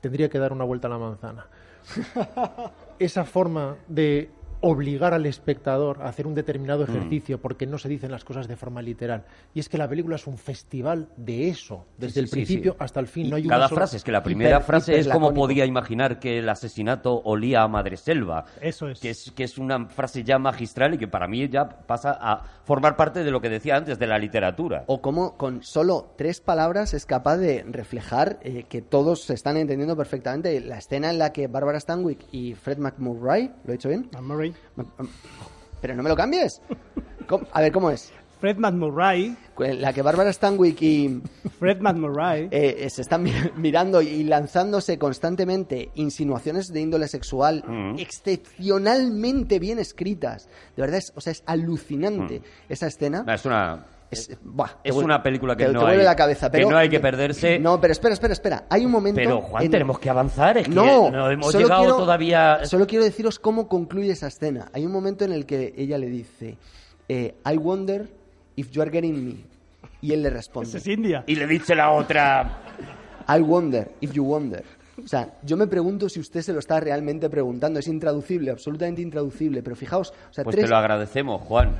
Tendría 0.00 0.28
que 0.28 0.38
dar 0.38 0.52
una 0.52 0.64
vuelta 0.64 0.88
a 0.88 0.90
la 0.90 0.98
manzana. 0.98 1.46
Esa 2.98 3.24
forma 3.24 3.76
de 3.88 4.30
obligar 4.66 5.12
al 5.14 5.26
espectador 5.26 6.02
a 6.02 6.08
hacer 6.08 6.26
un 6.26 6.34
determinado 6.34 6.84
ejercicio 6.84 7.38
porque 7.40 7.66
no 7.66 7.78
se 7.78 7.88
dicen 7.88 8.10
las 8.10 8.24
cosas 8.24 8.48
de 8.48 8.56
forma 8.56 8.80
literal. 8.82 9.24
Y 9.54 9.60
es 9.60 9.68
que 9.68 9.76
la 9.78 9.88
película 9.88 10.16
es 10.16 10.26
un 10.26 10.38
festival 10.38 11.08
de 11.16 11.48
eso, 11.48 11.84
desde 11.98 12.14
Sí, 12.14 12.20
el 12.20 12.26
sí, 12.28 12.32
principio 12.32 12.72
sí. 12.72 12.78
hasta 12.80 13.00
el 13.00 13.06
fin. 13.06 13.26
Y 13.26 13.30
no 13.30 13.36
hay 13.36 13.42
cada 13.46 13.56
una 13.58 13.68
sola- 13.68 13.78
frase, 13.80 13.96
es 13.98 14.04
que 14.04 14.12
la 14.12 14.22
primera 14.22 14.60
Hiper- 14.60 14.64
frase 14.64 14.98
es 14.98 15.08
como 15.08 15.34
podía 15.34 15.66
imaginar 15.66 16.18
que 16.18 16.38
el 16.38 16.48
asesinato 16.48 17.20
olía 17.24 17.62
a 17.62 17.68
Madreselva. 17.68 18.46
Eso 18.60 18.88
es. 18.88 19.00
Que 19.00 19.10
es, 19.10 19.30
que 19.36 19.44
es 19.44 19.58
una 19.58 19.86
frase 19.86 20.24
ya 20.24 20.38
magistral 20.38 20.94
y 20.94 20.98
que 20.98 21.08
para 21.08 21.28
mí 21.28 21.48
ya 21.48 21.68
pasa 21.68 22.16
a 22.20 22.42
formar 22.64 22.96
parte 22.96 23.22
de 23.24 23.30
lo 23.30 23.40
que 23.40 23.48
decía 23.50 23.76
antes, 23.76 23.98
de 23.98 24.06
la 24.06 24.18
literatura. 24.18 24.84
O 24.86 25.00
cómo 25.02 25.36
con 25.36 25.62
solo 25.62 26.12
tres 26.16 26.40
palabras 26.40 26.94
es 26.94 27.04
capaz 27.06 27.36
de 27.36 27.64
reflejar 27.68 28.38
eh, 28.42 28.64
que 28.68 28.80
todos 28.82 29.22
se 29.24 29.34
están 29.34 29.56
entendiendo 29.56 29.96
perfectamente. 29.96 30.60
La 30.60 30.78
escena 30.78 31.10
en 31.10 31.18
la 31.18 31.32
que 31.32 31.46
Barbara 31.48 31.78
Stanwyck 31.78 32.26
y 32.32 32.54
Fred 32.54 32.78
McMurray, 32.78 33.50
¿lo 33.64 33.70
he 33.72 33.76
dicho 33.76 33.88
bien? 33.88 34.08
Anne 34.16 34.53
Murray. 34.76 35.08
Pero 35.80 35.94
no 35.94 36.02
me 36.02 36.08
lo 36.08 36.16
cambies. 36.16 36.60
¿Cómo? 37.28 37.46
A 37.52 37.60
ver, 37.60 37.72
¿cómo 37.72 37.90
es? 37.90 38.12
Fred 38.40 38.58
McMurray. 38.58 39.36
En 39.58 39.80
La 39.80 39.92
que 39.94 40.02
Barbara 40.02 40.30
Stanwyck 40.30 40.82
y 40.82 41.22
Fred 41.58 41.80
McMurray. 41.80 42.48
eh, 42.50 42.76
eh, 42.80 42.90
se 42.90 43.00
están 43.02 43.22
mi- 43.22 43.32
mirando 43.56 44.02
y 44.02 44.24
lanzándose 44.24 44.98
constantemente 44.98 45.90
insinuaciones 45.94 46.68
de 46.72 46.80
índole 46.80 47.08
sexual 47.08 47.64
Mm. 47.66 47.98
excepcionalmente 47.98 49.58
bien 49.58 49.78
escritas. 49.78 50.48
De 50.76 50.82
verdad, 50.82 50.98
es, 50.98 51.12
o 51.14 51.20
sea, 51.20 51.32
es 51.32 51.42
alucinante 51.46 52.42
esa 52.68 52.86
escena. 52.88 53.24
Es 53.32 53.44
una... 53.46 53.86
Es, 54.10 54.36
buah, 54.42 54.68
te 54.82 54.90
Es 54.90 54.94
una 54.96 55.22
película 55.22 55.56
que 55.56 55.64
te- 55.66 55.72
no 55.72 55.80
te 55.80 55.84
vuelve 55.86 56.00
hay- 56.02 56.06
la 56.06 56.14
cabeza, 56.16 56.46
que 56.48 56.58
pero 56.58 56.70
no 56.70 56.76
hay 56.76 56.88
que 56.88 57.00
perderse. 57.00 57.58
No, 57.58 57.80
pero 57.80 57.92
espera, 57.92 58.14
espera, 58.14 58.32
espera. 58.32 58.64
Hay 58.70 58.84
un 58.84 58.92
momento. 58.92 59.16
Pero, 59.16 59.40
Juan, 59.40 59.64
en- 59.64 59.70
tenemos 59.70 59.98
que 59.98 60.10
avanzar. 60.10 60.58
Es 60.58 60.68
que 60.68 60.74
no, 60.74 61.10
no 61.10 61.30
hemos 61.30 61.50
solo 61.50 61.64
llegado 61.64 61.82
quiero- 61.82 61.96
todavía... 61.96 62.64
Solo 62.64 62.86
quiero 62.86 63.04
deciros 63.04 63.38
cómo 63.38 63.66
concluye 63.68 64.12
esa 64.12 64.28
escena. 64.28 64.68
Hay 64.72 64.86
un 64.86 64.92
momento 64.92 65.24
en 65.24 65.32
el 65.32 65.46
que 65.46 65.74
ella 65.76 65.98
le 65.98 66.06
dice, 66.08 66.56
eh, 67.08 67.34
I 67.50 67.56
wonder 67.56 68.08
if 68.56 68.70
you 68.70 68.82
are 68.82 68.90
getting 68.90 69.24
me. 69.26 69.34
Y 70.00 70.12
él 70.12 70.22
le 70.22 70.30
responde, 70.30 70.76
es 70.78 70.86
India. 70.86 71.24
Y 71.26 71.34
le 71.34 71.46
dice 71.46 71.74
la 71.74 71.90
otra... 71.90 72.60
I 73.26 73.40
wonder 73.40 73.90
if 74.00 74.12
you 74.12 74.22
wonder. 74.24 74.62
O 75.02 75.08
sea, 75.08 75.28
yo 75.42 75.56
me 75.56 75.66
pregunto 75.66 76.08
si 76.08 76.20
usted 76.20 76.40
se 76.42 76.52
lo 76.52 76.58
está 76.60 76.78
realmente 76.78 77.28
preguntando. 77.30 77.80
Es 77.80 77.88
intraducible, 77.88 78.50
absolutamente 78.52 79.00
intraducible. 79.02 79.62
Pero 79.62 79.74
fijaos, 79.74 80.10
o 80.30 80.32
sea, 80.32 80.44
Pues 80.44 80.54
tres, 80.54 80.66
te 80.66 80.70
lo 80.70 80.76
agradecemos, 80.76 81.40
Juan. 81.42 81.70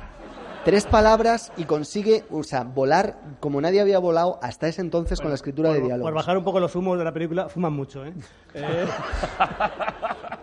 Tres 0.65 0.85
palabras 0.85 1.53
y 1.57 1.63
consigue, 1.65 2.23
o 2.31 2.43
sea, 2.43 2.63
volar 2.63 3.17
como 3.39 3.61
nadie 3.61 3.79
había 3.79 3.99
volado 3.99 4.39
hasta 4.41 4.67
ese 4.67 4.81
entonces 4.81 5.21
con 5.21 5.29
la 5.29 5.35
escritura 5.35 5.71
de 5.71 5.79
diálogos. 5.79 6.09
por 6.09 6.13
bajar 6.13 6.37
un 6.37 6.43
poco 6.43 6.59
los 6.59 6.75
humos 6.75 6.97
de 6.97 7.03
la 7.05 7.13
película, 7.13 7.47
fuman 7.47 7.71
mucho, 7.71 8.03
¿eh? 8.03 8.13
Eh, 8.57 8.87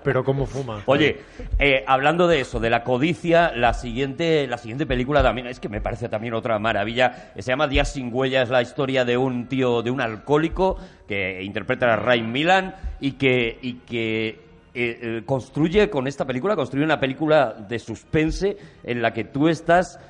Pero 0.04 0.22
cómo 0.22 0.44
fuma. 0.44 0.82
Oye, 0.84 1.20
eh, 1.58 1.82
hablando 1.86 2.28
de 2.28 2.40
eso, 2.40 2.60
de 2.60 2.68
la 2.68 2.84
codicia, 2.84 3.52
la 3.56 3.72
siguiente, 3.72 4.46
la 4.46 4.58
siguiente 4.58 4.84
película 4.84 5.22
también, 5.22 5.46
es 5.46 5.58
que 5.60 5.70
me 5.70 5.80
parece 5.80 6.10
también 6.10 6.34
otra 6.34 6.58
maravilla, 6.58 7.32
se 7.34 7.42
llama 7.42 7.68
Días 7.68 7.92
sin 7.92 8.12
huella, 8.12 8.42
es 8.42 8.50
la 8.50 8.60
historia 8.60 9.06
de 9.06 9.16
un 9.16 9.48
tío, 9.48 9.82
de 9.82 9.90
un 9.90 10.02
alcohólico 10.02 10.76
que 11.08 11.42
interpreta 11.42 11.92
a 11.94 11.96
Ray 11.96 12.22
Milan 12.22 12.74
y 13.00 13.12
que, 13.12 13.58
y 13.62 13.74
que 13.76 14.52
eh, 14.74 14.98
eh, 15.02 15.22
construye 15.26 15.90
con 15.90 16.06
esta 16.06 16.26
película, 16.26 16.56
construye 16.56 16.82
una 16.82 16.98
película 16.98 17.52
de 17.52 17.78
suspense 17.78 18.56
en 18.82 19.02
la 19.02 19.12
que 19.12 19.24
tú 19.24 19.48
estás 19.48 20.00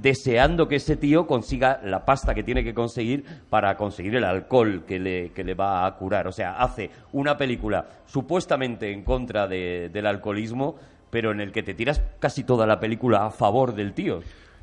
deseando 0.00 0.68
que 0.68 0.76
ese 0.76 0.96
tío 0.96 1.26
consiga 1.26 1.80
la 1.84 2.04
pasta 2.04 2.34
que 2.34 2.42
tiene 2.42 2.64
que 2.64 2.72
conseguir 2.72 3.24
para 3.50 3.76
conseguir 3.76 4.16
el 4.16 4.24
alcohol 4.24 4.84
que 4.86 4.98
le, 4.98 5.30
que 5.32 5.44
le 5.44 5.54
va 5.54 5.84
a 5.86 5.96
curar. 5.96 6.26
O 6.26 6.32
sea, 6.32 6.56
hace 6.58 6.90
una 7.12 7.36
película 7.36 7.86
supuestamente 8.06 8.90
en 8.90 9.02
contra 9.04 9.46
de- 9.46 9.90
del 9.92 10.06
alcoholismo, 10.06 10.76
pero 11.10 11.30
en 11.30 11.40
el 11.40 11.52
que 11.52 11.62
te 11.62 11.74
tiras 11.74 12.00
casi 12.18 12.42
toda 12.44 12.66
la 12.66 12.80
película 12.80 13.26
a 13.26 13.30
favor 13.30 13.74
del 13.74 13.92
tío. 13.92 14.20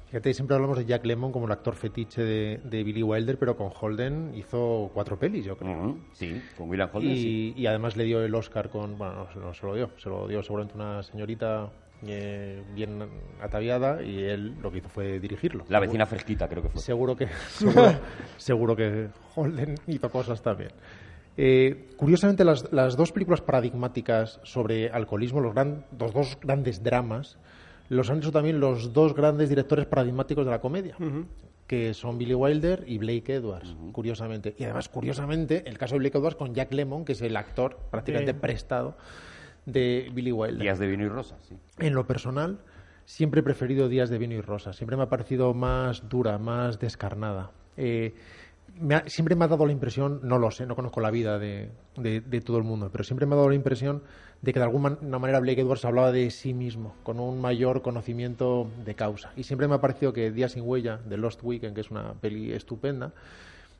Fíjate, 0.08 0.34
siempre 0.34 0.56
hablamos 0.56 0.76
de 0.80 0.86
Jack 0.86 1.06
Lemmon 1.06 1.32
como 1.32 1.46
el 1.46 1.52
actor 1.52 1.76
fetiche 1.76 2.24
de, 2.24 2.60
de 2.64 2.84
Billy 2.84 3.04
Wilder, 3.04 3.38
pero 3.38 3.56
con 3.56 3.70
Holden 3.80 4.32
hizo 4.36 4.90
cuatro 4.92 5.20
pelis, 5.20 5.46
yo 5.46 5.56
creo. 5.56 5.98
Sí, 6.14 6.42
con 6.58 6.68
William 6.68 6.90
Holden, 6.92 7.16
sí. 7.16 7.54
Y 7.56 7.68
además 7.68 7.96
le 7.96 8.06
dio 8.06 8.24
el 8.24 8.34
Oscar 8.34 8.70
con. 8.70 8.98
Bueno, 8.98 9.28
no, 9.36 9.42
no 9.42 9.54
se 9.54 9.68
lo 9.68 9.76
dio, 9.76 9.92
se 9.98 10.10
lo 10.10 10.28
dio 10.28 10.42
seguramente 10.42 10.74
una 10.76 11.04
señorita 11.04 11.70
eh, 12.08 12.64
bien 12.74 13.04
ataviada 13.42 14.02
y 14.04 14.24
él 14.24 14.56
lo 14.62 14.72
que 14.72 14.78
hizo 14.80 14.90
fue 14.90 15.20
dirigirlo. 15.20 15.66
La 15.70 15.80
vecina 15.80 16.06
fresquita, 16.06 16.48
creo 16.48 16.64
que 16.64 16.70
fue. 16.70 16.82
Seguro 16.82 17.16
que, 17.16 17.28
seguro, 17.50 17.92
seguro 18.38 18.76
que 18.76 19.08
Holden 19.36 19.76
hizo 19.88 20.10
cosas 20.10 20.42
también. 20.42 20.72
Eh, 21.38 21.90
curiosamente, 21.96 22.44
las, 22.44 22.72
las 22.74 22.98
dos 22.98 23.12
películas 23.12 23.42
paradigmáticas 23.42 24.40
sobre 24.44 24.90
alcoholismo, 24.90 25.40
los, 25.40 25.54
gran- 25.54 25.86
los 25.98 26.14
dos 26.14 26.38
grandes 26.42 26.84
dramas, 26.84 27.38
los 27.88 28.10
han 28.10 28.18
hecho 28.18 28.32
también 28.32 28.60
los 28.60 28.92
dos 28.94 29.16
grandes 29.16 29.48
directores 29.50 29.86
paradigmáticos 29.86 30.46
de 30.46 30.52
la 30.52 30.60
comedia, 30.60 30.96
que 31.66 31.94
son 31.94 32.18
Billy 32.18 32.34
Wilder 32.34 32.84
y 32.88 32.98
Blake 32.98 33.34
Edwards, 33.36 33.76
curiosamente. 33.94 34.56
Y 34.58 34.64
además, 34.66 34.90
curiosamente, 34.90 35.64
el 35.66 35.78
caso 35.78 35.96
de 35.96 36.00
Blake 36.00 36.18
Edwards 36.18 36.36
con 36.36 36.54
Jack 36.54 36.74
Lemmon, 36.74 37.06
que 37.06 37.14
es 37.14 37.22
el 37.22 37.36
actor 37.38 37.80
prácticamente 37.90 38.34
prestado 38.34 38.98
de 39.72 40.10
Billy 40.14 40.32
Wilder. 40.32 40.60
Días 40.62 40.80
de 40.80 40.88
vino 40.88 41.04
y 41.06 41.10
rosa, 41.10 41.36
sí. 41.48 41.56
En 41.80 41.94
lo 41.94 42.06
personal, 42.08 42.60
siempre 43.06 43.40
he 43.42 43.44
preferido 43.44 43.88
Días 43.90 44.10
de 44.10 44.18
Vino 44.18 44.34
y 44.36 44.42
Rosa. 44.42 44.74
Siempre 44.74 44.98
me 44.98 45.04
ha 45.04 45.10
parecido 45.10 45.54
más 45.54 46.08
dura, 46.10 46.38
más 46.38 46.80
descarnada. 46.80 47.52
Eh, 47.78 48.14
me 48.80 48.96
ha- 48.96 49.04
siempre 49.08 49.36
me 49.36 49.46
ha 49.46 49.48
dado 49.48 49.66
la 49.66 49.72
impresión, 49.72 50.20
no 50.24 50.38
lo 50.38 50.52
sé, 50.52 50.66
no 50.66 50.76
conozco 50.76 51.02
la 51.02 51.10
vida 51.12 51.40
de, 51.40 51.70
de- 51.98 52.22
de 52.22 52.42
todo 52.42 52.58
el 52.58 52.64
mundo, 52.64 52.90
pero 52.92 53.04
siempre 53.04 53.26
me 53.26 53.34
ha 53.34 53.38
dado 53.38 53.50
la 53.50 53.56
impresión 53.56 54.04
de 54.42 54.54
que 54.54 54.60
de 54.60 54.66
alguna 54.66 54.98
manera 55.20 55.40
Blake 55.40 55.60
Edwards 55.62 55.84
hablaba 55.84 56.12
de 56.14 56.30
sí 56.32 56.54
mismo, 56.54 56.96
con 57.04 57.20
un 57.20 57.42
mayor 57.42 57.82
conocimiento 57.82 58.70
de 58.86 58.96
causa. 58.96 59.32
Y 59.36 59.44
siempre 59.44 59.68
me 59.68 59.76
ha 59.76 59.82
parecido 59.82 60.14
que 60.14 60.32
Días 60.32 60.54
sin 60.54 60.64
huella, 60.66 60.98
de 60.98 61.18
Lost 61.18 61.42
Weekend, 61.44 61.76
que 61.76 61.82
es 61.82 61.92
una 61.92 62.14
peli 62.14 62.54
estupenda, 62.54 63.12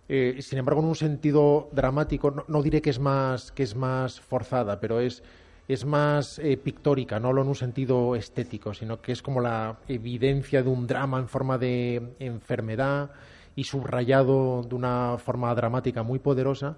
eh, 0.10 0.38
sin 0.42 0.58
embargo, 0.58 0.82
en 0.82 0.88
un 0.88 0.96
sentido 0.96 1.70
dramático, 1.72 2.32
no, 2.32 2.44
no 2.48 2.64
diré 2.64 2.82
que 2.82 2.90
es 2.90 3.00
más 3.00 3.52
que 3.52 3.62
es 3.64 3.76
más 3.76 4.20
forzada, 4.20 4.80
pero 4.80 5.00
es 5.00 5.24
es 5.70 5.86
más 5.86 6.40
eh, 6.40 6.58
pictórica, 6.58 7.20
no 7.20 7.28
hablo 7.28 7.44
en 7.44 7.50
un 7.50 7.56
sentido 7.56 8.16
estético, 8.16 8.74
sino 8.74 9.02
que 9.02 9.12
es 9.12 9.22
como 9.22 9.40
la 9.40 9.78
evidencia 9.88 10.64
de 10.64 10.70
un 10.70 10.88
drama 10.88 11.20
en 11.20 11.28
forma 11.28 11.60
de 11.60 12.16
enfermedad 12.18 13.12
y 13.56 13.66
subrayado 13.66 14.64
de 14.64 14.74
una 14.74 15.18
forma 15.20 15.54
dramática 15.54 16.02
muy 16.02 16.18
poderosa, 16.18 16.76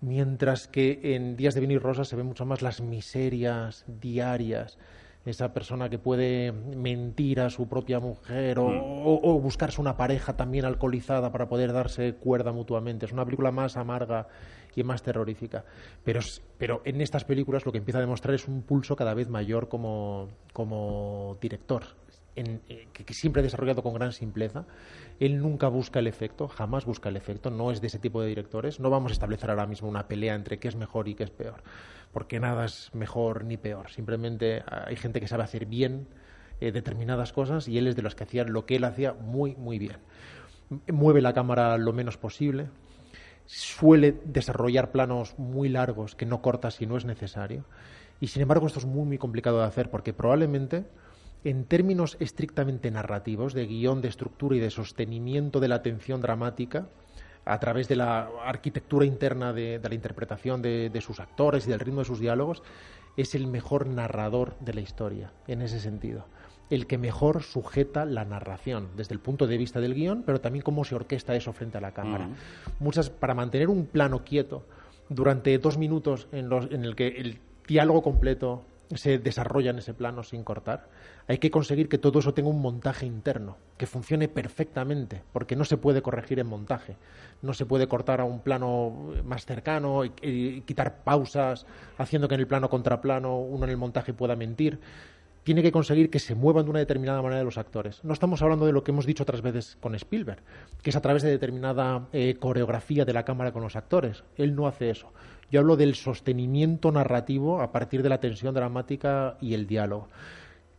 mientras 0.00 0.68
que 0.68 1.14
en 1.14 1.36
Días 1.36 1.54
de 1.54 1.62
y 1.62 1.76
Rosa 1.76 2.04
se 2.04 2.16
ven 2.16 2.24
mucho 2.24 2.46
más 2.46 2.62
las 2.62 2.80
miserias 2.80 3.84
diarias, 3.86 4.78
esa 5.26 5.52
persona 5.52 5.90
que 5.90 5.98
puede 5.98 6.50
mentir 6.52 7.40
a 7.40 7.50
su 7.50 7.68
propia 7.68 8.00
mujer 8.00 8.58
o, 8.58 8.66
o- 8.68 9.20
o 9.34 9.38
buscarse 9.40 9.80
una 9.80 9.96
pareja 9.96 10.36
también 10.36 10.64
alcoholizada 10.64 11.30
para 11.30 11.48
poder 11.48 11.72
darse 11.72 12.14
cuerda 12.14 12.52
mutuamente. 12.52 13.04
Es 13.06 13.12
una 13.12 13.24
película 13.24 13.50
más 13.50 13.76
amarga 13.76 14.28
y 14.74 14.82
más 14.82 15.02
terrorífica. 15.02 15.64
Pero, 16.04 16.20
pero 16.56 16.80
en 16.84 17.00
estas 17.00 17.24
películas 17.24 17.66
lo 17.66 17.72
que 17.72 17.78
empieza 17.78 17.98
a 17.98 18.00
demostrar 18.02 18.34
es 18.34 18.48
un 18.48 18.62
pulso 18.62 18.96
cada 18.96 19.12
vez 19.14 19.28
mayor 19.28 19.68
como, 19.68 20.28
como 20.52 21.36
director, 21.40 21.82
en- 22.36 22.60
eh, 22.68 22.88
que, 22.92 23.04
que 23.04 23.14
siempre 23.14 23.40
ha 23.40 23.42
desarrollado 23.42 23.82
con 23.82 23.94
gran 23.94 24.12
simpleza. 24.12 24.64
Él 25.18 25.40
nunca 25.40 25.68
busca 25.68 25.98
el 25.98 26.06
efecto, 26.06 26.48
jamás 26.48 26.84
busca 26.84 27.08
el 27.08 27.16
efecto, 27.16 27.50
no 27.50 27.70
es 27.70 27.80
de 27.80 27.88
ese 27.88 27.98
tipo 27.98 28.20
de 28.22 28.28
directores. 28.28 28.80
No 28.80 28.90
vamos 28.90 29.12
a 29.12 29.14
establecer 29.14 29.50
ahora 29.50 29.66
mismo 29.66 29.88
una 29.88 30.08
pelea 30.08 30.34
entre 30.34 30.58
qué 30.58 30.68
es 30.68 30.76
mejor 30.76 31.08
y 31.08 31.14
qué 31.14 31.24
es 31.24 31.30
peor, 31.30 31.62
porque 32.12 32.40
nada 32.40 32.64
es 32.64 32.90
mejor 32.94 33.44
ni 33.44 33.56
peor. 33.56 33.90
Simplemente 33.90 34.62
hay 34.66 34.96
gente 34.96 35.20
que 35.20 35.28
sabe 35.28 35.42
hacer 35.44 35.66
bien 35.66 36.06
eh, 36.60 36.72
determinadas 36.72 37.32
cosas 37.32 37.68
y 37.68 37.78
él 37.78 37.86
es 37.86 37.96
de 37.96 38.02
los 38.02 38.14
que 38.14 38.24
hacía 38.24 38.44
lo 38.44 38.66
que 38.66 38.76
él 38.76 38.84
hacía 38.84 39.12
muy, 39.14 39.54
muy 39.56 39.78
bien. 39.78 39.96
Mueve 40.92 41.20
la 41.20 41.32
cámara 41.32 41.76
lo 41.78 41.92
menos 41.92 42.16
posible, 42.16 42.68
suele 43.46 44.20
desarrollar 44.24 44.92
planos 44.92 45.36
muy 45.38 45.68
largos 45.68 46.14
que 46.14 46.26
no 46.26 46.40
corta 46.42 46.70
si 46.70 46.86
no 46.86 46.96
es 46.96 47.04
necesario. 47.04 47.64
Y 48.20 48.28
sin 48.28 48.42
embargo, 48.42 48.66
esto 48.66 48.78
es 48.78 48.86
muy, 48.86 49.04
muy 49.04 49.18
complicado 49.18 49.58
de 49.58 49.64
hacer 49.64 49.90
porque 49.90 50.12
probablemente, 50.12 50.84
en 51.44 51.64
términos 51.64 52.16
estrictamente 52.20 52.90
narrativos, 52.90 53.54
de 53.54 53.66
guion, 53.66 54.00
de 54.00 54.08
estructura 54.08 54.56
y 54.56 54.60
de 54.60 54.70
sostenimiento 54.70 55.60
de 55.60 55.68
la 55.68 55.76
atención 55.76 56.20
dramática, 56.20 56.88
a 57.44 57.58
través 57.58 57.88
de 57.88 57.96
la 57.96 58.28
arquitectura 58.44 59.06
interna 59.06 59.52
de, 59.52 59.78
de 59.78 59.88
la 59.88 59.94
interpretación 59.94 60.60
de, 60.60 60.90
de 60.90 61.00
sus 61.00 61.20
actores 61.20 61.66
y 61.66 61.70
del 61.70 61.80
ritmo 61.80 62.00
de 62.00 62.04
sus 62.04 62.20
diálogos, 62.20 62.62
es 63.16 63.34
el 63.34 63.46
mejor 63.46 63.86
narrador 63.86 64.56
de 64.60 64.74
la 64.74 64.80
historia, 64.80 65.32
en 65.46 65.62
ese 65.62 65.80
sentido. 65.80 66.26
El 66.68 66.86
que 66.86 66.98
mejor 66.98 67.42
sujeta 67.42 68.04
la 68.04 68.24
narración, 68.24 68.90
desde 68.96 69.14
el 69.14 69.20
punto 69.20 69.46
de 69.46 69.58
vista 69.58 69.80
del 69.80 69.94
guion, 69.94 70.22
pero 70.24 70.40
también 70.40 70.62
cómo 70.62 70.84
se 70.84 70.94
orquesta 70.94 71.34
eso 71.34 71.52
frente 71.52 71.78
a 71.78 71.80
la 71.80 71.92
cámara. 71.92 72.28
Muchas, 72.78 73.10
para 73.10 73.34
mantener 73.34 73.68
un 73.68 73.86
plano 73.86 74.22
quieto 74.22 74.64
durante 75.08 75.58
dos 75.58 75.78
minutos 75.78 76.28
en, 76.30 76.48
los, 76.48 76.70
en 76.70 76.84
el 76.84 76.94
que 76.94 77.08
el 77.08 77.40
diálogo 77.66 78.02
completo 78.02 78.64
se 78.94 79.18
desarrolla 79.18 79.70
en 79.70 79.78
ese 79.78 79.94
plano 79.94 80.22
sin 80.22 80.42
cortar, 80.44 80.88
hay 81.28 81.38
que 81.38 81.50
conseguir 81.50 81.88
que 81.88 81.98
todo 81.98 82.18
eso 82.18 82.34
tenga 82.34 82.48
un 82.48 82.60
montaje 82.60 83.06
interno, 83.06 83.56
que 83.76 83.86
funcione 83.86 84.28
perfectamente, 84.28 85.22
porque 85.32 85.56
no 85.56 85.64
se 85.64 85.76
puede 85.76 86.02
corregir 86.02 86.40
en 86.40 86.48
montaje. 86.48 86.96
No 87.42 87.54
se 87.54 87.66
puede 87.66 87.86
cortar 87.86 88.20
a 88.20 88.24
un 88.24 88.40
plano 88.40 89.12
más 89.24 89.46
cercano 89.46 90.04
y, 90.04 90.62
quitar 90.62 91.04
pausas, 91.04 91.66
haciendo 91.98 92.28
que 92.28 92.34
en 92.34 92.40
el 92.40 92.46
plano 92.46 92.68
contraplano 92.68 93.38
uno 93.38 93.64
en 93.64 93.70
el 93.70 93.76
montaje 93.76 94.12
pueda 94.12 94.36
mentir 94.36 94.80
tiene 95.42 95.62
que 95.62 95.72
conseguir 95.72 96.10
que 96.10 96.18
se 96.18 96.34
muevan 96.34 96.64
de 96.64 96.70
una 96.70 96.78
determinada 96.80 97.22
manera 97.22 97.42
los 97.42 97.56
actores. 97.56 98.04
No 98.04 98.12
estamos 98.12 98.42
hablando 98.42 98.66
de 98.66 98.72
lo 98.72 98.84
que 98.84 98.90
hemos 98.90 99.06
dicho 99.06 99.22
otras 99.22 99.40
veces 99.40 99.78
con 99.80 99.94
Spielberg, 99.94 100.42
que 100.82 100.90
es 100.90 100.96
a 100.96 101.00
través 101.00 101.22
de 101.22 101.30
determinada 101.30 102.08
eh, 102.12 102.36
coreografía 102.38 103.06
de 103.06 103.14
la 103.14 103.24
cámara 103.24 103.50
con 103.50 103.62
los 103.62 103.74
actores. 103.74 104.22
Él 104.36 104.54
no 104.54 104.66
hace 104.66 104.90
eso. 104.90 105.12
Yo 105.50 105.60
hablo 105.60 105.76
del 105.76 105.94
sostenimiento 105.94 106.92
narrativo 106.92 107.60
a 107.60 107.72
partir 107.72 108.02
de 108.02 108.08
la 108.08 108.20
tensión 108.20 108.54
dramática 108.54 109.36
y 109.40 109.54
el 109.54 109.66
diálogo. 109.66 110.08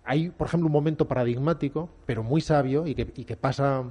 Hay, 0.04 0.30
por 0.30 0.48
ejemplo, 0.48 0.68
un 0.68 0.74
momento 0.74 1.08
paradigmático, 1.08 1.90
pero 2.06 2.24
muy 2.24 2.42
sabio 2.42 2.88
y 2.88 2.96
que, 2.96 3.38
pasa 3.38 3.84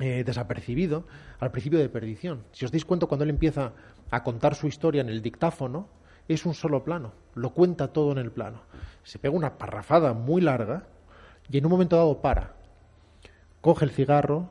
eh, 0.00 0.24
desapercibido 0.24 1.04
al 1.38 1.52
principio 1.52 1.78
de 1.78 1.88
Perdición. 1.88 2.42
Si 2.52 2.64
os 2.64 2.72
dais 2.72 2.84
cuenta, 2.84 3.06
cuando 3.06 3.24
él 3.24 3.30
empieza 3.30 3.72
a 4.10 4.22
contar 4.22 4.54
su 4.54 4.66
historia 4.66 5.00
en 5.00 5.08
el 5.08 5.22
dictáfono, 5.22 5.88
es 6.28 6.44
un 6.44 6.54
solo 6.54 6.82
plano, 6.82 7.12
lo 7.34 7.50
cuenta 7.50 7.92
todo 7.92 8.12
en 8.12 8.18
el 8.18 8.32
plano. 8.32 8.62
Se 9.04 9.18
pega 9.18 9.34
una 9.34 9.58
parrafada 9.58 10.12
muy 10.12 10.42
larga 10.42 10.84
y 11.48 11.58
en 11.58 11.66
un 11.66 11.70
momento 11.70 11.96
dado 11.96 12.20
para. 12.20 12.54
Coge 13.60 13.84
el 13.84 13.92
cigarro, 13.92 14.50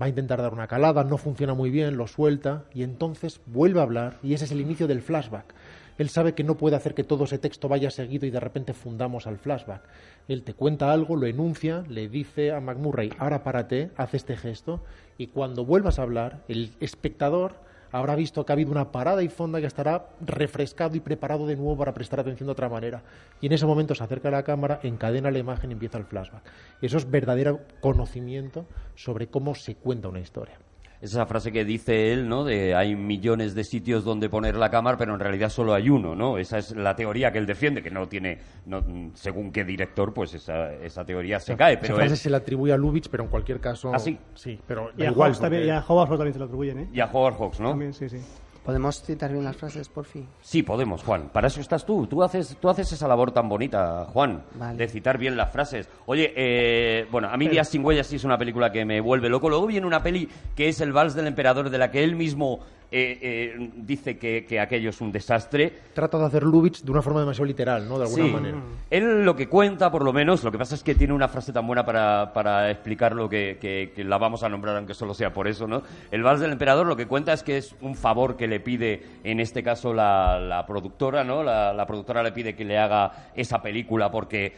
va 0.00 0.06
a 0.06 0.08
intentar 0.08 0.42
dar 0.42 0.52
una 0.52 0.66
calada, 0.66 1.04
no 1.04 1.18
funciona 1.18 1.54
muy 1.54 1.70
bien, 1.70 1.96
lo 1.96 2.06
suelta 2.06 2.64
y 2.72 2.82
entonces 2.82 3.40
vuelve 3.46 3.80
a 3.80 3.84
hablar 3.84 4.18
y 4.22 4.34
ese 4.34 4.44
es 4.44 4.52
el 4.52 4.60
inicio 4.60 4.86
del 4.86 5.02
flashback. 5.02 5.54
Él 5.96 6.08
sabe 6.08 6.34
que 6.34 6.42
no 6.42 6.56
puede 6.56 6.74
hacer 6.74 6.94
que 6.94 7.04
todo 7.04 7.24
ese 7.24 7.38
texto 7.38 7.68
vaya 7.68 7.90
seguido 7.90 8.26
y 8.26 8.30
de 8.30 8.40
repente 8.40 8.72
fundamos 8.72 9.28
al 9.28 9.38
flashback. 9.38 9.82
Él 10.26 10.42
te 10.42 10.54
cuenta 10.54 10.92
algo, 10.92 11.14
lo 11.14 11.26
enuncia, 11.26 11.84
le 11.88 12.08
dice 12.08 12.50
a 12.50 12.60
McMurray, 12.60 13.12
ahora 13.18 13.44
párate, 13.44 13.92
haz 13.96 14.14
este 14.14 14.36
gesto 14.36 14.82
y 15.18 15.28
cuando 15.28 15.64
vuelvas 15.64 15.98
a 15.98 16.02
hablar, 16.02 16.42
el 16.48 16.72
espectador 16.80 17.54
habrá 17.94 18.16
visto 18.16 18.44
que 18.44 18.50
ha 18.50 18.54
habido 18.54 18.72
una 18.72 18.90
parada 18.90 19.22
y 19.22 19.28
fonda 19.28 19.60
que 19.60 19.68
estará 19.68 20.08
refrescado 20.20 20.96
y 20.96 21.00
preparado 21.00 21.46
de 21.46 21.54
nuevo 21.54 21.76
para 21.76 21.94
prestar 21.94 22.18
atención 22.18 22.48
de 22.48 22.52
otra 22.52 22.68
manera. 22.68 23.04
Y 23.40 23.46
en 23.46 23.52
ese 23.52 23.66
momento 23.66 23.94
se 23.94 24.02
acerca 24.02 24.28
a 24.28 24.32
la 24.32 24.42
cámara, 24.42 24.80
encadena 24.82 25.30
la 25.30 25.38
imagen 25.38 25.70
y 25.70 25.74
empieza 25.74 25.98
el 25.98 26.04
flashback. 26.04 26.42
Eso 26.82 26.96
es 26.98 27.08
verdadero 27.08 27.60
conocimiento 27.80 28.66
sobre 28.96 29.28
cómo 29.28 29.54
se 29.54 29.76
cuenta 29.76 30.08
una 30.08 30.18
historia. 30.18 30.58
Esa 31.04 31.26
frase 31.26 31.52
que 31.52 31.64
dice 31.64 32.12
él, 32.12 32.28
¿no? 32.28 32.44
De 32.44 32.74
hay 32.74 32.96
millones 32.96 33.54
de 33.54 33.62
sitios 33.64 34.04
donde 34.04 34.28
poner 34.28 34.56
la 34.56 34.70
cámara, 34.70 34.96
pero 34.96 35.12
en 35.14 35.20
realidad 35.20 35.50
solo 35.50 35.74
hay 35.74 35.90
uno, 35.90 36.14
¿no? 36.14 36.38
Esa 36.38 36.58
es 36.58 36.74
la 36.74 36.96
teoría 36.96 37.30
que 37.30 37.38
él 37.38 37.46
defiende, 37.46 37.82
que 37.82 37.90
no 37.90 38.08
tiene, 38.08 38.38
no, 38.66 38.82
según 39.14 39.52
qué 39.52 39.64
director, 39.64 40.14
pues 40.14 40.32
esa, 40.34 40.72
esa 40.74 41.04
teoría 41.04 41.38
se 41.40 41.56
cae. 41.56 41.76
Pero 41.76 41.94
esa 41.94 41.96
frase 41.96 42.12
él- 42.14 42.18
se 42.18 42.30
le 42.30 42.36
atribuye 42.36 42.72
a 42.72 42.76
Lubitsch, 42.76 43.08
pero 43.10 43.22
en 43.24 43.28
cualquier 43.30 43.60
caso... 43.60 43.92
¿Ah, 43.94 43.98
sí? 43.98 44.18
Sí, 44.34 44.58
pero 44.66 44.90
Y 44.96 45.02
a, 45.04 45.10
igual. 45.10 45.30
Hawks 45.30 45.40
también, 45.40 45.62
porque- 45.62 45.68
y 45.68 45.70
a 45.76 45.84
Howard 45.86 46.08
Hawks 46.08 46.18
también 46.18 46.32
se 46.32 46.38
lo 46.38 46.44
atribuyen, 46.46 46.78
¿eh? 46.78 46.88
y 46.92 47.00
a 47.00 47.06
Howard 47.06 47.34
Hawks, 47.38 47.60
¿no? 47.60 47.70
También, 47.70 47.92
sí, 47.92 48.08
sí. 48.08 48.18
¿Podemos 48.64 49.02
citar 49.02 49.30
bien 49.30 49.44
las 49.44 49.56
frases, 49.56 49.90
por 49.90 50.06
fin? 50.06 50.26
Sí, 50.40 50.62
podemos, 50.62 51.02
Juan. 51.02 51.28
Para 51.30 51.48
eso 51.48 51.60
estás 51.60 51.84
tú. 51.84 52.06
Tú 52.06 52.22
haces, 52.22 52.56
tú 52.58 52.70
haces 52.70 52.90
esa 52.90 53.06
labor 53.06 53.30
tan 53.30 53.46
bonita, 53.46 54.06
Juan, 54.06 54.42
Vale. 54.54 54.78
de 54.78 54.88
citar 54.88 55.18
bien 55.18 55.36
las 55.36 55.52
frases. 55.52 55.86
Oye, 56.06 56.32
eh, 56.34 57.06
bueno, 57.10 57.28
a 57.28 57.36
mí 57.36 57.46
Días 57.46 57.68
sin 57.68 57.84
huellas 57.84 58.06
sí 58.06 58.16
es 58.16 58.24
una 58.24 58.38
película 58.38 58.72
que 58.72 58.86
me 58.86 59.02
vuelve 59.02 59.28
loco. 59.28 59.50
Luego 59.50 59.66
viene 59.66 59.86
una 59.86 60.02
peli 60.02 60.28
que 60.56 60.68
es 60.68 60.80
El 60.80 60.92
Vals 60.92 61.14
del 61.14 61.26
Emperador, 61.26 61.68
de 61.68 61.76
la 61.76 61.90
que 61.90 62.02
él 62.02 62.16
mismo 62.16 62.60
eh, 62.96 63.18
eh, 63.20 63.70
dice 63.76 64.16
que, 64.18 64.44
que 64.48 64.60
aquello 64.60 64.90
es 64.90 65.00
un 65.00 65.10
desastre. 65.10 65.72
Trata 65.94 66.16
de 66.16 66.26
hacer 66.26 66.44
Lubitsch 66.44 66.82
de 66.82 66.92
una 66.92 67.02
forma 67.02 67.18
demasiado 67.18 67.44
literal, 67.46 67.88
¿no? 67.88 67.98
De 67.98 68.04
alguna 68.04 68.24
Sí. 68.24 68.30
manera. 68.30 68.56
Él 68.88 69.24
lo 69.24 69.34
que 69.34 69.48
cuenta, 69.48 69.90
por 69.90 70.04
lo 70.04 70.12
menos, 70.12 70.44
lo 70.44 70.52
que 70.52 70.58
pasa 70.58 70.76
es 70.76 70.84
que 70.84 70.94
tiene 70.94 71.12
una 71.12 71.26
frase 71.26 71.52
tan 71.52 71.66
buena 71.66 71.84
para, 71.84 72.32
para 72.32 72.70
explicarlo 72.70 73.28
que, 73.28 73.58
que- 73.60 73.92
que 73.96 74.04
la 74.04 74.16
vamos 74.18 74.44
a 74.44 74.48
nombrar, 74.48 74.76
aunque 74.76 74.94
solo 74.94 75.12
sea 75.12 75.32
por 75.32 75.48
eso, 75.48 75.66
¿no? 75.66 75.82
El 76.12 76.22
Vals 76.22 76.38
del 76.40 76.52
Emperador 76.52 76.86
lo 76.86 76.96
que 76.96 77.06
cuenta 77.06 77.32
es 77.32 77.42
que 77.42 77.56
es 77.56 77.74
un 77.80 77.96
favor 77.96 78.36
que 78.36 78.46
le 78.46 78.60
pide, 78.60 79.02
en 79.24 79.40
este 79.40 79.64
caso, 79.64 79.92
la, 79.92 80.38
la 80.38 80.64
productora, 80.64 81.24
¿no? 81.24 81.42
La, 81.42 81.72
la 81.72 81.86
productora 81.86 82.22
le 82.22 82.30
pide 82.30 82.54
que 82.54 82.64
le 82.64 82.78
haga 82.78 83.30
esa 83.34 83.60
película 83.60 84.10
porque 84.10 84.52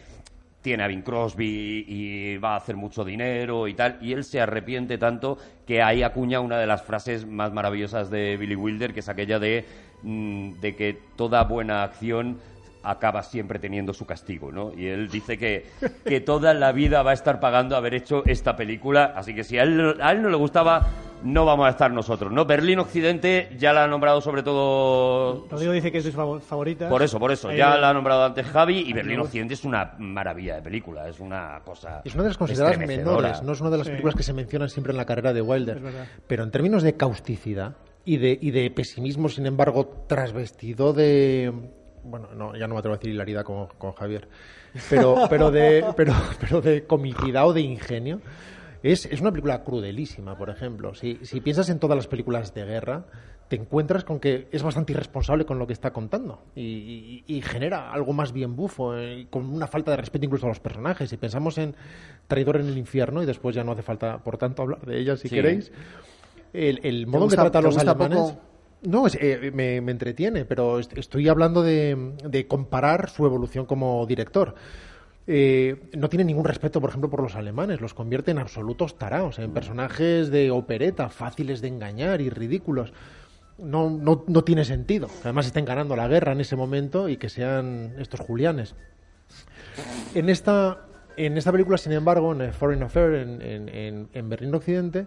tiene 0.67 0.83
a 0.83 0.89
Bing 0.89 1.03
Crosby 1.03 1.85
y 1.87 2.39
va 2.39 2.55
a 2.55 2.57
hacer 2.57 2.75
mucho 2.75 3.05
dinero 3.05 3.69
y 3.69 3.75
tal, 3.75 3.99
y 4.01 4.13
él 4.13 4.25
se 4.25 4.41
arrepiente 4.41 4.99
tanto 4.99 5.39
que 5.65 5.81
ahí 5.81 6.03
acuña 6.03 6.41
una 6.41 6.59
de 6.59 6.67
las 6.67 6.83
frases 6.83 7.25
más 7.25 7.53
maravillosas 7.53 8.11
de 8.11 8.37
Billy 8.37 8.57
Wilder, 8.57 8.93
que 8.93 8.99
es 8.99 9.09
aquella 9.09 9.39
de, 9.39 9.65
mm, 10.03 10.55
de 10.55 10.75
que 10.75 10.99
toda 11.15 11.45
buena 11.45 11.85
acción 11.85 12.41
acaba 12.83 13.23
siempre 13.23 13.61
teniendo 13.61 13.93
su 13.93 14.07
castigo, 14.07 14.51
¿no? 14.51 14.73
Y 14.77 14.87
él 14.89 15.09
dice 15.09 15.39
que, 15.39 15.67
que 16.05 16.21
toda 16.21 16.53
la 16.53 16.73
vida 16.73 17.05
va 17.05 17.13
a 17.13 17.15
estar 17.15 17.39
pagando 17.39 17.77
haber 17.77 17.95
hecho 17.95 18.25
esta 18.27 18.57
película, 18.57 19.13
así 19.15 19.37
que 19.37 19.45
si 19.45 19.59
a 19.59 19.63
él, 19.63 19.95
a 20.01 20.11
él 20.11 20.21
no 20.21 20.31
le 20.31 20.37
gustaba, 20.37 20.85
no 21.27 21.45
vamos 21.45 21.67
a 21.67 21.71
estar 21.71 21.91
nosotros, 21.93 22.33
¿no? 22.33 22.45
Berlín 22.45 22.79
Occidente 22.79 23.51
ya 23.59 23.73
la 23.73 23.85
ha 23.85 23.87
nombrado 23.87 24.21
sobre 24.21 24.43
todo 24.43 25.47
Rodrigo 25.51 25.73
dice 25.73 25.91
que 25.93 25.99
es 25.99 26.05
de 26.05 26.13
sus 26.13 26.19
fav- 26.21 26.41
favoritas. 26.41 26.89
por 26.91 27.03
eso, 27.03 27.19
por 27.19 27.33
eso. 27.33 27.51
Eh, 27.51 27.57
Ya 27.57 27.77
la 27.77 27.91
ha 27.91 27.93
nombrado 27.95 28.25
antes 28.25 28.47
Javi 28.47 28.79
y 28.79 28.93
Berlín 28.93 29.21
Occidente 29.21 29.55
es 29.55 29.65
una 29.65 29.95
maravilla 29.99 30.57
de 30.57 30.63
película. 30.63 31.09
Es 31.09 31.21
una 31.21 31.61
cosa. 31.65 32.03
Es 32.05 32.15
una 32.15 32.23
de 32.25 32.29
las 32.31 32.39
consideradas 32.39 32.79
menores, 32.79 33.43
no 33.43 33.53
es 33.53 33.61
una 33.61 33.71
de 33.71 33.79
las 33.79 33.87
Sí. 33.87 33.91
películas 33.93 34.15
que 34.15 34.23
se 34.23 34.33
mencionan 34.33 34.69
siempre 34.69 34.93
en 34.93 34.97
la 34.97 35.05
carrera 35.05 35.33
de 35.33 35.43
Wilder. 35.43 35.81
Pero 36.27 36.45
en 36.45 36.51
términos 36.51 36.83
de 36.83 36.97
causticidad 36.97 37.77
y 38.05 38.19
de, 38.19 38.39
y 38.41 38.51
de 38.53 38.71
pesimismo, 38.71 39.29
sin 39.29 39.47
embargo, 39.47 40.05
trasvestido 40.07 40.93
de. 40.93 41.53
Bueno, 42.05 42.29
no, 42.37 42.55
ya 42.57 42.69
no 42.69 42.75
me 42.75 42.79
atrevo 42.79 42.95
a 42.95 42.99
decir 42.99 43.13
hilaridad 43.13 43.43
con, 43.43 43.67
con 43.79 43.93
Javier. 43.93 44.29
Pero, 44.89 45.17
pero, 45.29 45.51
de, 45.51 45.85
pero, 45.97 46.15
pero 46.41 46.61
de 46.61 46.85
comicidad 46.87 47.47
o 47.49 47.53
de 47.53 47.63
ingenio. 47.63 48.21
Es, 48.83 49.07
es 49.07 49.21
una 49.21 49.31
película 49.31 49.63
crudelísima, 49.65 50.37
por 50.37 50.51
ejemplo. 50.51 50.95
Si, 50.95 51.19
si 51.23 51.41
piensas 51.41 51.69
en 51.71 51.79
todas 51.79 51.97
las 51.97 52.07
películas 52.07 52.55
de 52.55 52.65
guerra, 52.65 53.07
te 53.49 53.57
encuentras 53.57 54.05
con 54.05 54.19
que 54.21 54.49
es 54.51 54.63
bastante 54.63 54.93
irresponsable 54.93 55.45
con 55.47 55.59
lo 55.59 55.67
que 55.67 55.73
está 55.73 55.93
contando 55.93 56.43
y, 56.57 56.63
y- 56.63 57.25
y 57.37 57.43
genera 57.43 57.93
algo 57.93 58.13
más 58.13 58.33
bien 58.33 58.57
bufo, 58.57 58.97
eh, 58.97 59.27
con 59.31 59.45
una 59.47 59.67
falta 59.69 59.93
de 59.93 59.97
respeto 59.99 60.25
incluso 60.27 60.47
a 60.47 60.49
los 60.49 60.61
personajes. 60.61 61.09
Si 61.11 61.17
pensamos 61.17 61.57
en 61.59 61.75
Traidor 62.27 62.57
en 62.57 62.67
el 62.69 62.77
infierno, 62.79 63.23
y 63.23 63.27
después 63.27 63.55
ya 63.55 63.63
no 63.65 63.73
hace 63.73 63.83
falta, 63.83 64.19
por 64.23 64.37
tanto, 64.37 64.63
hablar 64.63 64.81
de 64.85 64.99
ella 64.99 65.17
si 65.17 65.29
Sí. 65.29 65.35
queréis, 65.37 65.71
el, 66.53 66.81
el 66.83 67.07
modo 67.07 67.25
gusta- 67.25 67.37
que 67.37 67.43
trata 67.51 67.59
a 67.59 67.63
los 67.63 67.79
alemanes... 67.79 68.19
poco? 68.19 68.41
No, 68.83 69.07
es- 69.07 69.17
eh, 69.21 69.51
me, 69.55 69.81
me 69.81 69.93
entretiene, 69.93 70.45
pero 70.45 70.79
est- 70.79 70.97
estoy 70.99 71.29
hablando 71.29 71.63
de, 71.63 72.15
de 72.29 72.47
comparar 72.47 73.09
su 73.09 73.25
evolución 73.27 73.65
como 73.67 74.05
director. 74.07 74.55
Eh, 75.29 75.91
no 75.97 76.09
tiene 76.09 76.25
ningún 76.25 76.45
respeto, 76.45 76.81
por 76.81 76.91
ejemplo, 76.91 77.11
por 77.11 77.21
los 77.23 77.35
alemanes. 77.35 77.81
Los 77.81 77.95
convierte 77.95 78.31
en 78.31 78.39
absolutos 78.39 78.97
taraos, 78.99 79.39
en 79.39 79.53
personajes 79.53 80.31
de 80.31 80.51
opereta, 80.51 81.09
fáciles 81.09 81.61
de 81.61 81.69
engañar 81.69 82.21
y 82.21 82.31
ridículos. 82.31 82.93
No, 83.59 83.91
no, 83.91 84.25
no 84.29 84.45
tiene 84.45 84.65
sentido. 84.65 85.09
Además, 85.23 85.47
estén 85.47 85.65
ganando 85.65 85.97
la 85.97 86.07
guerra 86.09 86.33
en 86.33 86.41
ese 86.41 86.57
momento 86.57 87.09
y 87.09 87.17
que 87.17 87.29
sean 87.29 87.95
estos 87.99 88.21
julianes. 88.21 88.75
En 90.15 90.29
esta, 90.29 90.87
en 91.17 91.37
esta 91.37 91.51
película, 91.53 91.77
sin 91.79 91.93
embargo, 91.93 92.33
en 92.33 92.53
Foreign 92.53 92.83
Affair, 92.83 93.15
en, 93.15 93.43
en- 93.43 93.69
en- 93.69 94.09
en 94.13 94.29
Berlín 94.29 94.55
Occidente, 94.55 95.07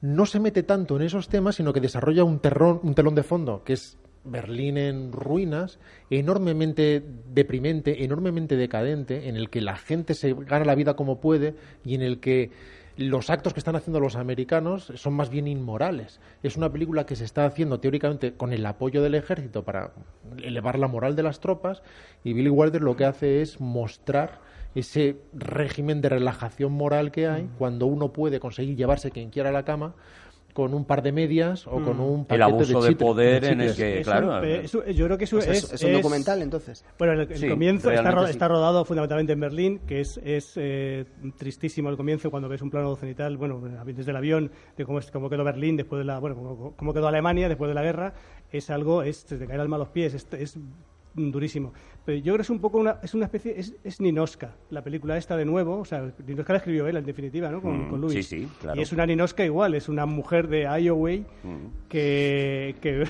no 0.00 0.26
se 0.26 0.40
mete 0.40 0.62
tanto 0.62 0.96
en 0.96 1.02
esos 1.02 1.28
temas, 1.28 1.56
sino 1.56 1.72
que 1.72 1.80
desarrolla 1.80 2.24
un, 2.24 2.40
terrón, 2.40 2.80
un 2.82 2.94
telón 2.94 3.14
de 3.14 3.22
fondo, 3.22 3.62
que 3.64 3.74
es 3.74 3.98
Berlín 4.24 4.76
en 4.76 5.12
ruinas, 5.12 5.78
enormemente 6.10 7.02
deprimente, 7.32 8.04
enormemente 8.04 8.56
decadente, 8.56 9.28
en 9.28 9.36
el 9.36 9.50
que 9.50 9.60
la 9.60 9.76
gente 9.76 10.14
se 10.14 10.34
gana 10.34 10.64
la 10.64 10.74
vida 10.74 10.94
como 10.94 11.20
puede 11.20 11.54
y 11.84 11.94
en 11.94 12.02
el 12.02 12.20
que 12.20 12.50
los 12.96 13.30
actos 13.30 13.54
que 13.54 13.60
están 13.60 13.76
haciendo 13.76 13.98
los 13.98 14.16
americanos 14.16 14.92
son 14.94 15.14
más 15.14 15.30
bien 15.30 15.48
inmorales. 15.48 16.20
Es 16.42 16.56
una 16.56 16.70
película 16.70 17.06
que 17.06 17.16
se 17.16 17.24
está 17.24 17.46
haciendo 17.46 17.80
teóricamente 17.80 18.34
con 18.34 18.52
el 18.52 18.66
apoyo 18.66 19.02
del 19.02 19.14
ejército 19.14 19.64
para 19.64 19.92
elevar 20.42 20.78
la 20.78 20.88
moral 20.88 21.16
de 21.16 21.22
las 21.22 21.40
tropas 21.40 21.82
y 22.24 22.34
Billy 22.34 22.50
Wilder 22.50 22.82
lo 22.82 22.96
que 22.96 23.06
hace 23.06 23.40
es 23.40 23.60
mostrar 23.60 24.40
ese 24.74 25.16
régimen 25.32 26.00
de 26.00 26.10
relajación 26.10 26.72
moral 26.72 27.10
que 27.10 27.26
hay 27.26 27.48
cuando 27.58 27.86
uno 27.86 28.12
puede 28.12 28.38
conseguir 28.38 28.76
llevarse 28.76 29.10
quien 29.10 29.30
quiera 29.30 29.48
a 29.48 29.52
la 29.52 29.64
cama 29.64 29.94
con 30.60 30.74
un 30.74 30.84
par 30.84 31.00
de 31.02 31.10
medias 31.10 31.66
o 31.66 31.80
con 31.80 31.98
un 32.00 32.20
El 32.20 32.26
paquete 32.26 32.42
abuso 32.42 32.82
de, 32.82 32.90
chicle- 32.90 32.96
poder 32.98 33.44
en 33.46 33.60
el 33.62 33.74
que, 33.74 34.00
es 34.00 34.06
claro. 34.06 34.38
un- 34.40 34.44
eh, 34.44 34.60
es 34.64 34.74
un- 34.74 34.84
yo 34.84 35.06
creo 35.06 35.16
que 35.16 35.24
eso 35.24 35.36
Pues 35.36 35.48
es, 35.48 35.64
es, 35.64 35.72
es 35.72 35.84
un 35.84 35.94
documental, 35.94 36.42
entonces. 36.42 36.84
Bueno, 36.98 37.14
el, 37.14 37.20
el 37.32 37.36
Sí, 37.38 37.48
comienzo 37.48 37.90
está, 37.90 38.10
ro- 38.10 38.26
sí. 38.26 38.32
está 38.32 38.46
rodado 38.48 38.84
fundamentalmente 38.84 39.32
en 39.32 39.40
Berlín, 39.40 39.80
que 39.86 40.00
es, 40.02 40.18
es 40.22 40.52
eh, 40.56 41.06
tristísimo 41.38 41.88
el 41.88 41.96
comienzo 41.96 42.30
cuando 42.30 42.46
ves 42.50 42.60
un 42.60 42.68
plano 42.68 42.94
cenital, 42.94 43.38
bueno, 43.38 43.58
desde 43.86 44.10
el 44.10 44.16
avión, 44.16 44.50
de 44.76 44.84
cómo, 44.84 44.98
es- 44.98 45.10
cómo 45.10 45.30
quedó 45.30 45.44
Berlín 45.44 45.78
después 45.78 45.98
de 46.00 46.04
la, 46.04 46.18
bueno, 46.18 46.36
cómo, 46.36 46.74
cómo 46.76 46.92
quedó 46.92 47.08
Alemania 47.08 47.48
después 47.48 47.68
de 47.70 47.74
la 47.74 47.82
guerra, 47.82 48.12
es 48.52 48.68
algo, 48.68 49.02
es, 49.02 49.24
te 49.24 49.38
cae 49.46 49.54
el 49.54 49.62
alma 49.62 49.76
a 49.76 49.78
los 49.78 49.88
pies, 49.88 50.12
es, 50.12 50.26
es 50.32 50.58
durísimo. 51.14 51.72
Pero 52.04 52.18
yo 52.18 52.24
creo 52.24 52.36
que 52.36 52.42
es 52.42 52.50
un 52.50 52.60
poco 52.60 52.78
una, 52.78 52.98
es 53.02 53.14
una 53.14 53.26
especie, 53.26 53.58
es, 53.58 53.74
es 53.84 54.00
Ninoska, 54.00 54.54
la 54.70 54.82
película 54.82 55.16
esta 55.16 55.36
de 55.36 55.44
nuevo, 55.44 55.78
o 55.78 55.84
sea, 55.84 56.10
Ninoska 56.26 56.52
la 56.52 56.58
escribió 56.58 56.86
él 56.86 56.96
en 56.96 57.04
definitiva, 57.04 57.50
¿no? 57.50 57.60
Con, 57.60 57.86
Mm, 57.86 57.90
con 57.90 58.00
Lewis. 58.00 58.26
sí, 58.26 58.40
sí, 58.42 58.48
claro. 58.60 58.78
Y 58.78 58.82
es 58.82 58.92
una 58.92 59.06
Ninoska 59.06 59.44
igual, 59.44 59.74
es 59.74 59.88
una 59.88 60.06
mujer 60.06 60.48
de 60.48 60.62
Iowa 60.82 61.10
que, 61.88 62.74
que 62.80 63.04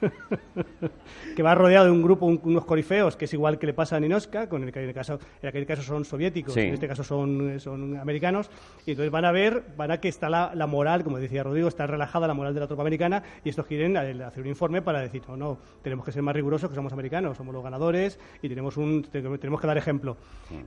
que 1.36 1.42
va 1.42 1.54
rodeado 1.54 1.86
de 1.86 1.90
un 1.90 2.02
grupo, 2.02 2.26
un- 2.26 2.40
unos 2.44 2.64
corifeos, 2.64 3.16
que 3.16 3.26
es 3.26 3.32
igual 3.34 3.58
que 3.58 3.66
le 3.66 3.74
pasa 3.74 3.96
a 3.96 4.00
Ninoska, 4.00 4.48
con 4.48 4.62
el 4.62 4.72
que 4.72 4.80
en, 4.82 4.88
el 4.88 4.94
caso, 4.94 5.18
en 5.42 5.48
aquel 5.48 5.66
caso 5.66 5.82
son 5.82 6.04
soviéticos, 6.04 6.54
Sí. 6.54 6.60
en 6.60 6.74
este 6.74 6.88
caso 6.88 7.04
son, 7.04 7.58
son 7.60 7.96
americanos, 7.98 8.50
y 8.86 8.92
entonces 8.92 9.10
van 9.10 9.24
a 9.24 9.32
ver, 9.32 9.62
van 9.76 9.90
a 9.90 10.00
que 10.00 10.08
está 10.08 10.28
la, 10.30 10.52
la 10.54 10.66
moral, 10.66 11.04
como 11.04 11.18
decía 11.18 11.42
Rodrigo, 11.42 11.68
está 11.68 11.86
relajada 11.86 12.26
la 12.26 12.34
moral 12.34 12.54
de 12.54 12.60
la 12.60 12.66
tropa 12.66 12.82
americana, 12.82 13.22
y 13.44 13.48
estos 13.50 13.66
quieren 13.66 13.96
eh, 13.96 14.24
hacer 14.24 14.42
un 14.42 14.48
informe 14.48 14.82
para 14.82 15.00
decir, 15.00 15.22
no, 15.28 15.36
no, 15.36 15.58
tenemos 15.82 16.04
que 16.04 16.12
ser 16.12 16.22
más 16.22 16.34
rigurosos, 16.34 16.68
que 16.70 16.76
somos 16.76 16.92
americanos, 16.92 17.36
somos 17.36 17.54
los 17.54 17.62
ganadores, 17.62 18.18
y 18.42 18.48
tenemos, 18.48 18.76
un, 18.76 19.02
te- 19.02 19.22
tenemos 19.22 19.60
que 19.60 19.66
dar 19.66 19.76
ejemplo. 19.78 20.16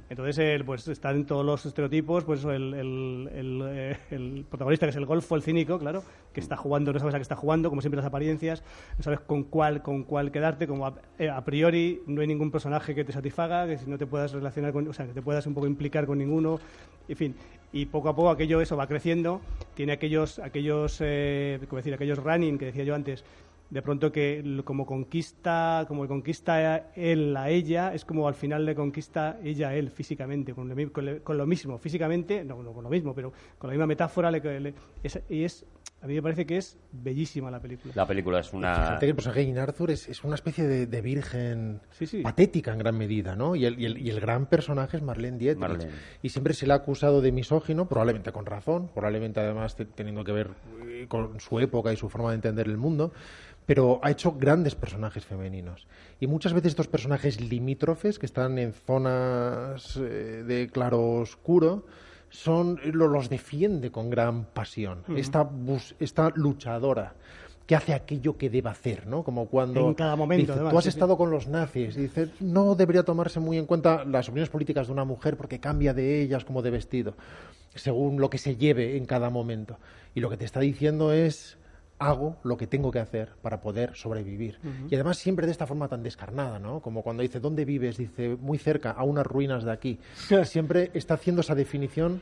Entonces, 0.10 0.38
eh, 0.40 0.64
pues 0.66 0.88
están 0.88 1.26
todos 1.26 1.46
los 1.46 1.66
estereotipos, 1.66 2.24
pues 2.26 2.44
el, 2.46 2.74
el, 2.74 3.30
el, 3.34 3.62
eh, 3.70 3.98
el 4.12 4.46
protagonista, 4.50 4.86
que 4.86 4.92
es 4.92 4.96
el 4.96 5.06
golfo, 5.06 5.36
el 5.36 5.42
cínico, 5.42 5.80
claro, 5.80 6.04
que 6.34 6.40
está 6.40 6.56
jugando, 6.58 6.94
no 6.94 7.00
sabes 7.00 7.16
a 7.16 7.18
qué 7.18 7.22
está 7.24 7.36
jugando, 7.36 7.70
como 7.70 7.82
siempre 7.82 7.98
las 7.98 8.06
apariencias, 8.06 8.64
no 8.98 9.04
sabes 9.04 9.19
con 9.26 9.44
cuál, 9.44 9.82
con 9.82 10.04
cuál 10.04 10.32
quedarte, 10.32 10.68
como 10.68 10.86
a, 10.88 10.94
eh, 11.18 11.30
a 11.30 11.44
priori 11.44 12.02
no 12.08 12.22
hay 12.22 12.28
ningún 12.28 12.52
personaje 12.52 12.94
que 12.96 13.04
te 13.04 13.12
satisfaga, 13.12 13.68
que 13.68 13.78
si 13.78 13.90
no 13.90 13.98
te 13.98 14.06
puedas 14.06 14.32
relacionar 14.32 14.72
con, 14.74 14.88
o 14.88 14.94
sea, 14.94 15.06
que 15.08 15.14
te 15.14 15.22
puedas 15.22 15.46
un 15.48 15.54
poco 15.54 15.68
implicar 15.68 16.06
con 16.06 16.18
ninguno, 16.18 16.60
en 17.08 17.16
fin, 17.16 17.36
y 17.72 17.86
poco 17.86 18.10
a 18.10 18.16
poco 18.16 18.30
aquello 18.30 18.62
eso 18.62 18.76
va 18.78 18.88
creciendo, 18.88 19.42
tiene 19.76 19.94
aquellos, 19.94 20.40
aquellos, 20.40 20.98
eh, 21.02 21.60
como 21.68 21.78
decir, 21.78 21.94
aquellos 21.94 22.18
running 22.24 22.58
que 22.58 22.66
decía 22.66 22.84
yo 22.84 22.96
antes, 22.96 23.24
de 23.70 23.84
pronto 23.84 24.12
que 24.12 24.44
como 24.66 24.84
conquista, 24.88 25.86
como 25.88 26.08
conquista 26.08 26.88
él 26.96 27.38
a 27.38 27.50
ella, 27.50 27.94
es 27.94 28.04
como 28.04 28.28
al 28.28 28.34
final 28.34 28.66
le 28.66 28.74
conquista 28.74 29.38
ella 29.44 29.70
a 29.70 29.76
él 29.76 29.92
físicamente, 29.92 30.54
con 30.56 30.68
lo, 30.70 31.46
mismo, 31.46 31.78
físicamente, 31.78 32.44
no, 32.44 32.64
no 32.64 32.74
con 32.74 32.84
lo 32.84 32.90
mismo, 32.90 33.14
pero 33.14 33.32
con 33.60 33.68
la 33.68 33.74
misma 33.74 33.86
metáfora, 33.86 34.32
le- 34.32 34.60
le- 34.60 34.74
es- 35.04 35.22
y 35.30 35.44
es, 35.44 35.66
a 36.02 36.08
mí 36.08 36.14
me 36.14 36.22
parece 36.22 36.46
que 36.46 36.58
es 36.58 36.78
bellísima 36.92 37.52
la 37.52 37.60
película. 37.60 37.94
La 37.96 38.08
película 38.08 38.40
es 38.40 38.54
una. 38.54 38.74
Fíjate 38.76 39.06
que 39.06 39.10
el 39.10 39.16
personaje 39.16 39.46
de 39.54 39.60
Arthur 39.60 39.92
es, 39.92 40.08
es 40.08 40.24
una 40.24 40.36
especie 40.36 40.66
de, 40.68 40.88
de 40.88 41.02
virgen 41.02 41.82
Sí, 41.92 42.08
sí. 42.08 42.22
patética 42.22 42.72
en 42.72 42.80
gran 42.80 42.98
medida, 42.98 43.36
¿no? 43.36 43.56
Y 43.56 43.66
el, 43.66 43.80
y 43.80 43.86
el- 43.86 43.98
y 43.98 44.10
el 44.10 44.20
gran 44.20 44.46
personaje 44.46 44.98
es 44.98 45.04
Marlene 45.04 45.38
Dietrich. 45.38 45.60
Marlene. 45.60 45.92
Y 46.24 46.30
siempre 46.30 46.54
se 46.54 46.66
le 46.68 46.74
ha 46.74 46.78
acusado 46.78 47.22
de 47.22 47.32
misógino, 47.32 47.88
probablemente 47.90 48.32
con 48.32 48.46
razón, 48.46 48.90
probablemente 48.94 49.40
además 49.42 49.76
te- 49.76 49.86
teniendo 49.86 50.24
que 50.24 50.32
ver 50.32 50.52
eh, 50.88 51.06
con 51.10 51.40
su 51.40 51.60
época 51.60 51.92
y 51.92 51.98
su 51.98 52.10
forma 52.10 52.30
de 52.30 52.36
entender 52.36 52.68
el 52.68 52.78
mundo, 52.78 53.12
pero 53.66 54.00
ha 54.02 54.10
hecho 54.10 54.32
grandes 54.32 54.76
personajes 54.76 55.26
femeninos. 55.26 55.86
Y 56.20 56.28
muchas 56.28 56.54
veces 56.54 56.70
estos 56.70 56.88
personajes 56.88 57.40
limítrofes, 57.42 58.18
que 58.20 58.26
están 58.26 58.58
en 58.58 58.74
zonas 58.74 59.98
eh, 59.98 60.44
de 60.48 60.70
claro 60.72 61.02
oscuro, 61.12 61.86
son 62.30 62.80
lo- 62.94 63.08
los 63.08 63.30
defiende 63.30 63.92
con 63.92 64.10
gran 64.10 64.46
pasión. 64.46 65.04
esta, 65.16 65.44
bus- 65.44 65.96
esta 66.00 66.32
luchadora 66.36 67.14
que 67.66 67.76
hace 67.76 67.94
aquello 67.94 68.36
que 68.36 68.50
debe 68.50 68.70
hacer, 68.70 69.06
¿no? 69.06 69.22
Como 69.24 69.46
cuando 69.46 69.90
En 69.90 69.94
cada 69.94 70.16
momento, 70.16 70.54
dice, 70.54 70.64
tú 70.72 70.78
has 70.80 70.86
estado 70.88 71.18
con 71.18 71.30
los 71.30 71.48
nazis 71.48 71.96
y 71.96 72.02
dices, 72.02 72.30
no 72.40 72.74
debería 72.74 73.04
tomarse 73.04 73.40
muy 73.40 73.60
en 73.60 73.68
cuenta 73.68 74.04
las 74.06 74.28
opiniones 74.28 74.50
políticas 74.50 74.88
de 74.88 74.94
una 74.94 75.06
mujer 75.06 75.38
porque 75.38 75.60
cambia 75.60 75.94
de 75.94 76.20
ellas 76.24 76.46
como 76.46 76.64
de 76.64 76.72
vestido, 76.72 77.14
según 77.76 78.20
lo 78.20 78.32
que 78.32 78.40
se 78.40 78.56
lleve 78.56 78.98
en 78.98 79.06
cada 79.06 79.30
momento. 79.30 79.78
Y 80.16 80.20
lo 80.20 80.32
que 80.32 80.38
te 80.38 80.46
está 80.46 80.62
diciendo 80.62 81.14
es 81.14 81.59
hago 82.00 82.38
lo 82.44 82.58
que 82.58 82.66
tengo 82.66 82.92
que 82.92 83.00
hacer 83.00 83.34
para 83.42 83.62
poder 83.62 83.96
sobrevivir. 83.96 84.58
Y 84.90 84.96
además 84.96 85.18
siempre 85.18 85.46
de 85.46 85.52
esta 85.52 85.68
forma 85.68 85.88
tan 85.88 86.02
descarnada, 86.02 86.58
¿no? 86.58 86.80
Como 86.80 87.04
cuando 87.04 87.22
dice, 87.22 87.40
¿dónde 87.40 87.66
vives? 87.66 87.98
Dice, 87.98 88.38
muy 88.40 88.58
cerca, 88.58 88.92
a 88.92 89.04
unas 89.04 89.28
ruinas 89.28 89.64
de 89.64 89.72
aquí. 89.72 90.00
siempre 90.46 90.92
está 90.94 91.16
haciendo 91.16 91.42
esa 91.42 91.56
definición 91.56 92.22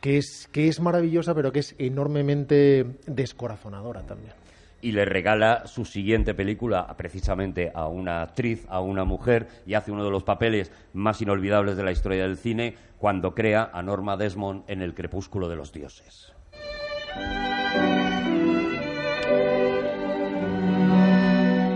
que 0.00 0.18
es, 0.18 0.48
que 0.50 0.68
es 0.68 0.80
maravillosa, 0.80 1.34
pero 1.34 1.52
que 1.52 1.60
es 1.60 1.74
enormemente 1.78 2.98
descorazonadora 3.06 4.02
también. 4.02 4.34
y 4.80 4.90
le 4.90 5.04
regala 5.04 5.64
su 5.66 5.84
siguiente 5.84 6.34
película 6.34 6.92
precisamente 6.96 7.70
a 7.72 7.86
una 7.86 8.22
actriz, 8.22 8.66
a 8.68 8.80
una 8.80 9.04
mujer, 9.04 9.46
y 9.64 9.74
hace 9.74 9.92
uno 9.92 10.04
de 10.04 10.10
los 10.10 10.24
papeles 10.24 10.72
más 10.92 11.22
inolvidables 11.22 11.76
de 11.76 11.84
la 11.84 11.92
historia 11.92 12.24
del 12.24 12.36
cine 12.36 12.74
cuando 12.98 13.32
crea 13.32 13.70
a 13.72 13.80
Norma 13.82 14.16
Desmond 14.16 14.64
en 14.66 14.82
El 14.82 14.94
crepúsculo 14.94 15.48
de 15.48 15.54
los 15.54 15.72
dioses. 15.72 16.32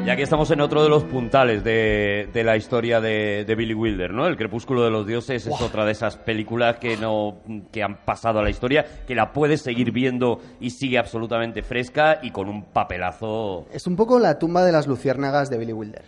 Y 0.06 0.08
aquí 0.08 0.22
estamos 0.22 0.48
en 0.52 0.60
otro 0.60 0.84
de 0.84 0.88
los 0.88 1.02
puntales 1.02 1.64
de, 1.64 2.28
de 2.32 2.44
la 2.44 2.56
historia 2.56 3.00
de, 3.00 3.44
de 3.44 3.54
Billy 3.56 3.74
Wilder, 3.74 4.12
¿no? 4.12 4.28
El 4.28 4.36
Crepúsculo 4.36 4.84
de 4.84 4.90
los 4.92 5.04
Dioses 5.04 5.48
es 5.48 5.60
otra 5.60 5.84
de 5.84 5.90
esas 5.90 6.16
películas 6.16 6.76
que 6.76 6.96
no 6.96 7.38
que 7.72 7.82
han 7.82 7.96
pasado 8.04 8.38
a 8.38 8.44
la 8.44 8.50
historia, 8.50 8.86
que 9.04 9.16
la 9.16 9.32
puedes 9.32 9.62
seguir 9.62 9.90
viendo 9.90 10.38
y 10.60 10.70
sigue 10.70 10.96
absolutamente 10.96 11.64
fresca 11.64 12.20
y 12.22 12.30
con 12.30 12.48
un 12.48 12.66
papelazo. 12.66 13.66
Es 13.72 13.88
un 13.88 13.96
poco 13.96 14.20
la 14.20 14.38
tumba 14.38 14.64
de 14.64 14.70
las 14.70 14.86
luciérnagas 14.86 15.50
de 15.50 15.58
Billy 15.58 15.72
Wilder. 15.72 16.04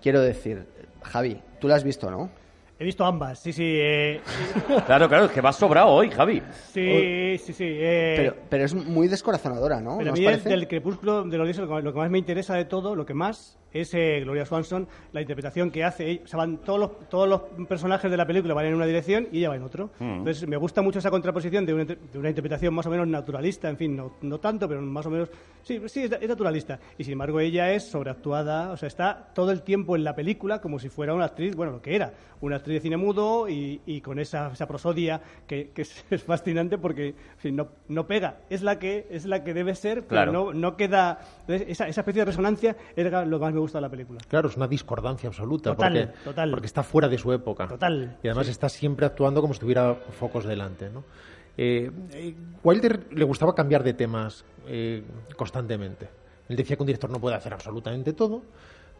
Quiero 0.00 0.22
decir, 0.22 0.66
Javi, 1.02 1.42
tú 1.60 1.68
la 1.68 1.74
has 1.74 1.84
visto, 1.84 2.10
¿no? 2.10 2.30
He 2.80 2.84
visto 2.84 3.04
ambas, 3.04 3.40
sí, 3.40 3.52
sí. 3.52 3.64
eh, 3.66 4.20
Claro, 4.86 5.08
claro, 5.08 5.24
es 5.24 5.32
que 5.32 5.40
vas 5.40 5.56
sobrado 5.56 5.88
hoy, 5.88 6.10
Javi. 6.10 6.40
sí, 6.72 7.36
sí, 7.38 7.52
sí. 7.52 7.64
eh, 7.66 8.14
Pero, 8.16 8.34
pero 8.48 8.64
es 8.64 8.72
muy 8.74 9.08
descorazonadora, 9.08 9.80
¿no? 9.80 9.98
Pero 9.98 10.10
¿No 10.10 10.14
a 10.14 10.16
mí 10.16 10.24
parece? 10.24 10.48
del 10.48 10.68
crepúsculo 10.68 11.24
de 11.24 11.36
los 11.38 11.46
dioses 11.48 11.68
lo 11.68 11.92
que, 11.92 11.98
más 11.98 12.08
me 12.10 12.18
interesa 12.18 12.54
de 12.54 12.66
todo, 12.66 12.94
lo 12.94 13.04
que 13.04 13.14
más 13.14 13.58
es 13.72 13.92
eh, 13.94 14.20
Gloria 14.22 14.46
Swanson, 14.46 14.86
la 15.12 15.20
interpretación 15.20 15.70
que 15.72 15.82
hace. 15.82 16.20
O 16.24 16.26
sea, 16.28 16.38
van 16.38 16.58
todos 16.58 16.78
los, 16.78 17.08
todos 17.08 17.28
los 17.28 17.40
personajes 17.66 18.10
de 18.10 18.16
la 18.16 18.26
película 18.26 18.54
van 18.54 18.66
en 18.66 18.74
una 18.74 18.86
dirección 18.86 19.26
y 19.32 19.38
ella 19.40 19.48
va 19.50 19.56
en 19.56 19.64
otro. 19.64 19.90
Entonces 19.98 20.46
me 20.48 20.56
gusta 20.56 20.80
mucho 20.80 21.00
esa 21.00 21.10
contraposición 21.10 21.66
de 21.66 21.74
una, 21.74 21.82
inter- 21.82 21.98
de 21.98 22.18
una 22.18 22.28
interpretación 22.28 22.72
más 22.74 22.86
o 22.86 22.90
menos 22.90 23.08
naturalista, 23.08 23.68
en 23.68 23.76
fin, 23.76 23.96
no, 23.96 24.12
no 24.22 24.38
tanto, 24.38 24.68
pero 24.68 24.80
más 24.82 25.04
o 25.04 25.10
menos. 25.10 25.28
Sí, 25.64 25.82
sí, 25.86 26.04
es, 26.04 26.12
es 26.12 26.28
naturalista. 26.28 26.78
Y 26.96 27.02
sin 27.02 27.14
embargo 27.14 27.40
ella 27.40 27.72
es 27.72 27.88
sobreactuada, 27.90 28.70
o 28.70 28.76
sea, 28.76 28.86
está 28.86 29.30
todo 29.34 29.50
el 29.50 29.62
tiempo 29.62 29.96
en 29.96 30.04
la 30.04 30.14
película 30.14 30.60
como 30.60 30.78
si 30.78 30.88
fuera 30.88 31.12
una 31.12 31.24
actriz, 31.24 31.56
bueno, 31.56 31.72
lo 31.72 31.82
que 31.82 31.94
era, 31.96 32.12
una 32.40 32.56
actriz 32.56 32.67
de 32.74 32.80
cine 32.80 32.96
mudo 32.96 33.48
y, 33.48 33.80
y 33.86 34.00
con 34.00 34.18
esa, 34.18 34.52
esa 34.52 34.66
prosodia 34.66 35.20
que, 35.46 35.70
que 35.70 35.82
es, 35.82 36.04
es 36.10 36.22
fascinante 36.22 36.78
porque 36.78 37.08
en 37.08 37.38
fin, 37.38 37.56
no, 37.56 37.68
no 37.88 38.06
pega. 38.06 38.38
Es 38.50 38.62
la 38.62 38.78
que 38.78 39.06
es 39.10 39.26
la 39.26 39.42
que 39.44 39.54
debe 39.54 39.74
ser, 39.74 40.02
pero 40.06 40.08
Claro. 40.08 40.32
no, 40.32 40.52
no 40.52 40.76
queda. 40.76 41.20
Esa, 41.48 41.88
esa 41.88 42.00
especie 42.00 42.22
de 42.22 42.26
resonancia 42.26 42.76
es 42.96 43.04
lo 43.10 43.38
que 43.38 43.44
más 43.44 43.52
me 43.54 43.60
gusta 43.60 43.78
de 43.78 43.82
la 43.82 43.88
película. 43.90 44.20
Claro, 44.28 44.48
es 44.48 44.56
una 44.56 44.68
discordancia 44.68 45.28
absoluta. 45.28 45.70
Total, 45.70 45.92
porque, 46.08 46.24
total. 46.24 46.50
porque 46.50 46.66
está 46.66 46.82
fuera 46.82 47.08
de 47.08 47.18
su 47.18 47.32
época. 47.32 47.66
Total, 47.68 48.18
Y 48.22 48.28
además 48.28 48.46
sí. 48.46 48.52
está 48.52 48.68
siempre 48.68 49.06
actuando 49.06 49.40
como 49.40 49.54
si 49.54 49.60
tuviera 49.60 49.94
focos 49.94 50.44
delante. 50.44 50.90
¿no? 50.90 51.04
Eh, 51.56 51.90
eh, 52.12 52.34
Wilder 52.62 53.12
le 53.12 53.24
gustaba 53.24 53.54
cambiar 53.54 53.82
de 53.82 53.94
temas 53.94 54.44
eh, 54.66 55.02
constantemente. 55.36 56.08
Él 56.48 56.56
decía 56.56 56.76
que 56.76 56.82
un 56.82 56.86
director 56.86 57.10
no 57.10 57.20
puede 57.20 57.36
hacer 57.36 57.52
absolutamente 57.52 58.12
todo, 58.12 58.42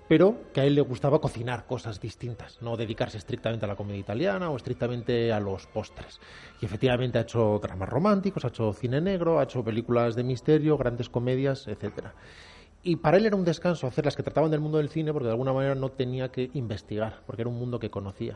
pero 0.08 0.36
que 0.52 0.62
a 0.62 0.64
él 0.64 0.74
le 0.74 0.80
gustaba 0.80 1.20
cocinar 1.20 1.66
cosas 1.66 2.00
distintas, 2.00 2.60
no 2.62 2.76
dedicarse 2.76 3.18
estrictamente 3.18 3.66
a 3.66 3.68
la 3.68 3.76
comedia 3.76 4.00
italiana 4.00 4.50
o 4.50 4.56
estrictamente 4.56 5.32
a 5.32 5.38
los 5.38 5.66
postres. 5.66 6.18
Y 6.60 6.64
efectivamente 6.64 7.18
ha 7.18 7.22
hecho 7.22 7.60
dramas 7.62 7.88
románticos, 7.88 8.44
ha 8.44 8.48
hecho 8.48 8.72
cine 8.72 9.00
negro, 9.00 9.38
ha 9.38 9.44
hecho 9.44 9.62
películas 9.62 10.16
de 10.16 10.24
misterio, 10.24 10.78
grandes 10.78 11.08
comedias, 11.08 11.68
etcétera. 11.68 12.14
Y 12.82 12.96
para 12.96 13.16
él 13.16 13.26
era 13.26 13.34
un 13.34 13.44
descanso 13.44 13.86
hacer 13.86 14.04
las 14.04 14.14
que 14.14 14.22
trataban 14.22 14.50
del 14.50 14.60
mundo 14.60 14.78
del 14.78 14.88
cine 14.88 15.12
porque 15.12 15.26
de 15.26 15.32
alguna 15.32 15.52
manera 15.52 15.74
no 15.74 15.90
tenía 15.90 16.30
que 16.30 16.50
investigar, 16.54 17.20
porque 17.26 17.42
era 17.42 17.50
un 17.50 17.58
mundo 17.58 17.80
que 17.80 17.90
conocía. 17.90 18.34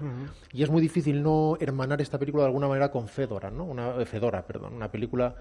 Y 0.52 0.62
es 0.62 0.70
muy 0.70 0.82
difícil 0.82 1.22
no 1.22 1.56
hermanar 1.60 2.02
esta 2.02 2.18
película 2.18 2.42
de 2.42 2.48
alguna 2.48 2.66
manera 2.66 2.90
con 2.90 3.06
Fedora, 3.06 3.50
¿no? 3.50 3.64
Una 3.64 3.96
eh, 4.00 4.04
Fedora, 4.04 4.44
perdón, 4.44 4.74
una 4.74 4.90
película 4.90 5.36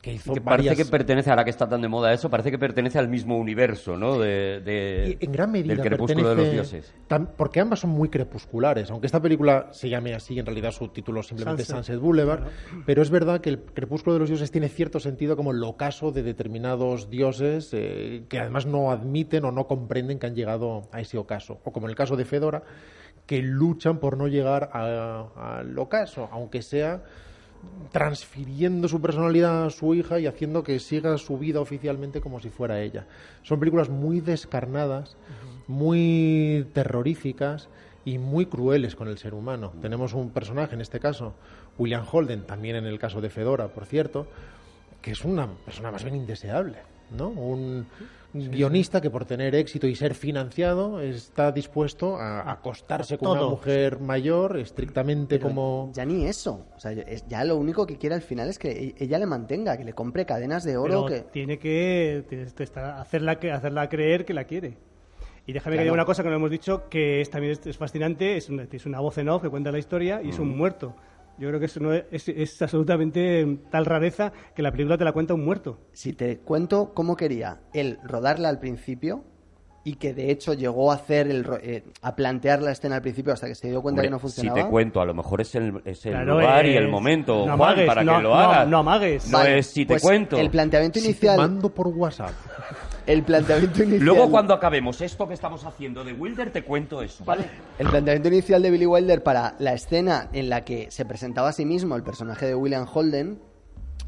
que 0.00 0.12
hizo 0.12 0.32
Que 0.32 0.40
parece 0.40 0.68
varias- 0.70 0.76
que 0.86 0.90
pertenece, 0.90 1.30
ahora 1.30 1.44
que 1.44 1.50
está 1.50 1.68
tan 1.68 1.80
de 1.80 1.88
moda 1.88 2.12
eso, 2.12 2.30
parece 2.30 2.50
que 2.50 2.58
pertenece 2.58 2.98
al 2.98 3.08
mismo 3.08 3.36
universo, 3.36 3.96
¿no? 3.96 4.18
De, 4.18 4.60
de- 4.64 5.16
Y 5.20 5.24
en 5.24 5.32
gran 5.32 5.50
medida 5.50 5.74
del 5.74 5.82
crepúsculo 5.82 6.28
de 6.30 6.34
los 6.36 6.50
dioses. 6.52 6.94
porque 7.36 7.60
ambas 7.60 7.80
son 7.80 7.90
muy 7.90 8.08
crepusculares 8.08 8.90
aunque 8.90 9.06
esta 9.06 9.20
película 9.20 9.68
se 9.72 9.88
llame 9.88 10.14
así 10.14 10.38
en 10.38 10.46
realidad 10.46 10.70
su 10.72 10.88
título 10.88 11.20
es 11.20 11.26
simplemente 11.26 11.64
Sunset. 11.64 11.84
Sunset, 11.86 12.00
Boulevard 12.00 12.44
pero 12.86 13.02
es 13.02 13.10
verdad 13.10 13.40
que 13.40 13.48
el 13.50 13.58
crepúsculo 13.60 14.14
de 14.14 14.20
los 14.20 14.28
dioses 14.28 14.50
tiene 14.50 14.68
cierto 14.68 15.00
sentido 15.00 15.36
como 15.36 15.50
el 15.52 15.62
ocaso 15.64 16.12
de 16.12 16.22
determinados 16.22 17.10
dioses 17.10 17.70
eh, 17.72 18.24
que 18.28 18.38
además 18.38 18.66
no 18.66 18.90
admiten 18.90 19.44
o 19.46 19.52
no 19.52 19.66
comprenden 19.66 20.18
que 20.18 20.26
han 20.26 20.34
llegado 20.34 20.82
a 20.92 21.00
ese 21.00 21.18
ocaso 21.18 21.60
o 21.64 21.72
como 21.72 21.86
en 21.86 21.90
el 21.90 21.96
caso 21.96 22.16
de 22.16 22.24
Fedora 22.24 22.62
que 23.26 23.42
luchan 23.42 23.98
por 23.98 24.16
no 24.16 24.28
llegar 24.28 24.70
a- 24.72 25.58
al 25.58 25.78
ocaso 25.78 26.28
aunque 26.30 26.62
sea 26.62 27.02
transfiriendo 27.92 28.88
su 28.88 29.00
personalidad 29.00 29.64
a 29.64 29.70
su 29.70 29.94
hija 29.94 30.20
y 30.20 30.26
haciendo 30.26 30.62
que 30.62 30.78
siga 30.78 31.16
su 31.18 31.38
vida 31.38 31.60
oficialmente 31.60 32.20
como 32.20 32.40
si 32.40 32.50
fuera 32.50 32.80
ella. 32.80 33.06
Son 33.42 33.58
películas 33.58 33.88
muy 33.88 34.20
descarnadas, 34.20 35.16
muy 35.66 36.66
terroríficas 36.74 37.68
y 38.04 38.18
muy 38.18 38.46
crueles 38.46 38.94
con 38.94 39.08
el 39.08 39.18
ser 39.18 39.34
humano. 39.34 39.72
Tenemos 39.80 40.14
un 40.14 40.30
personaje, 40.30 40.74
en 40.74 40.80
este 40.80 41.00
caso, 41.00 41.34
William 41.78 42.04
Holden, 42.10 42.46
también 42.46 42.76
en 42.76 42.86
el 42.86 42.98
caso 42.98 43.20
de 43.20 43.30
Fedora, 43.30 43.68
por 43.68 43.86
cierto, 43.86 44.26
que 45.02 45.12
es 45.12 45.24
una 45.24 45.48
persona 45.64 45.90
más 45.90 46.04
bien 46.04 46.16
indeseable, 46.16 46.78
¿no? 47.16 47.28
Un 47.28 47.86
guionista 48.32 49.00
que 49.00 49.10
por 49.10 49.24
tener 49.24 49.54
éxito 49.54 49.86
y 49.86 49.94
ser 49.94 50.14
financiado 50.14 51.00
está 51.00 51.50
dispuesto 51.52 52.16
a 52.16 52.50
acostarse 52.50 53.18
con 53.18 53.30
una 53.38 53.48
mujer 53.48 54.00
mayor 54.00 54.58
estrictamente 54.58 55.36
Pero 55.38 55.48
como 55.48 55.90
Ya 55.94 56.04
ni 56.04 56.26
eso. 56.26 56.66
O 56.76 56.80
sea, 56.80 56.92
ya 56.92 57.44
lo 57.44 57.56
único 57.56 57.86
que 57.86 57.96
quiere 57.96 58.14
al 58.14 58.22
final 58.22 58.48
es 58.48 58.58
que 58.58 58.70
e- 58.70 58.94
ella 58.98 59.18
le 59.18 59.26
mantenga, 59.26 59.76
que 59.76 59.84
le 59.84 59.92
compre 59.92 60.26
cadenas 60.26 60.64
de 60.64 60.76
oro. 60.76 61.06
Pero 61.06 61.24
que... 61.24 61.30
tiene 61.30 61.58
que 61.58 62.24
hacerla, 63.00 63.38
que 63.38 63.52
hacerla 63.52 63.88
creer 63.88 64.24
que 64.24 64.34
la 64.34 64.44
quiere. 64.44 64.76
Y 65.46 65.54
déjame 65.54 65.76
que 65.76 65.82
diga 65.82 65.94
una 65.94 66.04
cosa 66.04 66.22
que 66.22 66.28
no 66.28 66.36
hemos 66.36 66.50
dicho, 66.50 66.90
que 66.90 67.22
es, 67.22 67.30
también 67.30 67.52
es, 67.54 67.66
es 67.66 67.78
fascinante, 67.78 68.36
es 68.36 68.50
una, 68.50 68.66
es 68.70 68.84
una 68.84 69.00
voz 69.00 69.16
en 69.16 69.30
off 69.30 69.42
que 69.42 69.48
cuenta 69.48 69.72
la 69.72 69.78
historia 69.78 70.20
y 70.22 70.28
es 70.28 70.38
un 70.38 70.54
muerto. 70.54 70.94
Yo 71.38 71.48
creo 71.48 71.60
que 71.60 71.66
eso 71.66 71.80
no 71.80 71.92
es, 71.92 72.04
es- 72.10 72.28
es 72.28 72.62
absolutamente 72.62 73.58
tal 73.70 73.84
rareza 73.86 74.32
que 74.54 74.62
la 74.62 74.72
película 74.72 74.98
te 74.98 75.04
la 75.04 75.12
cuenta 75.12 75.34
un 75.34 75.44
muerto. 75.44 75.78
Si 75.92 76.12
te 76.12 76.38
cuento 76.38 76.92
cómo 76.94 77.16
quería 77.16 77.60
él 77.72 77.98
rodarla 78.02 78.48
al 78.48 78.58
principio 78.58 79.22
y 79.84 79.94
que 79.94 80.12
de 80.12 80.30
hecho 80.30 80.52
llegó 80.52 80.90
a 80.90 80.96
hacer 80.96 81.28
el, 81.30 81.46
eh, 81.62 81.84
a 82.02 82.14
plantear 82.16 82.60
la 82.60 82.72
escena 82.72 82.96
al 82.96 83.02
principio 83.02 83.32
hasta 83.32 83.46
que 83.46 83.54
se 83.54 83.68
dio 83.68 83.80
cuenta 83.80 84.00
Hombre, 84.00 84.08
que 84.08 84.10
no 84.10 84.18
si 84.18 84.22
funcionaba. 84.22 84.62
te 84.64 84.68
cuento, 84.68 85.00
a 85.00 85.06
lo 85.06 85.14
mejor 85.14 85.40
es 85.40 85.54
el, 85.54 85.80
es 85.84 86.04
el 86.04 86.12
Claro, 86.12 86.34
lugar 86.40 86.66
y 86.66 86.76
el 86.76 86.88
momento, 86.88 87.34
no 87.46 87.56
Juan, 87.56 87.70
amagues, 87.70 87.86
para 87.86 88.04
no- 88.04 88.16
que 88.16 88.22
lo 88.22 88.28
no- 88.30 88.34
hagas. 88.34 88.68
no 88.68 88.78
amagues. 88.78 89.30
No 89.30 89.38
Vale, 89.38 89.58
es 89.60 89.66
si 89.68 89.86
te 89.86 89.94
pues 89.94 90.02
cuento. 90.02 90.36
El 90.36 90.50
planteamiento 90.50 90.98
Si 90.98 91.04
te 91.04 91.10
inicial. 91.12 91.36
mando 91.38 91.70
por 91.70 91.86
WhatsApp. 91.88 92.30
El 93.08 93.22
planteamiento 93.22 93.82
inicial. 93.82 94.04
Luego, 94.04 94.30
cuando 94.30 94.52
acabemos 94.52 95.00
esto 95.00 95.26
que 95.26 95.32
estamos 95.32 95.64
haciendo 95.64 96.04
de 96.04 96.12
Wilder, 96.12 96.52
te 96.52 96.62
cuento 96.62 97.00
eso, 97.00 97.24
¿vale? 97.24 97.46
El 97.78 97.88
planteamiento 97.88 98.28
inicial 98.28 98.60
de 98.60 98.70
Billy 98.70 98.84
Wilder 98.84 99.22
para 99.22 99.56
la 99.58 99.72
escena 99.72 100.28
en 100.34 100.50
la 100.50 100.62
que 100.62 100.90
se 100.90 101.06
presentaba 101.06 101.48
a 101.48 101.52
sí 101.52 101.64
mismo 101.64 101.96
el 101.96 102.02
personaje 102.02 102.44
de 102.44 102.54
William 102.54 102.86
Holden, 102.92 103.40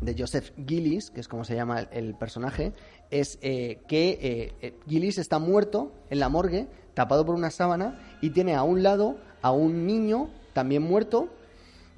de 0.02 0.14
Joseph 0.18 0.50
Gillis, 0.66 1.10
que 1.10 1.20
es 1.20 1.28
como 1.28 1.44
se 1.44 1.54
llama 1.54 1.80
el, 1.80 1.88
el 1.92 2.14
personaje, 2.14 2.74
es 3.10 3.38
eh, 3.40 3.80
que 3.88 4.18
eh, 4.20 4.52
eh, 4.60 4.78
Gillis 4.86 5.16
está 5.16 5.38
muerto 5.38 5.94
en 6.10 6.20
la 6.20 6.28
morgue, 6.28 6.68
tapado 6.92 7.24
por 7.24 7.34
una 7.34 7.50
sábana, 7.50 7.98
y 8.20 8.30
tiene 8.30 8.54
a 8.54 8.64
un 8.64 8.82
lado 8.82 9.16
a 9.40 9.50
un 9.50 9.86
niño 9.86 10.28
también 10.52 10.82
muerto 10.82 11.30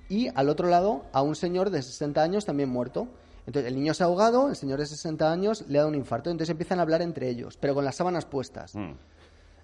y 0.08 0.28
al 0.36 0.48
otro 0.48 0.68
lado 0.68 1.04
a 1.12 1.22
un 1.22 1.34
señor 1.34 1.70
de 1.70 1.82
60 1.82 2.22
años 2.22 2.44
también 2.44 2.68
muerto. 2.68 3.08
Entonces 3.46 3.70
el 3.70 3.76
niño 3.76 3.92
se 3.94 4.02
ha 4.02 4.06
ahogado, 4.06 4.48
el 4.48 4.56
señor 4.56 4.78
de 4.78 4.86
60 4.86 5.30
años 5.32 5.64
le 5.68 5.78
ha 5.78 5.82
dado 5.82 5.88
un 5.90 5.96
infarto, 5.96 6.30
entonces 6.30 6.50
empiezan 6.50 6.78
a 6.78 6.82
hablar 6.82 7.02
entre 7.02 7.28
ellos, 7.28 7.56
pero 7.60 7.74
con 7.74 7.84
las 7.84 7.96
sábanas 7.96 8.24
puestas. 8.24 8.74
Mm. 8.74 8.92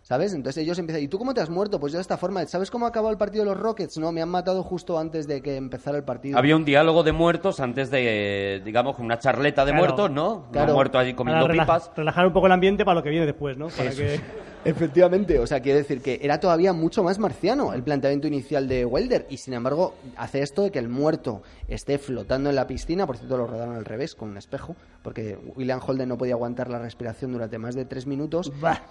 ¿Sabes? 0.03 0.33
Entonces 0.33 0.63
ellos 0.63 0.79
empiezan, 0.79 1.03
¿y 1.03 1.09
tú 1.09 1.19
cómo 1.19 1.35
te 1.35 1.43
has 1.43 1.51
muerto? 1.51 1.79
Pues 1.79 1.93
yo 1.93 1.99
de 1.99 2.03
esta 2.03 2.17
forma, 2.17 2.45
¿sabes 2.47 2.71
cómo 2.71 2.87
ha 2.87 2.89
acabado 2.89 3.13
el 3.13 3.19
partido 3.19 3.45
de 3.45 3.51
los 3.51 3.61
Rockets? 3.61 3.99
No, 3.99 4.11
me 4.11 4.23
han 4.23 4.31
matado 4.31 4.63
justo 4.63 4.99
antes 4.99 5.29
de 5.29 5.43
que 5.43 5.57
empezara 5.57 5.99
el 5.99 6.05
partido. 6.05 6.39
Había 6.39 6.57
un 6.57 6.65
diálogo 6.65 7.03
de 7.03 7.13
muertos 7.13 7.61
antes 7.61 7.91
de, 7.91 8.63
digamos, 8.65 8.99
una 9.01 9.19
charleta 9.19 9.67
de 9.67 9.73
Claro, 9.73 9.85
muertos, 9.85 10.11
¿no? 10.11 10.47
claro. 10.51 10.69
No 10.69 10.75
muertos 10.75 11.01
allí 11.03 11.13
comiendo 11.13 11.47
pipas. 11.47 11.91
relajar 11.95 12.27
un 12.27 12.33
poco 12.33 12.47
el 12.47 12.53
ambiente 12.53 12.87
para 12.87 12.95
lo 12.95 13.03
que 13.03 13.11
viene 13.11 13.27
después, 13.27 13.59
¿no? 13.59 13.69
Para 13.69 13.91
Eso 13.91 13.99
que... 13.99 14.21
Efectivamente, 14.65 15.39
o 15.39 15.47
sea, 15.47 15.61
quiere 15.61 15.79
decir 15.79 16.03
que 16.03 16.19
era 16.23 16.41
todavía 16.41 16.73
mucho 16.73 17.03
más 17.03 17.19
marciano 17.19 17.73
el 17.73 17.83
planteamiento 17.83 18.27
inicial 18.27 18.69
de 18.69 18.85
Wilder 18.85 19.27
y 19.31 19.37
sin 19.39 19.55
embargo 19.55 19.95
hace 20.17 20.43
esto 20.43 20.63
de 20.63 20.71
que 20.71 20.79
el 20.79 20.89
muerto 20.89 21.43
esté 21.69 21.99
flotando 21.99 22.51
en 22.51 22.57
la 22.57 22.67
piscina, 22.67 23.07
por 23.07 23.17
cierto 23.17 23.37
lo 23.39 23.47
rodaron 23.47 23.77
al 23.77 23.85
revés 23.85 24.15
con 24.15 24.31
un 24.31 24.37
espejo, 24.37 24.77
porque 25.03 25.39
William 25.57 25.81
Holden 25.85 26.09
no 26.09 26.19
podía 26.19 26.35
aguantar 26.35 26.69
la 26.71 26.79
respiración 26.81 27.33
durante 27.33 27.59
más 27.59 27.75
de 27.77 27.85
tres 27.85 28.07
minutos 28.07 28.53
Bah, 28.61 28.83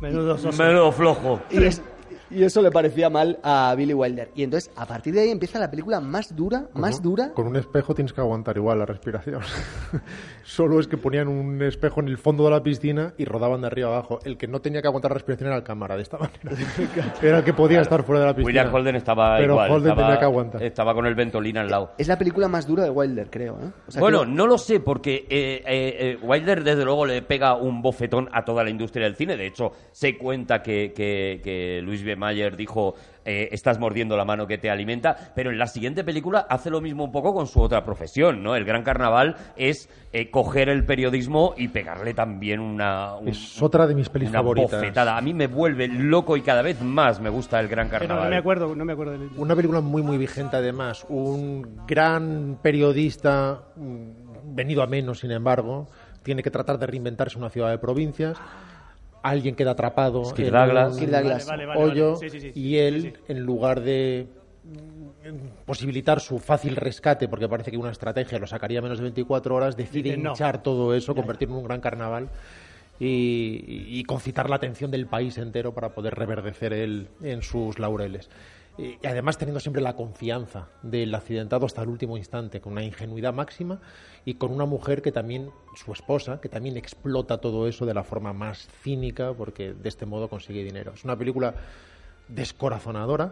menudo 0.00 0.36
soso. 0.38 0.62
Menudo 0.62 0.92
flojo. 0.92 1.40
y, 1.50 1.64
es- 1.64 1.82
y 2.30 2.42
eso 2.42 2.62
le 2.62 2.70
parecía 2.70 3.10
mal 3.10 3.38
a 3.42 3.74
Billy 3.76 3.94
Wilder. 3.94 4.30
Y 4.34 4.42
entonces 4.42 4.70
a 4.76 4.86
partir 4.86 5.14
de 5.14 5.20
ahí 5.22 5.30
empieza 5.30 5.58
la 5.58 5.70
película 5.70 6.00
más 6.00 6.34
dura, 6.34 6.66
más 6.74 7.02
dura. 7.02 7.32
Con 7.34 7.46
un 7.46 7.56
espejo 7.56 7.94
tienes 7.94 8.12
que 8.12 8.20
aguantar 8.20 8.56
igual 8.56 8.78
la 8.78 8.86
respiración. 8.86 9.40
Solo 10.44 10.78
es 10.78 10.86
que 10.86 10.96
ponían 10.96 11.28
un 11.28 11.60
espejo 11.62 12.00
en 12.00 12.08
el 12.08 12.18
fondo 12.18 12.44
de 12.44 12.50
la 12.50 12.62
piscina 12.62 13.14
y 13.18 13.24
rodaban 13.24 13.60
de 13.60 13.66
arriba 13.66 13.88
abajo. 13.88 14.20
El 14.24 14.36
que 14.36 14.46
no 14.46 14.60
tenía 14.60 14.80
que 14.80 14.88
aguantar 14.88 15.10
la 15.10 15.14
respiración 15.14 15.48
era 15.48 15.56
el 15.56 15.64
cámara, 15.64 15.96
de 15.96 16.02
esta 16.02 16.18
manera. 16.18 16.38
Era 17.22 17.38
el 17.38 17.44
que 17.44 17.52
podía 17.52 17.80
estar 17.80 18.04
fuera 18.04 18.20
de 18.20 18.26
la 18.26 18.34
piscina. 18.34 18.46
William 18.62 18.74
Holden 18.74 18.96
estaba 18.96 19.36
Pero 19.38 19.54
igual. 19.54 19.70
Holden 19.70 19.90
estaba, 19.90 20.06
tenía 20.08 20.18
que 20.20 20.24
aguantar. 20.24 20.62
Estaba 20.62 20.94
con 20.94 21.06
el 21.06 21.14
Ventolina 21.14 21.62
al 21.62 21.68
lado. 21.70 21.92
Es 21.98 22.06
la 22.08 22.16
película 22.18 22.48
más 22.48 22.66
dura 22.66 22.84
de 22.84 22.90
Wilder, 22.90 23.28
creo. 23.30 23.54
¿eh? 23.60 23.70
O 23.88 23.90
sea, 23.90 24.00
bueno, 24.00 24.20
creo- 24.22 24.34
no 24.34 24.46
lo 24.46 24.58
sé, 24.58 24.80
porque 24.80 25.26
eh, 25.28 25.62
eh, 25.66 25.96
eh, 25.98 26.18
Wilder 26.22 26.62
desde 26.62 26.84
luego 26.84 27.06
le 27.06 27.22
pega 27.22 27.54
un 27.56 27.82
bofetón 27.82 28.28
a 28.32 28.44
toda 28.44 28.62
la 28.62 28.70
industria 28.70 29.04
del 29.06 29.16
cine. 29.16 29.36
De 29.36 29.46
hecho, 29.46 29.72
se 29.92 30.16
cuenta 30.16 30.62
que, 30.62 30.92
que, 30.94 31.40
que 31.42 31.80
Luis 31.82 31.95
B. 32.04 32.16
Mayer 32.16 32.56
dijo 32.56 32.94
eh, 33.24 33.48
estás 33.52 33.78
mordiendo 33.78 34.16
la 34.16 34.24
mano 34.24 34.46
que 34.46 34.58
te 34.58 34.70
alimenta, 34.70 35.16
pero 35.34 35.50
en 35.50 35.58
la 35.58 35.66
siguiente 35.66 36.04
película 36.04 36.46
hace 36.48 36.70
lo 36.70 36.80
mismo 36.80 37.04
un 37.04 37.12
poco 37.12 37.34
con 37.34 37.46
su 37.46 37.60
otra 37.60 37.84
profesión, 37.84 38.42
¿no? 38.42 38.54
El 38.56 38.64
gran 38.64 38.82
carnaval 38.82 39.36
es 39.56 39.88
eh, 40.12 40.30
coger 40.30 40.68
el 40.68 40.84
periodismo 40.84 41.54
y 41.56 41.68
pegarle 41.68 42.14
también 42.14 42.60
una... 42.60 43.14
un- 43.16 43.28
Es 43.28 43.60
otra 43.60 43.86
de 43.86 43.94
mis 43.94 44.08
pelis 44.08 44.28
una 44.30 44.38
favoritas. 44.38 44.72
bofetada. 44.80 45.16
A 45.16 45.20
mí 45.20 45.34
me 45.34 45.46
vuelve 45.48 45.88
loco 45.88 46.36
y 46.36 46.42
cada 46.42 46.62
vez 46.62 46.80
más 46.82 47.20
me 47.20 47.28
gusta 47.30 47.58
el 47.60 47.68
gran 47.68 47.88
Pero 47.88 48.00
carnaval. 48.00 48.24
no 48.24 48.30
me 48.30 48.36
acuerdo, 48.36 48.74
no 48.76 48.84
me 48.84 48.92
acuerdo 48.92 49.12
del... 49.18 49.30
Una 49.36 49.56
película 49.56 49.80
muy, 49.80 50.02
muy 50.02 50.18
vigente 50.18 50.56
además. 50.56 51.04
Un 51.08 51.84
gran 51.86 52.58
periodista, 52.62 53.62
mm, 53.76 54.54
venido 54.54 54.82
a 54.82 54.86
menos, 54.86 55.20
sin 55.20 55.32
embargo, 55.32 55.88
tiene 56.22 56.42
que 56.42 56.50
tratar 56.50 56.78
de 56.78 56.86
reinventarse 56.86 57.38
una 57.38 57.50
ciudad 57.50 57.70
de 57.70 57.78
provincias. 57.78 58.38
Alguien 59.30 59.54
queda 59.54 59.72
atrapado 59.72 60.22
en 60.36 60.52
Douglas. 60.52 60.92
un 60.94 60.98
Kirk 60.98 61.10
Douglas. 61.10 61.46
Vale, 61.46 61.66
vale, 61.66 61.78
vale, 61.80 61.90
hoyo 61.92 62.14
vale. 62.14 62.30
Sí, 62.30 62.40
sí, 62.40 62.52
sí. 62.52 62.60
y 62.60 62.76
él, 62.78 63.02
Sí, 63.02 63.10
sí. 63.10 63.22
en 63.28 63.40
lugar 63.40 63.80
de 63.80 64.28
posibilitar 65.64 66.20
su 66.20 66.38
fácil 66.38 66.76
rescate, 66.76 67.28
porque 67.28 67.48
parece 67.48 67.70
que 67.70 67.76
una 67.76 67.90
estrategia 67.90 68.38
lo 68.38 68.46
sacaría 68.46 68.80
menos 68.80 68.98
de 68.98 69.02
24 69.04 69.54
horas, 69.54 69.76
decide 69.76 70.10
Dice, 70.10 70.16
no. 70.18 70.30
hinchar 70.30 70.62
todo 70.62 70.94
eso, 70.94 71.14
convertirlo 71.14 71.54
en 71.56 71.60
un 71.62 71.64
gran 71.66 71.80
carnaval 71.80 72.28
y, 73.00 73.86
y 73.88 74.04
concitar 74.04 74.48
la 74.48 74.56
atención 74.56 74.90
del 74.90 75.06
país 75.06 75.36
entero 75.38 75.74
para 75.74 75.90
poder 75.90 76.14
reverdecer 76.14 76.72
él 76.72 77.08
en 77.22 77.42
sus 77.42 77.78
laureles. 77.78 78.30
Y 78.78 78.98
y 79.02 79.06
además 79.06 79.38
teniendo 79.38 79.58
siempre 79.60 79.80
la 79.82 79.96
confianza 79.96 80.68
del 80.82 81.14
accidentado 81.14 81.64
hasta 81.66 81.82
el 81.82 81.88
último 81.88 82.16
instante, 82.18 82.60
con 82.60 82.72
una 82.74 82.82
ingenuidad 82.82 83.32
máxima 83.32 83.80
y 84.26 84.34
con 84.34 84.50
una 84.52 84.66
mujer 84.66 85.00
que 85.00 85.12
también, 85.12 85.50
su 85.76 85.92
esposa, 85.92 86.40
que 86.40 86.48
también 86.48 86.76
explota 86.76 87.38
todo 87.38 87.68
eso 87.68 87.86
de 87.86 87.94
la 87.94 88.02
forma 88.02 88.32
más 88.32 88.68
cínica, 88.82 89.32
porque 89.32 89.72
de 89.72 89.88
este 89.88 90.04
modo 90.04 90.28
consigue 90.28 90.64
dinero. 90.64 90.92
Es 90.94 91.04
una 91.04 91.16
película 91.16 91.54
descorazonadora 92.26 93.30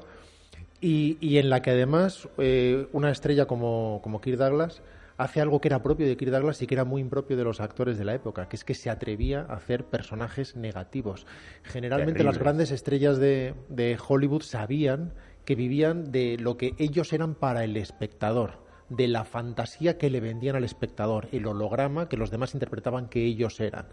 y, 0.80 1.18
y 1.20 1.38
en 1.38 1.50
la 1.50 1.62
que 1.62 1.72
además 1.72 2.28
eh, 2.38 2.86
una 2.92 3.10
estrella 3.10 3.46
como, 3.46 4.00
como 4.04 4.20
Kirk 4.20 4.38
Douglas 4.38 4.82
hace 5.16 5.40
algo 5.40 5.60
que 5.60 5.66
era 5.66 5.82
propio 5.82 6.06
de 6.06 6.16
Kirk 6.16 6.30
Douglas 6.30 6.62
y 6.62 6.68
que 6.68 6.76
era 6.76 6.84
muy 6.84 7.02
impropio 7.02 7.36
de 7.36 7.42
los 7.42 7.60
actores 7.60 7.98
de 7.98 8.04
la 8.04 8.14
época, 8.14 8.48
que 8.48 8.54
es 8.54 8.62
que 8.62 8.74
se 8.74 8.88
atrevía 8.88 9.46
a 9.48 9.54
hacer 9.54 9.86
personajes 9.86 10.54
negativos. 10.54 11.26
Generalmente 11.64 12.22
las 12.22 12.38
grandes 12.38 12.70
estrellas 12.70 13.18
de, 13.18 13.54
de 13.68 13.98
Hollywood 14.06 14.42
sabían 14.42 15.12
que 15.44 15.56
vivían 15.56 16.12
de 16.12 16.36
lo 16.38 16.56
que 16.56 16.74
ellos 16.78 17.12
eran 17.12 17.34
para 17.34 17.64
el 17.64 17.76
espectador, 17.76 18.63
de 18.96 19.08
la 19.08 19.24
fantasía 19.24 19.98
que 19.98 20.10
le 20.10 20.20
vendían 20.20 20.56
al 20.56 20.64
espectador, 20.64 21.28
el 21.32 21.46
holograma 21.46 22.08
que 22.08 22.16
los 22.16 22.30
demás 22.30 22.54
interpretaban 22.54 23.08
que 23.08 23.24
ellos 23.24 23.60
eran. 23.60 23.86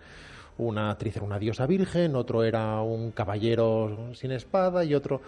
Una 0.57 0.91
actriz 0.91 1.15
era 1.15 1.25
una 1.25 1.39
diosa 1.39 1.65
virgen, 1.65 2.15
otro 2.15 2.43
era 2.43 2.81
un 2.81 3.11
caballero 3.11 4.09
sin 4.13 4.31
espada 4.31 4.83
y 4.83 4.95
otro... 4.95 5.21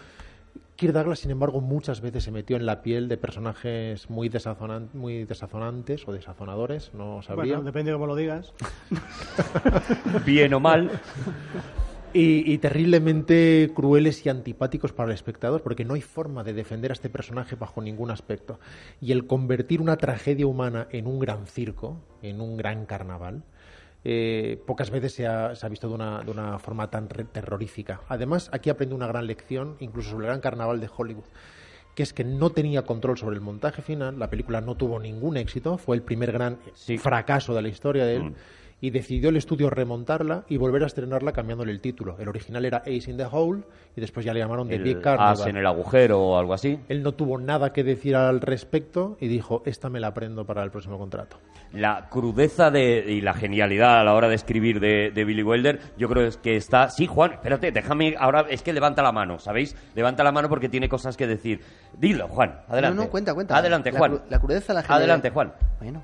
Kirk 0.75 0.91
Douglas, 0.91 1.19
sin 1.19 1.29
embargo, 1.29 1.61
muchas 1.61 2.01
veces 2.01 2.23
se 2.23 2.31
metió 2.31 2.57
en 2.57 2.65
la 2.65 2.81
piel 2.81 3.07
de 3.07 3.15
personajes 3.15 4.09
muy, 4.09 4.27
desazonan- 4.27 4.91
muy 4.93 5.23
desazonantes 5.23 6.07
o 6.07 6.11
desazonadores, 6.11 6.91
no 6.95 7.21
sabría. 7.21 7.53
Bueno, 7.53 7.65
depende 7.65 7.91
de 7.91 7.95
cómo 7.95 8.07
lo 8.07 8.15
digas. 8.15 8.53
Bien 10.25 10.51
o 10.53 10.59
mal. 10.59 10.89
Y, 12.13 12.51
y 12.51 12.57
terriblemente 12.59 13.71
crueles 13.73 14.25
y 14.25 14.29
antipáticos 14.29 14.93
para 14.93 15.09
el 15.09 15.15
espectador, 15.15 15.61
porque 15.61 15.85
no 15.85 15.93
hay 15.95 16.01
forma 16.01 16.43
de 16.43 16.53
defender 16.53 16.91
a 16.91 16.93
este 16.93 17.09
personaje 17.09 17.55
bajo 17.55 17.81
ningún 17.81 18.11
aspecto. 18.11 18.59
Y 19.01 19.11
el 19.11 19.25
convertir 19.27 19.81
una 19.81 19.97
tragedia 19.97 20.47
humana 20.47 20.87
en 20.91 21.07
un 21.07 21.19
gran 21.19 21.47
circo, 21.47 21.99
en 22.21 22.39
un 22.41 22.57
gran 22.57 22.85
carnaval, 22.85 23.43
eh, 24.05 24.61
pocas 24.67 24.89
veces 24.91 25.13
se 25.13 25.27
ha, 25.27 25.55
se 25.55 25.65
ha 25.65 25.69
visto 25.69 25.87
de 25.87 25.95
una, 25.95 26.23
de 26.23 26.31
una 26.31 26.59
forma 26.59 26.89
tan 26.89 27.07
terrorífica. 27.07 28.01
Además, 28.09 28.49
aquí 28.51 28.69
aprende 28.69 28.95
una 28.95 29.07
gran 29.07 29.25
lección, 29.27 29.77
incluso 29.79 30.11
sobre 30.11 30.25
el 30.25 30.29
gran 30.29 30.41
carnaval 30.41 30.79
de 30.81 30.89
Hollywood, 30.95 31.23
que 31.95 32.03
es 32.03 32.11
que 32.11 32.23
no 32.23 32.49
tenía 32.49 32.81
control 32.81 33.17
sobre 33.17 33.35
el 33.35 33.41
montaje 33.41 33.81
final, 33.81 34.19
la 34.19 34.29
película 34.29 34.61
no 34.61 34.75
tuvo 34.75 34.99
ningún 34.99 35.37
éxito, 35.37 35.77
fue 35.77 35.95
el 35.95 36.01
primer 36.01 36.31
gran 36.31 36.57
Sí. 36.73 36.97
fracaso 36.97 37.53
de 37.55 37.61
la 37.61 37.69
historia 37.69 38.05
de 38.05 38.15
él. 38.17 38.23
Mm. 38.23 38.33
Y 38.83 38.89
decidió 38.89 39.29
el 39.29 39.37
estudio 39.37 39.69
remontarla 39.69 40.43
y 40.49 40.57
volver 40.57 40.83
a 40.83 40.87
estrenarla 40.87 41.31
cambiándole 41.31 41.71
el 41.71 41.79
título. 41.79 42.17
El 42.19 42.27
original 42.27 42.65
era 42.65 42.79
Ace 42.79 43.09
in 43.09 43.15
the 43.15 43.25
Hole 43.31 43.63
y 43.95 44.01
después 44.01 44.25
ya 44.25 44.33
le 44.33 44.41
llamaron 44.41 44.67
The 44.67 44.77
Big 44.77 44.97
El 44.97 45.01
Carnival. 45.01 45.31
as 45.31 45.47
en 45.47 45.55
el 45.55 45.65
agujero 45.65 46.19
o 46.19 46.37
algo 46.37 46.53
así. 46.53 46.77
Él 46.89 47.01
no 47.01 47.13
tuvo 47.13 47.37
nada 47.37 47.71
que 47.71 47.85
decir 47.85 48.13
al 48.17 48.41
respecto 48.41 49.15
y 49.21 49.29
dijo, 49.29 49.63
esta 49.65 49.89
me 49.89 50.01
la 50.01 50.07
aprendo 50.07 50.45
para 50.45 50.63
el 50.63 50.69
próximo 50.69 50.99
contrato. 50.99 51.37
La 51.71 52.09
crudeza 52.09 52.71
de, 52.71 53.05
y 53.07 53.21
la 53.21 53.33
genialidad 53.33 54.01
a 54.01 54.03
la 54.03 54.15
hora 54.15 54.27
de 54.27 54.35
escribir 54.35 54.81
de, 54.81 55.11
de 55.11 55.23
Billy 55.23 55.43
Wilder, 55.43 55.79
yo 55.97 56.09
creo 56.09 56.27
es 56.27 56.35
que 56.35 56.57
está... 56.57 56.89
Sí, 56.89 57.07
Juan, 57.07 57.31
espérate, 57.35 57.71
déjame 57.71 58.15
ahora... 58.19 58.47
Es 58.49 58.63
que 58.63 58.73
levanta 58.73 59.01
la 59.01 59.13
mano, 59.13 59.39
¿sabéis? 59.39 59.77
Levanta 59.95 60.25
la 60.25 60.33
mano 60.33 60.49
porque 60.49 60.67
tiene 60.67 60.89
cosas 60.89 61.15
que 61.15 61.25
decir. 61.25 61.61
Dilo, 61.97 62.27
Juan, 62.27 62.59
adelante. 62.67 62.97
No, 62.97 63.03
no, 63.03 63.09
cuenta, 63.09 63.33
cuenta. 63.33 63.55
Adelante, 63.55 63.93
La 63.93 63.97
Juan. 63.99 64.21
la 64.29 64.39
crudeza, 64.39 64.73
la 64.73 64.81
genialidad. 64.81 64.97
Adelante, 64.97 65.29
Juan. 65.29 65.53
Bueno, 65.79 66.03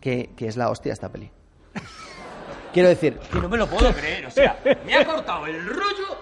que, 0.00 0.30
que 0.34 0.46
es 0.46 0.56
la 0.56 0.70
hostia 0.70 0.94
esta 0.94 1.12
peli. 1.12 1.30
Quiero 2.72 2.88
decir, 2.88 3.18
Que 3.32 3.40
no 3.40 3.48
me 3.48 3.56
lo 3.56 3.66
puedo 3.66 3.92
creer, 3.92 4.26
o 4.26 4.30
sea, 4.30 4.58
me 4.84 4.94
ha 4.94 5.04
cortado 5.04 5.46
el 5.46 5.66
rollo 5.66 6.18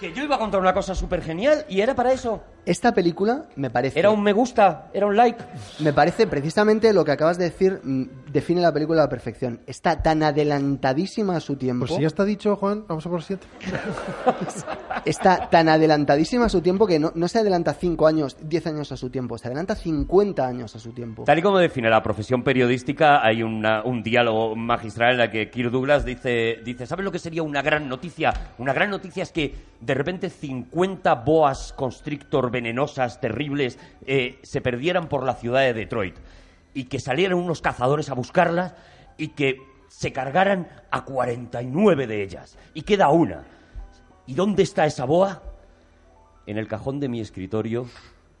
que 0.00 0.12
yo 0.12 0.22
iba 0.24 0.36
a 0.36 0.38
contar 0.38 0.60
una 0.60 0.74
cosa 0.74 0.94
súper 0.94 1.22
genial 1.22 1.64
y 1.68 1.80
era 1.80 1.94
para 1.94 2.12
eso. 2.12 2.42
Esta 2.70 2.92
película 2.92 3.44
me 3.56 3.70
parece... 3.70 3.98
Era 3.98 4.10
un 4.10 4.22
me 4.22 4.32
gusta, 4.32 4.88
era 4.92 5.06
un 5.06 5.16
like. 5.16 5.42
Me 5.80 5.92
parece 5.92 6.26
precisamente 6.26 6.92
lo 6.92 7.04
que 7.04 7.12
acabas 7.12 7.38
de 7.38 7.44
decir 7.44 7.80
mm, 7.82 8.30
define 8.32 8.60
la 8.60 8.72
película 8.72 9.00
a 9.02 9.04
la 9.04 9.08
perfección. 9.10 9.60
Está 9.66 10.02
tan 10.02 10.22
adelantadísima 10.22 11.36
a 11.36 11.40
su 11.40 11.56
tiempo. 11.56 11.86
Pues 11.86 11.96
si 11.96 12.02
ya 12.02 12.06
está 12.08 12.24
dicho, 12.24 12.56
Juan, 12.56 12.84
vamos 12.86 13.06
a 13.06 13.10
por 13.10 13.22
siguiente. 13.22 13.46
Está 15.04 15.48
tan 15.48 15.68
adelantadísima 15.68 16.46
a 16.46 16.48
su 16.48 16.60
tiempo 16.60 16.86
que 16.86 16.98
no, 16.98 17.12
no 17.14 17.28
se 17.28 17.38
adelanta 17.38 17.72
5 17.72 18.06
años, 18.06 18.36
10 18.42 18.66
años 18.66 18.92
a 18.92 18.96
su 18.96 19.10
tiempo, 19.10 19.38
se 19.38 19.46
adelanta 19.46 19.74
50 19.74 20.46
años 20.46 20.74
a 20.76 20.78
su 20.78 20.92
tiempo. 20.92 21.24
Tal 21.24 21.38
y 21.38 21.42
como 21.42 21.58
define 21.58 21.88
la 21.88 22.02
profesión 22.02 22.42
periodística, 22.42 23.24
hay 23.24 23.42
una- 23.42 23.82
un 23.84 24.02
diálogo 24.02 24.54
magistral 24.56 25.12
en 25.12 25.18
la 25.18 25.30
que 25.30 25.50
Kirk 25.50 25.70
Douglas 25.70 26.04
dice, 26.04 26.58
dice, 26.64 26.86
¿sabes 26.86 27.04
lo 27.04 27.12
que 27.12 27.18
sería 27.18 27.42
una 27.42 27.62
gran 27.62 27.88
noticia? 27.88 28.32
Una 28.58 28.72
gran 28.72 28.90
noticia 28.90 29.22
es 29.22 29.32
que 29.32 29.54
de 29.80 29.94
repente 29.94 30.28
50 30.30 31.14
boas 31.14 31.72
constrictor 31.72 32.50
venenosas, 32.58 33.20
terribles, 33.20 33.78
eh, 34.06 34.38
se 34.42 34.60
perdieran 34.60 35.08
por 35.08 35.24
la 35.24 35.34
ciudad 35.34 35.60
de 35.60 35.74
Detroit 35.74 36.16
y 36.74 36.84
que 36.84 36.98
salieran 37.00 37.38
unos 37.38 37.60
cazadores 37.60 38.10
a 38.10 38.14
buscarlas 38.14 38.74
y 39.16 39.28
que 39.28 39.56
se 39.88 40.12
cargaran 40.12 40.68
a 40.90 41.04
49 41.04 42.06
de 42.06 42.22
ellas 42.22 42.58
y 42.74 42.82
queda 42.82 43.08
una. 43.10 43.44
¿Y 44.26 44.34
dónde 44.34 44.62
está 44.62 44.84
esa 44.86 45.04
boa? 45.06 45.42
En 46.46 46.58
el 46.58 46.66
cajón 46.68 47.00
de 47.00 47.08
mi 47.08 47.20
escritorio 47.20 47.86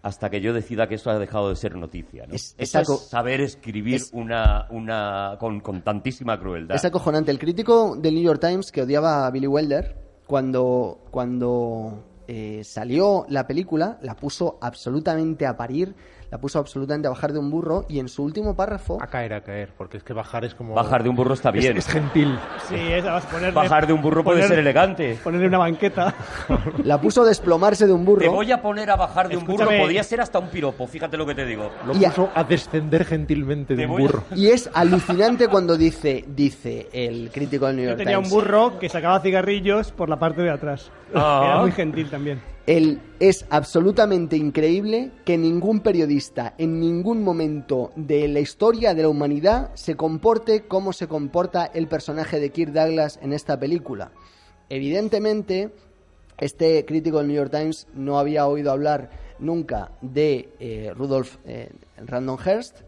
hasta 0.02 0.30
que 0.30 0.40
yo 0.40 0.52
decida 0.52 0.86
que 0.86 0.94
eso 0.94 1.10
ha 1.10 1.18
dejado 1.18 1.48
de 1.48 1.56
ser 1.56 1.74
noticia. 1.76 2.26
¿no? 2.26 2.34
Es- 2.34 2.54
es 2.58 2.70
saber 3.10 3.40
escribir 3.40 3.96
es- 3.96 4.10
una, 4.12 4.66
una 4.70 5.36
con, 5.40 5.60
con 5.60 5.82
tantísima 5.82 6.38
crueldad. 6.38 6.76
Es 6.76 6.84
acojonante. 6.84 7.30
El 7.30 7.38
crítico 7.38 7.96
del 7.96 8.14
New 8.14 8.22
York 8.24 8.40
Times 8.40 8.70
que 8.70 8.82
odiaba 8.82 9.26
a 9.26 9.30
Billy 9.30 9.46
Wilder 9.48 9.96
cuando, 10.26 11.00
cuando 11.10 12.04
eh, 12.28 12.62
salió 12.62 13.24
la 13.28 13.46
película, 13.46 13.98
la 14.02 14.14
puso 14.14 14.58
absolutamente 14.60 15.46
a 15.46 15.56
parir, 15.56 15.94
la 16.30 16.38
puso 16.38 16.58
absolutamente 16.58 17.06
a 17.08 17.10
bajar 17.10 17.32
de 17.32 17.38
un 17.38 17.50
burro 17.50 17.86
y 17.88 17.98
en 18.00 18.08
su 18.08 18.22
último 18.22 18.54
párrafo 18.54 18.98
A 19.00 19.06
caer, 19.06 19.32
a 19.34 19.40
caer, 19.42 19.70
porque 19.78 19.96
es 19.96 20.02
que 20.02 20.12
bajar 20.12 20.44
es 20.44 20.54
como... 20.54 20.74
Bajar 20.74 21.02
de 21.02 21.08
un 21.08 21.16
burro 21.16 21.32
está 21.34 21.48
Es- 21.50 21.54
bien. 21.54 21.76
Es, 21.78 21.86
gentil. 21.86 22.38
Sí, 22.68 22.74
es, 22.76 23.04
vas 23.04 23.24
a 23.24 23.28
ponerle- 23.30 23.52
Bajar 23.54 23.86
de 23.86 23.92
un 23.94 24.02
burro 24.02 24.22
puede 24.22 24.38
poner- 24.40 24.48
ser 24.48 24.58
elegante. 24.58 25.18
Ponerle 25.24 25.46
una 25.46 25.58
banqueta. 25.58 26.14
la 26.84 27.00
puso 27.00 27.22
a 27.22 27.24
desplomarse 27.26 27.86
de 27.86 27.92
un 27.92 28.04
burro. 28.04 28.20
Te 28.20 28.28
voy 28.28 28.52
a 28.52 28.60
poner 28.60 28.90
a 28.90 28.96
bajar 28.96 29.28
de 29.28 29.36
un 29.36 29.44
burro. 29.44 29.54
Escúchame. 29.62 29.80
Podría 29.80 30.02
ser 30.04 30.20
hasta 30.20 30.38
un 30.38 30.48
piropo, 30.48 30.86
fíjate 30.86 31.16
lo 31.16 31.24
que 31.24 31.34
te 31.34 31.46
digo. 31.46 31.70
Lo 31.86 31.94
Y 31.96 32.04
a- 32.04 32.10
puso 32.10 32.30
a 32.34 32.44
descender 32.44 33.04
gentilmente 33.06 33.74
de 33.74 33.86
un 33.86 33.92
voy 33.92 34.02
a- 34.02 34.06
burro. 34.06 34.24
Y 34.36 34.48
es 34.48 34.68
alucinante 34.74 35.48
cuando 35.48 35.76
dice, 35.78 36.24
dice 36.28 36.88
el 36.92 37.30
crítico 37.32 37.66
del 37.66 37.76
New 37.76 37.84
Yo 37.86 37.90
York 37.92 37.98
tenía 37.98 38.18
un 38.18 38.24
Times. 38.24 38.34
burro 38.34 38.78
que 38.78 38.88
sacaba 38.90 39.20
cigarrillos 39.20 39.92
por 39.92 40.08
la 40.10 40.18
parte 40.18 40.42
de 40.42 40.50
atrás. 40.50 40.90
Ah. 41.14 41.42
Era 41.46 41.60
muy 41.62 41.72
gentil 41.72 42.10
también. 42.10 42.40
El- 42.68 43.00
es 43.18 43.46
absolutamente 43.50 44.36
increíble 44.36 45.10
que 45.24 45.38
ningún 45.38 45.80
periodista 45.80 46.54
en 46.58 46.78
ningún 46.78 47.22
momento 47.24 47.90
de 47.96 48.28
la 48.28 48.40
historia 48.40 48.94
de 48.94 49.02
la 49.02 49.08
humanidad 49.08 49.70
se 49.74 49.96
comporte 49.96 50.64
como 50.68 50.92
se 50.92 51.08
comporta 51.08 51.64
el 51.66 51.88
personaje 51.88 52.38
de 52.38 52.50
Kirk 52.50 52.72
Douglas 52.72 53.18
en 53.22 53.32
esta 53.32 53.58
película. 53.58 54.12
Evidentemente, 54.68 55.70
este 56.38 56.84
crítico 56.84 57.18
del 57.18 57.28
New 57.28 57.36
York 57.36 57.50
Times 57.50 57.86
no 57.94 58.18
había 58.18 58.46
oído 58.46 58.70
hablar 58.70 59.10
nunca 59.38 59.90
de 60.02 60.50
eh, 60.60 60.92
Rudolf 60.94 61.36
eh, 61.46 61.70
Random 62.06 62.36
Hearst, 62.44 62.80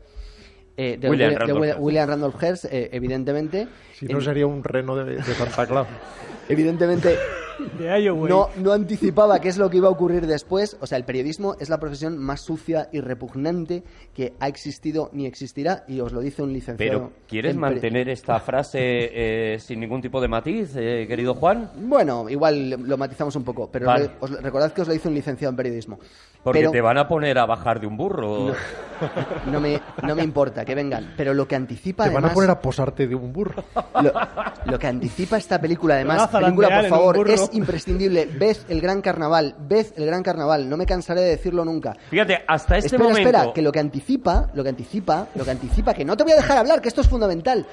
eh, 0.76 0.98
de 1.00 1.08
William 1.10 1.30
Wi- 1.30 1.32
de 1.32 1.38
Randolph 1.38 1.60
Wi- 1.62 1.66
Hearst. 1.68 1.80
William 1.82 2.08
Randolph 2.08 2.42
Hearst, 2.42 2.64
eh, 2.66 2.90
evidentemente. 2.92 3.66
Si 3.94 4.06
no 4.06 4.20
sería 4.20 4.46
un 4.46 4.62
reno 4.62 4.94
de, 4.94 5.16
de 5.16 5.34
Santa 5.34 5.66
Claus. 5.66 5.88
evidentemente 6.48 7.16
De 7.78 8.00
Iowa. 8.02 8.28
no, 8.28 8.48
no 8.58 8.72
anticipaba 8.72 9.38
qué 9.40 9.48
es 9.48 9.58
lo 9.58 9.68
que 9.70 9.78
iba 9.78 9.88
a 9.88 9.90
ocurrir 9.90 10.26
después. 10.26 10.76
O 10.80 10.86
sea, 10.86 10.98
el 10.98 11.04
periodismo 11.04 11.54
es 11.60 11.68
la 11.68 11.78
profesión 11.78 12.18
más 12.18 12.40
sucia 12.40 12.88
y 12.92 13.00
repugnante 13.00 13.82
que 14.14 14.34
ha 14.40 14.48
existido 14.48 15.10
ni 15.12 15.26
existirá, 15.26 15.84
y 15.88 16.00
os 16.00 16.12
lo 16.12 16.20
dice 16.20 16.42
un 16.42 16.52
licenciado. 16.52 16.98
Pero, 16.98 17.12
¿quieres 17.28 17.56
mantener 17.56 18.08
esta 18.08 18.38
frase 18.40 18.78
eh, 18.82 19.58
sin 19.58 19.80
ningún 19.80 20.00
tipo 20.00 20.20
de 20.20 20.28
matiz, 20.28 20.74
eh, 20.76 21.06
querido 21.08 21.34
Juan? 21.34 21.70
Bueno, 21.76 22.28
igual 22.28 22.70
lo 22.70 22.96
matizamos 22.96 23.34
un 23.36 23.44
poco, 23.44 23.70
pero 23.70 23.86
Vale. 23.86 24.10
os- 24.20 24.42
recordad 24.42 24.72
que 24.72 24.82
os 24.82 24.88
lo 24.88 24.94
dice 24.94 25.08
un 25.08 25.14
licenciado 25.14 25.50
en 25.50 25.56
periodismo. 25.56 25.98
Porque 26.42 26.60
Pero 26.60 26.70
te 26.70 26.80
van 26.80 26.96
a 26.96 27.06
poner 27.06 27.38
a 27.38 27.44
bajar 27.44 27.80
de 27.80 27.86
un 27.86 27.98
burro. 27.98 28.54
no, 29.46 29.60
me, 29.60 29.78
no 30.02 30.14
me 30.14 30.22
importa 30.22 30.64
que 30.64 30.74
vengan. 30.74 31.12
Pero 31.14 31.34
lo 31.34 31.46
que 31.46 31.54
anticipa 31.54 32.04
Te 32.04 32.14
van 32.14 32.24
a 32.24 32.32
poner 32.32 32.48
a 32.48 32.58
posarte 32.60 33.06
de 33.06 33.14
un 33.14 33.30
burro. 33.32 33.62
Lo, 34.00 34.12
lo 34.64 34.78
que 34.78 34.86
anticipa 34.86 35.36
esta 35.36 35.60
película, 35.60 35.96
además, 35.96 36.28
película, 36.28 36.80
por 36.80 36.88
favor, 36.88 37.28
es 37.30 37.49
imprescindible. 37.52 38.26
Ved 38.26 38.56
el 38.68 38.80
gran 38.80 39.00
carnaval, 39.02 39.54
ved 39.58 39.86
el 39.96 40.06
gran 40.06 40.22
carnaval. 40.22 40.68
No 40.68 40.76
me 40.76 40.86
cansaré 40.86 41.20
de 41.22 41.30
decirlo 41.30 41.64
nunca. 41.64 41.94
Fíjate, 42.10 42.42
hasta 42.46 42.76
este 42.76 42.88
espera, 42.88 43.04
momento. 43.04 43.28
espera, 43.28 43.52
que 43.52 43.62
lo 43.62 43.72
que 43.72 43.78
anticipa, 43.80 44.50
lo 44.54 44.62
que 44.62 44.68
anticipa, 44.70 45.28
lo 45.34 45.44
que 45.44 45.50
anticipa, 45.50 45.94
que 45.94 46.04
no 46.04 46.16
te 46.16 46.22
voy 46.24 46.32
a 46.32 46.36
dejar 46.36 46.58
hablar, 46.58 46.80
que 46.80 46.88
esto 46.88 47.00
es 47.00 47.08
fundamental. 47.08 47.66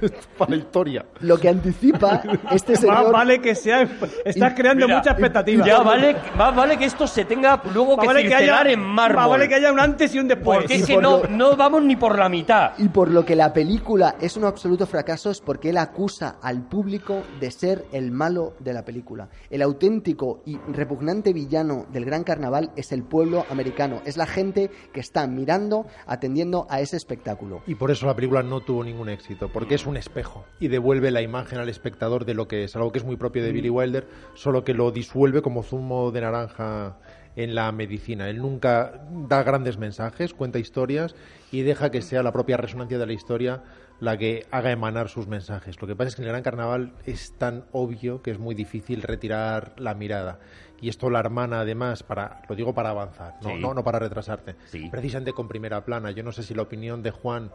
Para 0.38 0.50
la 0.52 0.56
historia. 0.56 1.04
Lo 1.20 1.38
que 1.38 1.48
anticipa 1.48 2.22
este 2.52 2.72
Más 2.72 2.80
señor. 2.80 3.12
vale 3.12 3.40
que 3.40 3.54
sea. 3.54 3.88
Estás 4.24 4.54
creando 4.54 4.86
Mira, 4.86 4.98
mucha 4.98 5.10
expectativa. 5.10 5.66
Ya 5.66 5.80
vale, 5.80 6.16
más 6.36 6.54
vale 6.56 6.76
que 6.78 6.84
esto 6.86 7.06
se 7.06 7.24
tenga 7.24 7.60
luego 7.72 7.96
Más 7.96 8.02
que 8.04 8.06
vale 8.06 8.28
que 8.28 8.34
haya, 8.34 8.62
en 8.70 8.80
mármol. 8.80 9.16
más 9.16 9.28
vale 9.28 9.48
que 9.48 9.54
haya 9.56 9.72
un 9.72 9.80
antes 9.80 10.14
y 10.14 10.18
un 10.18 10.28
después. 10.28 10.60
Porque 10.60 10.74
es 10.76 10.86
que 10.86 10.94
por 10.94 11.02
no, 11.02 11.18
lo- 11.22 11.28
no 11.28 11.56
vamos 11.56 11.82
ni 11.82 11.96
por 11.96 12.18
la 12.18 12.28
mitad. 12.28 12.72
Y 12.78 12.88
por 12.88 13.10
lo 13.10 13.24
que 13.24 13.36
la 13.36 13.52
película 13.52 14.16
es 14.20 14.36
un 14.36 14.44
absoluto 14.44 14.86
fracaso 14.86 15.30
es 15.30 15.40
porque 15.40 15.70
él 15.70 15.76
acusa 15.76 16.36
al 16.42 16.62
público 16.62 17.22
de 17.40 17.50
ser 17.50 17.84
el 17.92 18.10
malo 18.10 18.54
de 18.58 18.72
la 18.72 18.84
película. 18.84 19.19
El 19.50 19.62
auténtico 19.62 20.42
y 20.46 20.56
repugnante 20.72 21.32
villano 21.32 21.86
del 21.92 22.04
gran 22.04 22.24
carnaval 22.24 22.72
es 22.76 22.92
el 22.92 23.02
pueblo 23.02 23.44
americano, 23.50 24.00
es 24.04 24.16
la 24.16 24.26
gente 24.26 24.70
que 24.92 25.00
está 25.00 25.26
mirando, 25.26 25.86
atendiendo 26.06 26.66
a 26.70 26.80
ese 26.80 26.96
espectáculo. 26.96 27.62
Y 27.66 27.74
por 27.74 27.90
eso 27.90 28.06
la 28.06 28.14
película 28.14 28.42
no 28.42 28.60
tuvo 28.60 28.84
ningún 28.84 29.08
éxito, 29.08 29.50
porque 29.52 29.74
es 29.74 29.86
un 29.86 29.96
espejo 29.96 30.44
y 30.58 30.68
devuelve 30.68 31.10
la 31.10 31.22
imagen 31.22 31.58
al 31.58 31.68
espectador 31.68 32.24
de 32.24 32.34
lo 32.34 32.48
que 32.48 32.64
es, 32.64 32.76
algo 32.76 32.92
que 32.92 32.98
es 32.98 33.04
muy 33.04 33.16
propio 33.16 33.42
de 33.42 33.52
Billy 33.52 33.70
Wilder, 33.70 34.06
solo 34.34 34.64
que 34.64 34.74
lo 34.74 34.90
disuelve 34.90 35.42
como 35.42 35.62
zumo 35.62 36.10
de 36.10 36.20
naranja 36.20 36.96
en 37.36 37.54
la 37.54 37.70
medicina. 37.72 38.28
Él 38.28 38.38
nunca 38.38 39.02
da 39.28 39.42
grandes 39.42 39.78
mensajes, 39.78 40.34
cuenta 40.34 40.58
historias 40.58 41.14
y 41.52 41.62
deja 41.62 41.90
que 41.90 42.02
sea 42.02 42.22
la 42.22 42.32
propia 42.32 42.56
resonancia 42.56 42.98
de 42.98 43.06
la 43.06 43.12
historia 43.12 43.62
la 44.00 44.16
que 44.16 44.46
haga 44.50 44.70
emanar 44.70 45.08
sus 45.08 45.26
mensajes. 45.28 45.80
Lo 45.80 45.86
que 45.86 45.94
pasa 45.94 46.08
es 46.08 46.16
que 46.16 46.22
en 46.22 46.26
el 46.26 46.32
Gran 46.32 46.42
Carnaval 46.42 46.92
es 47.06 47.32
tan 47.38 47.64
obvio 47.72 48.22
que 48.22 48.30
es 48.30 48.38
muy 48.38 48.54
difícil 48.54 49.02
retirar 49.02 49.74
la 49.78 49.94
mirada. 49.94 50.40
Y 50.80 50.88
esto 50.88 51.10
la 51.10 51.20
hermana, 51.20 51.60
además, 51.60 52.02
para, 52.02 52.40
lo 52.48 52.54
digo 52.56 52.74
para 52.74 52.90
avanzar, 52.90 53.34
no, 53.42 53.50
Sí. 53.50 53.56
no, 53.60 53.74
no 53.74 53.84
para 53.84 53.98
retrasarte. 53.98 54.56
Sí. 54.66 54.88
Precisamente 54.90 55.32
con 55.34 55.46
primera 55.48 55.84
plana. 55.84 56.10
Yo 56.10 56.22
no 56.22 56.32
sé 56.32 56.42
si 56.42 56.54
la 56.54 56.62
opinión 56.62 57.02
de 57.02 57.10
Juan 57.10 57.50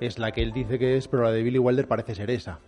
es 0.00 0.18
la 0.18 0.32
que 0.32 0.42
él 0.42 0.52
dice 0.52 0.78
que 0.78 0.96
es, 0.96 1.06
pero 1.06 1.24
la 1.24 1.30
de 1.32 1.42
Billy 1.42 1.58
Wilder 1.58 1.86
parece 1.86 2.14
ser 2.14 2.30
esa. 2.30 2.58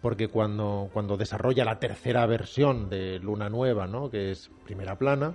Porque 0.00 0.28
cuando, 0.28 0.88
cuando 0.94 1.18
desarrolla 1.18 1.66
la 1.66 1.78
tercera 1.78 2.24
versión 2.24 2.88
de 2.88 3.18
Luna 3.18 3.50
Nueva, 3.50 3.86
¿no? 3.86 4.10
que 4.10 4.30
es 4.30 4.50
primera 4.64 4.96
plana, 4.96 5.34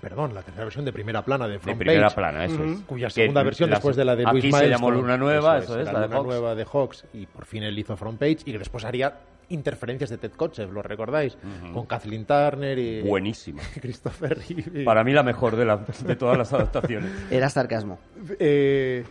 perdón, 0.00 0.34
la 0.34 0.42
tercera 0.42 0.64
versión 0.64 0.84
de 0.84 0.92
primera 0.92 1.24
plana 1.24 1.46
de 1.46 1.54
De 1.54 1.58
Front 1.58 1.78
primera 1.78 2.02
Page, 2.06 2.14
plana, 2.14 2.44
eso 2.44 2.64
es. 2.64 2.80
cuya 2.82 3.06
Que 3.08 3.12
segunda 3.14 3.42
versión 3.42 3.70
la- 3.70 3.76
después 3.76 3.96
de 3.96 4.04
la 4.04 4.16
de 4.16 4.24
Luis 4.24 4.44
Aquí 4.44 4.52
se 4.52 4.68
llamó 4.68 4.90
Luna 4.90 5.16
Nueva, 5.16 5.58
eso 5.58 5.78
es, 5.78 5.86
la 5.86 6.00
de 6.00 6.06
Luna 6.06 6.16
Hawks. 6.16 6.26
Nueva 6.28 6.54
de 6.54 6.64
Hawks, 6.64 7.04
y 7.14 7.26
por 7.26 7.44
fin 7.46 7.62
él 7.62 7.78
hizo 7.78 7.96
Front 7.96 8.18
Page, 8.18 8.38
y 8.44 8.52
que 8.52 8.58
después 8.58 8.84
haría 8.84 9.18
interferencias 9.50 10.10
de 10.10 10.18
Ted 10.18 10.32
Kotcheff, 10.32 10.70
¿lo 10.70 10.82
recordáis? 10.82 11.38
Con 11.72 11.86
Kathleen 11.86 12.26
Turner 12.26 12.78
y 12.78 13.00
Buenísima. 13.00 13.62
Christopher 13.80 14.38
Reeve. 14.38 14.84
Para 14.84 15.02
mí 15.04 15.12
la 15.12 15.22
mejor 15.22 15.56
de, 15.56 15.64
la- 15.64 15.78
de 15.78 16.16
todas 16.16 16.36
las 16.36 16.52
adaptaciones. 16.52 17.10
Era 17.30 17.48
sarcasmo. 17.48 17.98
eh, 18.38 19.04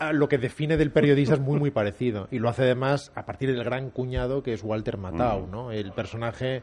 a 0.00 0.12
lo 0.12 0.28
que 0.28 0.38
define 0.38 0.76
del 0.76 0.90
periodista 0.90 1.34
es 1.34 1.40
muy 1.40 1.56
muy 1.58 1.70
parecido 1.70 2.26
y 2.32 2.40
lo 2.40 2.48
hace 2.48 2.62
además 2.62 3.12
a 3.14 3.24
partir 3.26 3.52
del 3.54 3.62
gran 3.62 3.90
cuñado 3.90 4.42
que 4.42 4.52
es 4.52 4.64
Walter 4.64 4.96
Matthau, 4.96 5.46
¿no? 5.46 5.70
El 5.70 5.92
personaje 5.92 6.62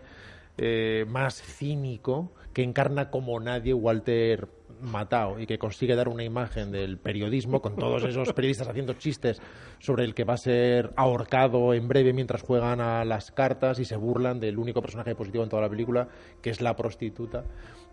eh, 0.57 1.05
más 1.07 1.41
cínico 1.41 2.33
que 2.57 2.63
encarna 2.63 3.11
como 3.11 3.39
nadie 3.39 3.71
Walter 3.71 4.47
Matthau 4.81 5.39
y 5.39 5.45
que 5.45 5.59
consigue 5.59 5.95
dar 5.95 6.09
una 6.09 6.23
imagen 6.23 6.71
del 6.71 6.97
periodismo 6.97 7.61
con 7.61 7.75
todos 7.75 8.03
esos 8.03 8.33
periodistas 8.33 8.67
haciendo 8.67 8.93
chistes 8.93 9.39
sobre 9.77 10.03
el 10.03 10.15
que 10.15 10.23
va 10.23 10.33
a 10.33 10.37
ser 10.37 10.91
ahorcado 10.95 11.75
en 11.75 11.87
breve 11.87 12.13
mientras 12.13 12.41
juegan 12.41 12.81
a 12.81 13.05
las 13.05 13.29
cartas 13.29 13.77
y 13.77 13.85
se 13.85 13.95
burlan 13.95 14.39
del 14.39 14.57
único 14.57 14.81
personaje 14.81 15.13
positivo 15.13 15.43
en 15.43 15.51
toda 15.51 15.61
la 15.61 15.69
película 15.69 16.07
que 16.41 16.49
es 16.49 16.59
la 16.59 16.75
prostituta 16.75 17.43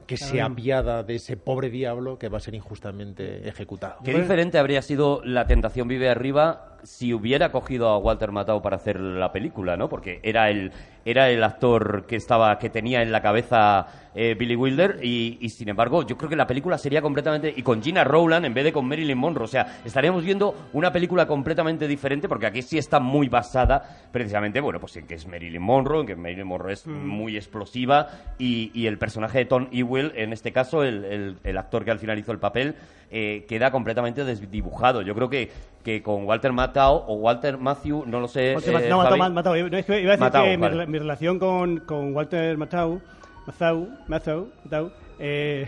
que 0.07 0.17
se 0.17 0.41
apiada 0.41 1.03
de 1.03 1.17
ese 1.17 1.37
pobre 1.37 1.69
diablo 1.69 2.19
que 2.19 2.31
va 2.31 2.39
a 2.39 2.41
ser 2.41 2.55
injustamente 2.55 3.47
ejecutado. 3.47 3.97
Qué 4.03 4.15
diferente 4.15 4.59
habría 4.59 4.81
sido 4.81 5.23
La 5.25 5.47
Tentación 5.47 5.89
Vive 5.89 6.09
Arriba 6.09 6.79
si 6.85 7.15
hubiera 7.15 7.51
cogido 7.51 7.89
a 7.89 7.99
Walter 7.99 8.31
Matthau 8.31 8.61
para 8.61 8.77
hacer 8.77 9.01
la 9.01 9.33
película, 9.33 9.77
¿no? 9.77 9.89
Porque 9.89 10.21
era 10.23 10.51
el, 10.51 10.73
era 11.05 11.29
el 11.31 11.43
actor 11.45 12.05
que 12.07 12.17
estaba, 12.17 12.59
que 12.59 12.71
tenía 12.71 13.03
en 13.03 13.13
la 13.13 13.21
cabeza 13.21 13.87
eh, 14.15 14.35
Billy 14.39 14.55
Wilder 14.57 15.01
y, 15.03 15.39
y, 15.41 15.49
sin 15.51 15.69
embargo 15.69 16.07
yo 16.07 16.17
creo 16.17 16.31
que 16.31 16.37
la 16.37 16.47
película 16.47 16.79
sería 16.79 17.03
completamente 17.03 17.53
y 17.57 17.63
con 17.63 17.83
Gina 17.83 18.05
Rowland 18.05 18.47
en 18.47 18.55
vez 18.55 18.65
de 18.65 18.73
con 18.73 18.87
Marilyn 18.87 19.19
Monroe, 19.19 19.45
o 19.45 19.49
sea, 19.49 19.81
estaríamos 19.85 20.25
viendo 20.25 20.55
una 20.73 20.93
película 20.93 21.27
completamente 21.27 21.89
diferente 21.89 22.29
porque 22.29 22.47
aquí 22.47 22.63
sí 22.63 22.79
está 22.79 23.01
muy 23.01 23.29
basada 23.29 23.83
precisamente, 24.13 24.61
bueno, 24.61 24.79
pues 24.81 24.97
en 24.97 25.07
que 25.07 25.15
es 25.15 25.27
Marilyn 25.27 25.61
Monroe, 25.63 26.01
en 26.03 26.07
que 26.07 26.17
Marilyn 26.17 26.47
Monroe 26.47 26.73
es 26.73 26.87
muy 26.87 27.37
explosiva 27.37 28.07
y, 28.39 28.71
y 28.73 28.87
el 28.87 28.99
personaje 28.99 29.39
de 29.39 29.45
Tom 29.47 29.69
Ewell, 29.73 30.13
en 30.15 30.33
este 30.33 30.53
caso 30.53 30.83
el, 30.85 31.05
el- 31.05 31.37
el 31.45 31.59
actor 31.59 31.85
que 31.85 31.91
al 31.91 31.99
final 31.99 32.19
hizo 32.19 32.33
el 32.33 32.39
papel, 32.39 32.75
eh, 33.11 33.45
queda 33.49 33.71
completamente 33.71 34.25
desdibujado. 34.25 35.03
Yo 35.03 35.15
creo 35.15 35.29
que, 35.29 35.51
que 35.85 36.03
con 36.03 36.25
Walter 36.25 36.53
Matthau 36.53 37.05
o 37.07 37.15
Walter 37.15 37.59
Matthew, 37.59 38.05
no 38.07 38.19
lo 38.21 38.29
sé. 38.29 38.55
Eh, 38.87 38.89
no, 38.89 38.99
Matthau. 38.99 39.19
Matthau. 39.33 39.69
No, 39.71 39.77
es 39.79 39.85
que 39.87 40.01
iba 40.01 40.13
a 40.13 40.17
decir 40.17 40.21
Matthau, 40.21 40.45
que 40.45 40.57
vale. 40.57 40.87
Mi, 40.95 40.99
relación 41.01 41.39
con, 41.39 41.79
con 41.81 42.15
Walter 42.15 42.57
Matthau, 42.57 43.01
Matthau, 43.47 43.89
Matthau, 44.07 44.49
Matthau, 44.63 44.93
eh, 45.19 45.67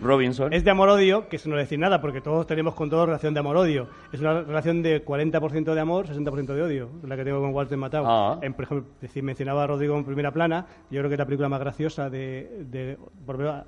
Robinson. 0.00 0.52
es 0.52 0.64
de 0.64 0.70
amor-odio, 0.70 1.28
que 1.28 1.36
eso 1.36 1.48
no 1.48 1.58
es 1.58 1.64
decir 1.64 1.78
nada, 1.78 2.00
porque 2.00 2.20
todos 2.20 2.46
tenemos 2.46 2.74
con 2.74 2.90
todos 2.90 3.06
relación 3.06 3.32
de 3.32 3.40
amor-odio. 3.40 3.88
Es 4.12 4.20
una 4.20 4.42
relación 4.42 4.82
de 4.82 5.02
40% 5.04 5.74
de 5.74 5.80
amor, 5.80 6.06
60% 6.06 6.54
de 6.54 6.62
odio, 6.62 6.90
la 7.06 7.16
que 7.16 7.24
tengo 7.24 7.40
con 7.40 7.54
Walter 7.54 7.78
Matthau. 7.78 8.04
Ah. 8.06 8.38
En, 8.42 8.52
por 8.52 8.64
ejemplo, 8.64 8.86
decir, 9.00 9.22
mencionaba 9.22 9.64
a 9.64 9.66
Rodrigo 9.66 9.96
en 9.96 10.04
primera 10.04 10.30
plana, 10.30 10.66
yo 10.90 11.00
creo 11.00 11.08
que 11.08 11.14
es 11.14 11.18
la 11.18 11.26
película 11.26 11.48
más 11.48 11.60
graciosa 11.60 12.10
de, 12.10 12.98
por 13.24 13.42
a, 13.46 13.64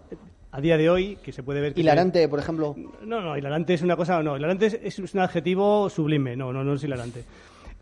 a 0.51 0.61
día 0.61 0.77
de 0.77 0.91
hoy, 0.91 1.17
que 1.17 1.33
se 1.33 1.43
puede 1.43 1.61
ver... 1.63 1.73
que 1.73 1.81
Hilarante, 1.81 2.29
por 2.29 2.39
ejemplo. 2.39 2.77
no, 3.03 3.21
no, 3.23 3.37
hilarante 3.37 3.75
es 3.75 3.83
una 3.83 3.97
cosa, 3.97 4.23
no, 4.23 4.37
hilarante 4.37 4.67
es, 4.67 4.99
es 5.01 5.15
un 5.15 5.21
adjetivo 5.21 5.89
sublime, 5.89 6.37
no, 6.37 6.53
no, 6.53 6.63
no 6.63 6.75
es 6.75 6.85
hilarante. 6.85 7.25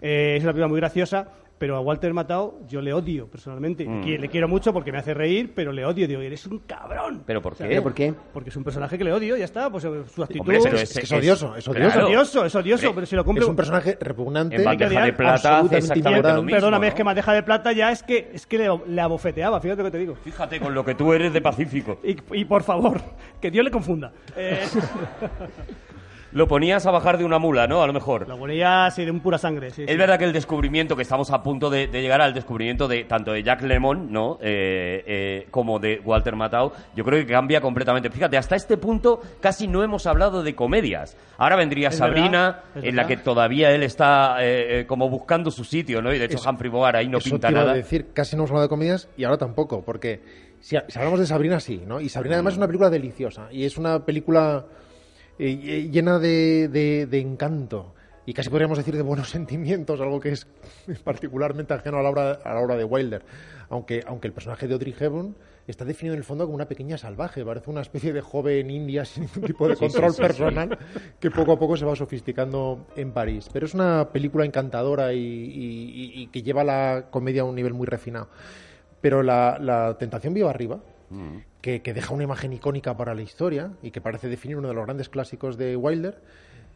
Eh, 0.01 0.35
es 0.37 0.43
una 0.43 0.53
película 0.53 0.69
muy 0.69 0.81
graciosa, 0.81 1.29
pero 1.59 1.77
a 1.77 1.81
Walter 1.81 2.13
Matthau 2.13 2.67
yo 2.69 2.81
le 2.81 2.93
odio 2.93 3.29
personalmente. 3.29 3.87
Mm. 3.87 4.05
Le 4.05 4.29
quiero 4.29 4.49
mucho 4.49 4.73
porque 4.73 4.93
me 4.93 4.99
hace 4.99 5.15
reír, 5.15 5.53
pero 5.55 5.73
le 5.73 5.85
odio. 5.85 6.07
Digo, 6.07 6.21
eres 6.21 6.47
un 6.47 6.59
cabrón. 6.61 7.23
¿Pero 7.27 7.41
por 7.41 7.53
O 7.53 7.57
sea, 7.57 7.67
qué? 7.67 7.71
¿Pero 7.71 7.83
por 7.83 7.95
qué? 7.95 8.15
Porque 8.33 8.51
es 8.51 8.57
un 8.57 8.65
personaje 8.65 8.99
que 8.99 9.05
le 9.05 9.13
odio, 9.13 9.37
ya 9.37 9.45
está. 9.45 9.71
Pues 9.71 9.85
eh, 9.85 10.03
su 10.13 10.23
actitud 10.23 10.41
Hombre, 10.41 10.59
pero 10.63 10.77
es, 10.77 10.97
es 10.97 11.13
odioso, 11.13 11.57
es 11.57 11.67
odioso. 11.67 11.89
es 11.89 12.05
odioso, 12.05 12.45
es 12.45 12.55
odioso, 12.55 12.95
pero 12.95 13.07
si 13.07 13.17
lo 13.17 13.25
cumple... 13.25 13.45
Es 13.45 13.51
un 13.51 13.57
personaje 13.57 13.97
repugnante. 14.01 14.57
En 14.57 14.65
bandeja 14.65 15.05
de 15.05 15.13
plata 15.13 15.65
exactamente 15.71 16.33
lo 16.33 16.43
mismo. 16.43 16.57
Perdóname, 16.57 16.87
¿no? 16.87 16.89
es 16.89 16.95
que 16.95 17.03
bandeja 17.03 17.33
de 17.33 17.43
plata 17.43 17.73
ya 17.73 17.91
es 17.91 18.03
que, 18.03 18.31
es 18.35 18.47
que 18.47 18.59
le, 18.59 18.81
le 18.87 19.01
abofeteaba, 19.01 19.61
fíjate 19.61 19.83
lo 19.83 19.87
que 19.87 19.93
te 19.93 19.99
digo. 19.99 20.15
Fíjate 20.17 20.61
con 20.61 20.75
lo 20.75 20.85
que 20.85 20.95
tú 20.95 21.13
eres 21.13 21.33
de 21.33 21.41
Pacífico. 21.41 22.01
Y, 22.05 22.17
y 22.33 22.45
por 22.45 22.63
favor, 22.63 23.01
que 23.41 23.51
Dios 23.51 23.65
le 23.65 23.71
confunda. 23.71 24.13
Eh, 24.37 24.61
Lo 26.37 26.47
ponías 26.47 26.85
a 26.85 26.91
bajar 26.91 27.17
de 27.17 27.25
una 27.25 27.39
mula, 27.39 27.67
¿no? 27.67 27.83
A 27.83 27.87
lo 27.87 27.95
mejor. 27.95 28.29
lo 28.29 28.37
ponía 28.37 28.85
así 28.85 29.07
de 29.07 29.11
un 29.11 29.21
pura 29.21 29.39
sangre. 29.39 29.71
Sí, 29.71 29.85
Es 29.85 29.91
sí. 29.91 29.97
verdad 29.97 30.19
que 30.19 30.27
el 30.27 30.35
descubrimiento, 30.35 30.95
que 30.95 31.01
estamos 31.01 31.31
a 31.31 31.43
punto 31.43 31.71
de, 31.71 31.87
de 31.87 32.03
llegar 32.03 32.21
al 32.21 32.35
descubrimiento 32.35 32.87
de 32.89 33.05
tanto 33.05 33.33
de 33.33 33.43
Jack 33.43 33.63
Lemmon, 33.63 34.13
¿no? 34.13 34.39
Eh, 34.43 35.03
eh, 35.07 35.47
como 35.51 35.79
de 35.79 36.03
Walter 36.05 36.37
Matthau, 36.37 36.73
yo 36.95 37.05
creo 37.05 37.25
que 37.25 37.33
cambia 37.33 37.63
completamente. 37.63 38.11
Fíjate, 38.11 38.37
hasta 38.37 38.55
este 38.55 38.77
punto 38.77 39.23
casi 39.41 39.67
no 39.67 39.83
hemos 39.83 40.07
hablado 40.07 40.43
de 40.43 40.55
comedias. 40.55 41.17
Ahora 41.39 41.57
vendría 41.57 41.89
Es 41.89 41.97
Sabrina, 41.97 42.65
verdad, 42.75 42.89
en 42.91 42.97
la 42.97 43.07
que 43.07 43.17
todavía 43.17 43.71
él 43.73 43.83
está 43.83 44.37
eh, 44.45 44.81
eh, 44.81 44.87
como 44.87 45.09
buscando 45.09 45.51
su 45.51 45.65
sitio, 45.65 46.03
¿no? 46.03 46.13
Y 46.13 46.19
de 46.19 46.27
hecho 46.27 46.37
Eso- 46.37 46.51
Humphrey 46.51 46.71
Bogart 46.71 46.97
ahí 46.99 47.09
no 47.09 47.17
Eso 47.17 47.31
pinta 47.31 47.49
te 47.49 47.53
iba 47.55 47.61
nada. 47.63 47.73
a 47.73 47.77
decir, 47.77 48.09
casi 48.13 48.37
no 48.37 48.41
hemos 48.43 48.51
hablado 48.51 48.65
de 48.67 48.69
comedias 48.69 49.09
y 49.17 49.25
ahora 49.25 49.39
tampoco, 49.39 49.83
porque 49.83 50.21
si, 50.61 50.77
si 50.89 50.99
hablamos 50.99 51.19
de 51.19 51.27
Sabrina, 51.27 51.61
sí, 51.61 51.83
¿no? 51.87 51.99
Y 51.99 52.11
Sabrina 52.11 52.37
además 52.37 52.53
es 52.53 52.59
una 52.59 52.67
película 52.67 52.91
deliciosa 52.91 53.49
y 53.51 53.65
es 53.65 53.79
una 53.79 54.05
película 54.05 54.67
eh, 55.39 55.61
eh, 55.63 55.89
llena 55.91 56.19
de, 56.19 56.69
de- 56.69 57.07
de 57.07 57.19
encanto 57.21 57.95
y 58.25 58.33
casi 58.35 58.51
podríamos 58.51 58.79
decir 58.79 58.97
de 58.97 59.03
buenos 59.03 59.31
sentimientos, 59.37 60.01
algo 60.01 60.19
que 60.21 60.31
es 60.31 60.47
particularmente 61.05 61.75
ajeno 61.75 61.99
a 61.99 62.03
la 62.03 62.11
obra, 62.11 62.33
a 62.45 62.55
la 62.55 62.61
obra 62.61 62.77
de 62.77 62.85
Wilder. 62.85 63.23
Aunque, 63.69 64.03
aunque 64.07 64.29
el 64.29 64.33
personaje 64.33 64.69
de 64.69 64.75
Audrey 64.75 64.95
Hepburn 64.99 65.35
está 65.67 65.85
definido 65.85 66.15
en 66.15 66.19
el 66.19 66.25
fondo 66.25 66.45
como 66.45 66.55
una 66.55 66.69
pequeña 66.69 66.97
salvaje, 66.97 67.45
parece 67.45 67.69
una 67.69 67.81
especie 67.81 68.13
de 68.13 68.21
joven 68.21 68.71
india 68.71 69.05
sin 69.05 69.25
ningún 69.25 69.43
tipo 69.43 69.67
de 69.69 69.75
control 69.75 70.15
personal 70.15 70.79
que 71.19 71.31
poco 71.33 71.53
a 71.53 71.59
poco 71.59 71.77
se 71.77 71.85
va 71.85 71.97
sofisticando 71.97 72.87
en 72.97 73.11
París. 73.11 73.49
Pero 73.53 73.67
es 73.67 73.75
una 73.75 74.09
película 74.13 74.45
encantadora 74.45 75.13
y, 75.13 75.19
y- 75.19 76.13
y- 76.15 76.23
y 76.23 76.27
que 76.29 76.43
lleva 76.45 76.63
la 76.63 77.07
comedia 77.11 77.43
a 77.43 77.45
un 77.45 77.57
nivel 77.57 77.75
muy 77.75 77.87
refinado. 77.89 78.29
Pero 79.01 79.23
la, 79.25 79.59
la 79.61 79.97
tentación 79.99 80.33
viva 80.35 80.51
arriba, 80.51 80.79
que, 81.67 81.83
que 81.83 81.93
deja 81.93 82.15
una 82.15 82.23
imagen 82.23 82.53
icónica 82.53 82.97
para 82.97 83.13
la 83.13 83.23
historia 83.23 83.73
y 83.83 83.91
que 83.91 84.01
parece 84.01 84.29
definir 84.29 84.57
uno 84.57 84.69
de 84.69 84.75
los 84.75 84.85
grandes 84.85 85.09
clásicos 85.09 85.59
de 85.59 85.75
Wilder, 85.75 86.23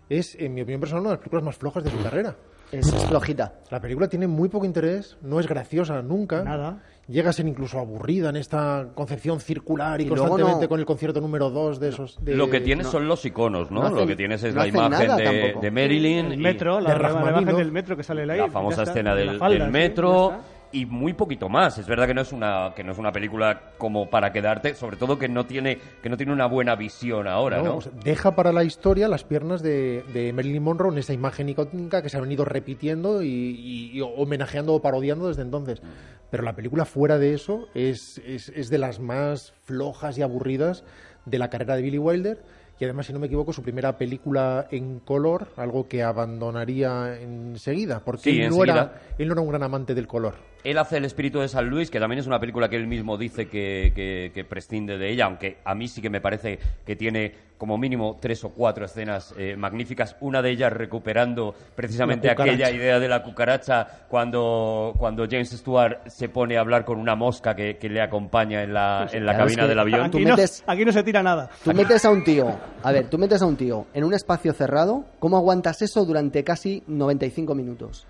es, 0.09 0.35
en 0.35 0.53
mi 0.53 0.63
opinión 0.63 0.81
personal, 0.81 1.03
una 1.03 1.11
de 1.11 1.15
las 1.15 1.21
películas 1.21 1.45
más 1.45 1.57
flojas 1.57 1.85
de 1.85 1.91
su 1.93 2.03
carrera. 2.03 2.35
Es, 2.73 2.93
flojita. 3.07 3.55
La 3.71 3.81
película 3.81 4.09
tiene 4.09 4.27
muy 4.27 4.49
poco 4.49 4.65
interés, 4.67 5.17
no 5.23 5.39
es 5.39 5.47
graciosa 5.47 6.03
nunca. 6.03 6.43
Nada. 6.43 6.83
Llega 7.07 7.31
a 7.31 7.33
ser 7.33 7.47
incluso 7.47 7.79
aburrida 7.79 8.31
en 8.31 8.37
esta 8.37 8.89
concepción 8.97 9.39
circular 9.39 10.01
y, 10.01 10.05
Y 10.05 10.09
constantemente 10.09 10.63
no- 10.63 10.69
con 10.69 10.81
el 10.81 10.87
concierto 10.87 11.21
número 11.21 11.51
2 11.51 11.79
de 11.79 11.89
esos. 11.91 12.19
de- 12.25 12.35
Lo 12.35 12.51
que 12.51 12.61
tienes 12.61 12.87
no. 12.87 12.91
son 12.93 13.07
los 13.07 13.25
iconos, 13.25 13.71
¿no? 13.71 13.83
No 13.89 13.91
Lo 13.95 14.07
que 14.09 14.17
tienes 14.17 14.43
es 14.43 14.55
no 14.57 14.61
la 14.63 14.67
imagen 14.67 14.91
nada 15.09 15.17
de, 15.17 15.55
de 15.61 15.71
Marilyn. 15.71 16.27
El 16.27 16.33
y- 16.35 16.37
metro, 16.43 16.77
de 16.79 16.83
la, 16.83 16.89
la 16.91 16.95
Rachmaninoff. 16.97 17.43
imagen 17.43 17.57
del 17.59 17.71
metro 17.73 17.97
que 17.97 18.03
sale 18.03 18.23
ahí. 18.23 18.27
la 18.27 18.37
ya 18.47 18.49
famosa 18.51 18.83
está, 18.83 18.93
escena 18.93 19.15
de 19.15 19.21
del, 19.21 19.33
la 19.35 19.39
falda, 19.39 19.55
del 19.59 19.67
sí, 19.67 19.73
metro. 19.73 20.33
Y 20.73 20.87
muy 20.87 21.13
poquito 21.15 21.49
más. 21.49 21.79
Es 21.79 21.87
verdad 21.87 22.07
que 22.07 22.15
no 22.15 22.21
es 22.21 22.33
una 22.33 22.73
que 22.77 22.85
no 22.85 22.93
es 22.93 22.99
una 22.99 23.11
película 23.13 23.73
como 23.79 24.09
para 24.09 24.33
quedarte, 24.33 24.75
sobre 24.75 24.97
todo 24.97 25.19
que 25.19 25.29
no 25.29 25.47
tiene 25.47 25.79
que 26.03 26.09
no 26.09 26.17
tiene 26.17 26.33
una 26.33 26.47
buena 26.47 26.77
visión 26.77 27.27
ahora, 27.27 27.59
¿no? 27.59 27.65
¿no? 27.65 27.77
O 27.77 27.81
sea, 27.81 27.93
deja 28.05 28.35
para 28.37 28.53
la 28.53 28.63
historia 28.65 29.09
las 29.09 29.25
piernas 29.25 29.63
de, 29.63 30.05
de 30.13 30.33
Marilyn 30.33 30.63
Monroe 30.63 30.93
en 30.93 30.99
esa 30.99 31.13
imagen 31.13 31.49
icónica 31.49 32.03
que 32.03 32.09
se 32.09 32.17
ha 32.17 32.21
venido 32.21 32.45
repitiendo 32.45 33.23
y, 33.23 33.29
y- 33.29 33.91
y 33.99 34.01
homenajeando 34.01 34.75
o 34.75 34.81
parodiando 34.83 35.29
desde 35.29 35.43
entonces. 35.43 35.83
Pero 36.31 36.45
la 36.45 36.55
película 36.55 36.85
fuera 36.85 37.19
de 37.19 37.35
eso 37.35 37.67
es, 37.75 38.19
es, 38.25 38.51
es 38.51 38.71
de 38.71 38.79
las 38.79 39.01
más 39.01 39.53
flojas 39.65 40.17
y 40.19 40.23
aburridas 40.23 40.85
de 41.27 41.39
la 41.39 41.51
carrera 41.51 41.75
de 41.77 41.83
Billy 41.83 41.99
Wilder. 41.99 42.39
Y 42.79 42.85
además, 42.85 43.07
si 43.07 43.13
no 43.13 43.19
me 43.19 43.27
equivoco, 43.27 43.53
su 43.53 43.63
primera 43.63 43.99
película 43.99 44.67
en 44.71 45.01
color, 45.01 45.49
algo 45.59 45.87
que 45.87 46.03
abandonaría 46.03 47.21
enseguida, 47.21 48.01
porque 48.05 48.31
Sí, 48.31 48.41
él, 48.41 48.51
no 48.51 48.63
era, 48.65 49.03
él 49.19 49.27
no 49.29 49.35
era 49.35 49.43
un 49.43 49.49
gran 49.49 49.63
amante 49.63 49.95
del 49.95 50.07
color. 50.07 50.35
Él 50.65 50.79
hace 50.79 50.97
El 50.99 51.05
espíritu 51.05 51.41
de 51.41 51.49
San 51.49 51.69
Luis, 51.69 51.91
que 51.91 51.99
también 52.01 52.19
es 52.19 52.27
una 52.27 52.39
película 52.41 52.69
que 52.69 52.77
él 52.77 52.87
mismo 52.87 53.17
dice 53.17 53.47
que, 53.49 53.93
que- 53.95 54.31
que 54.35 54.45
prescinde 54.45 54.99
de 54.99 55.11
ella, 55.11 55.27
aunque 55.27 55.59
a 55.65 55.75
mí 55.75 55.89
sí 55.89 56.01
que 56.03 56.11
me 56.11 56.21
parece 56.21 56.59
que 56.85 56.97
tiene 56.97 57.33
como 57.59 57.77
mínimo 57.77 58.17
tres 58.21 58.43
o 58.45 58.51
cuatro 58.51 58.87
escenas 58.87 59.35
eh, 59.37 59.55
magníficas. 59.57 60.17
Una 60.21 60.41
de 60.41 60.51
ellas 60.51 60.73
recuperando 60.73 61.55
precisamente 61.77 62.29
aquella 62.31 62.71
idea 62.71 62.99
de 62.99 63.07
la 63.09 63.23
cucaracha 63.23 63.87
cuando, 64.09 64.95
cuando 64.99 65.27
James 65.31 65.51
Stewart 65.51 66.09
se 66.09 66.29
pone 66.31 66.57
a 66.57 66.61
hablar 66.61 66.85
con 66.87 66.99
una 66.99 67.15
mosca 67.17 67.55
que, 67.55 67.77
que 67.77 67.89
le 67.91 68.01
acompaña 68.01 68.63
en 68.63 68.73
la, 68.73 69.07
en 69.13 69.27
la 69.27 69.33
cabina 69.37 69.63
es 69.65 69.69
del 69.69 69.79
avión. 69.79 70.01
Aquí, 70.01 70.11
Tú 70.13 70.19
no, 70.21 70.37
aquí 70.67 70.85
no 70.87 70.93
se 70.93 71.03
tira 71.03 71.23
nada. 71.23 71.51
Tú 71.63 71.75
metes 71.75 72.03
a 72.05 72.11
un 72.11 72.25
tío, 72.25 72.47
a 72.83 72.93
ver, 72.93 73.09
tú 73.11 73.19
metes 73.19 73.43
a 73.43 73.47
un 73.47 73.57
tío 73.57 73.87
en 73.93 74.05
un 74.05 74.15
espacio 74.15 74.53
cerrado, 74.55 75.05
¿cómo 75.19 75.37
aguantas 75.37 75.83
eso 75.83 76.05
durante 76.07 76.43
casi 76.45 76.83
95 76.87 77.55
minutos? 77.55 78.07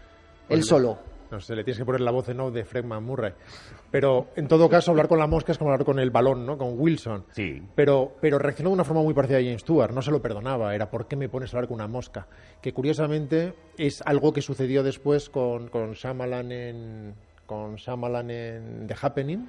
Él 0.49 0.63
solo. 0.65 0.99
No 1.31 1.41
sé, 1.41 1.55
le 1.55 1.63
tienes 1.63 1.79
que 1.79 1.85
poner 1.85 2.01
la 2.01 2.11
voz 2.11 2.29
en 2.29 2.41
off 2.41 2.53
de 2.53 2.65
Fred 2.65 2.85
Murray. 2.85 3.33
Pero, 3.91 4.29
en 4.37 4.49
todo 4.49 4.69
caso, 4.69 4.91
hablar 4.91 5.07
con 5.09 5.19
la 5.19 5.27
mosca 5.27 5.53
es 5.53 5.59
como 5.59 5.71
hablar 5.71 5.85
con 5.85 5.99
el 5.99 6.11
balón, 6.11 6.45
¿no? 6.45 6.59
Con 6.59 6.79
Wilson. 6.79 7.25
Sí. 7.31 7.63
Pero, 7.75 8.17
pero 8.21 8.39
reaccionó 8.39 8.71
de 8.71 8.75
una 8.75 8.85
forma 8.85 9.03
muy 9.03 9.15
parecida 9.15 9.39
a 9.39 9.43
James 9.43 9.63
Stewart. 9.63 9.93
No 9.93 10.03
se 10.03 10.11
lo 10.11 10.21
perdonaba. 10.21 10.75
Era, 10.75 10.91
¿por 10.91 11.07
qué 11.07 11.17
me 11.17 11.29
pones 11.29 11.53
a 11.53 11.57
hablar 11.57 11.69
con 11.69 11.77
una 11.77 11.87
mosca? 11.87 12.27
Que, 12.61 12.73
curiosamente, 12.73 13.55
es 13.79 14.03
algo 14.03 14.33
que 14.33 14.43
sucedió 14.43 14.83
después 14.83 15.31
con, 15.31 15.69
con 15.69 15.93
Shyamalan 15.93 16.53
en... 16.53 17.15
Con 17.47 17.77
Shyamalan 17.77 18.31
en 18.31 18.87
The 18.87 18.97
Happening. 19.01 19.49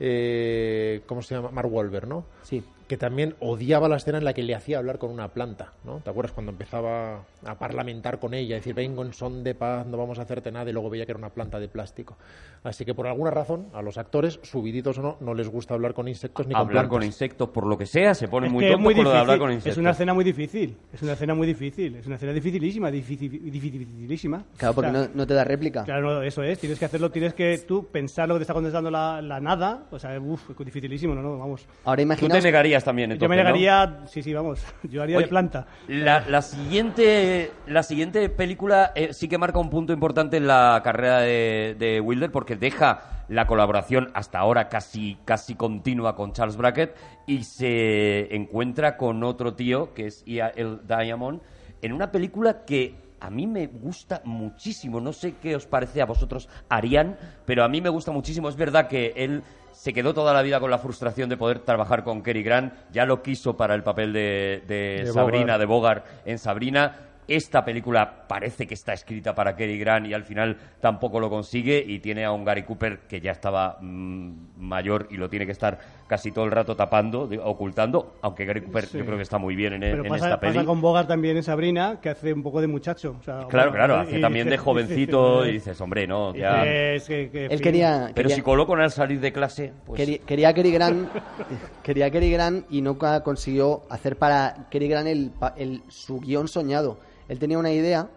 Eh, 0.00 1.02
¿Cómo 1.06 1.22
se 1.22 1.34
llama? 1.34 1.50
Mark 1.50 1.72
Wahlberg, 1.72 2.08
¿no? 2.08 2.24
Sí. 2.42 2.62
Que 2.92 2.98
también 2.98 3.36
odiaba 3.40 3.88
la 3.88 3.96
escena 3.96 4.18
en 4.18 4.24
la 4.26 4.34
que 4.34 4.42
le 4.42 4.54
hacía 4.54 4.76
hablar 4.76 4.98
con 4.98 5.10
una 5.10 5.28
planta, 5.28 5.72
¿no? 5.82 6.00
¿Te 6.00 6.10
acuerdas 6.10 6.32
cuando 6.32 6.52
empezaba 6.52 7.24
a 7.42 7.58
parlamentar 7.58 8.18
con 8.18 8.34
ella, 8.34 8.56
decir, 8.56 8.74
vengo 8.74 9.02
en 9.02 9.14
son 9.14 9.42
de 9.42 9.54
paz, 9.54 9.86
no 9.86 9.96
vamos 9.96 10.18
a 10.18 10.22
hacerte 10.22 10.52
nada, 10.52 10.68
y 10.68 10.74
luego 10.74 10.90
veía 10.90 11.06
que 11.06 11.12
era 11.12 11.18
una 11.18 11.30
planta 11.30 11.58
de 11.58 11.68
plástico. 11.68 12.18
Así 12.62 12.84
que 12.84 12.92
por 12.92 13.06
alguna 13.06 13.30
razón, 13.30 13.68
a 13.72 13.80
los 13.80 13.96
actores, 13.96 14.40
subiditos 14.42 14.98
o 14.98 15.02
no, 15.02 15.16
no 15.20 15.32
les 15.32 15.48
gusta 15.48 15.72
hablar 15.72 15.94
con 15.94 16.06
insectos 16.06 16.46
ni 16.46 16.52
con 16.52 16.60
hablar 16.60 16.84
con 16.84 16.98
plantas. 16.98 17.06
insectos 17.06 17.48
por 17.48 17.66
lo 17.66 17.78
que 17.78 17.86
sea, 17.86 18.14
se 18.14 18.28
pone 18.28 18.48
Es 18.48 18.52
muy 18.52 18.66
es 18.66 18.72
tonto 18.72 18.82
muy 18.82 18.94
con 18.94 19.04
lo 19.04 19.10
de 19.10 19.16
hablar 19.18 19.38
con 19.38 19.48
Es 19.48 19.54
insectos. 19.54 19.78
una 19.78 19.92
escena 19.92 20.12
muy 20.12 20.24
difícil. 20.24 20.76
Es 20.92 21.00
una 21.02 21.12
escena 21.14 21.34
muy 21.34 21.46
difícil. 21.46 21.96
Es 21.96 22.06
una 22.06 22.16
escena 22.16 22.34
dificilísima, 22.34 22.90
difícil, 22.90 23.50
dificilísima. 23.50 24.44
Claro, 24.58 24.74
porque 24.74 24.90
O 24.90 24.92
sea, 24.92 25.02
no, 25.04 25.10
no 25.14 25.26
te 25.26 25.32
da 25.32 25.44
réplica. 25.44 25.84
Claro, 25.84 26.16
no, 26.16 26.22
eso 26.22 26.42
es. 26.42 26.58
Tienes 26.58 26.78
que 26.78 26.84
hacerlo, 26.84 27.10
tienes 27.10 27.32
que 27.32 27.56
tú 27.66 27.86
pensar 27.86 28.28
lo 28.28 28.34
que 28.34 28.40
te 28.40 28.42
está 28.42 28.52
contestando 28.52 28.90
la, 28.90 29.22
la 29.22 29.40
nada. 29.40 29.86
O 29.90 29.98
sea, 29.98 30.20
uff, 30.20 30.50
es 30.50 30.58
dificilísimo, 30.58 31.14
no, 31.14 31.22
no, 31.22 31.38
vamos. 31.38 31.66
Ahora 31.84 31.96
Tú 31.96 31.96
te 31.96 32.02
imaginaos... 32.02 32.44
también, 32.84 33.10
Yo 33.10 33.14
entonces, 33.14 33.30
me 33.30 33.36
¿no? 33.36 33.42
negaría, 33.42 34.00
sí, 34.06 34.22
sí, 34.22 34.32
vamos. 34.32 34.64
Yo 34.84 35.02
haría 35.02 35.16
Oye, 35.16 35.26
de 35.26 35.30
planta. 35.30 35.66
La, 35.88 36.24
la 36.28 36.42
siguiente, 36.42 37.52
la 37.66 37.82
siguiente 37.82 38.28
película 38.28 38.92
eh, 38.94 39.12
sí 39.12 39.28
que 39.28 39.38
marca 39.38 39.58
un 39.58 39.70
punto 39.70 39.92
importante 39.92 40.36
en 40.36 40.46
la 40.46 40.80
carrera 40.82 41.20
de, 41.20 41.76
de 41.78 42.00
Wilder 42.00 42.30
porque 42.30 42.56
deja 42.56 43.24
la 43.28 43.46
colaboración 43.46 44.10
hasta 44.14 44.38
ahora 44.38 44.68
casi, 44.68 45.16
casi 45.24 45.54
continua 45.54 46.14
con 46.14 46.32
Charles 46.32 46.56
Brackett 46.56 46.96
y 47.26 47.44
se 47.44 48.34
encuentra 48.34 48.96
con 48.96 49.22
otro 49.24 49.54
tío 49.54 49.94
que 49.94 50.06
es 50.06 50.24
El 50.26 50.80
Diamond 50.86 51.40
en 51.80 51.92
una 51.92 52.10
película 52.12 52.64
que 52.64 52.94
a 53.20 53.30
mí 53.30 53.46
me 53.46 53.68
gusta 53.68 54.20
muchísimo. 54.24 55.00
No 55.00 55.12
sé 55.12 55.34
qué 55.40 55.54
os 55.54 55.66
parece 55.66 56.02
a 56.02 56.06
vosotros, 56.06 56.48
Arián, 56.68 57.16
pero 57.46 57.62
a 57.62 57.68
mí 57.68 57.80
me 57.80 57.88
gusta 57.88 58.10
muchísimo. 58.10 58.48
Es 58.48 58.56
verdad 58.56 58.88
que 58.88 59.12
él 59.16 59.42
se 59.82 59.92
quedó 59.92 60.14
toda 60.14 60.32
la 60.32 60.42
vida 60.42 60.60
con 60.60 60.70
la 60.70 60.78
frustración 60.78 61.28
de 61.28 61.36
poder 61.36 61.58
trabajar 61.58 62.04
con 62.04 62.22
Cary 62.22 62.44
Grant. 62.44 62.72
Ya 62.92 63.04
lo 63.04 63.20
quiso 63.20 63.56
para 63.56 63.74
el 63.74 63.82
papel 63.82 64.12
de, 64.12 64.62
de 64.68 65.02
De 65.06 65.12
Sabrina, 65.12 65.56
Bogart. 65.56 65.58
de 65.58 65.66
Bogart 65.66 66.06
en 66.24 66.38
Sabrina. 66.38 66.96
Esta 67.28 67.64
película 67.64 68.26
parece 68.26 68.66
que 68.66 68.74
está 68.74 68.92
escrita 68.92 69.34
para 69.34 69.54
Cary 69.54 69.78
Grant 69.78 70.06
y 70.08 70.12
al 70.14 70.24
final 70.24 70.56
tampoco 70.80 71.20
lo 71.20 71.30
consigue 71.30 71.82
y 71.86 72.00
tiene 72.00 72.24
a 72.24 72.32
un 72.32 72.44
Gary 72.44 72.64
Cooper 72.64 73.00
que 73.08 73.20
ya 73.20 73.30
estaba 73.30 73.78
mm, 73.80 74.32
mayor 74.58 75.06
y 75.10 75.16
lo 75.16 75.28
tiene 75.30 75.46
que 75.46 75.52
estar 75.52 75.78
casi 76.08 76.32
todo 76.32 76.44
el 76.44 76.50
rato 76.50 76.74
tapando, 76.74 77.26
de- 77.28 77.38
ocultando, 77.38 78.14
aunque 78.22 78.44
Gary 78.44 78.62
Cooper 78.62 78.86
Sí. 78.86 78.98
yo 78.98 79.04
creo 79.04 79.16
que 79.16 79.22
está 79.22 79.38
muy 79.38 79.54
bien 79.54 79.72
en, 79.74 79.80
Pero 79.80 80.02
en 80.02 80.08
pasa, 80.10 80.26
esta 80.26 80.40
peli. 80.40 80.52
pasa 80.54 80.66
con 80.66 80.80
Bogart 80.80 81.06
también 81.08 81.36
en 81.36 81.42
Sabrina, 81.44 82.00
que 82.02 82.10
hace 82.10 82.32
un 82.32 82.42
poco 82.42 82.60
de 82.60 82.66
muchacho. 82.66 83.16
o 83.20 83.22
sea, 83.22 83.46
Claro, 83.48 83.70
bueno, 83.70 83.86
claro, 83.86 83.96
y 84.02 84.08
hace 84.08 84.20
también 84.20 84.50
de 84.50 84.58
jovencito 84.58 85.44
y 85.46 85.52
dices- 85.52 85.64
dices, 85.66 85.80
hombre, 85.80 86.06
no, 86.08 86.34
ya... 86.34 86.64
dices 86.64 87.30
que- 87.30 87.46
Él 87.46 87.60
quería... 87.60 88.10
Pero 88.14 88.26
quería- 88.28 88.34
si 88.36 88.42
coló 88.42 88.66
con 88.66 88.80
él 88.80 88.90
salir 88.90 89.20
de 89.20 89.32
clase, 89.32 89.72
pues... 89.86 89.96
Quería, 90.00 90.18
quería 90.26 90.48
a 90.48 90.54
Cary 90.54 90.72
Grant, 90.72 91.08
quería 91.84 92.06
a 92.06 92.10
Cary 92.10 92.30
Grant 92.32 92.66
y 92.70 92.82
nunca 92.82 93.22
consiguió 93.22 93.82
hacer 93.88 94.16
para 94.16 94.66
Cary 94.70 94.88
Grant 94.88 95.06
el, 95.08 95.30
pa- 95.30 95.54
el- 95.56 95.82
su 95.88 96.18
guion 96.20 96.48
soñado. 96.48 96.98
Él 97.32 97.38
tenía 97.38 97.56
una 97.58 97.72
idea, 97.72 98.10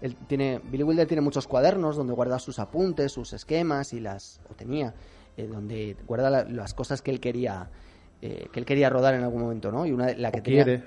él 0.00 0.16
tiene, 0.26 0.60
Billy 0.64 0.82
Wilder 0.82 1.06
tiene 1.06 1.20
muchos 1.20 1.46
cuadernos 1.46 1.94
donde 1.94 2.14
guarda 2.14 2.38
sus 2.38 2.58
apuntes, 2.58 3.12
sus 3.12 3.34
esquemas 3.34 3.92
y 3.92 4.00
las, 4.00 4.40
o 4.50 4.54
tenía, 4.54 4.94
eh, 5.36 5.46
donde 5.46 5.94
guarda 6.06 6.30
la- 6.30 6.44
las 6.44 6.72
cosas 6.72 7.02
que 7.02 7.10
él 7.10 7.20
quería, 7.20 7.68
eh, 8.22 8.46
que 8.50 8.60
él 8.60 8.64
quería 8.64 8.88
rodar 8.88 9.12
en 9.12 9.24
algún 9.24 9.42
momento, 9.42 9.70
¿no? 9.70 9.84
Y 9.84 9.92
una 9.92 10.14
la 10.14 10.32
que 10.32 10.40
O 10.40 10.42
tenía, 10.42 10.64
quiere. 10.64 10.84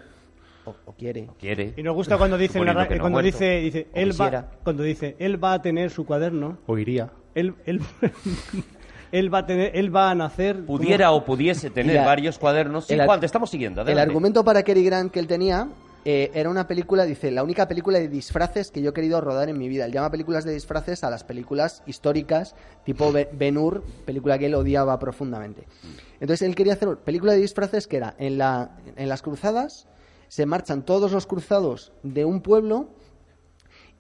o, 0.66 0.76
o 0.88 0.94
quiere. 0.94 1.30
Quiere. 1.40 1.74
Y 1.78 1.84
nos 1.84 1.94
gusta 1.94 2.18
cuando 2.18 2.40
dice, 2.40 2.58
la 2.66 2.74
no 2.74 2.88
cuando 2.88 3.10
muerto. 3.12 3.26
dice, 3.28 3.88
él 3.94 4.10
quisiera. 4.10 4.42
va, 4.42 4.52
cuando 4.64 4.82
dice 4.82 5.16
él 5.20 5.42
va 5.44 5.54
a 5.54 5.62
tener 5.62 5.92
su 5.92 6.08
cuaderno, 6.08 6.58
O 6.66 6.76
iría. 6.80 7.12
él, 7.36 7.54
él, 7.68 7.82
él 9.12 9.32
va 9.34 9.40
a 9.40 9.46
tener, 9.46 9.72
él 9.76 9.96
va 9.96 10.10
a 10.12 10.16
nacer. 10.16 10.66
Pudiera 10.66 11.12
o 11.12 11.24
pudiese 11.24 11.70
tener 11.70 12.04
varios 12.06 12.40
cuadernos. 12.40 12.86
Sí, 12.88 12.94
el 12.96 13.06
Juan, 13.06 13.20
te 13.20 13.26
estamos 13.28 13.50
siguiendo. 13.50 13.82
El 13.84 14.00
argumento 14.00 14.44
para 14.44 14.64
Cary 14.64 14.84
Grant 14.84 15.12
que 15.12 15.20
él 15.20 15.28
tenía 15.28 15.68
eh, 16.06 16.32
era 16.36 16.50
una 16.50 16.68
película, 16.68 17.04
dice, 17.04 17.32
la 17.32 17.44
única 17.44 17.68
película 17.68 17.98
de 18.00 18.08
disfraces 18.08 18.70
que 18.72 18.82
yo 18.82 18.92
he 18.92 18.94
querido 18.94 19.20
rodar 19.22 19.50
en 19.50 19.58
mi 19.58 19.68
vida. 19.68 19.86
Él 19.86 19.92
llama 19.92 20.12
películas 20.12 20.46
de 20.46 20.54
disfraces 20.54 21.04
a 21.04 21.10
las 21.10 21.24
películas 21.24 21.82
históricas, 21.88 22.56
tipo 22.86 23.12
Be- 23.12 23.30
Ben 23.34 23.58
Hur, 23.58 23.84
película 24.06 24.38
que 24.38 24.46
él 24.46 24.56
odiaba 24.56 24.98
profundamente. 25.00 25.66
Entonces 26.20 26.48
él 26.48 26.56
quería 26.56 26.74
hacer 26.74 26.96
película 26.98 27.34
de 27.34 27.40
disfraces 27.40 27.88
que 27.88 27.98
era 27.98 28.16
en, 28.20 28.38
la, 28.38 28.78
en 28.96 29.10
las 29.10 29.22
cruzadas, 29.22 29.88
se 30.28 30.46
marchan 30.46 30.86
todos 30.86 31.12
los 31.12 31.26
cruzados 31.28 31.92
de 32.04 32.24
un 32.24 32.42
pueblo 32.42 32.90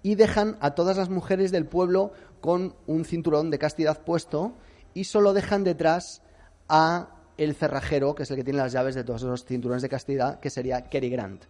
y 0.03 0.15
dejan 0.15 0.57
a 0.59 0.75
todas 0.75 0.97
las 0.97 1.09
mujeres 1.09 1.51
del 1.51 1.65
pueblo 1.65 2.11
con 2.39 2.75
un 2.85 3.05
cinturón 3.05 3.49
de 3.49 3.57
castidad 3.57 4.01
puesto 4.03 4.53
y 4.93 5.05
solo 5.05 5.33
dejan 5.33 5.63
detrás 5.63 6.21
a 6.69 7.09
el 7.37 7.55
cerrajero, 7.55 8.15
que 8.15 8.23
es 8.23 8.31
el 8.31 8.37
que 8.37 8.43
tiene 8.43 8.59
las 8.59 8.71
llaves 8.71 8.95
de 8.95 9.03
todos 9.03 9.23
esos 9.23 9.45
cinturones 9.45 9.81
de 9.81 9.89
castidad, 9.89 10.39
que 10.39 10.49
sería 10.49 10.83
Cary 10.89 11.09
Grant. 11.09 11.43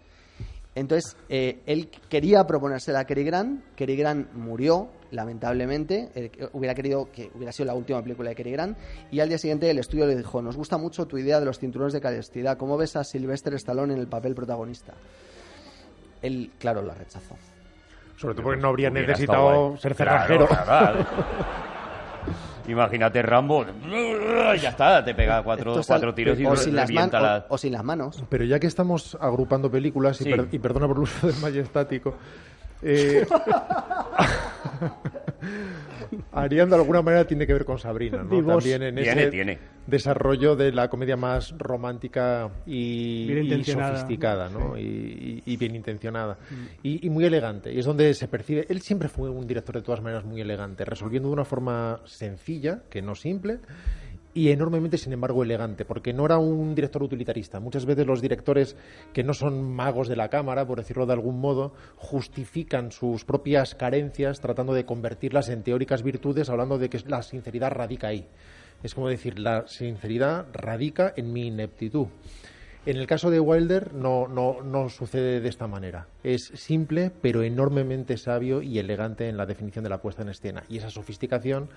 Entonces, 0.76 1.16
eh, 1.30 1.62
él 1.66 1.90
quería 2.10 2.46
proponérsela 2.46 3.00
a 3.00 3.06
Cary 3.06 3.24
Grant, 3.24 3.64
Cary 3.78 3.96
Grant 3.96 4.34
murió, 4.34 4.90
lamentablemente, 5.12 6.10
eh, 6.16 6.30
hubiera 6.52 6.76
querido 6.76 7.10
que 7.14 7.32
hubiera 7.34 7.54
sido 7.54 7.68
la 7.68 7.74
última 7.74 8.04
película 8.04 8.30
de 8.30 8.36
Cary 8.36 8.52
Grant, 8.52 8.78
y 9.10 9.22
al 9.22 9.30
día 9.30 9.38
siguiente 9.38 9.70
el 9.70 9.80
estudio 9.80 10.06
le 10.06 10.18
dijo, 10.18 10.42
nos 10.42 10.58
gusta 10.58 10.78
mucho 10.78 11.06
tu 11.06 11.18
idea 11.18 11.40
de 11.40 11.46
los 11.46 11.60
cinturones 11.60 11.94
de 11.94 12.02
castidad, 12.02 12.58
¿cómo 12.58 12.76
ves 12.76 12.98
a 12.98 13.06
Sylvester 13.06 13.54
Stallone 13.54 13.94
en 13.94 14.00
el 14.02 14.08
papel 14.08 14.36
protagonista? 14.36 14.94
Él, 16.22 16.52
claro, 16.60 16.82
la 16.82 16.94
rechazó. 16.94 17.38
Sobre 18.18 18.34
todo 18.34 18.44
porque 18.44 18.62
no 18.62 18.68
habría 18.68 18.90
necesitado 18.90 19.78
ser 19.78 19.94
cerrajero. 19.94 20.48
claro. 20.48 21.06
Imagínate 22.68 23.22
Rambo. 23.22 23.66
Ya 24.62 24.70
está, 24.70 25.04
te 25.04 25.14
pega 25.14 25.44
cuatro, 25.44 25.80
Esto 25.80 25.84
cuatro 25.88 26.14
tiros 26.14 26.40
y 26.40 26.46
o 26.46 26.56
sin, 26.56 26.76
las 26.76 26.92
man- 26.92 27.10
la... 27.12 27.46
o- 27.50 27.56
o 27.56 27.58
sin 27.58 27.74
las 27.74 27.84
manos. 27.84 28.24
Pero 28.30 28.44
ya 28.46 28.60
que 28.60 28.68
estamos 28.68 29.18
agrupando 29.22 29.70
películas, 29.70 30.20
y, 30.22 30.26
Sí. 30.26 30.30
per- 30.32 30.48
y 30.52 30.60
perdona 30.60 30.88
por 30.88 30.98
el 30.98 31.04
uso 31.04 31.28
del 31.28 31.36
majestático, 31.42 32.16
eh, 32.86 33.26
Arián 36.32 36.70
de 36.70 36.76
alguna 36.76 37.02
manera 37.02 37.26
tiene 37.26 37.46
que 37.48 37.54
ver 37.54 37.66
con 37.66 37.78
Sabrina, 37.80 38.24
¿no? 38.24 38.42
También 38.44 38.84
en 38.84 38.96
Tiene, 38.96 39.22
ese 39.24 39.32
tiene. 39.32 39.58
desarrollo 39.88 40.56
de 40.56 40.72
la 40.72 40.90
comedia 40.90 41.18
más 41.18 41.54
romántica 41.58 42.50
y, 42.66 43.28
Bien 43.28 43.60
y 43.60 43.64
sofisticada, 43.64 44.50
¿no? 44.50 44.78
Y, 44.78 45.42
y- 45.46 45.54
y 45.54 45.58
bien 45.58 45.76
intencionada. 45.76 46.38
Y, 46.84 47.06
y 47.06 47.10
muy 47.10 47.26
elegante. 47.26 47.74
Y 47.74 47.80
es 47.80 47.86
donde 47.86 48.14
se 48.14 48.28
percibe... 48.28 48.66
Él 48.70 48.82
siempre 48.82 49.10
fue 49.10 49.30
un 49.30 49.46
director 49.48 49.76
de 49.76 49.82
todas 49.82 50.02
maneras 50.02 50.26
muy 50.26 50.42
elegante, 50.42 50.86
resolviendo 50.86 51.30
de 51.30 51.34
una 51.34 51.46
forma 51.46 52.00
sencilla, 52.06 52.82
que 52.90 53.02
no 53.02 53.16
simple, 53.16 53.60
y 54.36 54.50
enormemente, 54.52 54.98
sin 54.98 55.14
embargo, 55.14 55.44
elegante, 55.44 55.86
porque 55.86 56.12
no 56.12 56.26
era 56.26 56.38
un 56.38 56.76
director 56.76 57.02
utilitarista. 57.02 57.62
Muchas 57.62 57.86
veces 57.86 58.06
los 58.06 58.22
directores 58.22 58.76
que 59.14 59.24
no 59.24 59.34
son 59.34 59.74
magos 59.74 60.10
de 60.10 60.18
la 60.18 60.28
cámara, 60.28 60.68
por 60.68 60.78
decirlo 60.78 61.06
de 61.06 61.14
algún 61.14 61.40
modo, 61.40 61.74
justifican 61.96 62.92
sus 62.92 63.24
propias 63.24 63.76
carencias 63.76 64.42
tratando 64.42 64.74
de 64.74 64.86
convertirlas 64.86 65.48
en 65.48 65.64
teóricas 65.64 66.04
virtudes, 66.04 66.50
hablando 66.50 66.78
de 66.78 66.90
que 66.90 67.00
la 67.08 67.24
sinceridad 67.24 67.72
radica 67.72 68.10
ahí. 68.10 68.28
Es 68.84 68.94
como 68.94 69.08
decir, 69.08 69.40
la 69.40 69.68
sinceridad 69.68 70.48
radica 70.52 71.14
en 71.16 71.32
mi 71.32 71.48
ineptitud. 71.48 72.08
En 72.86 72.98
el 72.98 73.08
caso 73.08 73.32
de 73.32 73.40
Wilder 73.40 73.94
no, 73.94 74.28
no, 74.28 74.62
no 74.62 74.90
sucede 74.90 75.40
de 75.40 75.50
esta 75.50 75.66
manera. 75.66 76.08
Es 76.24 76.52
simple, 76.54 77.10
pero 77.22 77.42
enormemente 77.42 78.18
sabio 78.18 78.62
y 78.62 78.78
elegante 78.80 79.28
en 79.28 79.38
la 79.38 79.48
definición 79.48 79.84
de 79.84 79.90
la 79.90 80.02
puesta 80.02 80.22
en 80.22 80.30
escena. 80.30 80.66
Y 80.70 80.78
esa 80.78 80.92
sofisticación 80.92 81.70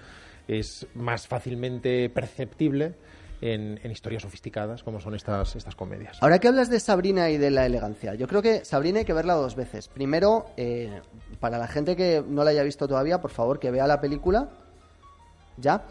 es 0.49 0.87
más 0.95 1.29
fácilmente 1.29 2.09
perceptible 2.11 2.95
en, 3.41 3.79
historias 3.91 4.23
sofisticadas 4.23 4.83
como 4.83 5.01
son 5.01 5.15
estas, 5.15 5.55
estas 5.57 5.75
comedias. 5.75 6.19
Ahora 6.21 6.39
que 6.39 6.49
hablas 6.49 6.71
de 6.71 6.81
Sabrina 6.81 7.31
y 7.31 7.39
de 7.39 7.51
la 7.51 7.67
elegancia, 7.67 8.15
yo 8.15 8.27
creo 8.27 8.43
que 8.43 8.65
Sabrina 8.65 9.01
hay 9.01 9.05
que 9.05 9.13
verla 9.13 9.35
dos 9.35 9.55
veces. 9.55 9.89
Primero, 9.89 10.47
eh, 10.57 11.01
para 11.41 11.59
la 11.59 11.69
gente 11.69 11.97
que 11.97 12.25
no 12.27 12.45
la 12.45 12.51
haya 12.51 12.63
visto 12.63 12.89
todavía, 12.89 13.21
por 13.21 13.31
favor, 13.31 13.59
que 13.59 13.71
vea 13.71 13.87
la 13.87 14.01
película. 14.01 14.49
¿Ya? 15.57 15.85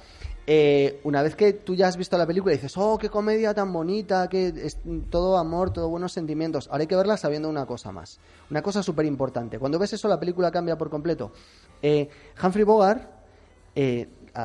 Eh, 0.49 1.01
una 1.03 1.21
vez 1.21 1.35
que 1.35 1.51
tú 1.51 1.75
ya 1.75 1.89
has 1.89 1.97
visto 1.97 2.17
la 2.17 2.25
película 2.25 2.53
y 2.53 2.57
dices, 2.57 2.77
oh, 2.77 2.97
qué 2.97 3.09
comedia 3.09 3.53
tan 3.53 3.73
bonita, 3.73 4.29
que 4.29 4.47
es 4.47 4.79
todo 5.09 5.37
amor, 5.37 5.73
todo 5.73 5.89
buenos 5.89 6.13
sentimientos. 6.13 6.69
Ahora 6.69 6.83
hay 6.83 6.87
que 6.87 6.95
verla 6.95 7.17
sabiendo 7.17 7.49
una 7.49 7.65
cosa 7.65 7.91
más. 7.91 8.19
Una 8.49 8.61
cosa 8.61 8.81
súper 8.81 9.05
importante. 9.05 9.59
Cuando 9.59 9.77
ves 9.77 9.91
eso, 9.91 10.07
la 10.07 10.17
película 10.17 10.49
cambia 10.49 10.77
por 10.77 10.89
completo. 10.89 11.33
Eh, 11.81 12.07
Humphrey 12.41 12.63
Bogart, 12.63 13.09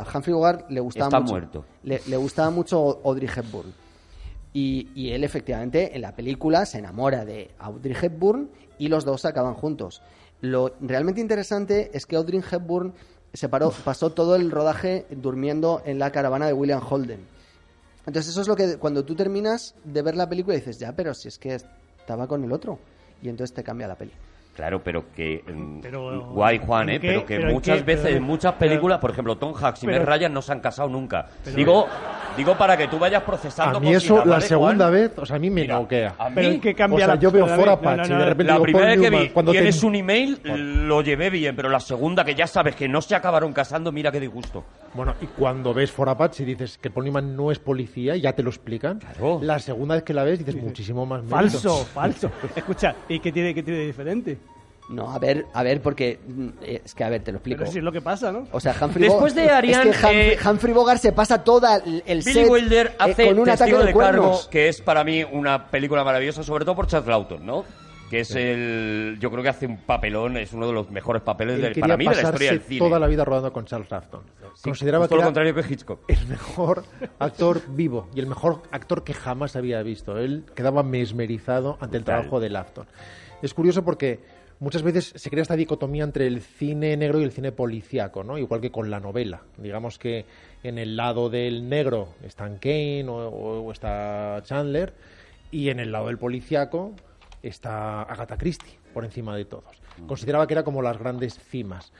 a 0.01 0.06
Humphrey 0.12 0.35
Bogart 0.35 0.70
le 0.70 0.81
gustaba 0.81 1.06
Está 1.09 1.20
mucho. 1.20 1.32
muerto. 1.32 1.64
Le, 1.82 2.01
le 2.06 2.16
gustaba 2.16 2.51
mucho 2.51 3.01
Audrey 3.05 3.28
Hepburn. 3.35 3.73
Y, 4.55 4.89
y 4.94 5.10
él 5.12 5.24
efectivamente 5.24 5.94
en 5.94 6.02
la 6.02 6.14
película 6.14 6.66
se 6.66 6.78
enamora 6.78 7.24
de 7.24 7.51
Audrey 7.59 7.97
Hepburn 8.01 8.51
y 8.78 8.89
los 8.89 9.05
dos 9.05 9.24
acaban 9.24 9.55
juntos. 9.55 10.02
Lo 10.40 10.74
realmente 10.81 11.20
interesante 11.20 11.90
es 11.94 12.05
que 12.06 12.16
Audrey 12.16 12.43
Hepburn 12.51 12.93
se 13.32 13.48
paró, 13.48 13.73
pasó 13.85 14.10
todo 14.10 14.36
el 14.36 14.51
rodaje 14.51 15.06
durmiendo 15.10 15.82
en 15.86 15.98
la 15.98 16.10
caravana 16.12 16.47
de 16.47 16.52
William 16.52 16.82
Holden. 16.86 17.20
Entonces 18.05 18.32
eso 18.32 18.40
es 18.43 18.48
lo 18.48 18.56
que 18.56 18.77
cuando 18.78 19.05
tú 19.05 19.14
terminas 19.14 19.74
de 19.85 20.02
ver 20.02 20.16
la 20.16 20.28
película 20.28 20.56
dices, 20.56 20.78
ya, 20.78 20.94
pero 20.94 21.14
si 21.14 21.28
es 21.28 21.39
que 21.39 21.55
estaba 21.55 22.27
con 22.27 22.44
el 22.44 22.52
otro. 22.52 22.78
Y 23.23 23.28
entonces 23.28 23.55
te 23.55 23.62
cambia 23.62 23.86
la 23.86 23.94
peli. 23.97 24.12
Claro, 24.55 24.83
pero 24.85 25.05
que... 25.16 25.43
mm, 25.47 25.81
Pero, 25.81 26.29
guay, 26.33 26.59
Juan, 26.59 26.91
¿en 26.91 26.97
¿eh? 26.97 27.01
qué? 27.01 27.07
Pero 27.09 27.24
que 27.24 27.37
¿Pero 27.37 27.49
en 27.49 27.55
muchas 27.55 27.79
qué? 27.79 27.85
veces, 27.85 28.05
Pero- 28.05 28.16
en 28.19 28.23
muchas 28.23 28.53
pero- 28.59 28.69
películas, 28.70 28.99
por 28.99 29.11
ejemplo, 29.11 29.37
Tom 29.39 29.55
Hanks 29.59 29.83
y 29.83 29.87
Meg 29.87 30.05
Ryan 30.05 30.33
no 30.35 30.43
se 30.43 30.53
han 30.53 30.61
casado 30.61 30.91
nunca. 30.91 31.27
Pero- 31.43 31.57
digo, 31.57 31.87
digo 32.37 32.55
para 32.59 32.77
que 32.77 32.87
tú 32.87 32.99
vayas 32.99 33.23
procesando 33.23 33.79
A 33.79 33.81
mí 33.81 33.95
eso, 33.95 34.19
la 34.19 34.24
¿vale, 34.35 34.47
segunda 34.47 34.85
Juan? 34.89 34.93
vez, 34.93 35.12
o 35.19 35.24
sea, 35.24 35.37
a 35.37 35.39
mí 35.39 35.49
me 35.49 35.62
Mira, 35.62 35.77
noquea. 35.77 36.15
a 36.19 36.29
mí- 36.29 36.35
Pero 36.35 36.61
que 36.61 36.74
cambia 36.74 36.97
o 36.97 36.99
sea, 36.99 37.15
la 37.15 37.20
yo 37.20 37.31
veo 37.31 37.47
la- 37.47 37.57
Fora 37.57 37.73
no, 37.77 37.81
Patch 37.81 37.97
no, 38.01 38.05
y 38.05 38.09
de 38.09 38.15
no, 38.15 38.24
repente 38.27 38.45
La 38.45 38.53
digo, 38.53 38.62
primera 38.65 38.87
vez 38.89 39.01
que 39.01 39.11
vi 39.11 39.29
cuando 39.31 39.53
te- 39.53 39.59
tienes 39.59 39.83
un 39.85 39.95
email, 39.95 40.41
lo 40.87 41.01
llevé 41.01 41.31
bien, 41.31 41.57
pero 41.57 41.70
la 41.70 41.81
segunda 41.81 42.23
que 42.23 42.35
ya 42.35 42.47
sabes 42.47 42.77
que 42.77 42.87
no 42.89 43.01
se 43.01 43.15
acabaron 43.15 43.55
casando, 43.55 43.91
mira 43.91 44.12
qué 44.12 44.20
disgusto. 44.20 44.65
Bueno, 44.93 45.15
y 45.23 45.27
cuando 45.29 45.73
ves 45.73 45.91
For 45.91 46.11
Apache 46.11 46.43
y 46.43 46.47
dices 46.47 46.77
que 46.77 46.91
Paul 46.91 47.07
Newman 47.07 47.35
no 47.35 47.51
es 47.51 47.59
policía, 47.59 48.16
ya 48.16 48.35
te 48.35 48.43
lo 48.43 48.51
explican. 48.51 48.99
Claro. 48.99 49.41
La 49.43 49.59
segunda 49.59 49.95
vez 49.95 50.05
que 50.05 50.12
la 50.12 50.24
ves 50.24 50.41
dices 50.41 50.57
muchísimo 50.62 51.07
más 51.07 51.23
mérito. 51.23 51.37
Falso, 51.37 51.85
falso. 51.87 52.31
Escucha, 52.55 52.95
¿y 53.09 53.19
qué 53.19 53.33
tiene, 53.33 53.55
qué 53.55 53.62
tiene 53.62 53.81
de 53.81 53.87
diferente? 53.87 54.39
No, 54.88 55.10
a 55.10 55.18
ver, 55.18 55.46
a 55.54 55.62
ver, 55.62 55.80
porque 55.80 56.18
mm, 56.26 56.48
eh, 56.62 56.82
es 56.84 56.94
que 56.94 57.04
a 57.04 57.09
ver, 57.09 57.22
te 57.22 57.32
lo 57.32 57.38
explico. 57.38 57.60
Pero 57.60 57.70
si 57.70 57.78
es 57.78 57.84
lo 57.84 57.92
que 57.92 58.00
pasa, 58.00 58.32
¿no? 58.32 58.46
O 58.52 58.60
sea, 58.60 58.74
Humphrey 58.80 59.09
Después 59.09 59.34
de 59.34 59.48
Ariane, 59.48 59.90
es 59.90 59.96
que 59.96 60.06
Humphrey, 60.06 60.30
eh, 60.30 60.38
Humphrey 60.44 60.74
Bogart 60.74 61.00
se 61.00 61.12
pasa 61.12 61.42
toda 61.44 61.76
el, 61.76 62.02
el 62.04 62.18
Billy 62.18 62.32
set 62.32 62.50
Wilder 62.50 62.86
eh, 62.88 62.96
hace 62.98 63.26
con 63.28 63.38
un 63.38 63.48
ataque 63.48 63.74
de, 63.74 63.84
de 63.84 63.94
Cargo, 63.94 64.40
que 64.50 64.68
es 64.68 64.80
para 64.80 65.04
mí 65.04 65.24
una 65.24 65.70
película 65.70 66.04
maravillosa, 66.04 66.42
sobre 66.42 66.64
todo 66.64 66.74
por 66.74 66.86
Charles 66.88 67.09
Lawton, 67.09 67.46
¿no? 67.46 67.64
Que 68.10 68.20
es 68.20 68.34
el... 68.34 69.16
Yo 69.20 69.30
creo 69.30 69.42
que 69.42 69.48
hace 69.48 69.64
un 69.64 69.78
papelón, 69.78 70.36
es 70.36 70.52
uno 70.52 70.66
de 70.66 70.74
los 70.74 70.90
mejores 70.90 71.22
papeles 71.22 71.59
Él 71.59 71.80
para 71.80 71.96
mí 71.96 72.04
de 72.06 72.14
la 72.14 72.22
historia 72.22 72.50
del 72.50 72.60
cine. 72.60 72.80
toda 72.80 72.98
la 72.98 73.06
vida 73.06 73.24
rodando 73.24 73.50
con 73.54 73.64
Charles 73.64 73.88
Rafton. 73.88 74.20
Sí, 74.54 74.64
Consideraba 74.64 75.04
justo 75.04 75.16
que 75.16 75.20
lo 75.22 75.26
contrario 75.26 75.54
que 75.54 75.72
Hitchcock. 75.72 76.00
el 76.09 76.26
mejor 76.26 76.84
actor 77.18 77.62
vivo 77.68 78.10
y 78.14 78.20
el 78.20 78.26
mejor 78.26 78.60
actor 78.70 79.02
que 79.02 79.14
jamás 79.14 79.56
había 79.56 79.82
visto. 79.82 80.18
Él 80.18 80.44
quedaba 80.54 80.82
mesmerizado 80.82 81.78
ante 81.80 81.96
el 81.96 82.04
trabajo 82.04 82.38
de 82.38 82.50
Lafton. 82.50 82.86
Es 83.40 83.54
curioso 83.54 83.82
porque 83.82 84.20
muchas 84.62 84.82
veces 84.82 85.12
se 85.16 85.28
crea 85.28 85.43
esta 85.43 85.56
dicotomía 85.56 86.05
entre 86.05 86.26
el 86.26 86.40
cine 86.40 86.97
negro 86.97 87.20
y 87.20 87.24
el 87.24 87.32
cine 87.32 87.51
policíaco, 87.52 88.22
¿no? 88.24 88.39
Igual 88.39 88.60
que 88.60 88.70
con 88.70 88.90
la 88.90 89.01
novela. 89.01 89.43
Digamos 89.59 89.98
que 89.98 90.24
en 90.62 90.78
el 90.78 90.97
lado 90.97 91.28
del 91.28 91.68
negro 91.68 92.14
están 92.22 92.59
Kane 92.59 93.06
o, 93.09 93.14
o- 93.28 93.60
o 93.66 93.72
está 93.72 94.40
Chandler 94.44 94.94
y 95.51 95.68
en 95.68 95.80
el 95.80 95.90
lado 95.93 96.06
del 96.06 96.18
policíaco 96.18 96.93
está 97.43 98.02
Agatha 98.02 98.36
Christie 98.39 98.78
por 98.94 99.05
encima 99.05 99.36
de 99.36 99.44
todos. 99.44 99.82
Consideraba 100.06 100.47
que 100.47 100.55
era 100.55 100.62
como 100.62 100.80
las 100.80 100.97
grandes 100.98 101.39
cimas. 101.39 101.93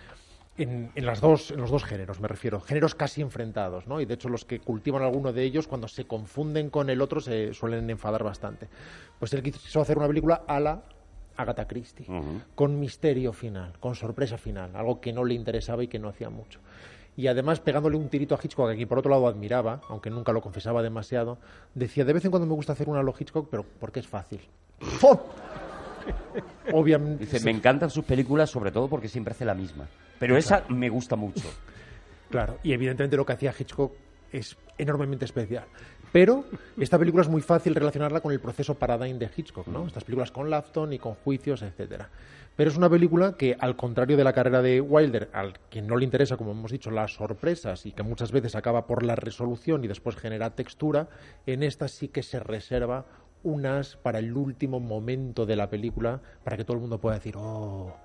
En, 0.57 0.91
en 0.95 1.07
las 1.07 1.21
dos, 1.21 1.51
en 1.51 1.61
los 1.63 1.71
dos 1.71 1.83
géneros, 1.83 2.21
me 2.21 2.29
refiero, 2.29 2.61
géneros 2.61 2.95
casi 2.95 3.23
enfrentados, 3.23 3.87
¿no? 3.87 4.01
Y 4.01 4.05
de 4.05 4.15
hecho 4.15 4.29
los 4.29 4.45
que 4.45 4.61
cultivan 4.61 5.03
alguno 5.03 5.33
de 5.33 5.43
ellos, 5.43 5.67
cuando 5.67 5.89
se 5.89 6.05
confunden 6.05 6.69
con 6.71 6.91
el 6.91 7.01
otro, 7.01 7.21
se 7.23 7.55
suelen 7.55 7.89
enfadar 7.89 8.23
bastante. 8.23 8.69
Pues 9.19 9.33
él 9.33 9.43
quiso 9.43 9.81
hacer 9.81 9.97
una 9.97 10.07
película 10.09 10.43
a 10.47 10.61
la 10.61 10.83
Agatha 11.37 11.67
Christie, 11.67 12.07
con 12.55 12.79
misterio 12.79 13.33
final, 13.33 13.79
con 13.81 13.95
sorpresa 13.95 14.39
final, 14.39 14.75
algo 14.75 15.01
que 15.01 15.13
no 15.13 15.25
le 15.25 15.35
interesaba 15.35 15.83
y 15.83 15.89
que 15.89 15.99
no 15.99 16.09
hacía 16.09 16.31
mucho. 16.31 16.61
Y 17.17 17.27
además 17.27 17.61
pegándole 17.61 17.97
un 17.97 18.09
tirito 18.09 18.35
a 18.35 18.39
Hitchcock, 18.43 18.71
a 18.71 18.75
quien 18.75 18.89
por 18.89 18.99
otro 18.99 19.11
lado 19.11 19.27
admiraba, 19.27 19.81
aunque 19.89 20.09
nunca 20.09 20.33
lo 20.33 20.41
confesaba 20.41 20.83
demasiado, 20.83 21.39
decía, 21.75 22.05
de 22.05 22.13
vez 22.15 22.25
en 22.25 22.31
cuando 22.31 22.47
me 22.47 22.55
gusta 22.55 22.73
hacer 22.73 22.89
una 22.89 23.01
a 23.01 23.03
lo 23.03 23.15
Hitchcock, 23.19 23.49
pero 23.51 23.65
porque 23.79 24.01
es 24.01 24.07
fácil. 24.07 24.41
Obviamente. 26.73 27.25
Dice, 27.25 27.45
me 27.45 27.51
encantan 27.51 27.91
sus 27.91 28.05
películas, 28.05 28.51
sobre 28.51 28.71
todo 28.71 28.89
porque 28.89 29.09
siempre 29.09 29.33
hace 29.33 29.45
la 29.45 29.55
misma. 29.55 29.87
Pero 30.19 30.37
esa 30.37 30.65
me 30.69 30.89
gusta 30.89 31.17
mucho. 31.17 31.49
Claro, 32.31 32.59
y 32.63 32.73
evidentemente 32.73 33.17
lo 33.17 33.27
que 33.27 33.35
hacía 33.35 33.55
Hitchcock 33.57 33.93
es 34.33 34.57
enormemente 34.79 35.27
especial. 35.27 35.65
Pero 36.13 36.45
esta 36.79 36.99
película 36.99 37.23
es 37.23 37.29
muy 37.29 37.41
fácil 37.41 37.75
relacionarla 37.75 38.21
con 38.21 38.33
el 38.33 38.41
proceso 38.41 38.75
Paradigm 38.75 39.19
de 39.19 39.31
Hitchcock, 39.35 39.67
¿no? 39.67 39.87
Estas 39.87 40.05
películas 40.05 40.31
con 40.31 40.51
Lafton 40.51 40.93
y 40.93 40.99
con 40.99 41.15
juicios, 41.15 41.63
etcétera. 41.63 42.11
Pero 42.55 42.71
es 42.71 42.77
una 42.77 42.91
película 42.91 43.39
que, 43.39 43.57
al 43.59 43.77
contrario 43.77 44.19
de 44.19 44.25
la 44.25 44.35
carrera 44.35 44.61
de 44.61 44.83
Wilder, 44.83 45.31
al 45.33 45.55
que 45.71 45.81
no 45.81 45.97
le 45.97 46.05
interesa, 46.05 46.37
como 46.37 46.51
hemos 46.51 46.71
dicho, 46.71 46.91
las 46.91 47.15
sorpresas 47.15 47.87
y 47.87 47.93
que 47.93 48.03
muchas 48.03 48.31
veces 48.31 48.55
acaba 48.55 48.87
por 48.87 49.05
la 49.05 49.17
resolución 49.17 49.83
y 49.85 49.89
después 49.89 50.17
genera 50.17 50.55
textura, 50.55 51.09
en 51.47 51.63
esta 51.63 51.89
sí 51.89 52.09
que 52.09 52.23
se 52.23 52.41
reserva 52.41 53.07
unas 53.43 53.97
para 53.97 54.19
el 54.19 54.37
último 54.37 54.81
momento 54.81 55.47
de 55.47 55.57
la 55.57 55.71
película 55.71 56.21
para 56.45 56.59
que 56.59 56.65
todo 56.65 56.75
el 56.75 56.83
mundo 56.83 57.01
pueda 57.01 57.17
decir, 57.17 57.35
oh, 57.39 57.97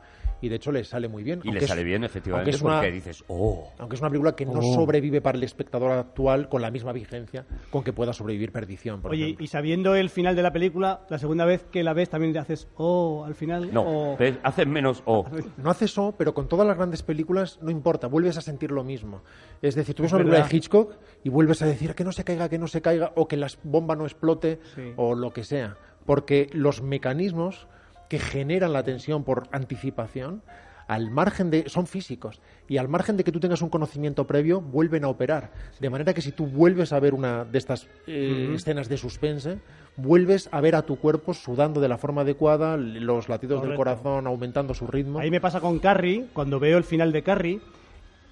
y 0.41 0.49
de 0.49 0.55
hecho 0.57 0.71
le 0.71 0.83
sale 0.83 1.07
muy 1.07 1.23
bien. 1.23 1.39
Y 1.39 1.45
le 1.45 1.49
aunque 1.51 1.65
es- 1.65 1.69
sale 1.69 1.83
bien, 1.83 2.03
efectivamente, 2.03 2.49
aunque 2.51 2.55
es 2.57 2.61
una- 2.61 2.75
porque 2.79 2.91
dices, 2.91 3.23
oh. 3.27 3.71
Aunque 3.79 3.95
es 3.95 4.01
una 4.01 4.09
película 4.09 4.35
que 4.35 4.45
no 4.45 4.61
sobrevive 4.61 5.21
para 5.21 5.37
el 5.37 5.43
espectador 5.43 5.91
actual 5.91 6.49
con 6.49 6.61
la 6.61 6.71
misma 6.71 6.91
vigencia 6.93 7.45
con 7.71 7.83
que 7.83 7.93
pueda 7.93 8.13
sobrevivir 8.13 8.51
Perdición, 8.51 9.01
por 9.01 9.11
Oye, 9.11 9.23
ejemplo. 9.23 9.43
y 9.43 9.47
sabiendo 9.47 9.95
el 9.95 10.09
final 10.09 10.35
de 10.35 10.41
la 10.43 10.51
película, 10.51 11.01
la 11.09 11.17
segunda 11.17 11.45
vez 11.45 11.65
que 11.71 11.83
la 11.83 11.93
ves 11.93 12.09
también 12.09 12.33
le 12.33 12.39
haces 12.39 12.67
oh 12.75 13.23
al 13.25 13.35
final. 13.35 13.73
No, 13.73 13.81
o- 14.13 14.17
¿ves? 14.17 14.37
haces 14.43 14.67
menos 14.67 15.01
oh. 15.05 15.25
No 15.57 15.69
hace 15.69 15.85
eso, 15.85 16.13
pero 16.17 16.33
con 16.33 16.47
todas 16.47 16.67
las 16.67 16.77
grandes 16.77 17.03
películas 17.03 17.59
no 17.61 17.71
importa, 17.71 18.07
vuelves 18.07 18.37
a 18.37 18.41
sentir 18.41 18.71
lo 18.71 18.83
mismo. 18.83 19.21
Es 19.61 19.75
decir, 19.75 19.95
tú 19.95 20.03
ves 20.03 20.09
Es 20.11 20.13
una 20.13 20.23
película 20.23 20.47
de 20.47 20.55
Hitchcock 20.55 20.95
y 21.23 21.29
vuelves 21.29 21.61
a 21.61 21.65
decir 21.65 21.95
que 21.95 22.03
no 22.03 22.11
se 22.11 22.23
caiga, 22.23 22.47
que 22.49 22.57
no 22.59 22.67
se 22.67 22.81
caiga, 22.81 23.11
o 23.15 23.27
que 23.27 23.37
la 23.37 23.47
bomba 23.63 23.95
no 23.95 24.03
explote, 24.05 24.59
Sí. 24.75 24.93
o 24.95 25.15
lo 25.15 25.31
que 25.31 25.43
sea. 25.43 25.77
Porque 26.05 26.49
los 26.53 26.81
mecanismos 26.81 27.67
que 28.09 28.19
generan 28.19 28.73
la 28.73 28.83
tensión 28.83 29.23
por 29.23 29.47
anticipación, 29.51 30.41
al 30.87 31.11
margen 31.11 31.49
de. 31.49 31.67
son 31.67 31.85
físicos. 31.85 32.39
Y 32.67 32.77
al 32.77 32.87
margen 32.87 33.17
de 33.17 33.23
que 33.23 33.31
tú 33.31 33.39
tengas 33.39 33.61
un 33.61 33.69
conocimiento 33.69 34.25
previo, 34.25 34.61
vuelven 34.61 35.03
a 35.03 35.09
operar. 35.09 35.51
De 35.79 35.89
manera 35.89 36.13
que 36.13 36.21
si 36.21 36.31
tú 36.31 36.45
vuelves 36.45 36.93
a 36.93 36.99
ver 36.99 37.13
una 37.13 37.45
de 37.45 37.57
estas 37.57 37.87
eh, 38.07 38.53
escenas 38.55 38.89
de 38.89 38.97
suspense, 38.97 39.59
vuelves 39.97 40.49
a 40.51 40.61
ver 40.61 40.75
a 40.75 40.83
tu 40.83 40.97
cuerpo 40.97 41.33
sudando 41.33 41.81
de 41.81 41.89
la 41.89 41.97
forma 41.97 42.21
adecuada, 42.21 42.77
los 42.77 43.29
latidos 43.29 43.61
del 43.61 43.75
corazón 43.75 44.27
aumentando 44.27 44.73
su 44.73 44.87
ritmo. 44.87 45.19
Ahí 45.19 45.31
me 45.31 45.41
pasa 45.41 45.59
con 45.59 45.79
Carrie, 45.79 46.27
cuando 46.33 46.59
veo 46.59 46.77
el 46.77 46.83
final 46.83 47.11
de 47.11 47.23
Carrie, 47.23 47.61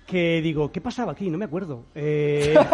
que 0.05 0.41
digo, 0.41 0.71
¿qué 0.71 0.81
pasaba 0.81 1.11
aquí? 1.13 1.29
No 1.29 1.37
me 1.37 1.45
acuerdo. 1.45 1.83
Eh... 1.95 2.55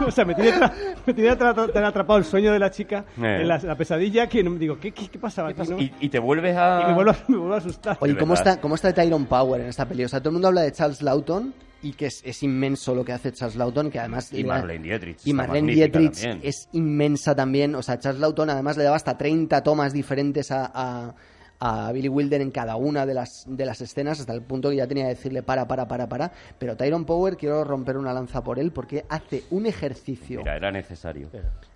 o 0.06 0.10
sea, 0.10 0.24
me 0.24 0.34
tiene, 0.34 0.52
tra- 0.52 0.72
me 1.06 1.14
tiene 1.14 1.30
atra- 1.30 1.72
tan 1.72 1.84
atrapado 1.84 2.18
el 2.18 2.24
sueño 2.24 2.52
de 2.52 2.58
la 2.58 2.70
chica 2.70 3.04
Eh. 3.18 3.38
en 3.42 3.48
la, 3.48 3.58
la 3.58 3.76
pesadilla 3.76 4.26
que 4.28 4.42
no, 4.42 4.50
digo, 4.56 4.78
¿qué, 4.78 4.92
qué, 4.92 5.08
qué 5.08 5.18
pasaba 5.18 5.50
aquí? 5.50 5.62
no? 5.68 5.78
Y, 5.80 5.92
y 6.00 6.08
te 6.08 6.18
vuelves 6.18 6.56
a... 6.56 6.82
Y 6.82 6.86
me 6.88 6.94
vuelvo, 6.94 7.10
a- 7.12 7.16
me 7.28 7.36
vuelvo 7.36 7.54
a 7.54 7.58
asustar. 7.58 7.96
Oye, 8.00 8.16
¿cómo 8.16 8.34
está, 8.34 8.60
¿cómo 8.60 8.74
está 8.74 8.92
Tyrone 8.92 9.26
Power 9.26 9.60
en 9.60 9.68
esta 9.68 9.86
peli? 9.86 10.04
O 10.04 10.08
sea, 10.08 10.20
todo 10.20 10.30
el 10.30 10.34
mundo 10.34 10.48
habla 10.48 10.62
de 10.62 10.72
Charles 10.72 11.02
Lawton 11.02 11.54
y 11.82 11.92
que 11.92 12.06
es, 12.06 12.22
es 12.24 12.42
inmenso 12.42 12.94
lo 12.94 13.04
que 13.04 13.12
hace 13.12 13.32
Charles 13.32 13.56
Lawton, 13.56 13.90
que 13.90 13.98
además... 14.00 14.32
Y 14.32 14.42
Marlene 14.44 14.82
Dietrich 14.84 15.18
Y 15.24 15.32
Marlene 15.32 15.72
Dietrich 15.72 16.12
también. 16.14 16.40
es 16.42 16.68
inmensa 16.72 17.34
también. 17.34 17.74
O 17.74 17.82
sea, 17.82 17.98
Charles 17.98 18.20
Lawton 18.20 18.50
además 18.50 18.76
le 18.76 18.84
daba 18.84 18.96
hasta 18.96 19.16
30 19.16 19.62
tomas 19.62 19.92
diferentes 19.92 20.50
a, 20.50 20.70
a, 20.74 21.14
a 21.58 21.90
Billy 21.92 22.08
Wilder 22.08 22.40
en 22.40 22.50
cada 22.50 22.76
una 22.76 23.06
de 23.06 23.14
las, 23.14 23.44
de 23.46 23.64
las 23.64 23.80
escenas, 23.80 24.20
hasta 24.20 24.32
el 24.32 24.42
punto 24.42 24.70
que 24.70 24.76
ya 24.76 24.86
tenía 24.86 25.04
que 25.04 25.10
decirle 25.10 25.42
para, 25.42 25.66
para, 25.66 25.88
para, 25.88 26.08
para. 26.08 26.32
Pero 26.58 26.76
Tyrone 26.76 27.04
Power, 27.04 27.36
quiero 27.36 27.64
romper 27.64 27.96
una 27.96 28.12
lanza 28.12 28.42
por 28.42 28.58
él 28.58 28.72
porque 28.72 29.04
hace 29.08 29.44
un 29.50 29.66
ejercicio... 29.66 30.40
Mira, 30.40 30.56
era 30.56 30.70
necesario. 30.70 31.28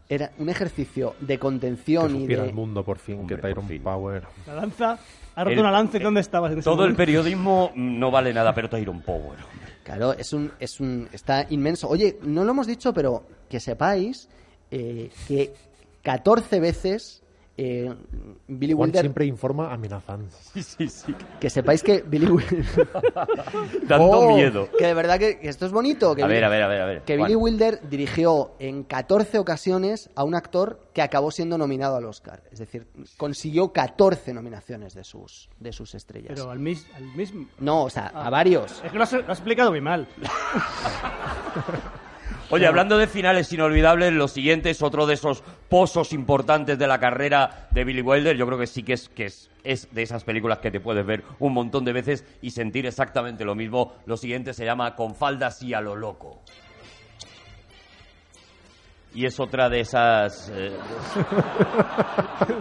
Era 0.08 0.32
un 0.38 0.48
ejercicio 0.48 1.14
de 1.20 1.34
que 1.34 1.38
contención 1.38 2.16
y 2.16 2.20
supiera 2.22 2.42
de... 2.42 2.48
el 2.48 2.54
mundo 2.54 2.84
por 2.84 2.98
fin 2.98 3.20
Hombre, 3.20 3.36
que 3.40 3.54
fin. 3.62 3.82
Power 3.82 4.24
La 4.46 4.54
lanza, 4.56 4.98
ha 5.36 5.44
roto 5.44 5.54
El- 5.54 5.60
una 5.60 5.70
lanza 5.70 5.98
y 5.98 6.00
¿dónde 6.00 6.20
estabas 6.20 6.52
en 6.52 6.58
ese 6.58 6.64
Todo 6.68 6.84
el 6.84 6.96
periodismo 6.96 7.70
no 7.76 8.10
vale 8.10 8.34
nada, 8.34 8.52
pero 8.52 8.68
Tyrone 8.68 9.00
Power. 9.00 9.38
Claro, 9.84 10.12
es 10.12 10.32
un, 10.32 10.50
es 10.60 10.78
un, 10.80 11.08
está 11.12 11.46
inmenso. 11.50 11.88
Oye, 11.88 12.18
no 12.22 12.44
lo 12.44 12.50
hemos 12.50 12.66
dicho, 12.66 12.92
pero 12.92 13.24
que 13.48 13.60
sepáis 13.60 14.28
eh, 14.70 15.10
que 15.26 15.54
14 16.02 16.60
veces 16.60 17.22
eh, 17.62 17.94
Billy 18.48 18.72
Juan 18.72 18.88
Wilder, 18.88 19.02
siempre 19.02 19.26
informa 19.26 19.70
amenazando. 19.72 20.28
Sí, 20.54 20.62
sí, 20.62 20.88
sí. 20.88 21.14
que 21.38 21.50
sepáis 21.50 21.82
que 21.82 22.00
Billy 22.02 22.26
Wilder, 22.26 22.64
Dando 23.86 24.04
Oh, 24.10 24.34
miedo. 24.34 24.68
que 24.78 24.86
de 24.86 24.94
verdad 24.94 25.18
que, 25.18 25.38
que 25.38 25.48
esto 25.50 25.66
es 25.66 25.72
bonito, 25.72 26.14
que, 26.14 26.22
A 26.22 26.26
Billy- 26.26 26.36
ver, 26.36 26.44
a 26.44 26.48
ver, 26.48 26.62
a 26.62 26.68
ver, 26.68 26.80
a 26.80 26.86
ver. 26.86 27.02
que 27.02 27.16
Juan. 27.16 27.26
Billy 27.26 27.36
Wilder 27.36 27.80
dirigió 27.88 28.52
en 28.58 28.82
14 28.84 29.38
ocasiones 29.38 30.08
a 30.14 30.24
un 30.24 30.34
actor 30.34 30.80
que 30.94 31.02
acabó 31.02 31.30
siendo 31.30 31.58
nominado 31.58 31.96
al 31.96 32.04
Oscar, 32.06 32.42
es 32.50 32.58
decir, 32.60 32.86
consiguió 33.18 33.72
14 33.72 34.32
nominaciones 34.32 34.94
de 34.94 35.04
sus, 35.04 35.48
de 35.60 35.72
sus 35.72 35.94
estrellas. 35.94 36.32
Pero 36.34 36.50
al, 36.50 36.58
mis- 36.58 36.86
al 36.94 37.04
mismo... 37.14 37.46
No, 37.58 37.84
o 37.84 37.90
sea, 37.90 38.10
Ah. 38.14 38.26
a 38.26 38.30
varios. 38.30 38.82
Es 38.84 38.90
que 38.90 38.96
lo 38.98 39.04
has, 39.04 39.12
lo 39.12 39.20
has 39.20 39.38
explicado 39.38 39.70
muy 39.70 39.80
mal. 39.82 40.08
Oye, 42.52 42.66
hablando 42.66 42.98
de 42.98 43.06
finales 43.06 43.52
inolvidables, 43.52 44.12
lo 44.12 44.26
siguiente 44.26 44.70
es 44.70 44.82
otro 44.82 45.06
de 45.06 45.14
esos 45.14 45.44
pozos 45.68 46.12
importantes 46.12 46.80
de 46.80 46.88
la 46.88 46.98
carrera 46.98 47.68
de 47.70 47.84
Billy 47.84 48.02
Wilder. 48.02 48.36
Yo 48.36 48.44
creo 48.44 48.58
que 48.58 48.66
sí 48.66 48.82
que 48.82 48.94
es, 48.94 49.08
que 49.08 49.26
es, 49.26 49.50
es 49.62 49.94
de 49.94 50.02
esas 50.02 50.24
películas 50.24 50.58
que 50.58 50.72
te 50.72 50.80
puedes 50.80 51.06
ver 51.06 51.22
un 51.38 51.52
montón 51.52 51.84
de 51.84 51.92
veces 51.92 52.24
y 52.42 52.50
sentir 52.50 52.86
exactamente 52.86 53.44
lo 53.44 53.54
mismo. 53.54 53.94
Lo 54.04 54.16
siguiente 54.16 54.52
se 54.52 54.64
llama 54.64 54.96
Con 54.96 55.14
faldas 55.14 55.62
y 55.62 55.74
a 55.74 55.80
lo 55.80 55.94
loco. 55.94 56.42
Y 59.12 59.26
es 59.26 59.40
otra 59.40 59.68
de 59.68 59.80
esas 59.80 60.52
eh, 60.54 60.70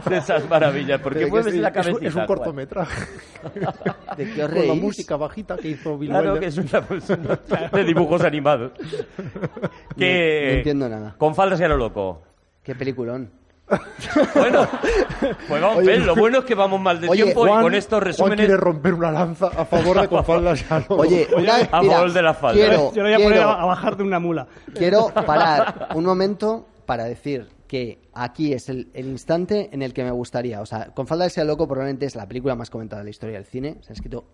de 0.10 0.18
esas 0.18 0.50
maravillas. 0.50 1.00
Porque 1.02 1.26
mueves 1.30 1.54
la 1.56 1.68
Es 1.70 1.76
un, 1.76 1.82
cabecita. 1.84 2.08
es 2.08 2.16
un 2.16 2.26
cortometraje. 2.26 3.06
¿De 4.18 4.32
qué 4.34 4.44
os 4.44 4.50
Con 4.50 4.58
la 4.60 4.74
reís? 4.74 4.82
música 4.82 5.16
bajita 5.16 5.58
que 5.58 5.68
hizo 5.70 5.98
Bill 5.98 6.10
Claro 6.10 6.34
Wilder. 6.34 6.42
que 6.42 6.48
es 6.48 6.58
una 6.58 6.82
persona 6.82 7.40
de 7.72 7.84
dibujos 7.84 8.24
animados. 8.24 8.72
que 9.98 10.42
No- 10.46 10.52
no 10.52 10.58
entiendo 10.58 10.90
nada. 10.90 11.16
Con 11.18 11.36
faldas 11.36 11.60
y 11.60 11.64
a 11.64 11.68
lo 11.68 11.78
loco. 11.78 12.24
Qué 12.64 12.74
peliculón. 12.76 13.32
Bueno, 14.36 14.68
pues 15.48 15.62
vamos, 15.62 15.78
Oye, 15.78 16.00
lo 16.00 16.16
bueno 16.16 16.40
es 16.40 16.46
que 16.46 16.56
vamos 16.56 16.80
mal 16.82 17.00
de 17.00 17.08
Oye, 17.10 17.24
tiempo 17.24 17.46
y 17.46 17.50
Juan- 17.50 17.62
con 17.64 17.76
estos 17.76 17.98
Juan 18.00 18.04
resúmenes 18.06 18.38
quiere 18.46 18.58
romper 18.58 18.94
una 18.94 19.12
lanza 19.12 19.48
a 19.48 19.66
favor 19.66 20.02
de 20.02 20.08
con 20.08 20.24
faldas 20.26 20.68
ya 20.68 20.80
no. 20.90 20.96
Oye, 20.96 21.28
una, 21.36 21.56
a 21.72 21.82
mira, 21.82 21.94
favor 21.96 22.14
de 22.14 22.22
la 22.22 22.34
falda. 22.34 22.56
Quiero, 22.60 22.94
Yo 22.94 23.04
lo 23.04 23.10
voy 23.10 23.14
a 23.14 23.24
poner 23.24 23.41
a, 23.41 23.54
a 23.62 23.66
bajar 23.66 23.98
de 23.98 24.04
una 24.04 24.20
mula. 24.20 24.48
quiero 24.74 25.10
parar 25.14 25.90
un 25.96 26.04
momento 26.06 26.68
para 26.86 27.04
decir 27.06 27.48
que 27.68 28.00
aquí 28.14 28.54
es 28.54 28.68
el, 28.70 28.90
el 28.96 29.06
instante 29.08 29.70
en 29.72 29.82
el 29.84 29.94
que 29.94 30.04
me 30.04 30.12
gustaría. 30.12 30.62
O 30.62 30.66
sea, 30.66 30.88
Con 30.94 31.06
falda 31.06 31.26
de 31.26 31.30
sea 31.30 31.44
loco 31.44 31.68
probablemente 31.68 32.06
es 32.08 32.16
la 32.16 32.28
película 32.28 32.56
más 32.56 32.70
comentada 32.72 33.02
de 33.02 33.06
la 33.06 33.10
historia 33.12 33.36
del 33.36 33.46
cine. 33.46 33.78
Se 33.82 33.90
han 33.91 33.96
escrito 33.96 34.26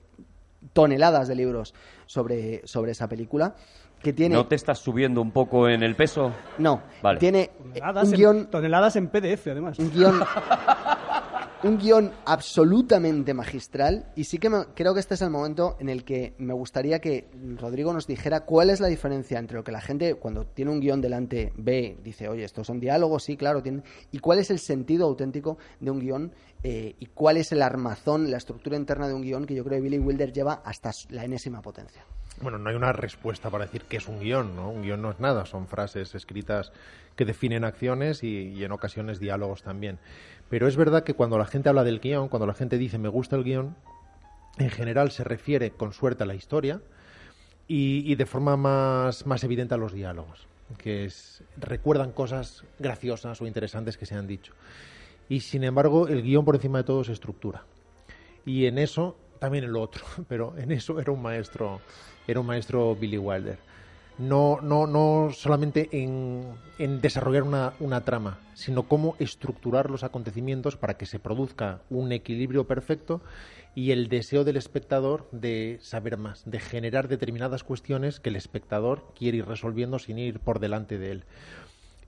toneladas 0.73 1.27
de 1.27 1.35
libros 1.35 1.73
sobre, 2.05 2.61
sobre 2.65 2.91
esa 2.93 3.07
película. 3.09 3.55
Que 4.01 4.13
tiene. 4.13 4.35
¿No 4.35 4.45
te 4.47 4.55
estás 4.55 4.79
subiendo 4.79 5.21
un 5.21 5.31
poco 5.31 5.67
en 5.67 5.81
el 5.81 5.95
peso? 5.95 6.31
No, 6.59 6.81
Vale. 7.01 7.19
tiene 7.19 7.49
Toneladas, 7.73 8.07
un 8.07 8.13
en, 8.13 8.17
guion 8.19 8.45
toneladas 8.51 8.95
en 8.97 9.07
PDF, 9.09 9.47
además. 9.47 9.79
un 9.79 9.89
guion 9.91 10.21
un 11.63 11.77
guion 11.79 12.11
absolutamente 12.25 13.33
magistral 13.33 14.11
y 14.15 14.25
sí 14.25 14.37
que 14.37 14.49
me- 14.51 14.65
creo 14.75 14.93
que 14.93 14.99
este 14.99 15.15
es 15.15 15.21
el 15.23 15.31
momento 15.31 15.77
en 15.79 15.89
el 15.89 16.03
que 16.03 16.35
me 16.37 16.53
gustaría 16.53 16.99
que 16.99 17.27
Rodrigo 17.57 17.91
nos 17.91 18.05
dijera 18.05 18.41
cuál 18.41 18.69
es 18.69 18.79
la 18.79 18.87
diferencia 18.87 19.39
entre 19.39 19.57
lo 19.57 19.63
que 19.63 19.71
la 19.71 19.81
gente 19.81 20.13
cuando 20.15 20.45
tiene 20.45 20.69
un 20.69 20.79
guion 20.79 21.01
delante 21.01 21.51
ve, 21.55 21.97
dice, 22.03 22.27
oye, 22.29 22.43
estos 22.43 22.67
son 22.67 22.79
diálogos, 22.79 23.23
sí, 23.23 23.35
claro, 23.37 23.63
tienen, 23.63 23.83
y 24.11 24.19
cuál 24.19 24.37
es 24.37 24.51
el 24.51 24.59
sentido 24.59 25.07
auténtico 25.07 25.57
de 25.79 25.89
un 25.89 25.99
guion 25.99 26.31
eh, 26.61 26.95
y 26.99 27.07
cuál 27.07 27.37
es 27.37 27.51
el 27.51 27.63
armazón, 27.63 28.29
la 28.29 28.37
estructura 28.37 28.77
interna 28.77 29.07
de 29.07 29.15
un 29.15 29.23
guion 29.23 29.45
que 29.45 29.55
yo 29.55 29.63
creo 29.63 29.77
que 29.79 29.81
Billy 29.83 29.97
Wilder 29.97 30.31
lleva 30.31 30.61
hasta 30.63 30.91
la 31.09 31.23
enésima 31.25 31.61
potencia. 31.63 32.03
Bueno, 32.41 32.57
no 32.57 32.69
hay 32.69 32.75
una 32.75 32.91
respuesta 32.91 33.49
para 33.49 33.65
decir 33.65 33.83
que 33.83 33.97
es 33.97 34.07
un 34.07 34.19
guion, 34.19 34.55
¿no? 34.55 34.69
Un 34.69 34.81
guion 34.81 35.01
no 35.01 35.11
es 35.11 35.19
nada, 35.19 35.45
son 35.45 35.67
frases 35.67 36.15
escritas 36.15 36.71
que 37.15 37.25
definen 37.25 37.63
acciones 37.63 38.23
y, 38.23 38.63
en 38.63 38.71
ocasiones 38.71 39.19
diálogos 39.19 39.63
también. 39.63 39.99
Pero 40.49 40.67
es 40.67 40.75
verdad 40.75 41.03
que 41.03 41.13
cuando 41.13 41.37
la 41.37 41.45
gente 41.45 41.69
habla 41.69 41.83
del 41.83 41.99
guion, 41.99 42.27
cuando 42.27 42.45
la 42.45 42.53
gente 42.53 42.77
dice 42.77 42.97
me 42.97 43.09
gusta 43.09 43.35
el 43.35 43.43
guion, 43.43 43.75
en 44.57 44.69
general 44.69 45.11
se 45.11 45.23
refiere 45.23 45.71
con 45.71 45.93
suerte 45.93 46.23
a 46.23 46.25
la 46.25 46.35
historia 46.35 46.81
y, 47.67 48.13
de 48.15 48.25
forma 48.25 48.57
más, 48.57 49.25
más 49.25 49.43
evidente 49.43 49.73
a 49.73 49.77
los 49.77 49.93
diálogos, 49.93 50.47
que 50.77 51.09
recuerdan 51.57 52.11
cosas 52.11 52.63
graciosas 52.79 53.41
o 53.41 53.47
interesantes 53.47 53.97
que 53.97 54.05
se 54.05 54.15
han 54.15 54.27
dicho. 54.27 54.53
Y 55.29 55.39
sin 55.39 55.63
embargo, 55.63 56.07
el 56.07 56.21
guion 56.21 56.45
por 56.45 56.55
encima 56.55 56.79
de 56.79 56.83
todo 56.83 57.01
es 57.01 57.09
estructura. 57.09 57.63
Y 58.45 58.67
en 58.67 58.77
eso, 58.77 59.17
también 59.39 59.63
en 59.63 59.73
lo 59.73 59.81
otro, 59.81 60.05
pero 60.27 60.55
en 60.57 60.71
eso 60.71 60.99
era 60.99 61.11
un 61.11 61.21
maestro, 61.21 61.81
era 62.27 62.39
un 62.39 62.45
maestro 62.47 62.95
Billy 62.95 63.17
Wilder. 63.17 63.59
No, 64.17 64.59
no, 64.61 64.87
no 64.87 65.29
solamente 65.33 65.89
en, 65.91 66.45
en 66.79 67.01
desarrollar 67.01 67.43
una, 67.43 67.73
una 67.81 68.05
trama, 68.05 68.39
sino 68.53 68.87
cómo 68.87 69.15
estructurar 69.19 69.89
los 69.89 70.05
acontecimientos 70.05 70.77
para 70.77 70.95
que 70.95 71.05
se 71.05 71.19
produzca 71.19 71.81
un 71.89 72.13
equilibrio 72.13 72.65
perfecto 72.65 73.21
y 73.75 73.91
el 73.91 74.07
deseo 74.07 74.45
del 74.45 74.55
espectador 74.55 75.27
de 75.33 75.79
saber 75.81 76.15
más, 76.17 76.43
de 76.49 76.61
generar 76.61 77.09
determinadas 77.09 77.65
cuestiones 77.65 78.21
que 78.21 78.29
el 78.29 78.37
espectador 78.37 79.03
quiere 79.17 79.39
ir 79.39 79.47
resolviendo 79.47 79.99
sin 79.99 80.17
ir 80.17 80.39
por 80.39 80.59
delante 80.59 80.97
de 80.97 81.11
él. 81.11 81.23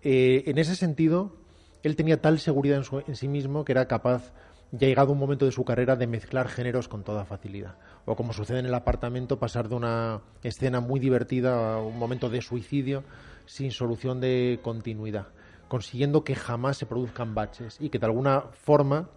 Eh, 0.02 0.44
en 0.48 0.60
ese 0.60 0.78
sentido, 0.78 1.36
él 1.84 1.98
tenía 1.98 2.22
tal 2.22 2.40
seguridad 2.40 2.78
en, 2.78 2.84
su- 2.86 3.04
en 3.06 3.16
sí 3.18 3.28
mismo 3.28 3.66
que 3.66 3.74
era 3.74 3.90
capaz 3.90 4.32
llegado 4.72 5.12
un 5.12 5.20
momento 5.20 5.46
de 5.46 5.52
su 5.52 5.64
carrera 5.64 5.96
de 5.96 6.08
mezclar 6.08 6.48
géneros 6.48 6.88
con 6.88 7.04
toda 7.04 7.26
facilidad. 7.26 7.76
O 8.06 8.16
como 8.16 8.34
sucede 8.34 8.60
en 8.60 8.66
el 8.66 8.74
apartamento, 8.74 9.40
pasar 9.40 9.70
de 9.70 9.76
una 9.76 10.22
escena 10.44 10.80
muy 10.80 11.00
divertida 11.00 11.76
a 11.76 11.82
un 11.82 11.98
momento 11.98 12.30
de 12.30 12.42
suicidio 12.42 13.04
sin 13.46 13.72
solución 13.72 14.20
de 14.20 14.60
continuidad, 14.62 15.28
consiguiendo 15.68 16.24
que 16.24 16.36
jamás 16.36 16.78
se 16.78 16.86
produzcan 16.86 17.34
baches 17.36 17.78
y 17.80 17.90
que 17.90 18.00
de 18.00 18.06
alguna 18.06 18.42
forma 18.52 19.10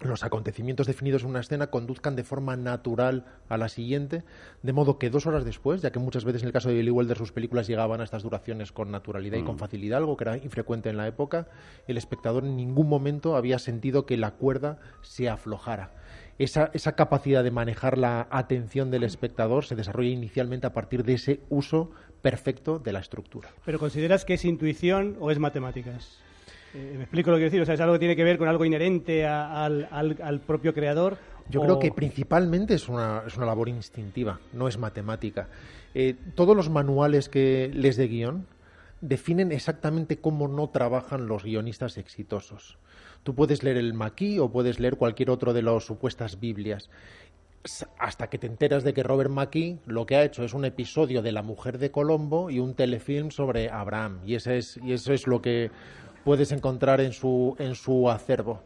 los 0.00 0.24
acontecimientos 0.24 0.86
definidos 0.86 1.22
en 1.22 1.30
una 1.30 1.40
escena 1.40 1.68
conduzcan 1.68 2.16
de 2.16 2.24
forma 2.24 2.56
natural 2.56 3.24
a 3.48 3.56
la 3.56 3.68
siguiente, 3.68 4.24
de 4.62 4.72
modo 4.72 4.98
que 4.98 5.10
dos 5.10 5.26
horas 5.26 5.44
después, 5.44 5.80
ya 5.80 5.90
que 5.90 5.98
muchas 5.98 6.24
veces 6.24 6.42
en 6.42 6.48
el 6.48 6.52
caso 6.52 6.68
de 6.68 6.74
Billy 6.74 6.90
Wilder 6.90 7.16
sus 7.16 7.32
películas 7.32 7.66
llegaban 7.66 8.00
a 8.00 8.04
estas 8.04 8.22
duraciones 8.22 8.72
con 8.72 8.90
naturalidad 8.90 9.38
y 9.38 9.44
con 9.44 9.58
facilidad, 9.58 9.98
algo 9.98 10.16
que 10.16 10.24
era 10.24 10.36
infrecuente 10.36 10.90
en 10.90 10.98
la 10.98 11.06
época, 11.06 11.48
el 11.86 11.96
espectador 11.96 12.44
en 12.44 12.56
ningún 12.56 12.88
momento 12.88 13.36
había 13.36 13.58
sentido 13.58 14.04
que 14.04 14.16
la 14.16 14.32
cuerda 14.32 14.78
se 15.00 15.30
aflojara. 15.30 15.92
Esa, 16.38 16.70
esa 16.74 16.92
capacidad 16.92 17.42
de 17.42 17.50
manejar 17.50 17.96
la 17.96 18.28
atención 18.30 18.90
del 18.90 19.04
espectador 19.04 19.64
se 19.64 19.74
desarrolla 19.74 20.10
inicialmente 20.10 20.66
a 20.66 20.74
partir 20.74 21.02
de 21.02 21.14
ese 21.14 21.40
uso 21.48 21.90
perfecto 22.20 22.78
de 22.78 22.92
la 22.92 22.98
estructura. 22.98 23.48
¿Pero 23.64 23.78
consideras 23.78 24.26
que 24.26 24.34
es 24.34 24.44
intuición 24.44 25.16
o 25.18 25.30
es 25.30 25.38
matemáticas? 25.38 26.18
Eh, 26.76 26.92
¿Me 26.96 27.02
explico 27.04 27.30
lo 27.30 27.36
que 27.36 27.40
quiero 27.48 27.50
decir? 27.50 27.62
O 27.62 27.64
sea, 27.64 27.74
¿es 27.74 27.80
algo 27.80 27.94
que 27.94 27.98
tiene 28.00 28.16
que 28.16 28.24
ver 28.24 28.36
con 28.36 28.48
algo 28.48 28.64
inherente 28.66 29.24
a- 29.24 29.64
al, 29.64 29.88
al- 29.90 30.18
al 30.22 30.40
propio 30.40 30.74
creador? 30.74 31.16
Yo 31.48 31.60
o- 31.60 31.64
creo 31.64 31.78
que 31.78 31.90
principalmente 31.90 32.74
es 32.74 32.88
una, 32.88 33.22
es 33.26 33.36
una 33.36 33.46
labor 33.46 33.68
instintiva, 33.70 34.40
no 34.52 34.68
es 34.68 34.76
matemática. 34.76 35.48
Eh, 35.94 36.14
todos 36.34 36.54
los 36.54 36.68
manuales 36.68 37.30
que 37.30 37.70
les 37.72 37.96
de 37.96 38.08
guion 38.08 38.46
definen 39.00 39.52
exactamente 39.52 40.18
cómo 40.18 40.48
no 40.48 40.68
trabajan 40.68 41.26
los 41.28 41.44
guionistas 41.44 41.96
exitosos. 41.96 42.76
Tú 43.22 43.34
puedes 43.34 43.62
leer 43.62 43.78
el 43.78 43.94
Maquis 43.94 44.38
o 44.40 44.50
puedes 44.52 44.78
leer 44.78 44.96
cualquier 44.96 45.30
otro 45.30 45.54
de 45.54 45.62
las 45.62 45.84
supuestas 45.84 46.40
Biblias. 46.40 46.90
Hasta 47.98 48.28
que 48.28 48.38
te 48.38 48.46
enteras 48.46 48.84
de 48.84 48.94
que 48.94 49.02
Robert 49.02 49.30
Mackey 49.30 49.80
lo 49.86 50.06
que 50.06 50.14
ha 50.14 50.22
hecho 50.24 50.44
es 50.44 50.54
un 50.54 50.64
episodio 50.64 51.20
de 51.20 51.32
La 51.32 51.42
Mujer 51.42 51.78
de 51.78 51.90
Colombo 51.90 52.48
y 52.50 52.60
un 52.60 52.74
telefilm 52.74 53.30
sobre 53.32 53.70
Abraham. 53.70 54.20
Y, 54.24 54.36
ese 54.36 54.58
es, 54.58 54.78
y 54.84 54.92
eso 54.92 55.12
es 55.12 55.26
lo 55.26 55.42
que 55.42 55.72
puedes 56.26 56.50
encontrar 56.50 57.00
en 57.00 57.12
su, 57.12 57.54
en 57.60 57.76
su 57.76 58.10
acervo. 58.10 58.64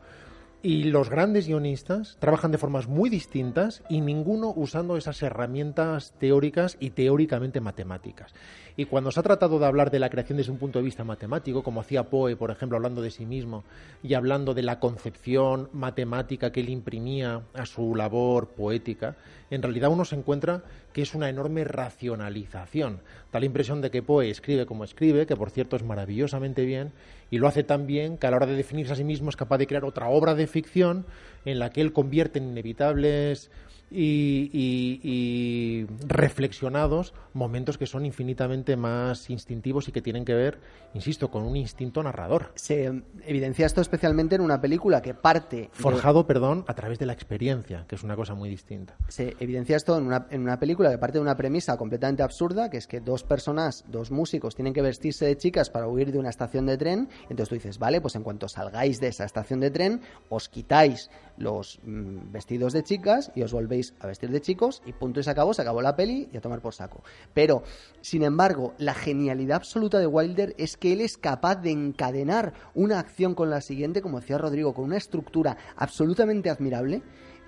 Y 0.62 0.85
los 0.85 1.11
grandes 1.11 1.47
guionistas 1.47 2.16
trabajan 2.19 2.53
de 2.53 2.57
formas 2.57 2.89
muy 2.89 3.11
distintas 3.11 3.82
y 3.91 4.01
ninguno 4.01 4.51
usando 4.57 4.97
esas 4.97 5.23
herramientas 5.23 6.15
teóricas 6.19 6.78
y 6.81 6.91
teóricamente 6.91 7.61
matemáticas. 7.61 8.32
Y 8.78 8.87
cuando 8.87 9.11
se 9.11 9.20
ha 9.20 9.23
tratado 9.23 9.59
de 9.59 9.66
hablar 9.66 9.91
de 9.91 9.99
la 9.99 10.09
creación 10.09 10.39
desde 10.39 10.53
un 10.53 10.59
punto 10.59 10.78
de 10.78 10.87
vista 10.87 11.05
matemático, 11.05 11.62
como 11.62 11.82
hacía 11.82 12.05
Poe, 12.05 12.35
por 12.35 12.51
ejemplo, 12.51 12.78
hablando 12.78 13.03
de 13.03 13.11
sí 13.11 13.27
mismo 13.27 13.62
y 14.03 14.15
hablando 14.15 14.55
de 14.55 14.62
la 14.62 14.81
concepción 14.81 15.69
matemática 15.74 16.51
que 16.51 16.61
él 16.61 16.70
imprimía 16.70 17.43
a 17.53 17.66
su 17.66 17.95
labor 17.95 18.49
poética, 18.49 19.16
en 19.51 19.61
realidad 19.61 19.91
uno 19.91 20.07
se 20.07 20.16
encuentra 20.16 20.62
que 20.93 21.03
es 21.03 21.15
una 21.15 21.29
enorme 21.29 21.65
racionalización. 21.65 23.01
Da 23.33 23.41
la 23.41 23.47
impresión 23.47 23.81
de 23.81 23.91
que 23.91 24.03
Poe 24.03 24.31
escribe 24.31 24.67
como 24.67 24.85
escribe, 24.85 25.27
que 25.27 25.37
por 25.37 25.51
cierto 25.51 25.77
es 25.77 25.83
maravillosamente 25.83 26.65
bien, 26.65 26.93
y 27.31 27.39
lo 27.39 27.49
hace 27.49 27.62
tan 27.62 27.87
bien 27.87 28.19
que 28.19 28.27
a 28.27 28.31
la 28.31 28.37
hora 28.37 28.47
de 28.47 28.57
definirse 28.57 28.93
a 28.93 28.97
sí 28.97 29.05
mismo 29.05 29.31
es 29.31 29.37
capaz 29.37 29.59
de 29.59 29.67
crear 29.67 29.85
otra 29.85 30.09
obra 30.09 30.35
de 30.35 30.47
ficción 30.47 31.07
en 31.45 31.59
la 31.59 31.71
que 31.71 31.81
él 31.81 31.93
convierte 31.93 32.39
en 32.39 32.49
inevitables 32.49 33.51
y, 33.91 34.51
y- 34.53 35.01
y 35.03 35.87
reflexionados 36.07 37.12
momentos 37.33 37.77
que 37.79 37.87
son 37.87 38.07
infinitamente 38.07 38.77
más 38.77 39.31
instintivos 39.31 39.89
y 39.89 39.93
que 39.93 40.01
tienen 40.03 40.25
que 40.25 40.35
ver, 40.35 40.59
insisto, 40.95 41.31
con 41.31 41.43
un 41.43 41.57
instinto 41.57 42.03
narrador. 42.03 42.53
Se 42.55 42.91
evidencia 43.27 43.67
esto 43.67 43.81
especialmente 43.81 44.35
en 44.37 44.41
una 44.41 44.61
película 44.61 45.03
que 45.03 45.15
parte 45.15 45.57
de- 45.57 45.71
Forjado, 45.73 46.27
perdón, 46.27 46.65
a 46.69 46.75
través 46.75 46.99
de 46.99 47.07
la 47.07 47.12
experiencia, 47.12 47.85
que 47.89 47.95
es 47.97 48.03
una 48.03 48.17
cosa 48.17 48.35
muy 48.35 48.49
distinta. 48.49 48.97
se 49.09 49.37
evidencia 49.41 49.77
esto 49.77 49.97
en 49.99 50.07
una, 50.07 50.27
en 50.31 50.41
una 50.43 50.59
película 50.59 50.91
que 50.91 50.99
parte 50.99 51.19
de 51.19 51.23
una 51.23 51.37
premisa 51.37 51.77
completamente 51.77 52.23
absurda, 52.23 52.71
que 52.71 52.77
es 52.79 52.87
que 52.87 53.01
dos 53.01 53.25
personas, 53.25 53.85
dos 53.89 54.11
músicos, 54.11 54.55
tienen 54.55 54.73
que 54.75 54.83
vestirse 54.83 55.25
de 55.27 55.37
chicas 55.37 55.71
para 55.71 55.89
huir 55.89 56.12
de 56.12 56.19
una 56.19 56.31
estación 56.31 56.67
de 56.67 56.77
tren. 56.79 57.09
Entonces 57.23 57.49
tú 57.49 57.55
dices, 57.55 57.79
vale, 57.79 58.01
pues 58.01 58.15
en 58.15 58.23
cuanto 58.23 58.49
salgáis 58.49 59.01
de 59.01 59.09
esa 59.09 59.25
estación 59.25 59.61
de 59.61 59.71
tren, 59.71 60.01
os 60.29 60.49
quitáis 60.49 61.11
los 61.41 61.81
mm, 61.83 62.31
vestidos 62.31 62.73
de 62.73 62.85
chicas 62.85 63.33
y 63.35 63.43
os 63.43 63.53
volvéis 63.53 63.95
a 63.99 64.07
vestir 64.07 64.31
de 64.31 64.41
chicos 64.41 64.83
y 64.87 64.93
punto 64.93 65.21
y 65.21 65.25
se 65.25 65.31
acabó, 65.31 65.55
se 65.55 65.62
acabó 65.62 65.83
la 65.83 65.97
peli 65.97 66.29
y 66.33 66.37
a 66.37 66.41
tomar 66.41 66.61
por 66.61 66.75
saco. 66.75 67.03
Pero, 67.35 67.62
sin 68.01 68.23
embargo, 68.23 68.75
la 68.79 68.95
genialidad 68.95 69.57
absoluta 69.57 69.99
de 69.99 70.07
Wilder 70.07 70.55
es 70.59 70.77
que 70.77 70.93
él 70.93 71.01
es 71.01 71.17
capaz 71.17 71.57
de 71.57 71.71
encadenar 71.71 72.53
una 72.75 73.01
acción 73.01 73.35
con 73.35 73.51
la 73.51 73.61
siguiente, 73.61 74.03
como 74.03 74.21
decía 74.21 74.39
Rodrigo, 74.39 74.75
con 74.75 74.85
una 74.85 74.99
estructura 74.99 75.57
absolutamente 75.77 76.51
admirable 76.51 77.03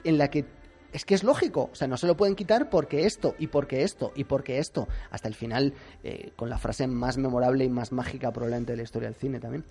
en 0.05 0.19
la 0.19 0.28
que 0.28 0.47
es 0.93 1.06
que 1.06 1.14
es 1.14 1.24
lógico, 1.24 1.70
o 1.73 1.74
sea, 1.74 1.89
no 1.89 1.97
se 1.97 2.06
lo 2.06 2.19
pueden 2.19 2.36
quitar 2.36 2.69
porque 2.69 3.06
esto, 3.06 3.35
y 3.39 3.47
porque 3.47 3.82
esto, 3.82 4.12
y 4.14 4.24
porque 4.24 4.59
esto, 4.59 4.89
hasta 5.10 5.27
el 5.27 5.35
final, 5.35 5.73
eh, 6.05 6.32
con 6.36 6.51
la 6.51 6.59
frase 6.59 6.86
más 6.86 7.16
memorable 7.16 7.64
y 7.64 7.70
más 7.70 7.93
mágica 7.93 8.31
probablemente 8.31 8.73
de 8.73 8.77
la 8.77 8.82
historia 8.82 9.09
del 9.09 9.16
cine 9.16 9.40
también. 9.40 9.64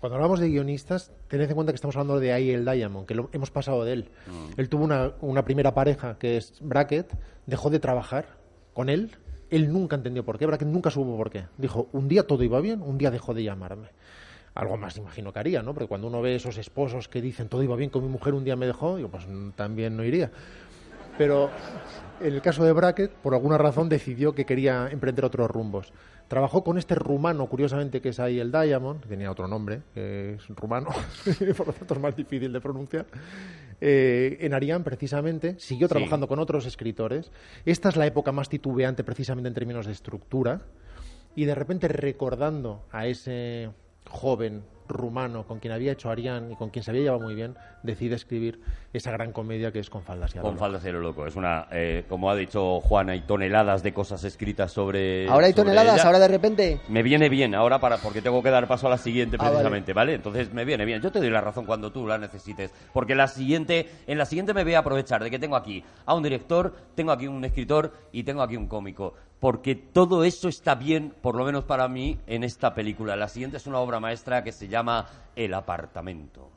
Cuando 0.00 0.14
hablamos 0.14 0.38
de 0.38 0.48
guionistas, 0.48 1.10
tened 1.26 1.48
en 1.48 1.54
cuenta 1.54 1.72
que 1.72 1.76
estamos 1.76 1.96
hablando 1.96 2.20
de 2.20 2.32
A.L. 2.32 2.70
Diamond, 2.72 3.06
que 3.06 3.14
lo, 3.14 3.30
hemos 3.32 3.50
pasado 3.50 3.84
de 3.84 3.94
él. 3.94 4.10
Él 4.56 4.68
tuvo 4.68 4.84
una, 4.84 5.12
una 5.20 5.44
primera 5.44 5.74
pareja, 5.74 6.18
que 6.18 6.36
es 6.36 6.54
Brackett, 6.60 7.12
dejó 7.46 7.68
de 7.68 7.80
trabajar 7.80 8.26
con 8.74 8.90
él. 8.90 9.16
Él 9.50 9.72
nunca 9.72 9.96
entendió 9.96 10.24
por 10.24 10.38
qué, 10.38 10.46
Brackett 10.46 10.68
nunca 10.68 10.90
supo 10.90 11.16
por 11.16 11.30
qué. 11.30 11.46
Dijo, 11.56 11.88
un 11.92 12.06
día 12.06 12.26
todo 12.26 12.44
iba 12.44 12.60
bien, 12.60 12.80
un 12.80 12.96
día 12.96 13.10
dejó 13.10 13.34
de 13.34 13.42
llamarme. 13.42 13.88
Algo 14.54 14.76
más 14.76 14.96
imagino 14.96 15.32
que 15.32 15.38
haría, 15.40 15.62
¿no? 15.62 15.74
Porque 15.74 15.88
cuando 15.88 16.06
uno 16.06 16.22
ve 16.22 16.36
esos 16.36 16.58
esposos 16.58 17.08
que 17.08 17.20
dicen, 17.20 17.48
todo 17.48 17.62
iba 17.62 17.74
bien 17.74 17.90
con 17.90 18.02
mi 18.02 18.08
mujer, 18.08 18.34
un 18.34 18.44
día 18.44 18.54
me 18.54 18.66
dejó, 18.66 18.96
digo, 18.96 19.08
pues 19.08 19.26
mm, 19.26 19.50
también 19.50 19.96
no 19.96 20.04
iría. 20.04 20.30
Pero 21.18 21.50
en 22.20 22.32
el 22.32 22.40
caso 22.40 22.64
de 22.64 22.72
Brackett, 22.72 23.10
por 23.10 23.34
alguna 23.34 23.58
razón 23.58 23.88
decidió 23.88 24.34
que 24.34 24.46
quería 24.46 24.88
emprender 24.90 25.24
otros 25.24 25.50
rumbos. 25.50 25.92
Trabajó 26.28 26.62
con 26.62 26.78
este 26.78 26.94
rumano, 26.94 27.46
curiosamente, 27.46 28.00
que 28.00 28.10
es 28.10 28.20
ahí 28.20 28.38
el 28.38 28.52
Diamond, 28.52 29.00
que 29.02 29.08
tenía 29.08 29.30
otro 29.30 29.48
nombre, 29.48 29.82
que 29.94 30.34
es 30.34 30.48
rumano, 30.48 30.90
por 31.56 31.66
lo 31.66 31.72
tanto 31.72 31.94
es 31.94 32.00
más 32.00 32.16
difícil 32.16 32.52
de 32.52 32.60
pronunciar. 32.60 33.06
Eh, 33.80 34.36
en 34.40 34.54
Ariane, 34.54 34.84
precisamente, 34.84 35.58
siguió 35.58 35.88
trabajando 35.88 36.28
con 36.28 36.38
otros 36.38 36.66
escritores. 36.66 37.30
Esta 37.64 37.88
es 37.88 37.96
la 37.96 38.06
época 38.06 38.30
más 38.32 38.48
titubeante, 38.48 39.04
precisamente 39.04 39.48
en 39.48 39.54
términos 39.54 39.86
de 39.86 39.92
estructura. 39.92 40.62
Y 41.34 41.44
de 41.44 41.54
repente, 41.54 41.88
recordando 41.88 42.84
a 42.90 43.06
ese 43.06 43.70
joven 44.08 44.62
rumano 44.88 45.46
con 45.46 45.58
quien 45.58 45.72
había 45.72 45.92
hecho 45.92 46.10
Ariane 46.10 46.52
y 46.52 46.56
con 46.56 46.70
quien 46.70 46.82
se 46.82 46.90
había 46.90 47.02
llevado 47.02 47.20
muy 47.22 47.34
bien, 47.34 47.54
decide 47.82 48.14
escribir 48.16 48.60
esa 48.92 49.10
gran 49.12 49.32
comedia 49.32 49.70
que 49.72 49.78
es 49.80 49.90
Con 49.90 50.02
faldas 50.02 50.34
y 50.34 50.38
a 50.38 50.40
lo 50.40 50.44
Con 50.48 50.54
loco. 50.54 50.64
falda 50.64 50.78
cero 50.82 51.00
loco. 51.00 51.26
Es 51.26 51.36
una, 51.36 51.66
eh, 51.70 52.04
como 52.08 52.30
ha 52.30 52.36
dicho 52.36 52.80
Juan, 52.80 53.10
hay 53.10 53.20
toneladas 53.22 53.82
de 53.82 53.92
cosas 53.92 54.24
escritas 54.24 54.72
sobre. 54.72 55.28
Ahora 55.28 55.46
hay 55.46 55.52
sobre 55.52 55.64
toneladas, 55.70 55.94
ella. 55.96 56.04
ahora 56.06 56.18
de 56.18 56.28
repente... 56.28 56.80
Me 56.88 57.02
viene 57.02 57.28
bien 57.28 57.54
ahora 57.54 57.78
para 57.78 57.98
porque 57.98 58.22
tengo 58.22 58.42
que 58.42 58.50
dar 58.50 58.66
paso 58.66 58.86
a 58.86 58.90
la 58.90 58.98
siguiente 58.98 59.36
Ah, 59.38 59.42
vale. 59.44 59.50
precisamente, 59.56 59.92
¿vale? 59.92 60.14
Entonces 60.14 60.52
me 60.52 60.64
viene 60.64 60.84
bien. 60.84 61.00
Yo 61.02 61.12
te 61.12 61.18
doy 61.18 61.30
la 61.30 61.40
razón 61.40 61.66
cuando 61.66 61.92
tú 61.92 62.06
la 62.06 62.18
necesites, 62.18 62.72
porque 62.92 63.14
la 63.14 63.28
siguiente, 63.28 63.88
en 64.06 64.18
la 64.18 64.24
siguiente 64.24 64.54
me 64.54 64.64
voy 64.64 64.74
a 64.74 64.78
aprovechar 64.80 65.22
de 65.22 65.30
que 65.30 65.38
tengo 65.38 65.56
aquí 65.56 65.84
a 66.06 66.14
un 66.14 66.22
director, 66.22 66.74
tengo 66.94 67.12
aquí 67.12 67.26
un 67.26 67.44
escritor 67.44 67.92
y 68.12 68.22
tengo 68.24 68.42
aquí 68.42 68.56
un 68.56 68.66
cómico, 68.68 69.14
porque 69.40 69.74
todo 69.76 70.24
eso 70.24 70.48
está 70.48 70.74
bien, 70.74 71.14
por 71.20 71.36
lo 71.36 71.44
menos 71.44 71.64
para 71.64 71.86
mí, 71.88 72.18
en 72.26 72.42
esta 72.42 72.74
película. 72.74 73.14
La 73.16 73.28
siguiente 73.28 73.56
es 73.58 73.66
una 73.66 73.78
obra 73.78 74.00
maestra 74.00 74.42
que 74.42 74.50
se 74.52 74.66
llama 74.68 74.77
El 75.36 75.54
apartamento. 75.54 76.50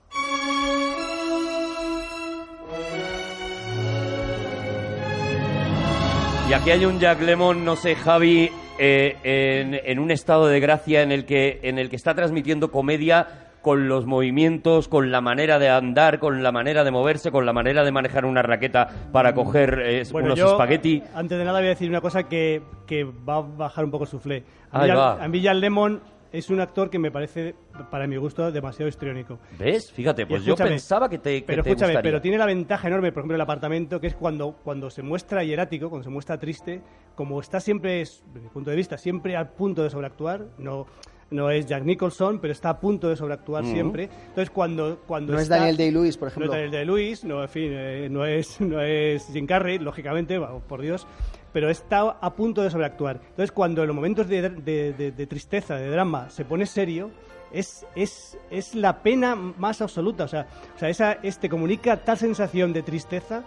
Y 6.50 6.54
aquí 6.54 6.72
hay 6.72 6.84
un 6.86 7.00
Jack 7.00 7.22
Lemon, 7.22 7.64
no 7.64 7.76
sé, 7.78 7.96
Javi, 7.96 8.50
eh, 8.78 9.16
en, 9.24 9.74
en 9.86 10.00
un 10.00 10.12
estado 10.12 10.48
de 10.48 10.60
gracia 10.60 11.02
en 11.02 11.12
el 11.12 11.26
que 11.26 11.60
en 11.64 11.80
el 11.80 11.90
que 11.90 11.96
está 11.96 12.14
transmitiendo 12.14 12.72
comedia 12.72 13.48
con 13.62 13.88
los 13.88 14.06
movimientos, 14.06 14.88
con 14.90 15.12
la 15.12 15.22
manera 15.22 15.60
de 15.60 15.70
andar, 15.70 16.20
con 16.20 16.42
la 16.44 16.52
manera 16.52 16.84
de 16.84 16.92
moverse, 16.92 17.32
con 17.32 17.46
la 17.46 17.54
manera 17.54 17.84
de 17.86 17.92
manejar 17.92 18.26
una 18.26 18.42
raqueta 18.42 18.88
para 19.14 19.34
coger 19.34 19.80
eh, 19.86 20.04
Bueno, 20.12 20.28
unos 20.30 20.40
yo, 20.40 20.52
espagueti. 20.52 21.02
antes 21.14 21.38
de 21.38 21.46
nada 21.46 21.60
voy 21.60 21.68
a 21.68 21.70
decir 21.70 21.90
una 21.90 22.02
cosa 22.02 22.24
que, 22.24 22.64
que 22.88 23.04
va 23.06 23.36
a 23.38 23.42
bajar 23.42 23.86
un 23.86 23.92
poco 23.92 24.06
su 24.06 24.20
flé. 24.20 24.44
A 24.72 24.84
mí, 24.84 24.90
a 24.90 25.28
mí 25.28 25.44
Jan 25.44 25.60
Lemon 25.60 26.02
es 26.32 26.50
un 26.50 26.62
actor 26.62 26.90
que 26.90 26.98
me 27.00 27.12
parece, 27.12 27.56
para 27.90 28.08
mi 28.08 28.16
gusto, 28.18 28.52
demasiado 28.52 28.88
histriónico. 28.88 29.40
¿Ves? 29.60 29.92
Fíjate, 29.92 30.26
pues 30.26 30.44
yo 30.46 30.56
pensaba 30.56 31.10
que 31.10 31.18
te, 31.18 31.42
que 31.42 31.46
pero 31.48 31.64
te 31.64 31.70
escúchame, 31.72 31.92
gustaría. 31.94 32.12
pero 32.12 32.22
tiene 32.22 32.38
la 32.38 32.46
ventaja 32.46 32.88
enorme, 32.88 33.12
por 33.12 33.22
ejemplo, 33.22 33.36
el 33.36 33.42
apartamento, 33.42 34.00
que 34.00 34.08
es 34.08 34.16
cuando, 34.16 34.54
cuando 34.64 34.90
se 34.90 35.02
muestra 35.02 35.44
hierático, 35.44 35.90
cuando 35.90 36.04
se 36.06 36.10
muestra 36.10 36.38
triste, 36.40 36.82
como 37.16 37.40
está 37.42 37.60
siempre, 37.60 38.02
es- 38.02 38.24
desde 38.28 38.42
mi 38.48 38.50
punto 38.50 38.70
de 38.70 38.76
vista, 38.78 38.98
siempre 38.98 39.36
al 39.36 39.50
punto 39.50 39.84
de 39.84 39.90
sobreactuar, 39.90 40.46
no, 40.58 40.88
no 41.32 41.50
es 41.50 41.66
Jack 41.66 41.84
Nicholson, 41.84 42.40
pero 42.40 42.52
está 42.52 42.70
a 42.72 42.80
punto 42.80 43.08
de 43.10 43.16
sobreactuar 43.16 43.66
siempre. 43.66 44.10
Entonces, 44.28 44.50
cuando, 44.50 45.00
cuando 45.08 45.34
No 45.34 45.38
es 45.40 45.44
está- 45.44 45.58
Daniel 45.58 45.78
Day-Lewis, 45.78 46.18
por 46.18 46.28
no 46.28 46.30
ejemplo. 46.30 46.46
es 46.46 46.52
Daniel 46.52 46.72
Day-Lewis, 46.72 47.24
no, 47.26 47.42
en 47.42 47.50
fin, 47.50 47.72
eh, 47.74 48.08
no, 48.10 48.26
es, 48.26 48.60
no 48.62 48.82
es 48.82 49.28
Jim 49.32 49.46
Carrey, 49.48 49.80
lógicamente, 49.80 50.38
va, 50.38 50.60
por 50.60 50.82
Dios, 50.82 51.08
pero 51.54 51.70
está 51.70 52.02
a 52.02 52.34
punto 52.36 52.62
de 52.62 52.70
sobreactuar. 52.70 53.18
Entonces, 53.22 53.52
cuando 53.52 53.82
en 53.82 53.88
los 53.88 53.96
momentos 53.96 54.28
de, 54.28 54.50
de- 54.50 54.94
de- 54.94 55.28
tristeza, 55.28 55.76
de 55.76 55.90
drama, 55.90 56.30
se 56.30 56.46
pone 56.46 56.66
serio, 56.66 57.12
es, 57.52 57.86
es, 57.96 58.38
es 58.50 58.76
la 58.76 59.02
pena 59.04 59.36
más 59.36 59.82
absoluta. 59.82 60.24
O 60.24 60.28
sea, 60.28 60.48
o 60.76 60.80
sea 60.80 60.90
esa, 60.90 61.12
este 61.24 61.50
comunica 61.50 61.98
tal 61.98 62.18
sensación 62.18 62.72
de 62.74 62.82
tristeza 62.84 63.44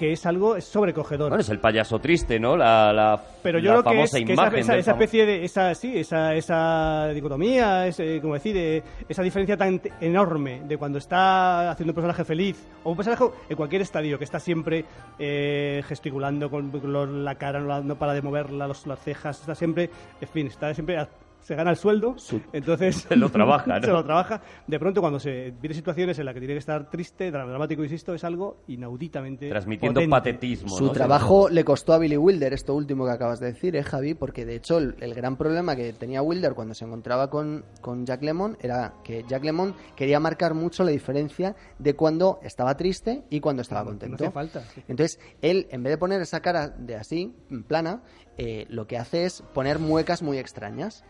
que 0.00 0.12
es 0.12 0.24
algo 0.24 0.58
sobrecogedor. 0.62 1.28
Bueno, 1.28 1.42
es 1.42 1.50
el 1.50 1.58
payaso 1.58 1.98
triste, 1.98 2.40
¿no? 2.40 2.56
La, 2.56 2.90
la, 2.90 3.22
Pero 3.42 3.58
yo 3.58 3.74
la 3.74 3.82
creo 3.82 3.92
que, 3.92 4.02
es, 4.04 4.10
famosa 4.10 4.16
que 4.16 4.32
esa, 4.32 4.32
imagen. 4.32 4.78
esa- 4.78 4.90
especie 4.92 5.26
de 5.26 5.44
esa 5.44 5.74
sí 5.74 5.92
esa, 5.94 6.34
esa 6.34 7.08
dicotomía 7.08 7.86
ese, 7.86 8.18
como 8.22 8.32
decir 8.32 8.56
eh, 8.56 8.82
esa 9.06 9.22
diferencia 9.22 9.58
tan 9.58 9.78
enorme 10.00 10.62
de 10.66 10.78
cuando 10.78 10.96
está 10.96 11.70
haciendo 11.70 11.90
un 11.90 11.96
personaje 11.96 12.24
feliz 12.24 12.66
o 12.82 12.92
un 12.92 12.96
personaje 12.96 13.24
en 13.50 13.56
cualquier 13.58 13.82
estadio 13.82 14.16
que 14.16 14.24
está 14.24 14.40
siempre 14.40 14.86
eh, 15.18 15.82
gesticulando 15.86 16.48
con, 16.48 17.22
la 17.22 17.34
cara 17.34 17.60
no, 17.60 17.96
para 17.96 18.14
de 18.14 18.22
moverla 18.22 18.66
los, 18.68 18.86
las 18.86 19.00
cejas 19.00 19.38
está 19.40 19.54
siempre 19.54 19.90
en 20.18 20.28
fin 20.28 20.46
está 20.46 20.72
siempre 20.72 20.96
se 21.42 21.54
gana 21.54 21.70
el 21.70 21.76
sueldo, 21.76 22.16
entonces 22.52 22.96
Se 23.08 23.16
lo 23.16 23.30
trabaja, 23.30 23.66
¿no? 23.80 23.86
se 23.86 23.90
lo 23.92 24.04
trabaja. 24.04 24.42
De 24.66 24.78
pronto, 24.78 25.00
cuando 25.00 25.18
se 25.18 25.52
vive 25.60 25.74
situaciones 25.74 26.18
en 26.18 26.26
las 26.26 26.34
que 26.34 26.40
tiene 26.40 26.54
que 26.54 26.58
estar 26.58 26.88
triste, 26.90 27.32
dra- 27.32 27.46
dramático, 27.48 27.82
insisto, 27.82 28.14
es 28.14 28.24
algo 28.24 28.58
inauditamente 28.68 29.48
Transmitiendo 29.48 30.00
potente. 30.00 30.10
patetismo. 30.10 30.68
Su 30.76 30.86
¿no? 30.86 30.92
trabajo 30.92 31.48
le 31.48 31.64
costó 31.64 31.92
a 31.92 31.98
Billy 31.98 32.16
Wilder, 32.16 32.52
esto 32.52 32.74
último 32.74 33.04
que 33.04 33.12
acabas 33.12 33.40
de 33.40 33.46
decir, 33.52 33.76
¿eh, 33.76 33.82
Javi? 33.82 34.14
Porque 34.14 34.44
de 34.44 34.56
hecho 34.56 34.78
el, 34.78 34.96
el 35.00 35.14
gran 35.14 35.36
problema 35.36 35.76
que 35.76 35.92
tenía 35.92 36.22
Wilder 36.22 36.54
cuando 36.54 36.74
se 36.74 36.84
encontraba 36.84 37.30
con, 37.30 37.64
con 37.80 38.04
Jack 38.06 38.22
Lemmon 38.22 38.56
era 38.60 38.94
que 39.04 39.24
Jack 39.28 39.44
Lemmon 39.44 39.74
quería 39.96 40.20
marcar 40.20 40.54
mucho 40.54 40.84
la 40.84 40.90
diferencia 40.90 41.56
de 41.78 41.94
cuando 41.94 42.38
estaba 42.42 42.76
triste 42.76 43.24
y 43.30 43.40
cuando 43.40 43.62
estaba 43.62 43.80
No 43.82 43.86
contento. 43.90 44.14
hacía 44.16 44.30
falta. 44.30 44.60
sí. 44.74 44.82
Entonces, 44.88 45.18
él, 45.42 45.66
en 45.70 45.82
vez 45.82 45.92
de 45.92 45.98
poner 45.98 46.20
esa 46.20 46.40
cara 46.40 46.68
de 46.68 46.96
así, 46.96 47.34
plana, 47.66 48.02
eh, 48.36 48.66
lo 48.68 48.86
que 48.86 48.98
hace 48.98 49.24
es 49.24 49.42
poner 49.54 49.78
muecas 49.78 50.22
muy 50.22 50.38
extrañas. 50.38 51.04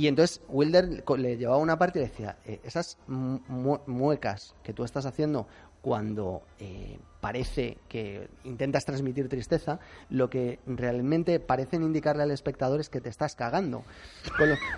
Y 0.00 0.08
entonces 0.08 0.40
Wilder 0.48 1.04
le 1.18 1.36
llevaba 1.36 1.58
una 1.58 1.78
parte 1.78 1.98
y 1.98 2.02
decía, 2.02 2.38
eh, 2.46 2.58
esas 2.64 2.96
mu- 3.06 3.40
mu- 3.48 3.80
muecas 3.86 4.54
que 4.62 4.72
tú 4.72 4.82
estás 4.82 5.04
haciendo 5.04 5.46
cuando 5.82 6.40
eh, 6.58 6.98
parece 7.20 7.76
que 7.86 8.30
intentas 8.44 8.86
transmitir 8.86 9.28
tristeza, 9.28 9.78
lo 10.08 10.30
que 10.30 10.58
realmente 10.64 11.38
parecen 11.38 11.82
indicarle 11.82 12.22
al 12.22 12.30
espectador 12.30 12.80
es 12.80 12.88
que 12.88 13.02
te 13.02 13.10
estás 13.10 13.34
cagando. 13.34 13.82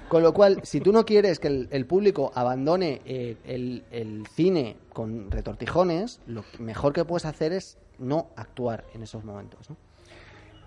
Con 0.08 0.24
lo, 0.24 0.34
cual, 0.34 0.58
si 0.64 0.80
tú 0.80 0.90
no 0.90 1.04
quieres 1.04 1.38
que 1.38 1.68
el, 1.70 1.86
público 1.86 2.32
abandone 2.34 3.00
eh, 3.04 3.36
el, 3.44 4.26
cine 4.34 4.76
con 4.92 5.30
retortijones, 5.30 6.20
lo 6.26 6.44
mejor 6.58 6.92
que 6.92 7.04
puedes 7.04 7.26
hacer 7.26 7.52
es 7.52 7.78
no 8.00 8.30
actuar 8.34 8.86
en 8.92 9.04
esos 9.04 9.22
momentos. 9.22 9.68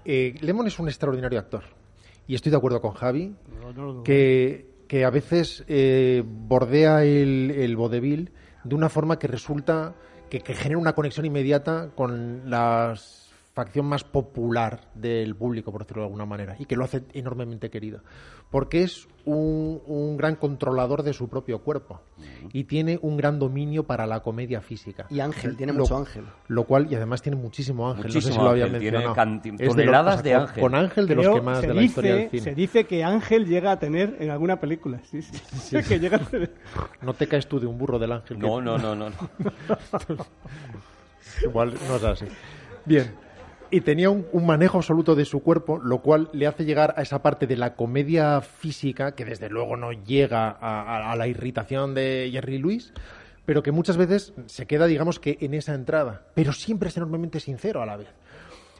Eh, 0.05 0.33
Lemon 0.39 0.67
es 0.67 0.79
un 0.79 0.87
extraordinario 0.87 1.39
actor. 1.39 1.63
Y 2.27 2.35
estoy 2.35 2.51
de 2.51 2.57
acuerdo 2.57 2.81
con 2.81 2.93
Javi, 2.93 3.35
No, 3.61 3.93
no 3.93 4.03
que, 4.03 4.69
que 4.87 5.05
a 5.05 5.09
veces 5.09 5.63
eh, 5.67 6.23
bordea 6.25 7.03
el, 7.03 7.51
el 7.51 7.75
vodevil 7.75 8.31
de 8.63 8.75
una 8.75 8.89
forma 8.89 9.19
que 9.19 9.27
resulta 9.27 9.95
que, 10.29 10.41
que 10.41 10.53
genera 10.55 10.79
una 10.79 10.93
conexión 10.93 11.25
inmediata 11.25 11.91
con 11.95 12.49
la 12.49 12.95
facción 13.55 13.85
más 13.85 14.03
popular 14.03 14.81
del 14.95 15.33
público, 15.35 15.71
por 15.71 15.81
decirlo 15.81 16.03
de 16.03 16.07
alguna 16.07 16.25
manera, 16.25 16.55
y 16.59 16.65
que 16.65 16.75
lo 16.75 16.83
hace 16.83 17.03
enormemente 17.13 17.69
querido. 17.69 18.01
Porque 18.51 18.83
es 18.83 19.07
un, 19.23 19.81
un 19.87 20.17
gran 20.17 20.35
controlador 20.35 21.03
de 21.03 21.13
su 21.13 21.29
propio 21.29 21.59
cuerpo 21.59 22.01
y 22.53 22.65
tiene 22.65 22.99
un 23.01 23.15
gran 23.17 23.39
dominio 23.39 23.85
para 23.85 24.05
la 24.07 24.19
comedia 24.19 24.59
física. 24.61 25.07
Y 25.09 25.21
Ángel, 25.21 25.55
tiene 25.55 25.71
Lo- 25.73 25.79
mucho 25.79 25.95
Ángel. 25.97 26.25
Lo 26.49 26.65
cual, 26.65 26.91
y 26.91 26.95
además 26.95 27.21
tiene 27.21 27.37
muchísimo 27.37 27.89
ángel. 27.89 28.13
no 28.13 28.21
sé 28.21 28.31
si 28.33 28.37
lo 28.37 28.49
había 28.49 28.65
ángel, 28.65 28.79
tiene 28.81 28.97
mencionado. 28.99 29.15
canti- 29.15 29.49
Es 29.51 29.57
de 29.57 29.65
los- 29.65 29.75
toneladas 29.75 30.13
o 30.13 30.17
sea, 30.17 30.23
de 30.23 30.33
ángel. 30.35 30.61
Con 30.61 30.75
ángel 30.75 31.07
de 31.07 31.15
los 31.15 31.27
que 31.35 31.41
más 31.41 31.59
se 31.61 31.67
de 31.67 31.73
la 31.73 31.81
dice, 31.81 31.89
historia 31.91 32.15
del 32.15 32.29
cine. 32.29 32.43
Se 32.43 32.55
dice 32.55 32.83
que 32.85 33.03
Ángel 33.05 33.45
llega 33.47 33.71
a 33.71 33.79
tener 33.79 34.17
en 34.19 34.29
alguna 34.31 34.59
película. 34.59 34.99
Sí, 35.09 35.21
sí. 35.21 35.77
que 35.87 35.97
llega 35.99 36.17
a 36.17 36.19
tener- 36.19 36.53
No 37.01 37.13
te 37.13 37.25
caes 37.27 37.47
tú 37.47 37.59
de 37.59 37.67
un 37.67 37.77
burro 37.77 37.97
del 37.99 38.11
ángel. 38.11 38.37
que- 38.37 38.45
No, 38.45 38.59
no, 38.61 38.77
no, 38.77 38.93
no. 38.95 39.09
no. 39.09 39.15
Igual 41.43 41.73
no 41.87 41.95
es 41.95 42.03
así. 42.03 42.25
Bien. 42.85 43.11
Y 43.71 43.81
tenía 43.81 44.09
un, 44.09 44.25
manejo 44.45 44.77
absoluto 44.77 45.15
de 45.15 45.25
su 45.25 45.41
cuerpo, 45.41 45.79
lo 45.79 45.99
cual 45.99 46.29
le 46.33 46.47
hace 46.47 46.65
llegar 46.65 46.93
a 46.97 47.01
esa 47.01 47.21
parte 47.21 47.47
de 47.47 47.57
la 47.57 47.75
comedia 47.75 48.41
física, 48.41 49.13
que 49.13 49.25
desde 49.25 49.49
luego 49.49 49.75
no 49.75 49.91
llega 49.91 50.49
a, 50.49 51.15
la 51.15 51.27
irritación 51.27 51.93
de 51.93 52.29
Jerry 52.31 52.59
Lewis, 52.59 52.93
pero 53.45 53.63
que 53.63 53.71
muchas 53.71 53.97
veces 53.97 54.33
se 54.45 54.67
queda, 54.67 54.85
digamos 54.85 55.19
que, 55.19 55.37
en 55.41 55.53
esa 55.53 55.73
entrada. 55.73 56.27
Pero 56.35 56.53
siempre 56.53 56.89
es 56.89 56.97
enormemente 56.97 57.39
sincero 57.39 57.81
a 57.81 57.85
la 57.85 57.97
vez. 57.97 58.07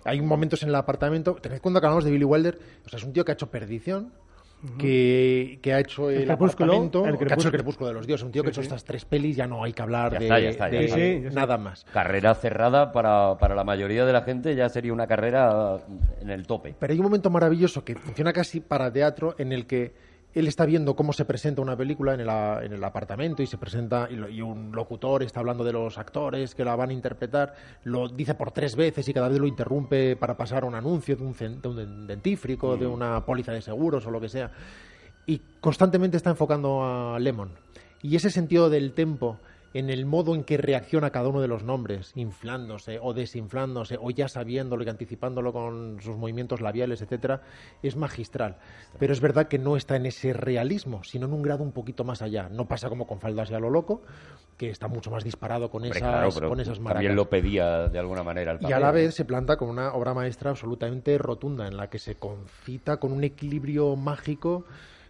Hay 0.04 0.22
momentos 0.22 0.62
en 0.62 0.70
el 0.70 0.76
apartamento, 0.76 1.36
tened 1.36 1.62
cuenta 1.62 1.82
que 1.82 2.06
de 2.06 2.12
Billy 2.12 2.26
Wilder, 2.26 2.60
o 2.86 2.90
sea, 2.90 2.98
es 2.98 3.04
un 3.04 3.12
tío 3.12 3.26
que 3.26 3.32
ha 3.32 3.34
hecho 3.34 3.50
Perdición, 3.50 4.12
que, 4.78 5.60
que 5.62 5.74
ha 5.74 5.80
hecho 5.80 6.10
el, 6.10 6.22
El 6.22 6.28
Crepúsculo, 6.28 6.84
el 7.06 7.18
que 7.18 7.26
ha 7.26 7.36
hecho 7.36 7.48
el 7.48 7.54
Crepúsculo. 7.54 7.88
de 7.90 7.94
los 7.94 8.08
dioses, 8.08 8.26
un 8.26 8.32
tío 8.32 8.42
que 8.42 8.50
ha 8.50 8.52
hecho 8.52 8.62
sí. 8.62 8.68
estas 8.68 8.84
tres 8.84 9.06
pelis, 9.06 9.36
ya 9.36 9.48
no 9.48 9.64
hay 9.64 9.74
que 9.74 9.82
hablar 9.82 10.14
Ya 10.14 10.20
de, 10.20 10.26
está, 10.26 10.40
ya 10.40 10.50
está, 10.50 10.70
ya 10.70 10.80
de. 10.80 10.88
Sí, 10.88 11.30
sí, 11.30 11.36
nada 11.36 11.58
más. 11.58 11.86
Carrera 11.94 12.34
cerrada 12.36 12.92
para, 12.92 13.38
para 13.38 13.56
la 13.56 13.64
mayoría 13.64 14.06
de 14.06 14.14
la 14.14 14.22
gente 14.22 14.56
ya 14.56 14.70
sería 14.70 14.94
una 14.94 15.08
carrera 15.08 15.80
en 16.22 16.30
el 16.30 16.46
tope. 16.48 16.76
Pero 16.80 16.94
hay 16.94 17.00
un 17.00 17.06
momento 17.06 17.30
maravilloso 17.30 17.84
que 17.84 17.96
funciona 17.96 18.34
casi 18.34 18.60
para 18.60 18.92
teatro 18.92 19.36
en 19.38 19.52
el 19.52 19.66
que 19.66 19.94
él 20.36 20.48
está 20.48 20.66
viendo 20.66 20.96
cómo 20.96 21.14
se 21.14 21.26
presenta 21.26 21.62
una 21.62 21.76
película 21.76 22.14
en 22.14 22.20
el, 22.20 22.30
a- 22.30 22.64
en 22.64 22.74
el 22.74 22.84
apartamento 22.84 23.42
y 23.42 23.48
se 23.48 23.58
presenta 23.58 24.08
y, 24.12 24.16
lo- 24.16 24.30
y 24.30 24.42
un 24.42 24.72
locutor 24.74 25.24
está 25.24 25.40
hablando 25.40 25.64
de 25.64 25.72
los 25.74 25.98
actores 25.98 26.54
que 26.54 26.64
la 26.66 26.76
van 26.76 26.90
a 26.90 26.94
interpretar, 26.94 27.56
lo 27.86 28.08
dice 28.10 28.36
por 28.36 28.52
tres 28.52 28.76
veces 28.76 29.08
y 29.08 29.14
cada 29.14 29.30
vez 29.30 29.40
lo 29.40 29.48
interrumpe 29.48 30.16
para 30.16 30.36
pasar 30.38 30.66
un 30.66 30.76
anuncio 30.76 31.16
de 31.16 31.24
un, 31.24 31.34
cen- 31.34 31.62
de 31.62 31.68
un 31.70 32.06
dentífrico, 32.08 32.76
de 32.78 32.86
una 32.86 33.26
póliza 33.26 33.52
de 33.54 33.62
seguros 33.62 34.06
o 34.06 34.12
lo 34.12 34.20
que 34.22 34.30
sea. 34.30 34.52
Y 35.26 35.42
constantemente 35.60 36.18
está 36.18 36.30
enfocando 36.30 36.84
a 36.84 37.18
Lemon. 37.20 37.50
Y 38.04 38.16
ese 38.16 38.30
sentido 38.30 38.70
del 38.70 38.94
tempo 38.94 39.40
en 39.76 39.90
el 39.90 40.06
modo 40.06 40.36
en 40.36 40.46
que 40.46 40.56
reacciona 40.56 41.10
cada 41.10 41.28
uno 41.28 41.42
de 41.42 41.50
los 41.50 41.64
nombres, 41.64 42.14
inflándose 42.16 42.98
o 43.02 43.14
desinflándose, 43.14 43.98
o 44.02 44.10
ya 44.10 44.30
sabiéndolo 44.30 44.86
y 44.86 44.90
anticipándolo 44.90 45.52
con 45.52 45.98
sus 46.02 46.16
movimientos 46.16 46.62
labiales, 46.62 47.02
etcétera, 47.02 47.42
es 47.84 47.98
magistral. 47.98 48.56
Pero 49.00 49.12
es 49.12 49.20
verdad 49.20 49.50
que 49.50 49.60
no 49.60 49.76
está 49.76 49.98
en 49.98 50.06
ese 50.06 50.32
realismo, 50.32 51.04
sino 51.04 51.26
en 51.26 51.34
un 51.34 51.42
grado 51.42 51.62
un 51.62 51.74
poquito 51.74 52.06
más 52.06 52.22
allá. 52.22 52.48
No 52.48 52.70
pasa 52.70 52.88
como 52.88 53.06
con 53.06 53.20
Faldas 53.20 53.52
y 53.52 53.54
a 53.54 53.60
lo 53.60 53.70
loco, 53.70 54.02
que 54.58 54.70
está 54.70 54.88
mucho 54.88 55.12
más 55.12 55.26
disparado 55.26 55.70
con 55.70 55.84
Hombre, 55.84 56.00
esas, 56.00 56.10
claro, 56.10 56.30
pero 56.34 56.48
con 56.48 56.62
esas 56.62 56.80
maracas. 56.80 57.00
también 57.00 57.16
lo 57.18 57.30
pedía 57.30 57.90
de 57.90 58.00
alguna 58.00 58.24
manera 58.24 58.54
el 58.54 58.60
Y 58.62 58.72
a 58.72 58.80
la 58.80 58.92
vez 58.92 59.14
se 59.14 59.26
planta 59.26 59.58
con 59.58 59.68
una 59.68 59.94
obra 59.94 60.14
maestra 60.14 60.52
absolutamente 60.52 61.18
rotunda, 61.18 61.68
en 61.68 61.76
la 61.76 61.90
que 61.90 62.00
se 62.00 62.16
concita 62.16 62.96
con 62.96 63.12
un 63.12 63.26
equilibrio 63.26 63.98
mágico 63.98 64.64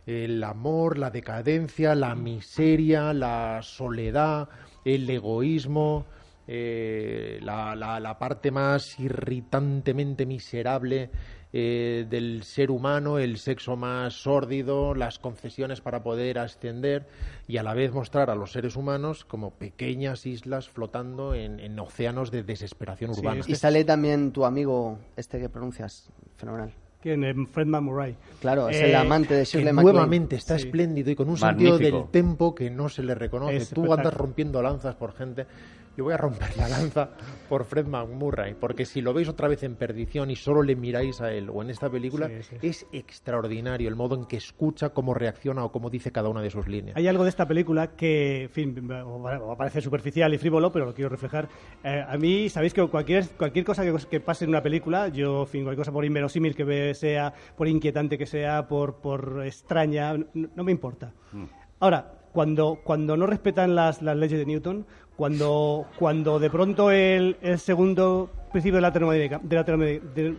el 0.05 0.43
amor, 0.43 0.97
la 0.97 1.09
decadencia, 1.11 1.95
la 1.95 2.15
miseria, 2.15 3.13
la 3.13 3.59
soledad, 3.63 4.49
el 4.83 5.09
egoísmo, 5.09 6.05
eh, 6.47 7.39
la, 7.41 7.75
la- 7.75 7.99
la 7.99 8.19
parte 8.19 8.51
más 8.51 8.99
irritantemente 8.99 10.25
miserable 10.27 11.09
eh, 11.53 12.05
del 12.09 12.43
ser 12.43 12.69
humano, 12.69 13.17
el 13.17 13.37
sexo 13.37 13.75
más 13.77 14.13
sórdido, 14.13 14.93
las 14.93 15.17
concesiones 15.19 15.79
para 15.81 16.03
poder 16.03 16.37
ascender 16.37 17.07
y 17.47 17.57
a 17.57 17.63
la 17.63 17.73
vez 17.73 17.93
mostrar 17.93 18.29
a 18.29 18.35
los 18.35 18.51
seres 18.51 18.75
humanos 18.75 19.23
como 19.25 19.51
pequeñas 19.51 20.25
islas 20.25 20.69
flotando 20.69 21.33
en, 21.33 21.59
en 21.59 21.79
océanos 21.79 22.29
de 22.29 22.43
desesperación 22.43 23.13
Sí, 23.15 23.21
urbana. 23.21 23.39
es 23.39 23.49
Y 23.49 23.55
sale 23.55 23.85
también 23.85 24.31
tu 24.33 24.43
amigo, 24.45 24.99
este 25.15 25.39
que 25.39 25.47
pronuncias, 25.49 26.09
fenomenal. 26.35 26.73
¿Quién? 27.05 27.23
Eh, 27.23 27.35
Fredman 27.51 27.83
Murray. 27.83 28.15
Claro, 28.41 28.67
es 28.67 28.77
Eh, 28.77 28.89
el 28.89 28.95
amante 28.95 29.35
de 29.35 29.45
Shirley 29.45 29.71
MacLaine. 29.73 29.93
nuevamente 29.93 30.35
está 30.37 30.57
Sí. 30.57 30.65
espléndido 30.65 31.11
y 31.11 31.15
con 31.15 31.29
un 31.29 31.37
sentido 31.37 31.77
del 31.77 32.05
tempo 32.09 32.55
que 32.55 32.71
no 32.71 32.89
se 32.89 33.03
le 33.03 33.13
reconoce. 33.13 33.57
Es 33.57 33.69
Tú 33.69 33.93
andas 33.93 34.11
rompiendo 34.11 34.59
lanzas 34.59 34.95
por 34.95 35.13
gente. 35.13 35.45
Yo 35.97 36.03
voy 36.03 36.13
a 36.13 36.17
romper 36.17 36.55
la 36.57 36.67
lanza 36.67 37.09
por 37.47 37.63
Fred 37.65 37.85
McMurray, 37.87 38.53
porque 38.53 38.85
si 38.85 39.01
lo 39.01 39.13
veis 39.13 39.29
otra 39.29 39.47
vez 39.47 39.63
en 39.63 39.75
Perdición 39.75 40.29
y 40.29 40.35
solo 40.35 40.61
le 40.61 40.75
miráis 40.75 41.21
a 41.21 41.31
él 41.31 41.49
o 41.49 41.61
en 41.61 41.69
esta 41.69 41.89
película, 41.89 42.27
Sí, 42.27 42.43
sí. 42.43 42.55
es 42.67 42.87
extraordinario 42.91 43.87
el 43.87 43.95
modo 43.95 44.15
en 44.15 44.25
que 44.25 44.37
escucha, 44.37 44.89
cómo 44.89 45.13
reacciona 45.13 45.63
o 45.63 45.71
cómo 45.71 45.89
dice 45.89 46.11
cada 46.11 46.29
una 46.29 46.41
de 46.41 46.49
sus 46.49 46.67
líneas. 46.67 46.97
Hay 46.97 47.07
algo 47.07 47.23
de 47.23 47.29
esta 47.29 47.47
película 47.47 47.95
que, 47.95 48.43
en 48.43 48.49
fin, 48.49 48.91
o 48.91 49.21
va 49.21 49.35
a 49.53 49.57
parecer 49.57 49.81
superficial 49.81 50.33
y 50.33 50.37
frívolo, 50.37 50.71
pero 50.71 50.85
lo 50.85 50.93
quiero 50.93 51.09
reflejar. 51.09 51.47
Eh, 51.83 52.03
a 52.07 52.17
mí, 52.17 52.49
sabéis 52.49 52.73
que 52.73 52.85
cualquier, 52.87 53.27
cualquier 53.29 53.63
cosa 53.65 53.83
que, 53.83 53.93
que 54.09 54.19
pase 54.19 54.45
en 54.45 54.49
una 54.49 54.61
película, 54.61 55.07
yo, 55.07 55.41
en 55.41 55.47
fin, 55.47 55.63
cualquier 55.63 55.81
cosa 55.81 55.91
por 55.91 56.03
inverosímil 56.05 56.55
que 56.55 56.93
sea, 56.93 57.33
por 57.55 57.67
inquietante 57.67 58.17
que 58.17 58.25
sea, 58.25 58.67
por, 58.67 58.95
por 58.97 59.43
extraña, 59.45 60.13
no, 60.17 60.49
no 60.55 60.63
me 60.63 60.71
importa. 60.71 61.13
Ahora, 61.79 62.11
cuando, 62.31 62.79
cuando 62.83 63.15
no 63.15 63.27
respetan 63.27 63.75
las, 63.75 64.01
las 64.01 64.17
leyes 64.17 64.37
de 64.39 64.45
Newton, 64.45 64.85
Cuando, 65.15 65.85
cuando 65.97 66.39
de 66.39 66.49
pronto 66.49 66.91
el, 66.91 67.37
el 67.41 67.57
segundo 67.59 68.29
principio 68.51 68.75
de 68.77 68.81
la 68.83 68.91
termodinámica, 68.93 69.39
de 69.43 69.55
la 69.55 69.65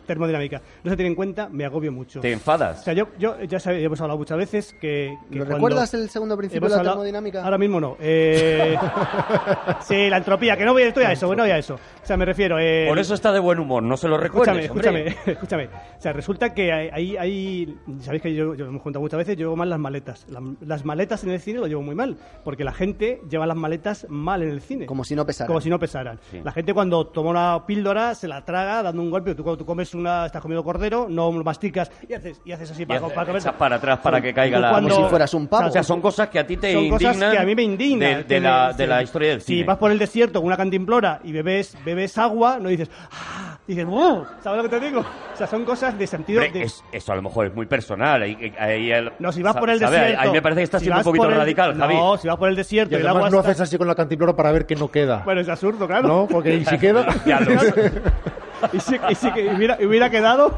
termodinámica 0.07 0.63
no 0.83 0.91
se 0.91 0.97
tiene 0.97 1.11
en 1.11 1.15
cuenta, 1.15 1.49
me 1.51 1.67
agobio 1.67 1.93
mucho. 1.93 2.21
¿Te 2.21 2.31
O 2.31 2.33
enfadas? 2.33 2.83
sea, 2.83 2.95
yo, 2.95 3.09
yo 3.19 3.37
ya 3.43 3.59
hemos 3.73 4.01
hablado 4.01 4.17
muchas 4.19 4.39
veces 4.39 4.75
que... 4.81 5.15
que 5.31 5.39
¿Lo 5.39 5.45
recuerdas 5.45 5.93
el 5.93 6.09
segundo 6.09 6.35
principio 6.37 6.67
de 6.67 6.75
la 6.75 6.81
hablado- 6.81 6.95
termodinámica? 6.97 7.45
Ahora 7.45 7.59
mismo 7.59 7.79
no. 7.79 7.97
Eh, 8.01 8.75
sí, 9.81 10.09
la 10.09 10.17
entropía, 10.19 10.57
que 10.57 10.65
no 10.65 10.73
voy 10.73 10.85
estoy 10.85 11.05
a 11.05 11.13
eso, 11.13 11.27
no 11.35 11.43
voy 11.43 11.51
a 11.51 11.59
eso. 11.59 11.75
O 11.75 12.07
sea, 12.07 12.17
me 12.17 12.25
refiero... 12.25 12.59
eh, 12.59 12.87
Por 12.89 12.99
eso 12.99 13.13
está 13.15 13.33
de 13.33 13.41
buen 13.41 13.59
humor, 13.59 13.83
no 13.83 13.97
se 13.99 14.09
lo 14.09 14.23
Escúchame, 14.23 14.63
recuerdes, 14.63 14.71
hombre. 14.71 15.09
escúchame, 15.09 15.23
escúchame. 15.33 15.65
O 15.99 16.01
sea, 16.01 16.13
resulta 16.15 16.55
que 16.55 16.73
hay, 16.73 16.89
hay, 16.93 17.17
hay- 17.19 17.79
sabéis 18.01 18.23
que 18.23 18.35
yo, 18.35 18.55
yo 18.55 18.65
lo 18.65 18.71
hemos 18.71 18.83
contado 18.83 19.03
muchas 19.03 19.19
veces, 19.19 19.37
yo 19.37 19.41
llevo 19.45 19.57
mal 19.57 19.69
las 19.69 19.79
maletas. 19.79 20.27
La- 20.31 20.43
las 20.61 20.85
maletas 20.87 21.23
en 21.25 21.31
el 21.33 21.41
cine 21.41 21.59
lo 21.61 21.67
llevo 21.67 21.83
muy 21.83 21.95
mal, 21.95 22.17
porque 22.45 22.65
la 22.65 22.73
gente 22.73 23.21
lleva 23.29 23.47
las 23.47 23.57
maletas 23.57 24.07
mal 24.09 24.43
en 24.43 24.51
el 24.51 24.61
cine. 24.67 24.87
Como 24.87 25.05
si 25.05 25.15
no 25.15 25.25
pesara. 25.25 25.47
Como 25.49 25.61
si 25.61 25.71
no 25.71 25.79
pesaran. 25.79 26.19
Sí. 26.31 26.41
La 26.45 26.53
gente 26.53 26.75
cuando 26.75 27.07
toma 27.07 27.31
una 27.31 27.65
píldora 27.67 28.15
se 28.15 28.29
la 28.29 28.45
traga 28.45 28.83
dando 28.83 29.01
un 29.03 29.11
golpe. 29.11 29.35
Tú 29.35 29.43
cuando 29.43 29.59
tú 29.59 29.65
comes 29.67 29.95
una, 29.95 30.27
estás 30.27 30.43
comiendo 30.43 30.63
cordero, 30.65 31.07
no 31.09 31.31
masticas 31.33 31.91
y 32.09 32.13
haces, 32.13 32.41
y 32.45 32.53
haces 32.53 32.71
así 32.73 32.83
Y 32.83 32.87
para, 32.87 33.01
haces- 33.01 33.13
para 33.15 33.27
comer. 33.27 33.43
para 33.59 33.77
atrás 33.77 33.99
para 34.01 34.21
que 34.21 34.35
caiga 34.35 34.59
la- 34.59 34.71
cuando- 34.71 34.91
Como 34.91 35.05
si 35.07 35.11
fueras 35.11 35.33
un 35.35 35.47
pavo. 35.49 35.69
O 35.69 35.71
sea, 35.71 35.83
son 35.83 36.01
cosas 36.01 36.29
que 36.29 36.39
a 36.39 36.47
ti 36.47 36.57
te 36.57 36.73
son 36.73 36.85
indignan. 36.85 37.15
cosas 37.15 37.33
que 37.33 37.39
a 37.39 37.45
mí 37.45 37.55
me 37.55 37.63
indignan. 37.63 38.27
De, 38.27 38.41
la, 38.41 38.73
de 38.73 38.87
la 38.87 39.03
historia 39.03 39.31
del 39.31 39.41
Si 39.41 39.55
cine. 39.55 39.65
vas 39.65 39.79
por 39.79 39.91
el 39.91 39.99
desierto 39.99 40.41
con 40.41 40.47
una 40.49 40.57
cantimplora 40.57 41.21
y 41.25 41.33
bebes, 41.33 41.77
bebes 41.85 42.19
agua, 42.19 42.59
no 42.61 42.69
dices, 42.69 42.91
¡ah! 43.13 43.56
Dices, 43.67 43.85
¡uh! 43.89 44.25
¿Sabes 44.45 44.63
lo 44.63 44.69
que 44.71 44.79
te 44.79 44.87
digo? 44.87 45.01
O 45.01 45.37
sea, 45.37 45.47
son 45.49 45.65
cosas 45.65 45.99
de 45.99 46.07
sentido. 46.07 46.41
Hombre, 46.41 46.61
de- 46.61 46.67
es- 46.67 46.85
eso 46.93 47.13
a 47.13 47.17
lo 47.17 47.23
mejor 47.23 47.47
es 47.47 47.55
muy 47.55 47.67
personal. 47.67 48.23
ahí- 48.23 48.55
ahí 48.61 48.93
el- 48.93 49.13
No, 49.19 49.33
si 49.33 49.43
vas 49.43 49.57
por 49.57 49.69
el 49.71 49.81
desierto. 49.81 50.21
Ahí 50.21 50.31
me 50.31 50.41
parece 50.41 50.61
que 50.61 50.65
estás 50.65 50.81
si 50.81 50.85
siendo 50.85 51.01
un 51.01 51.05
poquito 51.05 51.29
el- 51.29 51.35
radical, 51.37 51.77
Javi. 51.77 51.95
No, 51.97 52.17
si 52.17 52.29
vas 52.29 52.37
por 52.37 52.49
el 52.49 52.55
desierto 52.55 52.95
Y 52.95 52.99
y, 52.99 53.01
el 53.01 53.07
agua 53.09 53.23
además 53.23 53.33
no 53.33 53.39
está- 53.41 53.51
haces 53.51 53.61
así 53.63 53.77
con 53.77 53.89
la 53.89 53.97
cantimplora 53.97 54.37
para 54.37 54.53
ver 54.53 54.67
que 54.67 54.77
no 54.77 54.89
queda. 54.89 55.23
Bueno, 55.25 55.41
es 55.41 55.49
absurdo, 55.49 55.87
claro. 55.89 56.07
¿No? 56.07 56.27
Porque 56.31 56.55
y 56.55 56.65
si 56.65 56.79
queda. 56.79 57.07
Ya 57.27 57.41
lo 57.41 57.59
sé. 57.59 57.93
y 58.73 58.79
si, 58.81 59.01
y 59.11 59.15
si 59.17 59.31
que 59.33 59.49
hubiera, 59.49 59.77
hubiera 59.85 60.11
quedado. 60.11 60.55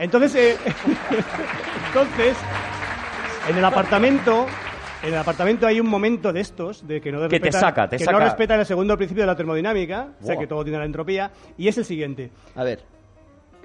Entonces, 0.00 0.34
eh, 0.34 0.56
entonces, 1.88 2.36
en 3.48 3.56
el 3.58 3.64
apartamento, 3.64 4.46
en 5.02 5.08
el 5.14 5.18
apartamento 5.18 5.66
hay 5.66 5.80
un 5.80 5.88
momento 5.88 6.32
de 6.32 6.40
estos 6.40 6.86
de 6.86 7.00
que 7.00 7.10
no 7.12 7.28
Que 7.28 7.40
te 7.40 7.52
saca, 7.52 7.88
te 7.88 7.96
que 7.96 8.04
saca. 8.04 8.18
no 8.18 8.24
respetan 8.24 8.60
el 8.60 8.66
segundo 8.66 8.96
principio 8.96 9.22
de 9.22 9.26
la 9.28 9.36
termodinámica, 9.36 10.08
o 10.20 10.24
sea 10.24 10.36
que 10.36 10.46
todo 10.46 10.62
tiene 10.62 10.78
la 10.78 10.84
entropía, 10.84 11.30
y 11.56 11.68
es 11.68 11.78
el 11.78 11.84
siguiente. 11.84 12.30
A 12.54 12.64
ver. 12.64 12.80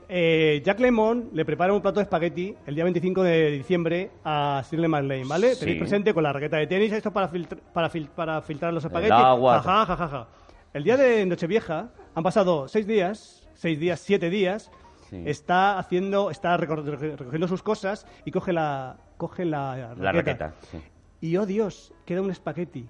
Eh, 0.07 0.61
Jack 0.63 0.79
Lemmon 0.79 1.29
le 1.33 1.43
prepara 1.45 1.73
un 1.73 1.81
plato 1.81 1.99
de 1.99 2.03
espagueti 2.03 2.55
el 2.67 2.75
día 2.75 2.83
25 2.83 3.23
de 3.23 3.49
diciembre 3.51 4.11
a 4.23 4.63
Shirley 4.69 4.87
MacLaine, 4.87 5.27
¿vale? 5.27 5.55
Sí. 5.55 5.61
Tenéis 5.61 5.79
presente 5.79 6.13
con 6.13 6.21
la 6.21 6.31
raqueta 6.31 6.57
de 6.57 6.67
tenis, 6.67 6.91
esto 6.91 7.11
para, 7.11 7.27
filtr- 7.31 7.59
para, 7.73 7.89
fil- 7.89 8.07
para 8.09 8.41
filtrar 8.43 8.71
los 8.71 8.85
espaguetis. 8.85 9.11
agua. 9.17 9.61
Jaja, 9.63 9.85
jaja, 9.87 10.07
jaja. 10.07 10.27
El 10.73 10.83
día 10.83 10.95
de 10.97 11.25
Nochevieja 11.25 11.89
han 12.13 12.23
pasado 12.23 12.67
seis 12.67 12.85
días, 12.85 13.49
seis 13.55 13.79
días, 13.79 13.99
siete 13.99 14.29
días. 14.29 14.69
Sí. 15.09 15.23
Está 15.25 15.79
haciendo, 15.79 16.29
está 16.29 16.55
recor- 16.57 16.83
recogiendo 16.83 17.47
sus 17.47 17.63
cosas 17.63 18.05
y 18.25 18.31
coge 18.31 18.53
la, 18.53 18.97
coge 19.17 19.43
la 19.45 19.75
raqueta. 19.95 20.03
La 20.03 20.11
raqueta. 20.11 20.53
sí. 20.71 20.77
Y 21.25 21.37
oh 21.37 21.45
Dios, 21.47 21.91
queda 22.05 22.21
un 22.21 22.29
espagueti. 22.29 22.85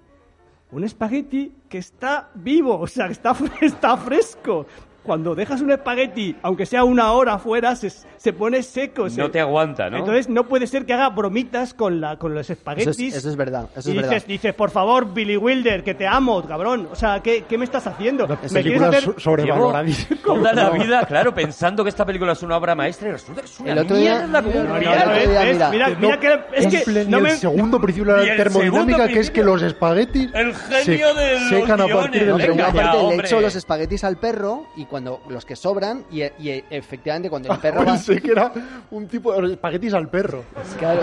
Un 0.70 0.84
espagueti 0.84 1.54
que 1.70 1.78
está 1.78 2.28
vivo, 2.34 2.78
o 2.78 2.86
sea, 2.86 3.06
que 3.06 3.14
está, 3.14 3.34
está 3.62 3.96
fresco. 3.96 4.66
Cuando 5.06 5.34
dejas 5.34 5.60
un 5.62 5.70
espagueti, 5.70 6.36
aunque 6.42 6.66
sea 6.66 6.84
una 6.84 7.12
hora 7.12 7.38
fuera, 7.38 7.76
se, 7.76 7.90
se 7.90 8.32
pone 8.32 8.62
seco. 8.62 9.08
se- 9.08 9.20
No 9.20 9.30
te 9.30 9.40
aguanta, 9.40 9.88
¿no? 9.88 9.98
Entonces 9.98 10.28
no 10.28 10.44
puede 10.48 10.66
ser 10.66 10.84
que 10.84 10.92
haga 10.94 11.08
bromitas 11.10 11.72
con, 11.74 12.00
la, 12.00 12.16
con 12.18 12.34
los 12.34 12.46
Eso 12.46 12.54
espaguetis. 12.54 12.98
es, 13.14 13.14
eso 13.20 13.30
es 13.30 13.36
verdad. 13.36 13.68
Eso 13.76 13.88
y 13.90 13.92
es 13.92 13.96
dices, 13.98 14.10
verdad. 14.10 14.26
dices, 14.26 14.54
por 14.54 14.70
favor, 14.70 15.14
Billy 15.14 15.36
Wilder, 15.36 15.84
que 15.84 15.94
te 15.94 16.06
amo, 16.06 16.42
cabrón. 16.44 16.88
O 16.90 16.96
sea, 16.96 17.20
¿qué, 17.22 17.44
qué 17.48 17.56
me 17.56 17.64
estás 17.64 17.86
haciendo? 17.86 18.26
¿Me 18.26 18.36
quieres 18.36 18.52
película 18.52 18.88
hacer...? 18.88 19.02
so- 19.04 19.14
sobrevaloradísima. 19.20 20.20
Toda 20.24 20.52
la 20.52 20.70
vida, 20.70 21.06
claro, 21.06 21.34
pensando 21.34 21.84
que 21.84 21.90
esta 21.90 22.04
película 22.04 22.32
es 22.32 22.42
una 22.42 22.56
obra 22.56 22.74
maestra 22.74 23.08
y 23.08 23.12
resulta 23.12 23.42
que 23.42 23.46
es 23.46 23.60
una 23.60 23.72
El 23.72 23.78
otro 23.78 23.96
día- 23.96 24.26
mierda 24.26 24.40
No, 24.42 24.48
no, 24.48 24.64
no, 24.64 24.74
mira, 24.78 25.70
mira, 25.70 25.88
No 25.90 26.00
mira 26.00 26.18
que 26.20 26.40
es 26.54 26.66
que 26.84 27.04
no 27.08 27.20
me... 27.20 27.30
el 27.30 27.36
segundo 27.36 27.80
principio 27.80 28.14
de 28.14 28.26
la 28.26 28.36
termodinámica, 28.36 29.08
que 29.08 29.20
es 29.20 29.30
que 29.30 29.44
los 29.44 29.62
espaguetis 29.62 30.30
El 30.34 30.54
se 30.54 30.82
genio 30.84 31.14
de 31.14 31.34
los 31.40 31.48
secan 31.48 31.80
a 31.80 31.86
partir 31.86 31.92
guiones. 31.94 32.20
del 32.20 32.30
Hombre, 32.32 32.48
Venga, 32.48 32.64
una 32.70 32.72
ya, 32.74 32.92
parte 32.92 33.16
le 33.16 33.22
echo 33.22 33.40
los 33.40 33.54
espaguetis 33.56 34.04
al 34.04 34.16
perro 34.16 34.66
y 34.76 34.84
cuando 34.86 34.95
los 35.04 35.44
que 35.44 35.56
sobran 35.56 36.04
y, 36.10 36.22
y 36.22 36.64
efectivamente 36.70 37.28
cuando 37.30 37.52
el 37.52 37.58
perro 37.60 37.80
va 37.84 37.92
Pensé 37.92 38.20
que 38.20 38.30
era 38.32 38.52
un 38.90 39.06
tipo 39.08 39.32
de 39.40 39.52
espaguetis 39.52 39.94
al 39.94 40.08
perro. 40.08 40.44
Claro. 40.78 41.02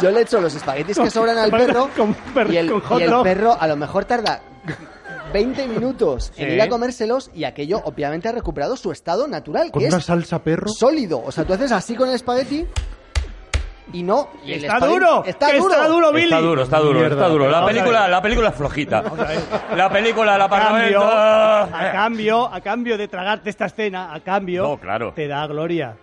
yo 0.00 0.10
le 0.10 0.20
echo 0.22 0.40
los 0.40 0.54
espaguetis 0.54 0.98
que 0.98 1.10
sobran 1.10 1.38
al 1.38 1.50
perro 1.50 1.88
Con 1.96 2.14
y 2.52 2.56
el, 2.56 2.82
con 2.82 3.00
y 3.00 3.04
el 3.04 3.14
perro 3.22 3.56
a 3.58 3.66
lo 3.66 3.76
mejor 3.76 4.04
tarda 4.04 4.42
20 5.32 5.66
minutos 5.68 6.30
en 6.36 6.48
Sí. 6.48 6.54
ir 6.54 6.60
a 6.62 6.68
comérselos 6.68 7.30
y 7.34 7.44
aquello 7.44 7.80
obviamente 7.84 8.28
ha 8.28 8.32
recuperado 8.32 8.76
su 8.76 8.92
estado 8.92 9.26
natural 9.26 9.70
Con 9.70 9.80
que 9.82 9.88
una 9.88 9.96
es 9.98 10.04
salsa 10.04 10.38
perro. 10.40 10.68
sólido 10.68 11.22
o 11.24 11.32
sea 11.32 11.44
tú 11.44 11.54
haces 11.54 11.72
así 11.72 11.94
con 11.94 12.08
el 12.08 12.14
espagueti 12.16 12.66
y 13.92 14.02
no 14.02 14.28
y 14.44 14.52
¡Está 14.52 14.78
duro! 14.78 15.24
está 15.26 15.50
¡Que 15.50 15.58
duro 15.58 15.74
Está 15.74 15.88
duro, 15.88 16.12
Billy! 16.12 16.24
Está 16.24 16.40
duro, 16.40 16.62
está 16.62 16.78
duro, 16.78 16.98
Mierda. 17.00 17.14
está 17.16 17.28
duro. 17.28 17.50
La 17.50 17.66
película, 17.66 18.08
la 18.08 18.22
película 18.22 18.48
es 18.50 18.54
flojita. 18.54 19.02
La 19.76 19.90
película, 19.90 20.38
la 20.38 20.44
a 20.44 20.48
cambio, 20.48 21.00
parlamento. 21.00 21.76
a 21.76 21.90
cambio, 21.92 22.46
a 22.52 22.60
cambio 22.60 22.96
de 22.98 23.08
tragarte 23.08 23.50
esta 23.50 23.66
escena, 23.66 24.14
a 24.14 24.20
cambio, 24.20 24.62
No, 24.62 24.76
claro. 24.78 25.12
te 25.14 25.26
da 25.26 25.46
gloria, 25.46 25.96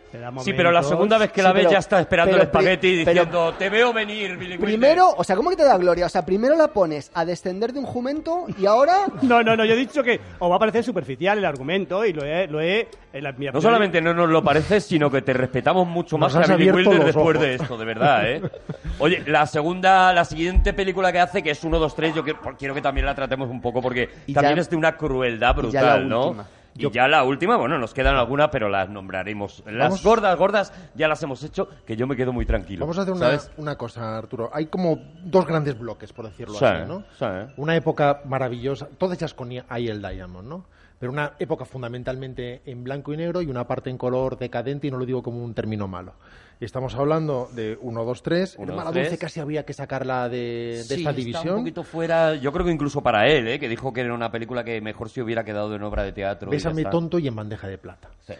Sí, 0.43 0.53
pero 0.53 0.71
la 0.71 0.81
segunda 0.83 1.17
vez 1.17 1.31
que 1.31 1.43
la 1.43 1.49
Sí, 1.49 1.53
ves 1.55 1.63
pero- 1.63 1.71
ya 1.73 1.77
está 1.79 1.99
esperando 1.99 2.31
pero 2.31 2.41
el 2.41 2.47
espagueti 2.47 3.03
pero- 3.05 3.21
diciendo, 3.23 3.53
te 3.57 3.69
veo 3.69 3.93
venir, 3.93 4.37
Billy 4.37 4.53
Wilder". 4.53 4.65
primero 4.65 5.09
o 5.15 5.23
sea 5.23 5.35
¿cómo 5.35 5.49
que 5.51 5.55
te 5.55 5.63
da 5.63 5.77
gloria? 5.77 6.05
o 6.05 6.09
sea 6.09 6.25
primero 6.25 6.55
la 6.55 6.67
pones 6.69 7.11
a 7.13 7.25
descender 7.25 7.73
de 7.73 7.79
un 7.79 7.85
jumento 7.85 8.45
y 8.57 8.65
ahora 8.65 9.05
No, 9.21 9.43
no, 9.43 9.55
no, 9.55 9.65
yo 9.65 9.73
he 9.73 9.77
dicho 9.77 10.01
que 10.03 10.19
os 10.39 10.51
va 10.51 10.55
a 10.55 10.59
parecer 10.59 10.83
superficial 10.83 11.37
el 11.37 11.45
argumento 11.45 12.05
y 12.05 12.13
lo 12.13 12.23
he... 12.25 12.47
Lo 12.47 12.59
he 12.61 12.87
en 13.11 13.23
la- 13.23 13.31
mi 13.31 13.47
No 13.47 13.59
solamente 13.61 14.01
no 14.01 14.13
nos 14.13 14.29
lo 14.29 14.43
parece, 14.43 14.79
sino 14.81 15.09
que 15.09 15.21
te 15.21 15.33
respetamos 15.33 15.87
mucho 15.87 16.17
Nos 16.17 16.33
más 16.35 16.45
que 16.47 16.53
a 16.53 16.55
Billy 16.55 16.71
Wilder 16.71 17.03
después 17.05 17.37
ojos. 17.37 17.39
de 17.41 17.55
esto, 17.55 17.77
de 17.77 17.85
verdad, 17.85 18.29
¿eh? 18.29 18.41
Oye, 18.99 19.23
la 19.27 19.45
segunda, 19.47 20.13
la 20.13 20.25
siguiente 20.25 20.73
película 20.73 21.11
que 21.11 21.19
hace, 21.19 21.41
que 21.41 21.51
es 21.51 21.63
1, 21.63 21.79
2, 21.79 21.95
3, 21.95 22.13
yo 22.15 22.23
quiero, 22.23 22.39
quiero 22.57 22.73
que 22.75 22.81
también 22.81 23.05
la 23.05 23.15
tratemos 23.15 23.49
un 23.49 23.61
poco 23.61 23.81
porque 23.81 24.09
Y 24.27 24.33
también 24.33 24.55
ya- 24.55 24.61
es 24.61 24.69
de 24.69 24.75
una 24.75 24.95
crueldad 24.95 25.55
brutal, 25.55 26.07
¿no? 26.07 26.35
Y 26.87 26.91
ya 26.91 27.07
la 27.07 27.23
última, 27.23 27.57
bueno, 27.57 27.77
nos 27.77 27.93
quedan 27.93 28.15
algunas, 28.15 28.49
pero 28.49 28.69
las 28.69 28.89
nombraremos. 28.89 29.63
Las 29.65 29.89
Vamos- 29.89 30.03
gordas, 30.03 30.37
gordas, 30.37 30.73
ya 30.95 31.07
las 31.07 31.21
hemos 31.23 31.43
hecho, 31.43 31.67
que 31.85 31.95
yo 31.95 32.07
me 32.07 32.15
quedo 32.15 32.31
muy 32.31 32.45
tranquilo. 32.45 32.81
Vamos 32.81 32.97
a 32.97 33.01
hacer 33.01 33.13
una, 33.13 33.37
una 33.57 33.75
cosa, 33.77 34.17
Arturo. 34.17 34.49
Hay 34.53 34.67
como 34.67 34.97
dos 35.23 35.45
grandes 35.45 35.77
bloques, 35.77 36.13
por 36.13 36.25
decirlo 36.25 36.55
Sí, 36.55 36.65
así, 36.65 36.87
¿no? 36.87 37.03
sí. 37.17 37.25
Una 37.57 37.75
época 37.75 38.21
maravillosa, 38.25 38.87
todas 38.97 39.17
ellas 39.17 39.33
con 39.33 39.51
el 39.51 40.01
Diamond, 40.01 40.47
¿no? 40.47 40.65
Pero 40.99 41.11
una 41.13 41.33
época 41.39 41.63
fundamentalmente 41.63 42.61
en 42.65 42.83
blanco 42.83 43.13
y 43.13 43.17
negro 43.17 43.41
y 43.41 43.47
una 43.47 43.65
parte 43.65 43.89
en 43.89 43.97
color 43.97 44.37
decadente, 44.37 44.87
y 44.87 44.91
no 44.91 44.97
lo 44.97 45.05
digo 45.05 45.23
como 45.23 45.43
un 45.43 45.53
término 45.53 45.87
malo. 45.87 46.13
Y 46.61 46.65
estamos 46.65 46.93
hablando 46.95 47.49
de 47.53 47.77
1, 47.81 48.03
2, 48.03 48.21
3. 48.23 48.55
Uno, 48.59 48.75
Mala 48.75 48.85
dos, 48.89 48.95
Dulce 48.95 49.07
tres. 49.11 49.19
casi 49.19 49.39
había 49.39 49.63
que 49.65 49.71
sacarla 49.73 50.27
de, 50.27 50.37
de 50.37 50.83
Sí, 50.83 50.93
esta 50.95 51.11
está 51.11 51.13
división. 51.13 51.49
un 51.55 51.59
poquito 51.61 51.83
fuera, 51.83 52.35
yo 52.35 52.51
creo 52.51 52.65
que 52.65 52.71
incluso 52.73 53.01
para 53.01 53.27
él, 53.29 53.47
¿eh? 53.47 53.59
que 53.59 53.69
dijo 53.69 53.93
que 53.93 54.01
era 54.01 54.13
una 54.13 54.29
película 54.29 54.65
que 54.65 54.81
mejor 54.81 55.09
se 55.09 55.21
hubiera 55.21 55.45
quedado 55.45 55.73
en 55.73 55.83
obra 55.83 56.03
de 56.03 56.11
teatro. 56.11 56.49
y 56.49 56.55
Bésame 56.55 56.81
está. 56.81 56.89
tonto 56.91 57.17
y 57.17 57.27
en 57.29 57.35
bandeja 57.35 57.67
de 57.67 57.77
plata. 57.77 58.09
Sí. 58.27 58.33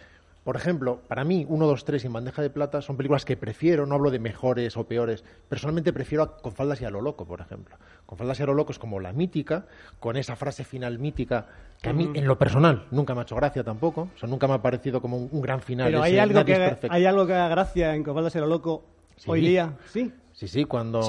Por 0.44 0.56
ejemplo, 0.56 1.00
para 1.06 1.22
mí, 1.22 1.44
1, 1.48 1.66
2, 1.66 1.84
3 1.84 2.04
y 2.04 2.08
bandeja 2.08 2.40
de 2.40 2.48
plata 2.48 2.80
son 2.80 2.96
películas 2.96 3.26
que 3.26 3.36
prefiero, 3.36 3.84
no 3.84 3.94
hablo 3.94 4.10
de 4.10 4.18
mejores 4.18 4.74
o 4.78 4.84
peores, 4.84 5.22
personalmente 5.48 5.92
prefiero 5.92 6.24
a 6.24 6.36
Con 6.38 6.52
faldas 6.52 6.80
y 6.80 6.86
a 6.86 6.90
lo 6.90 7.02
loco, 7.02 7.26
por 7.26 7.40
ejemplo. 7.42 7.76
Con 8.06 8.16
faldas 8.16 8.40
y 8.40 8.42
a 8.42 8.46
lo 8.46 8.54
loco 8.54 8.72
es 8.72 8.78
como 8.78 9.00
la 9.00 9.12
mítica, 9.12 9.66
con 9.98 10.16
esa 10.16 10.36
frase 10.36 10.64
final 10.64 10.98
mítica, 10.98 11.46
que 11.82 11.90
a 11.90 11.92
mí, 11.92 12.10
en 12.14 12.26
lo 12.26 12.38
personal, 12.38 12.86
nunca 12.90 13.14
me 13.14 13.20
ha 13.20 13.22
hecho 13.24 13.36
gracia 13.36 13.62
tampoco, 13.62 14.08
o 14.14 14.18
sea, 14.18 14.28
nunca 14.28 14.48
me 14.48 14.54
ha 14.54 14.62
parecido 14.62 15.02
como 15.02 15.18
un, 15.18 15.28
un 15.30 15.42
gran 15.42 15.60
final. 15.60 15.86
Pero 15.88 16.02
hay 16.02 16.18
algo, 16.18 16.42
que, 16.44 16.52
es 16.52 16.58
perfecto. 16.58 16.94
hay 16.94 17.04
algo 17.04 17.26
que 17.26 17.34
haga 17.34 17.48
gracia 17.48 17.94
en 17.94 18.02
Cofaldas 18.02 18.34
lo 18.36 18.46
loco 18.46 18.84
Sí. 19.16 19.30
hoy 19.30 19.40
día. 19.42 19.74
Sí. 19.88 20.10
Sí, 20.32 20.48
sí, 20.48 20.64
cuando 20.64 21.02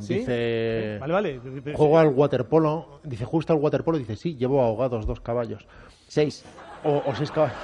Sí. 0.00 0.14
dice... 0.14 0.96
Vale, 0.98 1.12
vale. 1.12 1.40
Juego 1.74 1.98
al 1.98 2.08
waterpolo, 2.08 3.00
dice, 3.04 3.26
justo 3.26 3.52
al 3.52 3.58
waterpolo, 3.58 3.98
dice, 3.98 4.16
sí, 4.16 4.36
llevo 4.36 4.62
ahogados 4.62 5.04
dos 5.04 5.20
caballos. 5.20 5.66
seis 6.08 6.42
O, 6.82 7.02
o 7.04 7.14
seis 7.14 7.30
caballos. 7.30 7.58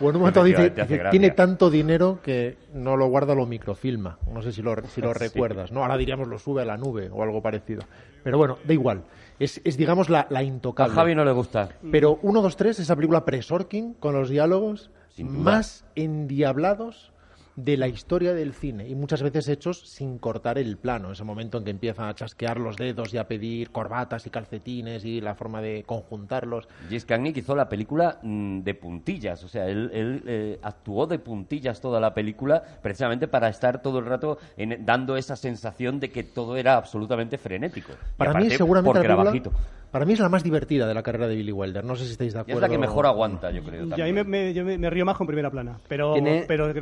O 0.00 0.08
en 0.10 0.16
un 0.16 0.20
momento 0.20 0.44
dice, 0.44 0.70
tiene 1.10 1.30
tanto 1.30 1.70
dinero 1.70 2.20
que 2.22 2.56
no 2.72 2.96
lo 2.96 3.08
guarda, 3.08 3.34
lo 3.34 3.46
microfilma. 3.46 4.18
No 4.32 4.42
sé 4.42 4.52
si 4.52 4.62
lo, 4.62 4.74
si 4.86 5.00
lo 5.00 5.12
Sí. 5.14 5.18
recuerdas, 5.18 5.72
¿no? 5.72 5.82
Ahora 5.82 5.96
diríamos 5.96 6.28
lo 6.28 6.38
sube 6.38 6.62
a 6.62 6.64
la 6.64 6.76
nube 6.76 7.10
o 7.12 7.22
algo 7.22 7.42
parecido. 7.42 7.82
Pero 8.22 8.38
bueno, 8.38 8.58
da 8.64 8.72
igual. 8.74 9.02
Es, 9.38 9.60
es 9.64 9.76
digamos, 9.76 10.08
la, 10.10 10.26
la 10.30 10.40
A 10.40 10.42
intocable. 10.42 10.94
Javi 10.94 11.14
no 11.14 11.24
le 11.24 11.32
gusta. 11.32 11.68
Pero 11.90 12.18
1, 12.22 12.42
2, 12.42 12.56
3, 12.56 12.78
esa 12.80 12.94
película 12.96 13.24
pre-Sorkin, 13.24 13.94
con 13.94 14.14
los 14.14 14.28
diálogos 14.28 14.90
más 15.20 15.84
endiablados 15.96 17.12
de 17.58 17.76
la 17.76 17.88
historia 17.88 18.34
del 18.34 18.52
cine 18.54 18.86
y 18.88 18.94
muchas 18.94 19.20
veces 19.20 19.48
hechos 19.48 19.80
sin 19.80 20.18
cortar 20.18 20.58
el 20.58 20.76
plano. 20.76 21.10
Ese 21.10 21.24
momento 21.24 21.58
en 21.58 21.64
que 21.64 21.70
empieza 21.72 22.08
a 22.08 22.14
chasquear 22.14 22.60
los 22.60 22.76
dedos 22.76 23.12
y 23.12 23.18
a 23.18 23.26
pedir 23.26 23.72
corbatas 23.72 24.24
y 24.28 24.30
calcetines 24.30 25.04
y 25.04 25.20
la 25.20 25.34
forma 25.34 25.60
de 25.60 25.82
conjuntarlos. 25.84 26.68
James 26.84 27.04
Cagney 27.04 27.32
hizo 27.34 27.56
la 27.56 27.68
película 27.68 28.20
mm, 28.22 28.60
de 28.60 28.74
puntillas, 28.74 29.42
o 29.42 29.48
sea, 29.48 29.66
él, 29.68 29.90
él, 29.92 30.22
eh, 30.26 30.58
actuó 30.62 31.08
de 31.08 31.18
puntillas 31.18 31.80
toda 31.80 31.98
la 31.98 32.14
película 32.14 32.62
precisamente 32.80 33.26
para 33.26 33.48
estar 33.48 33.82
todo 33.82 33.98
el 33.98 34.06
rato 34.06 34.38
en- 34.56 34.86
dando 34.86 35.16
esa 35.16 35.34
sensación 35.34 35.98
de 35.98 36.10
que 36.12 36.22
todo 36.22 36.56
era 36.56 36.76
absolutamente 36.76 37.38
frenético. 37.38 37.92
Para 38.16 38.30
mí, 38.34 38.36
aparte, 38.36 38.56
seguramente, 38.56 38.92
porque 39.00 39.08
la 39.08 39.14
película- 39.16 39.50
bajito. 39.50 39.77
Para 39.90 40.04
mí 40.04 40.12
es 40.12 40.20
la 40.20 40.28
más 40.28 40.42
divertida 40.42 40.86
de 40.86 40.94
la 40.94 41.02
carrera 41.02 41.26
de 41.28 41.34
Billy 41.36 41.52
Wilder. 41.52 41.84
No 41.84 41.96
sé 41.96 42.04
si 42.04 42.12
estáis 42.12 42.32
de 42.32 42.38
Y 42.38 42.42
acuerdo. 42.42 42.58
es 42.58 42.62
la 42.62 42.68
que 42.68 42.78
mejor 42.78 43.06
aguanta, 43.06 43.50
yo 43.50 43.62
creo. 43.62 43.86
Y 43.96 44.00
ahí 44.00 44.12
me, 44.12 44.24
me- 44.24 44.52
yo 44.54 44.64
me, 44.64 44.76
me 44.78 44.90
río 44.90 45.04
más 45.04 45.16
con 45.16 45.26
primera 45.26 45.50
plana. 45.50 45.78
Pero, 45.88 46.12
Tiene- 46.14 46.44
pero 46.46 46.72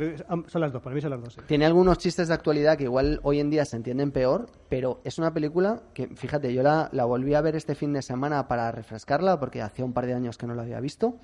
son 0.47 0.61
las 0.61 0.71
dos, 0.73 0.81
para 0.81 0.93
mí 0.95 1.01
son 1.01 1.11
las 1.11 1.21
dos. 1.21 1.33
sí. 1.33 1.41
Tiene 1.47 1.65
algunos 1.65 1.97
chistes 1.97 2.27
de 2.27 2.33
actualidad 2.33 2.77
que 2.77 2.83
igual 2.85 3.19
hoy 3.23 3.39
en 3.39 3.49
día 3.49 3.65
se 3.65 3.75
entienden 3.77 4.11
peor, 4.11 4.47
pero 4.69 4.99
es 5.03 5.17
una 5.17 5.33
película 5.33 5.81
que, 5.93 6.07
fíjate, 6.07 6.53
yo 6.53 6.63
la, 6.63 6.89
la 6.91 7.05
volví 7.05 7.33
a 7.33 7.41
ver 7.41 7.55
este 7.55 7.75
fin 7.75 7.93
de 7.93 8.01
semana 8.01 8.47
para 8.47 8.71
refrescarla, 8.71 9.39
porque 9.39 9.61
hacía 9.61 9.85
un 9.85 9.93
par 9.93 10.05
de 10.05 10.13
años 10.13 10.37
que 10.37 10.47
no 10.47 10.53
la 10.55 10.63
había 10.63 10.79
visto. 10.79 11.15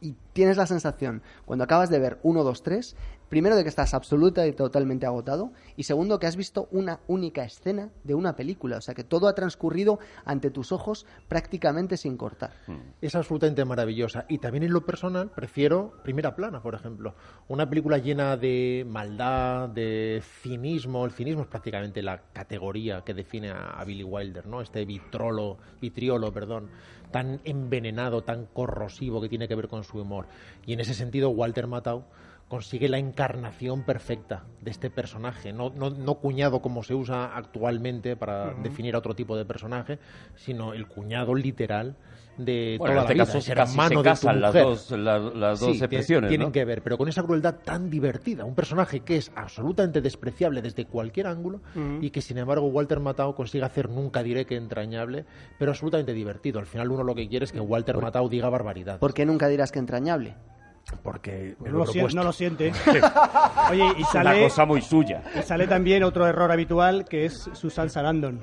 Y 0.00 0.16
tienes 0.32 0.56
la 0.56 0.66
sensación, 0.66 1.22
cuando 1.44 1.62
acabas 1.62 1.88
de 1.88 2.00
ver 2.00 2.18
1, 2.24 2.42
2, 2.42 2.62
3, 2.64 2.96
primero 3.32 3.56
de 3.56 3.62
que 3.62 3.70
estás 3.70 3.94
absoluta 3.94 4.46
y 4.46 4.52
totalmente 4.52 5.06
agotado, 5.06 5.52
y 5.74 5.84
segundo 5.84 6.18
que 6.18 6.26
has 6.26 6.36
visto 6.36 6.68
una 6.70 7.00
única 7.06 7.42
escena 7.44 7.88
de 8.04 8.14
una 8.14 8.36
película. 8.36 8.76
O 8.76 8.82
sea 8.82 8.92
que 8.92 9.04
todo 9.04 9.26
ha 9.26 9.34
transcurrido 9.34 9.98
ante 10.26 10.50
tus 10.50 10.70
ojos 10.70 11.06
prácticamente 11.28 11.96
sin 11.96 12.18
cortar. 12.18 12.52
Es 13.00 13.14
absolutamente 13.14 13.64
maravillosa. 13.64 14.26
Y 14.28 14.36
también 14.36 14.64
en 14.64 14.74
lo 14.74 14.84
personal 14.84 15.30
prefiero 15.30 15.94
Primera 16.02 16.36
Plana, 16.36 16.60
por 16.60 16.74
ejemplo. 16.74 17.14
Una 17.48 17.66
película 17.66 17.96
llena 17.96 18.36
de 18.36 18.84
maldad, 18.86 19.70
de 19.70 20.22
cinismo. 20.42 21.06
El 21.06 21.12
cinismo 21.12 21.40
es 21.40 21.48
prácticamente 21.48 22.02
la 22.02 22.20
categoría 22.34 23.00
que 23.00 23.14
define 23.14 23.48
a, 23.48 23.80
a 23.80 23.84
Billy 23.86 24.04
Wilder, 24.04 24.46
¿no? 24.46 24.60
Este 24.60 24.84
vitrolo, 24.84 25.56
vitriolo, 25.80 26.34
perdón, 26.34 26.68
tan 27.10 27.40
envenenado, 27.44 28.24
tan 28.24 28.44
corrosivo 28.44 29.22
que 29.22 29.30
tiene 29.30 29.48
que 29.48 29.54
ver 29.54 29.68
con 29.68 29.84
su 29.84 29.98
humor. 29.98 30.26
Y 30.66 30.74
en 30.74 30.80
ese 30.80 30.92
sentido, 30.92 31.30
Walter 31.30 31.66
Matthau 31.66 32.04
consigue 32.52 32.86
la 32.90 32.98
encarnación 32.98 33.82
perfecta 33.82 34.44
de 34.60 34.70
este 34.70 34.90
personaje, 34.90 35.54
no, 35.54 35.70
no, 35.70 35.88
no 35.88 36.16
cuñado 36.16 36.60
como 36.60 36.82
se 36.82 36.92
usa 36.92 37.34
actualmente 37.34 38.14
para 38.14 38.52
definir 38.52 38.94
a 38.94 38.98
otro 38.98 39.14
tipo 39.14 39.38
de 39.38 39.46
personaje, 39.46 39.98
sino 40.36 40.74
el 40.74 40.86
cuñado 40.86 41.34
literal 41.34 41.96
de 42.36 42.76
Bueno, 42.78 42.92
en 42.92 42.98
toda 42.98 43.04
este 43.04 43.14
la 43.14 43.24
vida, 43.24 43.24
caso 43.40 43.50
hermano 43.52 43.88
se 43.88 43.94
de 43.94 43.96
tu 43.96 44.02
casan 44.02 44.40
las 44.42 44.50
mujer. 44.54 44.64
dos, 44.66 44.90
las, 44.90 45.34
las 45.34 45.58
Sí, 45.60 45.64
dos 45.64 45.76
tie- 45.78 45.84
expresiones, 45.84 46.28
tienen 46.28 46.48
¿no? 46.48 46.52
que 46.52 46.64
ver, 46.66 46.82
pero 46.82 46.98
con 46.98 47.08
esa 47.08 47.22
crueldad 47.22 47.54
tan 47.64 47.88
divertida, 47.88 48.44
un 48.44 48.54
personaje 48.54 49.00
que 49.00 49.16
es 49.16 49.32
absolutamente 49.34 50.02
despreciable 50.02 50.60
desde 50.60 50.84
cualquier 50.84 51.28
ángulo 51.28 51.62
y 52.02 52.10
que 52.10 52.20
sin 52.20 52.36
embargo 52.36 52.66
Walter 52.66 53.00
Matthau 53.00 53.34
consigue 53.34 53.64
hacer 53.64 53.88
nunca 53.88 54.22
diré 54.22 54.44
que 54.44 54.56
entrañable, 54.56 55.24
pero 55.58 55.70
absolutamente 55.70 56.12
divertido. 56.12 56.58
Al 56.60 56.66
final 56.66 56.90
uno 56.90 57.02
lo 57.02 57.14
que 57.14 57.26
quiere 57.30 57.46
es 57.46 57.52
que 57.52 57.60
Walter 57.60 57.96
Matthau 57.96 58.28
diga 58.28 58.50
barbaridad, 58.50 58.98
¿Por 58.98 59.14
qué 59.14 59.24
nunca 59.24 59.48
dirás 59.48 59.72
que 59.72 59.78
entrañable? 59.78 60.34
Porque 61.02 61.56
me 61.60 61.68
No 61.70 61.72
lo 61.72 61.78
lo, 61.78 61.84
he 61.84 61.86
sien- 61.88 61.94
propuesto. 62.06 62.16
no 62.20 62.24
lo 62.24 62.32
siente. 62.32 62.72
Oye, 63.70 63.84
y 63.98 64.02
Es 64.02 64.14
una 64.14 64.24
sale, 64.24 64.42
cosa 64.44 64.64
muy 64.66 64.80
suya. 64.82 65.22
y 65.38 65.42
sale 65.42 65.66
también 65.66 66.02
otro 66.04 66.26
error 66.26 66.50
habitual 66.52 67.04
que 67.04 67.24
es 67.26 67.48
Susan 67.52 67.88
Sarandon. 67.90 68.40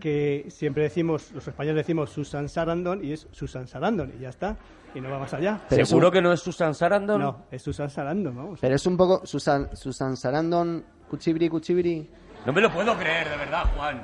Que 0.00 0.46
siempre 0.48 0.84
decimos, 0.84 1.32
los 1.32 1.46
españoles 1.48 1.76
decimos 1.84 2.10
Susan 2.10 2.48
Sarandon 2.48 3.04
y 3.04 3.12
es 3.12 3.26
Susan 3.32 3.66
Sarandon 3.66 4.12
y 4.16 4.22
ya 4.22 4.28
está. 4.28 4.56
Y 4.94 5.00
no 5.00 5.10
va 5.10 5.18
más 5.18 5.34
allá. 5.34 5.60
Pero 5.68 5.84
¿Seguro 5.84 6.08
un- 6.08 6.12
que 6.14 6.22
no 6.22 6.32
es 6.32 6.40
Susan 6.40 6.74
Sarandon? 6.74 7.20
No, 7.20 7.44
es 7.50 7.60
Susan 7.62 7.90
Sarandon, 7.90 8.34
vamos. 8.36 8.58
Pero 8.60 8.74
es 8.74 8.86
un 8.86 8.96
poco 8.96 9.26
Susan, 9.26 9.68
Susan 9.76 10.16
Sarandon, 10.16 10.84
cuchibri, 11.10 11.48
cuchibri. 11.48 12.08
No 12.46 12.52
me 12.52 12.60
lo 12.60 12.72
puedo 12.72 12.96
creer, 12.96 13.28
de 13.28 13.36
verdad, 13.36 13.64
Juan. 13.76 14.02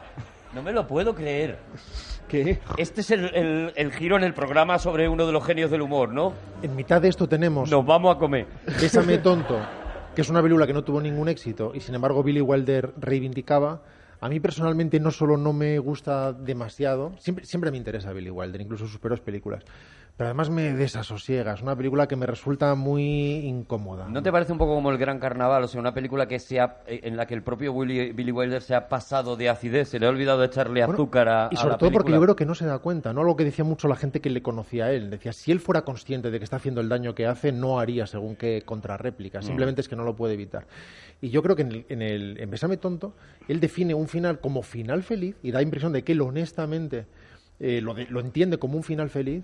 No 0.52 0.62
me 0.62 0.72
lo 0.72 0.86
puedo 0.86 1.14
creer. 1.14 1.58
¿Qué? 2.28 2.58
Este 2.78 3.02
es 3.02 3.10
el, 3.10 3.24
el- 3.34 3.72
el 3.76 3.92
giro 3.92 4.16
en 4.16 4.24
el 4.24 4.34
programa 4.34 4.78
sobre 4.78 5.08
uno 5.08 5.26
de 5.26 5.32
los 5.32 5.44
genios 5.44 5.70
del 5.70 5.82
humor, 5.82 6.10
¿no? 6.12 6.32
En 6.62 6.74
mitad 6.74 7.00
de 7.00 7.08
esto 7.08 7.28
tenemos 7.28 7.70
Nos 7.70 7.84
vamos 7.84 8.14
a 8.16 8.18
comer. 8.18 8.46
Bésame 8.80 9.18
tonto, 9.22 9.58
que 10.14 10.22
es 10.22 10.28
una 10.30 10.42
película 10.42 10.66
que 10.66 10.72
no 10.72 10.82
tuvo 10.84 11.00
ningún 11.00 11.28
éxito 11.28 11.72
y 11.74 11.80
sin 11.80 11.94
embargo 11.94 12.22
Billy 12.22 12.40
Wilder 12.40 12.92
reivindicaba. 12.98 13.82
A 14.20 14.28
mí 14.30 14.40
personalmente 14.40 14.98
no 15.00 15.10
solo 15.10 15.36
no 15.36 15.52
me 15.52 15.78
gusta 15.78 16.32
demasiado, 16.32 17.12
siempre, 17.18 17.44
siempre 17.44 17.70
me 17.70 17.76
interesa 17.76 18.10
Billy 18.12 18.30
Wilder, 18.30 18.60
incluso 18.62 18.86
sus 18.88 18.98
peores 18.98 19.20
películas, 19.20 19.62
pero 20.16 20.28
además 20.28 20.48
me 20.48 20.72
desasosiega. 20.74 21.54
Es 21.54 21.62
una 21.62 21.74
película 21.74 22.06
que 22.06 22.14
me 22.14 22.24
resulta 22.26 22.74
muy 22.76 23.02
incómoda. 23.46 24.08
¿No 24.08 24.22
te 24.22 24.30
parece 24.30 24.52
un 24.52 24.58
poco 24.58 24.74
como 24.74 24.90
el 24.92 24.98
Gran 24.98 25.18
Carnaval? 25.18 25.64
O 25.64 25.68
sea, 25.68 25.80
una 25.80 25.92
película 25.92 26.28
que 26.28 26.38
se 26.38 26.60
ha- 26.60 26.78
eh, 26.86 27.00
en 27.02 27.16
la 27.16 27.26
que 27.26 27.34
el 27.34 27.42
propio 27.42 27.72
Willy- 27.74 28.12
Billy 28.14 28.30
Wilder 28.30 28.62
se 28.62 28.76
ha 28.76 28.88
pasado 28.88 29.36
de 29.36 29.48
acidez, 29.48 29.88
se 29.88 29.98
le 29.98 30.06
ha 30.06 30.10
olvidado 30.10 30.44
echarle 30.44 30.80
Bueno, 30.86 30.92
azúcar 30.94 31.28
a, 31.28 31.48
y 31.50 31.56
a 31.56 31.58
sobre 31.58 31.72
la 31.72 31.78
todo 31.78 31.90
porque 31.90 32.12
yo 32.12 32.20
creo 32.20 32.36
que 32.36 32.46
no 32.46 32.54
se 32.54 32.64
da 32.64 32.78
cuenta, 32.78 33.12
¿no? 33.12 33.24
Lo 33.24 33.34
que 33.34 33.44
decía 33.44 33.64
mucho 33.64 33.88
la 33.88 33.96
gente 33.96 34.20
que 34.20 34.30
le 34.30 34.40
conocía 34.40 34.84
a 34.84 34.92
él. 34.92 35.10
Decía, 35.10 35.32
si 35.32 35.50
él 35.50 35.58
fuera 35.58 35.82
consciente 35.82 36.30
de 36.30 36.38
que 36.38 36.44
está 36.44 36.56
haciendo 36.56 36.80
el 36.80 36.88
daño 36.88 37.14
que 37.16 37.26
hace, 37.26 37.50
no 37.50 37.80
haría 37.80 38.06
según 38.06 38.36
qué 38.36 38.62
contrarréplica. 38.64 39.40
Mm. 39.40 39.42
Simplemente 39.42 39.80
es 39.80 39.88
que 39.88 39.96
no 39.96 40.04
lo 40.04 40.14
puede 40.14 40.34
evitar. 40.34 40.66
Y 41.20 41.30
yo 41.30 41.42
creo 41.42 41.56
que 41.56 41.62
en, 41.62 41.72
el, 41.72 41.86
en, 41.88 42.02
el, 42.02 42.40
en 42.40 42.50
Bésame 42.50 42.76
Tonto, 42.76 43.14
él 43.48 43.58
define 43.58 43.94
un 43.94 44.06
final 44.06 44.38
como 44.38 44.62
final 44.62 45.02
feliz 45.02 45.34
y 45.42 45.50
da 45.50 45.60
impresión 45.60 45.92
de 45.92 46.04
que 46.04 46.12
él 46.12 46.20
honestamente 46.20 47.06
eh, 47.58 47.80
lo, 47.80 47.94
de- 47.94 48.06
lo 48.06 48.20
entiende 48.20 48.58
como 48.58 48.76
un 48.76 48.84
final 48.84 49.10
feliz. 49.10 49.42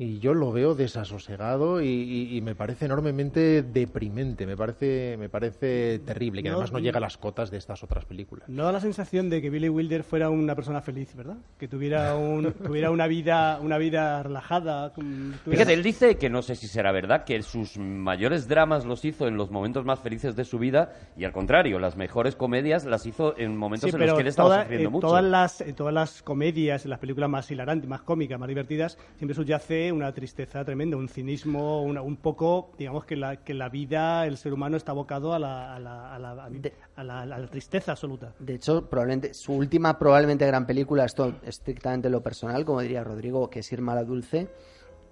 Y 0.00 0.20
yo 0.20 0.32
lo 0.32 0.52
veo 0.52 0.76
desasosegado 0.76 1.82
y, 1.82 1.88
y- 1.88 2.36
y 2.36 2.40
me 2.40 2.54
parece 2.54 2.84
enormemente 2.84 3.62
deprimente, 3.62 4.46
me 4.46 4.56
parece, 4.56 5.16
me 5.18 5.28
parece 5.28 5.98
terrible, 6.00 6.40
que 6.42 6.48
No, 6.50 6.54
además 6.54 6.70
no 6.72 6.78
llega 6.78 6.98
a 6.98 7.00
las 7.00 7.16
cotas 7.18 7.50
de 7.50 7.56
estas 7.56 7.82
otras 7.82 8.04
películas. 8.04 8.48
No 8.48 8.62
da 8.64 8.70
la 8.70 8.80
sensación 8.80 9.28
de 9.28 9.42
que 9.42 9.50
Billy 9.50 9.68
Wilder 9.68 10.04
fuera 10.04 10.30
una 10.30 10.54
persona 10.54 10.80
feliz, 10.82 11.16
¿verdad? 11.16 11.38
Que 11.58 11.66
tuviera 11.66 12.14
un, 12.16 12.52
tuviera 12.52 12.92
una 12.92 13.08
vida 13.08 13.58
una 13.60 13.76
vida 13.78 14.22
relajada. 14.22 14.92
tuviera- 14.92 15.38
Fíjate, 15.44 15.72
él 15.74 15.82
dice 15.82 16.16
que 16.16 16.30
no 16.30 16.42
sé 16.42 16.54
si 16.54 16.68
será 16.68 16.92
verdad, 16.92 17.24
que 17.24 17.42
sus 17.42 17.76
mayores 17.76 18.46
dramas 18.46 18.84
los 18.84 19.04
hizo 19.04 19.26
en 19.26 19.36
los 19.36 19.50
momentos 19.50 19.84
más 19.84 19.98
felices 19.98 20.36
de 20.36 20.44
su 20.44 20.60
vida 20.60 20.92
y 21.16 21.24
al 21.24 21.32
contrario, 21.32 21.80
las 21.80 21.96
mejores 21.96 22.36
comedias 22.36 22.84
las 22.84 23.04
hizo 23.04 23.36
en 23.36 23.56
momentos 23.56 23.90
Sí, 23.90 23.96
en 23.96 24.06
los 24.06 24.14
que 24.14 24.20
él 24.22 24.28
estaba 24.28 24.48
toda- 24.48 24.62
sufriendo 24.62 24.88
eh, 24.88 24.92
mucho. 24.92 25.06
Todas 25.08 25.24
las, 25.24 25.60
eh, 25.60 25.72
todas 25.72 25.92
las 25.92 26.22
comedias, 26.22 26.86
las 26.86 27.00
películas 27.00 27.28
más 27.28 27.50
hilarantes, 27.50 27.88
más 27.90 28.02
cómicas, 28.02 28.38
más 28.38 28.48
divertidas, 28.48 28.96
siempre 29.16 29.34
subyace 29.34 29.87
una 29.92 30.12
tristeza 30.12 30.64
tremenda, 30.64 30.96
un 30.96 31.08
cinismo, 31.08 31.82
una- 31.82 32.02
un 32.02 32.16
poco, 32.16 32.72
digamos 32.78 33.04
que 33.04 33.16
la, 33.16 33.36
que 33.44 33.54
la 33.54 33.68
vida, 33.68 34.26
el 34.26 34.36
ser 34.36 34.52
humano 34.52 34.76
está 34.76 34.92
abocado 34.92 35.34
a 35.34 35.38
la, 35.38 35.74
a 35.74 35.78
la, 35.78 36.14
a 36.14 36.18
la- 36.18 36.44
a 36.44 36.50
De- 36.50 36.72
la- 36.96 37.20
a 37.22 37.26
la 37.26 37.46
tristeza 37.48 37.92
absoluta. 37.92 38.34
De 38.38 38.54
hecho, 38.54 38.88
probablemente 38.88 39.34
su 39.34 39.52
última 39.52 39.98
probablemente 39.98 40.46
gran 40.46 40.66
película, 40.66 41.04
esto 41.04 41.34
estrictamente 41.42 42.10
lo 42.10 42.22
personal, 42.22 42.64
como 42.64 42.80
diría 42.80 43.02
Rodrigo, 43.04 43.50
que 43.50 43.60
es 43.60 43.72
Irma 43.72 43.94
la 43.94 44.04
Dulce, 44.04 44.48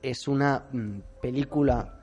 es 0.03 0.29
una 0.29 0.65
mm, 0.73 0.99
película 1.23 2.01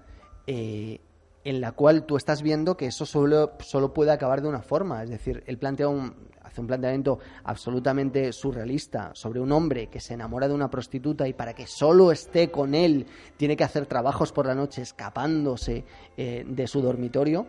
eh, 0.47 0.99
en 1.45 1.61
la 1.61 1.73
cual 1.73 2.05
tú 2.05 2.15
estás 2.17 2.41
viendo 2.41 2.77
que 2.77 2.85
eso 2.87 3.05
solo, 3.05 3.51
solo 3.59 3.93
puede 3.93 4.11
acabar 4.11 4.41
de 4.41 4.47
una 4.47 4.61
forma. 4.61 5.03
Es 5.03 5.09
decir, 5.09 5.43
él 5.47 5.57
plantea 5.57 5.87
un, 5.89 6.13
un 6.61 6.67
planteamiento 6.67 7.19
absolutamente 7.43 8.31
surrealista 8.31 9.11
sobre 9.13 9.39
un 9.39 9.51
hombre 9.51 9.87
que 9.87 9.99
se 9.99 10.13
enamora 10.13 10.47
de 10.47 10.53
una 10.53 10.69
prostituta 10.69 11.27
y 11.27 11.33
para 11.33 11.53
que 11.53 11.67
solo 11.67 12.11
esté 12.11 12.51
con 12.51 12.75
él 12.75 13.05
tiene 13.37 13.57
que 13.57 13.63
hacer 13.63 13.85
trabajos 13.85 14.31
por 14.31 14.45
la 14.45 14.55
noche 14.55 14.81
escapándose 14.81 15.85
eh, 16.17 16.45
de 16.47 16.67
su 16.67 16.81
dormitorio. 16.81 17.47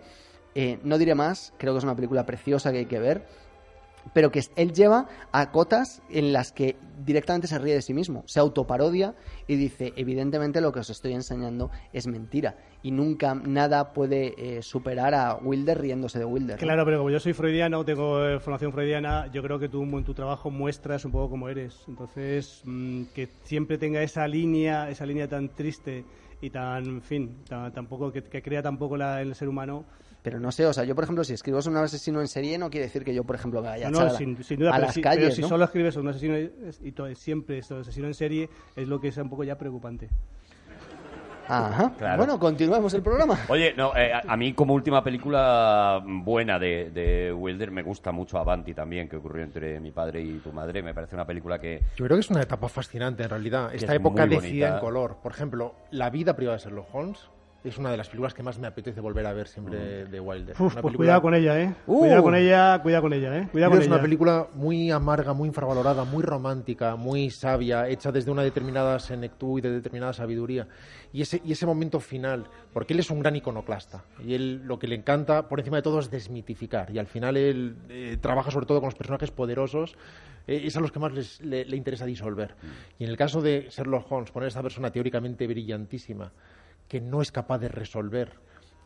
Eh, 0.54 0.78
no 0.84 0.98
diré 0.98 1.14
más, 1.14 1.52
creo 1.58 1.74
que 1.74 1.78
es 1.78 1.84
una 1.84 1.96
película 1.96 2.24
preciosa 2.24 2.70
que 2.70 2.78
hay 2.78 2.86
que 2.86 3.00
ver, 3.00 3.26
pero 4.12 4.30
que 4.30 4.40
él 4.56 4.72
lleva 4.72 5.08
a 5.32 5.50
cotas 5.50 6.02
en 6.10 6.32
las 6.32 6.52
que 6.52 6.76
directamente 7.04 7.46
se 7.48 7.58
ríe 7.58 7.74
de 7.74 7.82
sí 7.82 7.94
mismo, 7.94 8.22
se 8.26 8.40
autoparodia 8.40 9.14
y 9.46 9.56
dice, 9.56 9.92
evidentemente 9.96 10.60
lo 10.60 10.72
que 10.72 10.80
os 10.80 10.90
estoy 10.90 11.12
enseñando 11.12 11.70
es 11.92 12.06
mentira 12.06 12.56
y 12.82 12.90
nunca 12.90 13.34
nada 13.34 13.92
puede 13.92 14.34
eh, 14.36 14.62
superar 14.62 15.14
a 15.14 15.36
Wilder 15.36 15.80
riéndose 15.80 16.18
de 16.18 16.24
Wilder. 16.24 16.58
Claro, 16.58 16.84
pero 16.84 16.98
como 16.98 17.10
yo 17.10 17.18
soy 17.18 17.32
freudiano, 17.32 17.84
tengo 17.84 18.24
eh, 18.24 18.38
formación 18.40 18.72
freudiana, 18.72 19.30
yo 19.32 19.42
creo 19.42 19.58
que 19.58 19.68
tú 19.68 19.82
en 19.82 20.04
tu 20.04 20.14
trabajo 20.14 20.50
muestras 20.50 21.04
un 21.04 21.12
poco 21.12 21.30
cómo 21.30 21.48
eres. 21.48 21.82
Entonces, 21.88 22.62
mm, 22.64 23.04
que 23.14 23.30
siempre 23.42 23.78
tenga 23.78 24.02
esa 24.02 24.28
línea, 24.28 24.90
esa 24.90 25.06
línea 25.06 25.28
tan 25.28 25.48
triste 25.48 26.04
y 26.40 26.50
tan, 26.50 26.84
en 26.84 27.02
fin, 27.02 27.38
tan, 27.48 27.72
tampoco 27.72 28.12
que, 28.12 28.22
crea 28.22 28.62
tampoco 28.62 28.96
la, 28.96 29.22
el 29.22 29.34
ser 29.34 29.48
humano. 29.48 29.84
Pero 30.24 30.40
no 30.40 30.50
sé, 30.50 30.64
o 30.64 30.72
sea, 30.72 30.84
yo 30.84 30.94
por 30.94 31.04
ejemplo, 31.04 31.22
si 31.22 31.34
escribo 31.34 31.60
sobre 31.60 31.78
un 31.78 31.84
asesino 31.84 32.18
en 32.22 32.28
serie, 32.28 32.56
no 32.56 32.70
quiere 32.70 32.86
decir 32.86 33.04
que 33.04 33.14
yo, 33.14 33.24
por 33.24 33.36
ejemplo, 33.36 33.60
me 33.60 33.68
vaya 33.68 33.88
a 33.88 33.90
No, 33.90 34.08
sin, 34.08 34.42
sin 34.42 34.58
duda, 34.58 34.70
a 34.70 34.72
pero, 34.76 34.86
las 34.86 34.94
si, 34.94 35.02
pero 35.02 35.14
calles, 35.14 35.34
si 35.34 35.42
¿no? 35.42 35.48
solo 35.48 35.64
escribes 35.64 35.92
sobre 35.92 36.04
un 36.04 36.10
asesino 36.14 36.34
es- 36.34 36.80
y 36.82 36.92
todo, 36.92 37.14
siempre 37.14 37.58
esto, 37.58 37.76
asesino 37.78 38.06
en 38.06 38.14
serie 38.14 38.48
es 38.74 38.88
lo 38.88 38.98
que 39.00 39.08
es 39.08 39.16
un 39.18 39.28
poco 39.28 39.44
ya 39.44 39.58
preocupante. 39.58 40.08
Ajá. 41.46 41.92
Claro. 41.98 42.16
Bueno, 42.16 42.38
continuemos 42.38 42.94
el 42.94 43.02
programa. 43.02 43.38
Oye, 43.48 43.74
no, 43.76 43.94
eh, 43.94 44.14
a, 44.14 44.22
a 44.26 44.34
mí 44.34 44.54
como 44.54 44.72
última 44.72 45.04
película 45.04 46.00
buena 46.02 46.58
de, 46.58 46.90
de 46.90 47.30
Wilder 47.34 47.70
me 47.70 47.82
gusta 47.82 48.10
mucho 48.12 48.38
Avanti 48.38 48.72
también, 48.72 49.10
que 49.10 49.16
ocurrió 49.16 49.44
entre 49.44 49.78
mi 49.78 49.90
padre 49.92 50.22
y 50.22 50.38
tu 50.38 50.52
madre. 50.52 50.82
Me 50.82 50.94
parece 50.94 51.14
una 51.16 51.26
película 51.26 51.58
que... 51.58 51.82
Yo 51.96 52.06
creo 52.06 52.16
que 52.16 52.20
es 52.22 52.30
una 52.30 52.40
etapa 52.40 52.66
fascinante 52.70 53.24
en 53.24 53.28
realidad. 53.28 53.74
Esta 53.74 53.92
es 53.92 54.00
época 54.00 54.26
decida 54.26 54.68
en 54.76 54.78
color. 54.80 55.18
Por 55.22 55.32
ejemplo, 55.32 55.74
la 55.90 56.08
vida 56.08 56.34
privada 56.34 56.56
de 56.56 56.64
Sherlock 56.64 56.94
Holmes 56.94 57.18
es 57.64 57.78
una 57.78 57.90
de 57.90 57.96
las 57.96 58.08
películas 58.08 58.34
que 58.34 58.42
más 58.42 58.58
me 58.58 58.66
apetece 58.66 59.00
volver 59.00 59.26
a 59.26 59.32
ver 59.32 59.48
siempre 59.48 60.04
de 60.04 60.20
Wilder. 60.20 60.54
Uf, 60.54 60.60
Una 60.60 60.68
pues 60.68 60.82
película- 60.82 60.96
cuidado 60.96 61.22
con 61.22 61.34
ella, 61.34 61.60
¿eh? 61.60 61.74
Uh. 61.86 61.98
Cuidado 62.00 62.22
con 62.22 62.34
ella, 62.34 62.78
cuidado 62.82 63.02
con 63.02 63.12
ella, 63.14 63.38
¿eh? 63.38 63.48
Cuidado 63.50 63.70
con 63.72 63.80
es 63.80 63.86
una 63.86 63.96
ella. 63.96 64.02
película 64.02 64.48
muy 64.54 64.90
amarga, 64.90 65.32
muy 65.32 65.48
infravalorada, 65.48 66.04
muy 66.04 66.22
romántica, 66.22 66.94
muy 66.96 67.30
sabia, 67.30 67.88
hecha 67.88 68.12
desde 68.12 68.30
una 68.30 68.42
determinada 68.42 68.98
senectud 68.98 69.58
y 69.58 69.62
de 69.62 69.70
determinada 69.70 70.12
sabiduría. 70.12 70.68
Y 71.12 71.22
ese, 71.22 71.40
y 71.44 71.52
ese 71.52 71.64
momento 71.64 72.00
final, 72.00 72.44
porque 72.72 72.92
él 72.92 73.00
es 73.00 73.10
un 73.10 73.20
gran 73.20 73.34
iconoclasta. 73.36 74.04
Y 74.24 74.34
él 74.34 74.62
lo 74.64 74.78
que 74.78 74.86
le 74.86 74.96
encanta, 74.96 75.48
por 75.48 75.58
encima 75.58 75.78
de 75.78 75.82
todo, 75.82 76.00
es 76.00 76.10
desmitificar. 76.10 76.90
Y 76.90 76.98
al 76.98 77.06
final 77.06 77.36
él 77.36 77.76
eh, 77.88 78.18
trabaja 78.20 78.50
sobre 78.50 78.66
todo 78.66 78.80
con 78.80 78.88
los 78.88 78.94
personajes 78.94 79.30
poderosos, 79.30 79.96
eh, 80.46 80.62
es 80.66 80.76
a 80.76 80.80
los 80.80 80.92
que 80.92 80.98
más 80.98 81.12
les- 81.12 81.40
le, 81.40 81.64
le 81.64 81.76
interesa 81.76 82.04
disolver. 82.04 82.56
Y 82.98 83.04
en 83.04 83.10
el 83.10 83.16
caso 83.16 83.40
de 83.40 83.68
Sherlock 83.70 84.10
Holmes, 84.12 84.30
poner 84.30 84.46
a 84.46 84.48
esta 84.48 84.62
persona 84.62 84.90
teóricamente 84.90 85.46
brillantísima, 85.46 86.30
que 86.94 87.00
no 87.00 87.22
es 87.22 87.32
capaz 87.32 87.58
de 87.58 87.66
resolver 87.68 88.30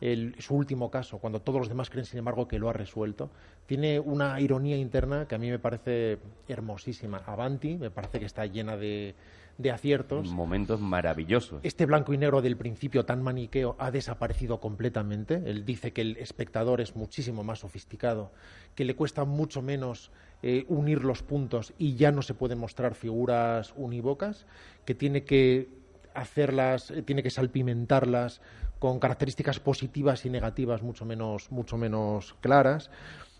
el- 0.01 0.33
su 0.39 0.55
último 0.55 0.89
caso, 0.89 1.19
cuando 1.19 1.43
todos 1.43 1.59
los 1.59 1.69
demás 1.69 1.91
creen, 1.91 2.05
sin 2.07 2.17
embargo, 2.17 2.47
que 2.47 2.57
lo 2.57 2.67
ha 2.67 2.73
resuelto, 2.73 3.29
tiene 3.67 3.99
una 3.99 4.41
ironía 4.41 4.77
interna 4.77 5.27
que 5.27 5.35
a 5.35 5.37
mí 5.37 5.47
me 5.51 5.59
parece 5.59 6.17
hermosísima. 6.47 7.21
Avanti, 7.27 7.77
me 7.77 7.91
parece 7.91 8.17
que 8.19 8.25
está 8.25 8.47
llena 8.47 8.77
de, 8.77 9.13
de 9.59 9.69
aciertos. 9.69 10.27
Momentos 10.31 10.81
maravillosos. 10.81 11.59
Este 11.61 11.85
blanco 11.85 12.11
y 12.11 12.17
negro 12.17 12.41
del 12.41 12.57
principio 12.57 13.05
tan 13.05 13.21
maniqueo 13.21 13.75
ha 13.77 13.91
desaparecido 13.91 14.59
completamente. 14.59 15.43
Él 15.45 15.63
dice 15.63 15.93
que 15.93 16.01
el 16.01 16.17
espectador 16.17 16.81
es 16.81 16.95
muchísimo 16.95 17.43
más 17.43 17.59
sofisticado, 17.59 18.31
que 18.73 18.85
le 18.85 18.95
cuesta 18.95 19.23
mucho 19.23 19.61
menos 19.61 20.09
eh, 20.41 20.65
unir 20.67 21.03
los 21.03 21.21
puntos 21.21 21.73
y 21.77 21.93
ya 21.93 22.11
no 22.11 22.23
se 22.23 22.33
pueden 22.33 22.57
mostrar 22.57 22.95
figuras 22.95 23.71
unívocas, 23.77 24.47
que 24.85 24.95
tiene 24.95 25.25
que 25.25 25.77
hacerlas, 26.19 26.91
eh, 26.91 27.01
tiene 27.01 27.23
que 27.23 27.29
salpimentarlas 27.29 28.41
con 28.79 28.99
características 28.99 29.59
positivas 29.59 30.25
y 30.25 30.29
negativas 30.29 30.81
mucho 30.81 31.05
menos, 31.05 31.51
mucho 31.51 31.77
menos 31.77 32.35
claras. 32.41 32.89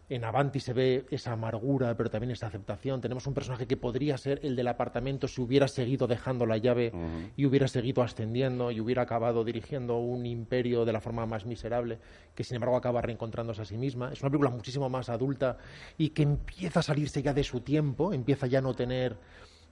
En 0.09 0.25
Avanti 0.25 0.59
se 0.59 0.73
ve 0.73 1.05
esa 1.11 1.33
amargura, 1.33 1.95
pero 1.95 2.09
también 2.09 2.31
esa 2.31 2.47
aceptación. 2.47 2.99
Tenemos 2.99 3.27
un 3.27 3.35
personaje 3.35 3.67
que 3.67 3.77
podría 3.77 4.17
ser 4.17 4.39
el 4.41 4.55
del 4.55 4.67
apartamento 4.67 5.27
si 5.27 5.39
hubiera 5.39 5.67
seguido 5.67 6.07
dejando 6.07 6.47
la 6.47 6.57
llave 6.57 6.91
y 7.37 7.45
hubiera 7.45 7.67
seguido 7.67 8.01
ascendiendo 8.01 8.71
y 8.71 8.79
hubiera 8.79 9.03
acabado 9.03 9.43
dirigiendo 9.43 9.97
un 9.97 10.25
imperio 10.25 10.83
de 10.83 10.93
la 10.93 10.99
forma 10.99 11.27
más 11.27 11.45
miserable, 11.45 11.99
que 12.33 12.43
sin 12.43 12.55
embargo 12.55 12.75
acaba 12.75 13.03
reencontrándose 13.03 13.61
a 13.61 13.65
sí 13.65 13.77
misma. 13.77 14.11
Es 14.11 14.21
una 14.21 14.31
película 14.31 14.49
muchísimo 14.49 14.89
más 14.89 15.09
adulta 15.09 15.57
y 15.95 16.09
que 16.09 16.23
empieza 16.23 16.79
a 16.79 16.83
salirse 16.83 17.21
ya 17.21 17.35
de 17.35 17.43
su 17.43 17.61
tiempo, 17.61 18.11
empieza 18.11 18.47
ya 18.47 18.57
a 18.59 18.63
no 18.63 18.73
tener 18.73 19.15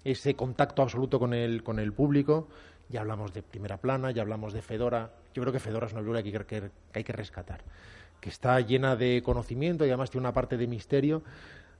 ese 0.03 0.35
contacto 0.35 0.83
absoluto 0.83 1.17
con 1.17 1.33
el, 1.33 1.63
con 1.63 1.79
el 1.79 1.93
público. 1.93 2.47
Ya 2.89 3.01
hablamos 3.01 3.33
de 3.33 3.43
Primera 3.43 3.77
Plana, 3.77 4.11
ya 4.11 4.21
hablamos 4.21 4.53
de 4.53 4.61
Fedora. 4.61 5.11
Yo 5.33 5.41
creo 5.41 5.51
que 5.53 5.59
Fedora 5.59 5.87
es 5.87 5.93
una 5.93 6.01
película 6.01 6.23
que 6.23 6.29
hay 6.29 6.45
que, 6.45 6.61
que 6.61 6.71
hay 6.93 7.03
que 7.03 7.13
rescatar, 7.13 7.61
que 8.21 8.29
está 8.29 8.59
llena 8.61 8.95
de 8.95 9.21
conocimiento 9.23 9.85
y 9.85 9.89
además 9.89 10.09
tiene 10.09 10.25
una 10.25 10.33
parte 10.33 10.57
de 10.57 10.67
misterio 10.67 11.21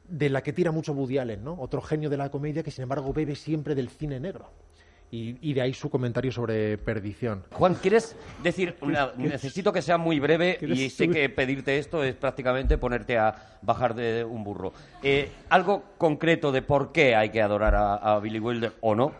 de 0.08 0.30
la 0.30 0.42
que 0.44 0.54
tira 0.54 0.72
mucho 0.72 0.94
Woody 0.94 1.18
Allen, 1.18 1.44
¿no? 1.44 1.56
Otro 1.60 1.82
genio 1.82 2.10
de 2.10 2.18
la 2.18 2.30
comedia 2.30 2.64
que 2.64 2.72
sin 2.72 2.84
embargo 2.84 3.12
bebe 3.14 3.36
siempre 3.36 3.74
del 3.76 3.90
cine 3.90 4.20
negro. 4.20 4.50
Y, 5.10 5.38
y 5.42 5.54
de 5.54 5.62
ahí 5.62 5.74
su 5.74 5.90
comentario 5.90 6.34
sobre 6.34 6.78
perdición. 6.78 7.46
Juan, 7.54 7.76
¿quieres 7.76 8.14
decir 8.44 8.76
una- 8.82 9.14
Necesito 9.18 9.72
que 9.72 9.82
sea 9.82 9.98
muy 9.98 10.20
breve 10.20 10.58
¿Quieres 10.60 10.78
y 10.78 10.90
sé 10.90 11.08
que 11.10 11.30
pedirte 11.30 11.78
esto 11.78 12.04
es 12.04 12.14
prácticamente 12.16 12.78
ponerte 12.78 13.18
a 13.18 13.58
bajar 13.62 13.96
de 13.96 14.26
un 14.26 14.44
burro. 14.44 14.74
Eh, 15.02 15.32
algo 15.50 15.84
concreto 15.98 16.52
de 16.52 16.62
por 16.62 16.92
qué 16.92 17.16
hay 17.16 17.30
que 17.30 17.42
adorar 17.42 17.76
a, 17.76 17.96
a 17.96 18.20
Billy 18.20 18.40
Wilder 18.40 18.74
o 18.82 18.96
no. 18.96 19.14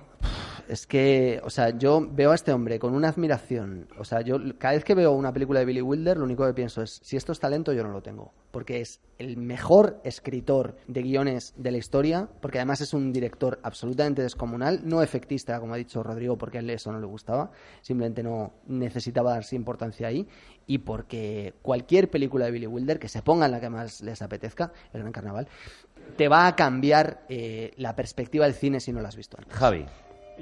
Es 0.68 0.85
que, 0.85 1.39
o 1.44 1.49
sea, 1.49 1.77
yo 1.77 2.06
veo 2.11 2.31
a 2.31 2.35
este 2.35 2.52
hombre 2.52 2.77
con 2.77 2.94
una 2.94 3.10
admiración. 3.10 3.88
O 3.98 4.03
sea, 4.03 4.22
yo 4.22 4.38
cada 4.57 4.73
vez 4.73 4.84
que 4.84 4.95
veo 4.95 5.14
una 5.14 5.31
película 5.31 5.60
de 5.60 5.65
Billy 5.65 5.81
Wilder, 5.81 6.18
lo 6.18 6.26
único 6.26 6.45
que 6.45 6.53
pienso 6.53 6.81
es, 6.81 6.99
si 7.03 7.15
esto 7.15 7.31
es 7.31 7.39
talento, 7.39 7.72
yo 7.72 7.84
no 7.84 7.91
lo 7.91 8.02
tengo. 8.02 8.34
Porque 8.52 8.81
es 8.81 8.99
el 9.18 9.38
mejor 9.38 10.02
escritor 10.03 10.76
de 10.88 11.02
guiones 11.03 11.53
de 11.56 11.72
la 11.72 11.77
historia, 11.77 12.27
porque 12.41 12.57
además 12.57 12.81
es 12.81 12.94
un 12.94 13.14
director 13.14 13.60
absolutamente 13.64 14.22
descomunal, 14.22 14.81
no 14.84 15.02
efectista, 15.02 15.60
como 15.60 15.73
ha 15.73 15.77
dicho 15.77 16.03
Rodrigo, 16.03 16.38
porque 16.38 16.57
a 16.57 16.61
él 16.61 16.69
eso 16.69 16.91
no 16.91 16.99
le 16.99 17.07
gustaba, 17.07 17.52
simplemente 17.81 18.22
no 18.22 18.53
necesitaba 18.68 19.31
darse 19.31 19.56
importancia 19.56 20.07
ahí, 20.07 20.27
y 20.65 20.80
porque 20.80 21.53
cualquier 21.61 22.10
película 22.10 22.45
de 22.45 22.52
Billy 22.52 22.68
Wilder 22.68 22.99
que 22.99 23.07
se 23.10 23.22
ponga 23.22 23.45
en 23.45 23.53
la 23.53 23.61
que 23.61 23.69
más 23.69 24.02
les 24.02 24.22
apetezca, 24.22 24.72
el 24.94 25.02
Gran 25.02 25.14
Carnaval, 25.14 25.48
te 26.15 26.27
va 26.27 26.48
a 26.48 26.56
cambiar 26.56 27.26
eh, 27.30 27.72
la 27.77 27.95
perspectiva 27.95 28.45
del 28.45 28.53
cine 28.53 28.80
si 28.80 28.91
no 28.91 29.02
lo 29.02 29.07
has 29.07 29.15
visto. 29.15 29.38
Javi. 29.49 29.85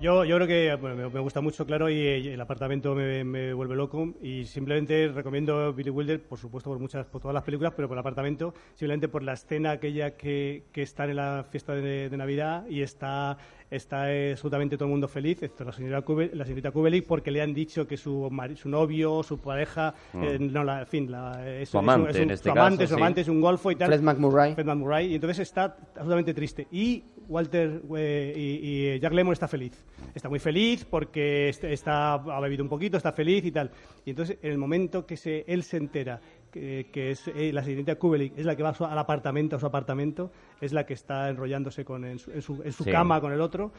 Yo, 0.02 0.26
yo 0.26 0.36
creo 0.36 0.48
que 0.48 0.76
bueno, 0.76 0.96
me, 0.98 1.10
me 1.10 1.20
gusta 1.22 1.40
mucho, 1.40 1.66
claro, 1.66 1.90
y, 1.90 1.96
eh, 1.98 2.34
el 2.34 2.42
apartamento 2.42 2.94
me, 2.94 3.24
me 3.24 3.54
vuelve 3.54 3.76
loco. 3.76 4.14
Y 4.22 4.44
simplemente 4.46 5.08
recomiendo 5.08 5.72
Billy 5.74 5.90
Wilder, 5.90 6.22
por 6.22 6.38
supuesto, 6.38 6.70
por 6.70 6.80
muchas, 6.80 7.06
por 7.06 7.22
todas 7.22 7.34
las 7.34 7.44
películas, 7.44 7.74
pero 7.76 7.88
por 7.88 7.96
el 7.96 8.00
apartamento, 8.00 8.54
simplemente 8.74 9.08
por 9.08 9.24
la 9.24 9.34
escena 9.34 9.72
aquella 9.72 10.18
que, 10.18 10.64
que 10.74 10.82
está 10.82 11.06
en 11.06 11.16
la 11.16 11.46
fiesta 11.50 11.74
de, 11.76 12.10
de 12.10 12.18
Navidad 12.18 12.66
y 12.68 12.82
está, 12.82 13.38
está 13.72 14.12
eh, 14.14 14.32
absolutamente 14.34 14.76
todo 14.76 14.88
el 14.88 14.92
mundo 14.92 15.08
feliz, 15.08 15.42
excepto 15.42 15.64
la 15.64 15.72
señora 15.72 16.04
Kube- 16.04 16.32
la 16.34 16.44
señorita 16.44 16.72
Kubelik, 16.72 17.06
porque 17.08 17.32
le 17.32 17.42
han 17.42 17.54
dicho 17.54 17.88
que 17.88 17.96
su, 17.96 18.30
su 18.56 18.70
novio, 18.70 19.24
su 19.24 19.40
pareja, 19.40 19.94
eh, 20.14 20.38
no, 20.40 20.66
la, 20.66 20.82
en 20.82 20.88
fin, 20.88 21.10
la, 21.12 21.32
es, 21.62 21.70
Su 21.70 21.78
es 21.78 21.84
un- 21.84 21.90
amante, 21.90 22.10
es 22.12 22.16
un- 22.18 22.22
en 22.24 22.32
este 22.32 22.50
su 22.50 22.52
amante, 22.52 22.78
caso, 22.84 22.88
su 22.90 22.96
sí. 22.96 23.02
amante 23.02 23.22
es 23.22 23.28
un 23.30 23.40
golfo 23.42 23.72
y 23.72 23.76
tal. 23.78 23.88
Fred 23.88 24.02
McMurray. 24.02 24.54
Fred 24.56 24.66
McMurray, 24.66 25.08
y 25.12 25.16
entonces 25.16 25.40
está 25.40 25.78
absolutamente 25.96 26.34
triste. 26.34 26.68
Y 26.70 27.02
Walter 27.28 27.82
eh, 27.98 28.34
y, 28.36 28.96
y 28.96 29.00
Jack 29.00 29.14
Lemmon 29.14 29.34
está 29.34 29.48
feliz. 29.48 29.74
Está 30.14 30.30
muy 30.30 30.40
feliz 30.40 30.86
porque 30.86 31.50
est- 31.50 31.64
está, 31.64 32.14
ha 32.14 32.40
bebido 32.40 32.64
un 32.64 32.70
poquito, 32.70 32.98
está 32.98 33.12
feliz 33.12 33.44
y 33.46 33.52
tal. 33.52 33.72
Y 34.06 34.12
entonces, 34.12 34.38
en 34.42 34.52
el 34.52 34.58
momento 34.58 35.06
que 35.06 35.18
se, 35.18 35.44
él 35.48 35.64
se 35.64 35.78
entera 35.78 36.20
que, 36.52 36.88
que 36.92 37.12
es 37.12 37.28
eh, 37.28 37.52
la 37.52 37.64
señorita 37.64 37.96
Kubelik, 37.96 38.38
es 38.38 38.46
la 38.46 38.56
que 38.56 38.64
va 38.64 38.74
su- 38.74 38.86
al 38.86 38.98
apartamento, 38.98 39.56
a 39.56 39.60
su 39.60 39.66
apartamento, 39.66 40.32
es 40.62 40.72
la 40.74 40.86
que 40.86 40.94
está 40.94 41.30
enrollándose 41.30 41.84
con, 41.84 42.06
en 42.06 42.20
su, 42.20 42.32
en 42.32 42.42
su- 42.42 42.64
en 42.64 42.72
su 42.72 42.84
Sí. 42.86 42.92
cama 42.92 43.20
con 43.20 43.34
el 43.34 43.42
otro. 43.42 43.72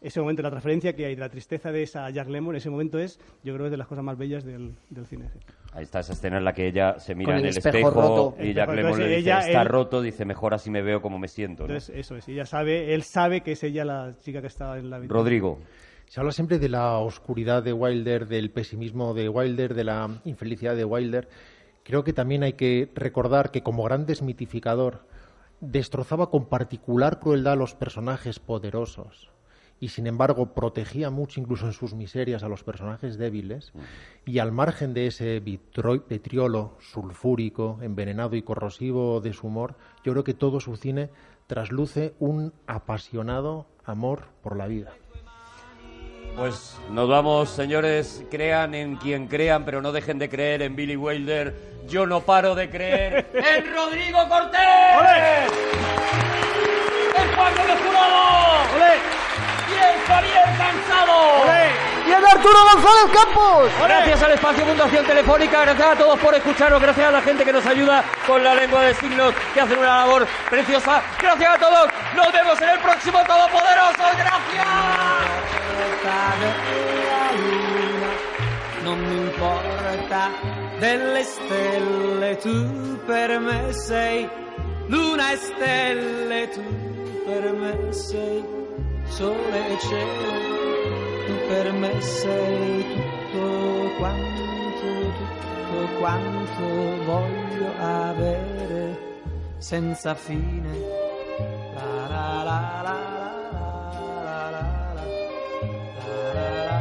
Ese 0.00 0.18
momento, 0.20 0.40
la 0.42 0.48
transferencia 0.50 0.94
que 0.96 1.04
hay 1.04 1.14
de 1.14 1.20
la 1.20 1.28
tristeza 1.28 1.70
de 1.72 1.82
esa 1.82 2.08
Jack 2.08 2.28
Lemmon, 2.28 2.56
ese 2.56 2.70
momento 2.70 2.98
es, 2.98 3.20
yo 3.44 3.52
creo, 3.54 3.66
es 3.66 3.70
de 3.70 3.76
las 3.76 3.86
cosas 3.86 4.02
más 4.02 4.16
bellas 4.16 4.44
del, 4.44 4.74
del 4.88 5.04
cine. 5.06 5.28
sí. 5.32 5.38
Ahí 5.72 5.82
está 5.84 6.00
esa 6.00 6.14
escena 6.14 6.38
en 6.38 6.44
la 6.44 6.54
que 6.54 6.66
ella 6.66 6.98
se 6.98 7.14
mira 7.14 7.32
Con 7.32 7.38
en 7.40 7.44
el 7.44 7.50
espejo 7.50 7.76
espejo, 7.76 7.90
roto. 8.00 8.36
y 8.42 8.48
El 8.48 8.54
Jack 8.54 8.70
Lemmon 8.74 8.98
le 8.98 9.04
dice, 9.08 9.18
ella- 9.18 9.40
está 9.40 9.60
él- 9.62 9.68
roto, 9.68 10.00
dice, 10.00 10.24
mejor 10.24 10.54
así 10.54 10.70
me 10.70 10.80
veo 10.82 11.02
como 11.02 11.18
me 11.18 11.28
siento. 11.28 11.64
¿no? 11.64 11.74
Entonces, 11.74 11.94
eso 11.96 12.16
es. 12.16 12.26
Ella 12.28 12.46
sabe, 12.46 12.94
él 12.94 13.02
sabe 13.02 13.42
que 13.42 13.52
es 13.52 13.62
ella 13.62 13.84
la 13.84 14.14
chica 14.20 14.40
que 14.40 14.46
está 14.46 14.78
en 14.78 14.88
la 14.88 14.96
habitación. 14.96 15.22
Rodrigo. 15.22 15.58
Se 16.06 16.18
habla 16.18 16.32
siempre 16.32 16.58
de 16.58 16.68
la 16.70 16.96
oscuridad 16.98 17.62
de 17.62 17.72
Wilder, 17.72 18.26
del 18.26 18.50
pesimismo 18.50 19.12
de 19.14 19.28
Wilder, 19.28 19.74
de 19.74 19.84
la 19.84 20.08
infelicidad 20.24 20.74
de 20.74 20.84
Wilder. 20.84 21.28
Creo 21.84 22.02
que 22.04 22.12
también 22.12 22.42
hay 22.42 22.54
que 22.54 22.90
recordar 22.94 23.50
que 23.52 23.62
como 23.62 23.84
gran 23.84 24.06
desmitificador 24.06 25.04
destrozaba 25.60 26.30
con 26.30 26.46
particular 26.46 27.20
crueldad 27.20 27.52
a 27.52 27.56
los 27.56 27.74
personajes 27.74 28.38
poderosos 28.40 29.30
y 29.80 29.88
sin 29.88 30.06
embargo 30.06 30.54
protegía 30.54 31.10
mucho 31.10 31.40
incluso 31.40 31.66
en 31.66 31.72
sus 31.72 31.94
miserias 31.94 32.42
a 32.42 32.48
los 32.48 32.62
personajes 32.62 33.16
débiles 33.16 33.72
y 34.26 34.38
al 34.38 34.52
margen 34.52 34.92
de 34.92 35.06
ese 35.06 35.40
vitriolo 35.40 36.76
sulfúrico, 36.80 37.78
envenenado 37.80 38.36
y 38.36 38.42
corrosivo 38.42 39.20
de 39.20 39.32
su 39.32 39.46
humor, 39.46 39.76
yo 40.04 40.12
creo 40.12 40.24
que 40.24 40.34
todo 40.34 40.60
su 40.60 40.76
cine 40.76 41.10
trasluce 41.46 42.14
un 42.18 42.52
apasionado 42.66 43.66
amor 43.84 44.26
por 44.42 44.56
la 44.56 44.66
vida. 44.66 44.92
Pues 46.36 46.76
nos 46.90 47.08
vamos, 47.08 47.50
señores. 47.50 48.24
Crean 48.30 48.74
en 48.74 48.96
quien 48.96 49.26
crean, 49.26 49.64
pero 49.64 49.82
no 49.82 49.92
dejen 49.92 50.18
de 50.18 50.28
creer 50.28 50.62
en 50.62 50.76
Billy 50.76 50.96
Wilder. 50.96 51.54
Yo 51.88 52.06
no 52.06 52.20
paro 52.20 52.54
de 52.54 52.70
creer 52.70 53.30
en 53.34 53.74
Rodrigo 53.74 54.28
Cortés. 54.28 54.60
¡El 57.18 57.30
Paco 57.36 57.66
de 57.66 57.76
Jurado! 57.82 58.10
¡Y 58.78 59.29
el 59.74 60.00
Javier 60.06 60.44
Cansado! 60.58 61.44
¡Y 62.06 62.12
el 62.12 62.24
Arturo 62.24 62.58
González 62.72 63.10
Campos! 63.12 63.70
Gracias 63.82 64.22
al 64.22 64.32
Espacio 64.32 64.66
Fundación 64.66 65.06
Telefónica, 65.06 65.60
gracias 65.60 65.88
a 65.88 65.96
todos 65.96 66.18
por 66.18 66.34
escucharnos, 66.34 66.80
gracias 66.80 67.06
a 67.06 67.10
la 67.10 67.22
gente 67.22 67.44
que 67.44 67.52
nos 67.52 67.66
ayuda 67.66 68.04
con 68.26 68.42
la 68.42 68.54
lengua 68.54 68.82
de 68.82 68.94
signos, 68.94 69.34
que 69.54 69.60
hacen 69.60 69.78
una 69.78 69.98
labor 69.98 70.26
preciosa. 70.48 71.02
Gracias 71.20 71.54
a 71.54 71.58
todos, 71.58 71.88
nos 72.14 72.32
vemos 72.32 72.60
en 72.60 72.68
el 72.70 72.78
próximo 72.80 73.18
Todopoderoso. 73.24 74.02
¡Gracias! 74.16 74.66
non 78.82 78.98
mi 78.98 79.16
importa 79.16 80.30
delle 80.78 81.22
stelle, 81.22 82.36
tu 82.38 82.98
per 83.06 83.38
me 83.38 83.72
sei 83.72 84.28
luna 84.86 85.32
e 85.32 85.36
stelle, 85.36 86.48
tu 86.48 86.62
per 87.24 87.52
me 87.52 87.92
sei 87.92 88.59
sole 89.10 89.68
e 89.72 89.78
cielo, 89.78 90.32
tu 91.26 91.34
per 91.48 91.72
me 91.72 92.00
sei 92.00 92.84
tutto 92.94 93.90
quanto, 93.98 94.42
tutto 95.18 95.98
quanto 95.98 97.04
voglio 97.04 97.72
avere 97.78 98.98
senza 99.58 100.14
fine. 100.14 100.78
La 101.74 102.08
la 102.08 102.42
la 102.42 102.60
la 102.82 102.98
la 103.12 103.70
la 104.24 104.50
la 104.50 104.50
la 104.50 104.60
la 104.60 105.00
la 106.04 106.64
la 106.64 106.79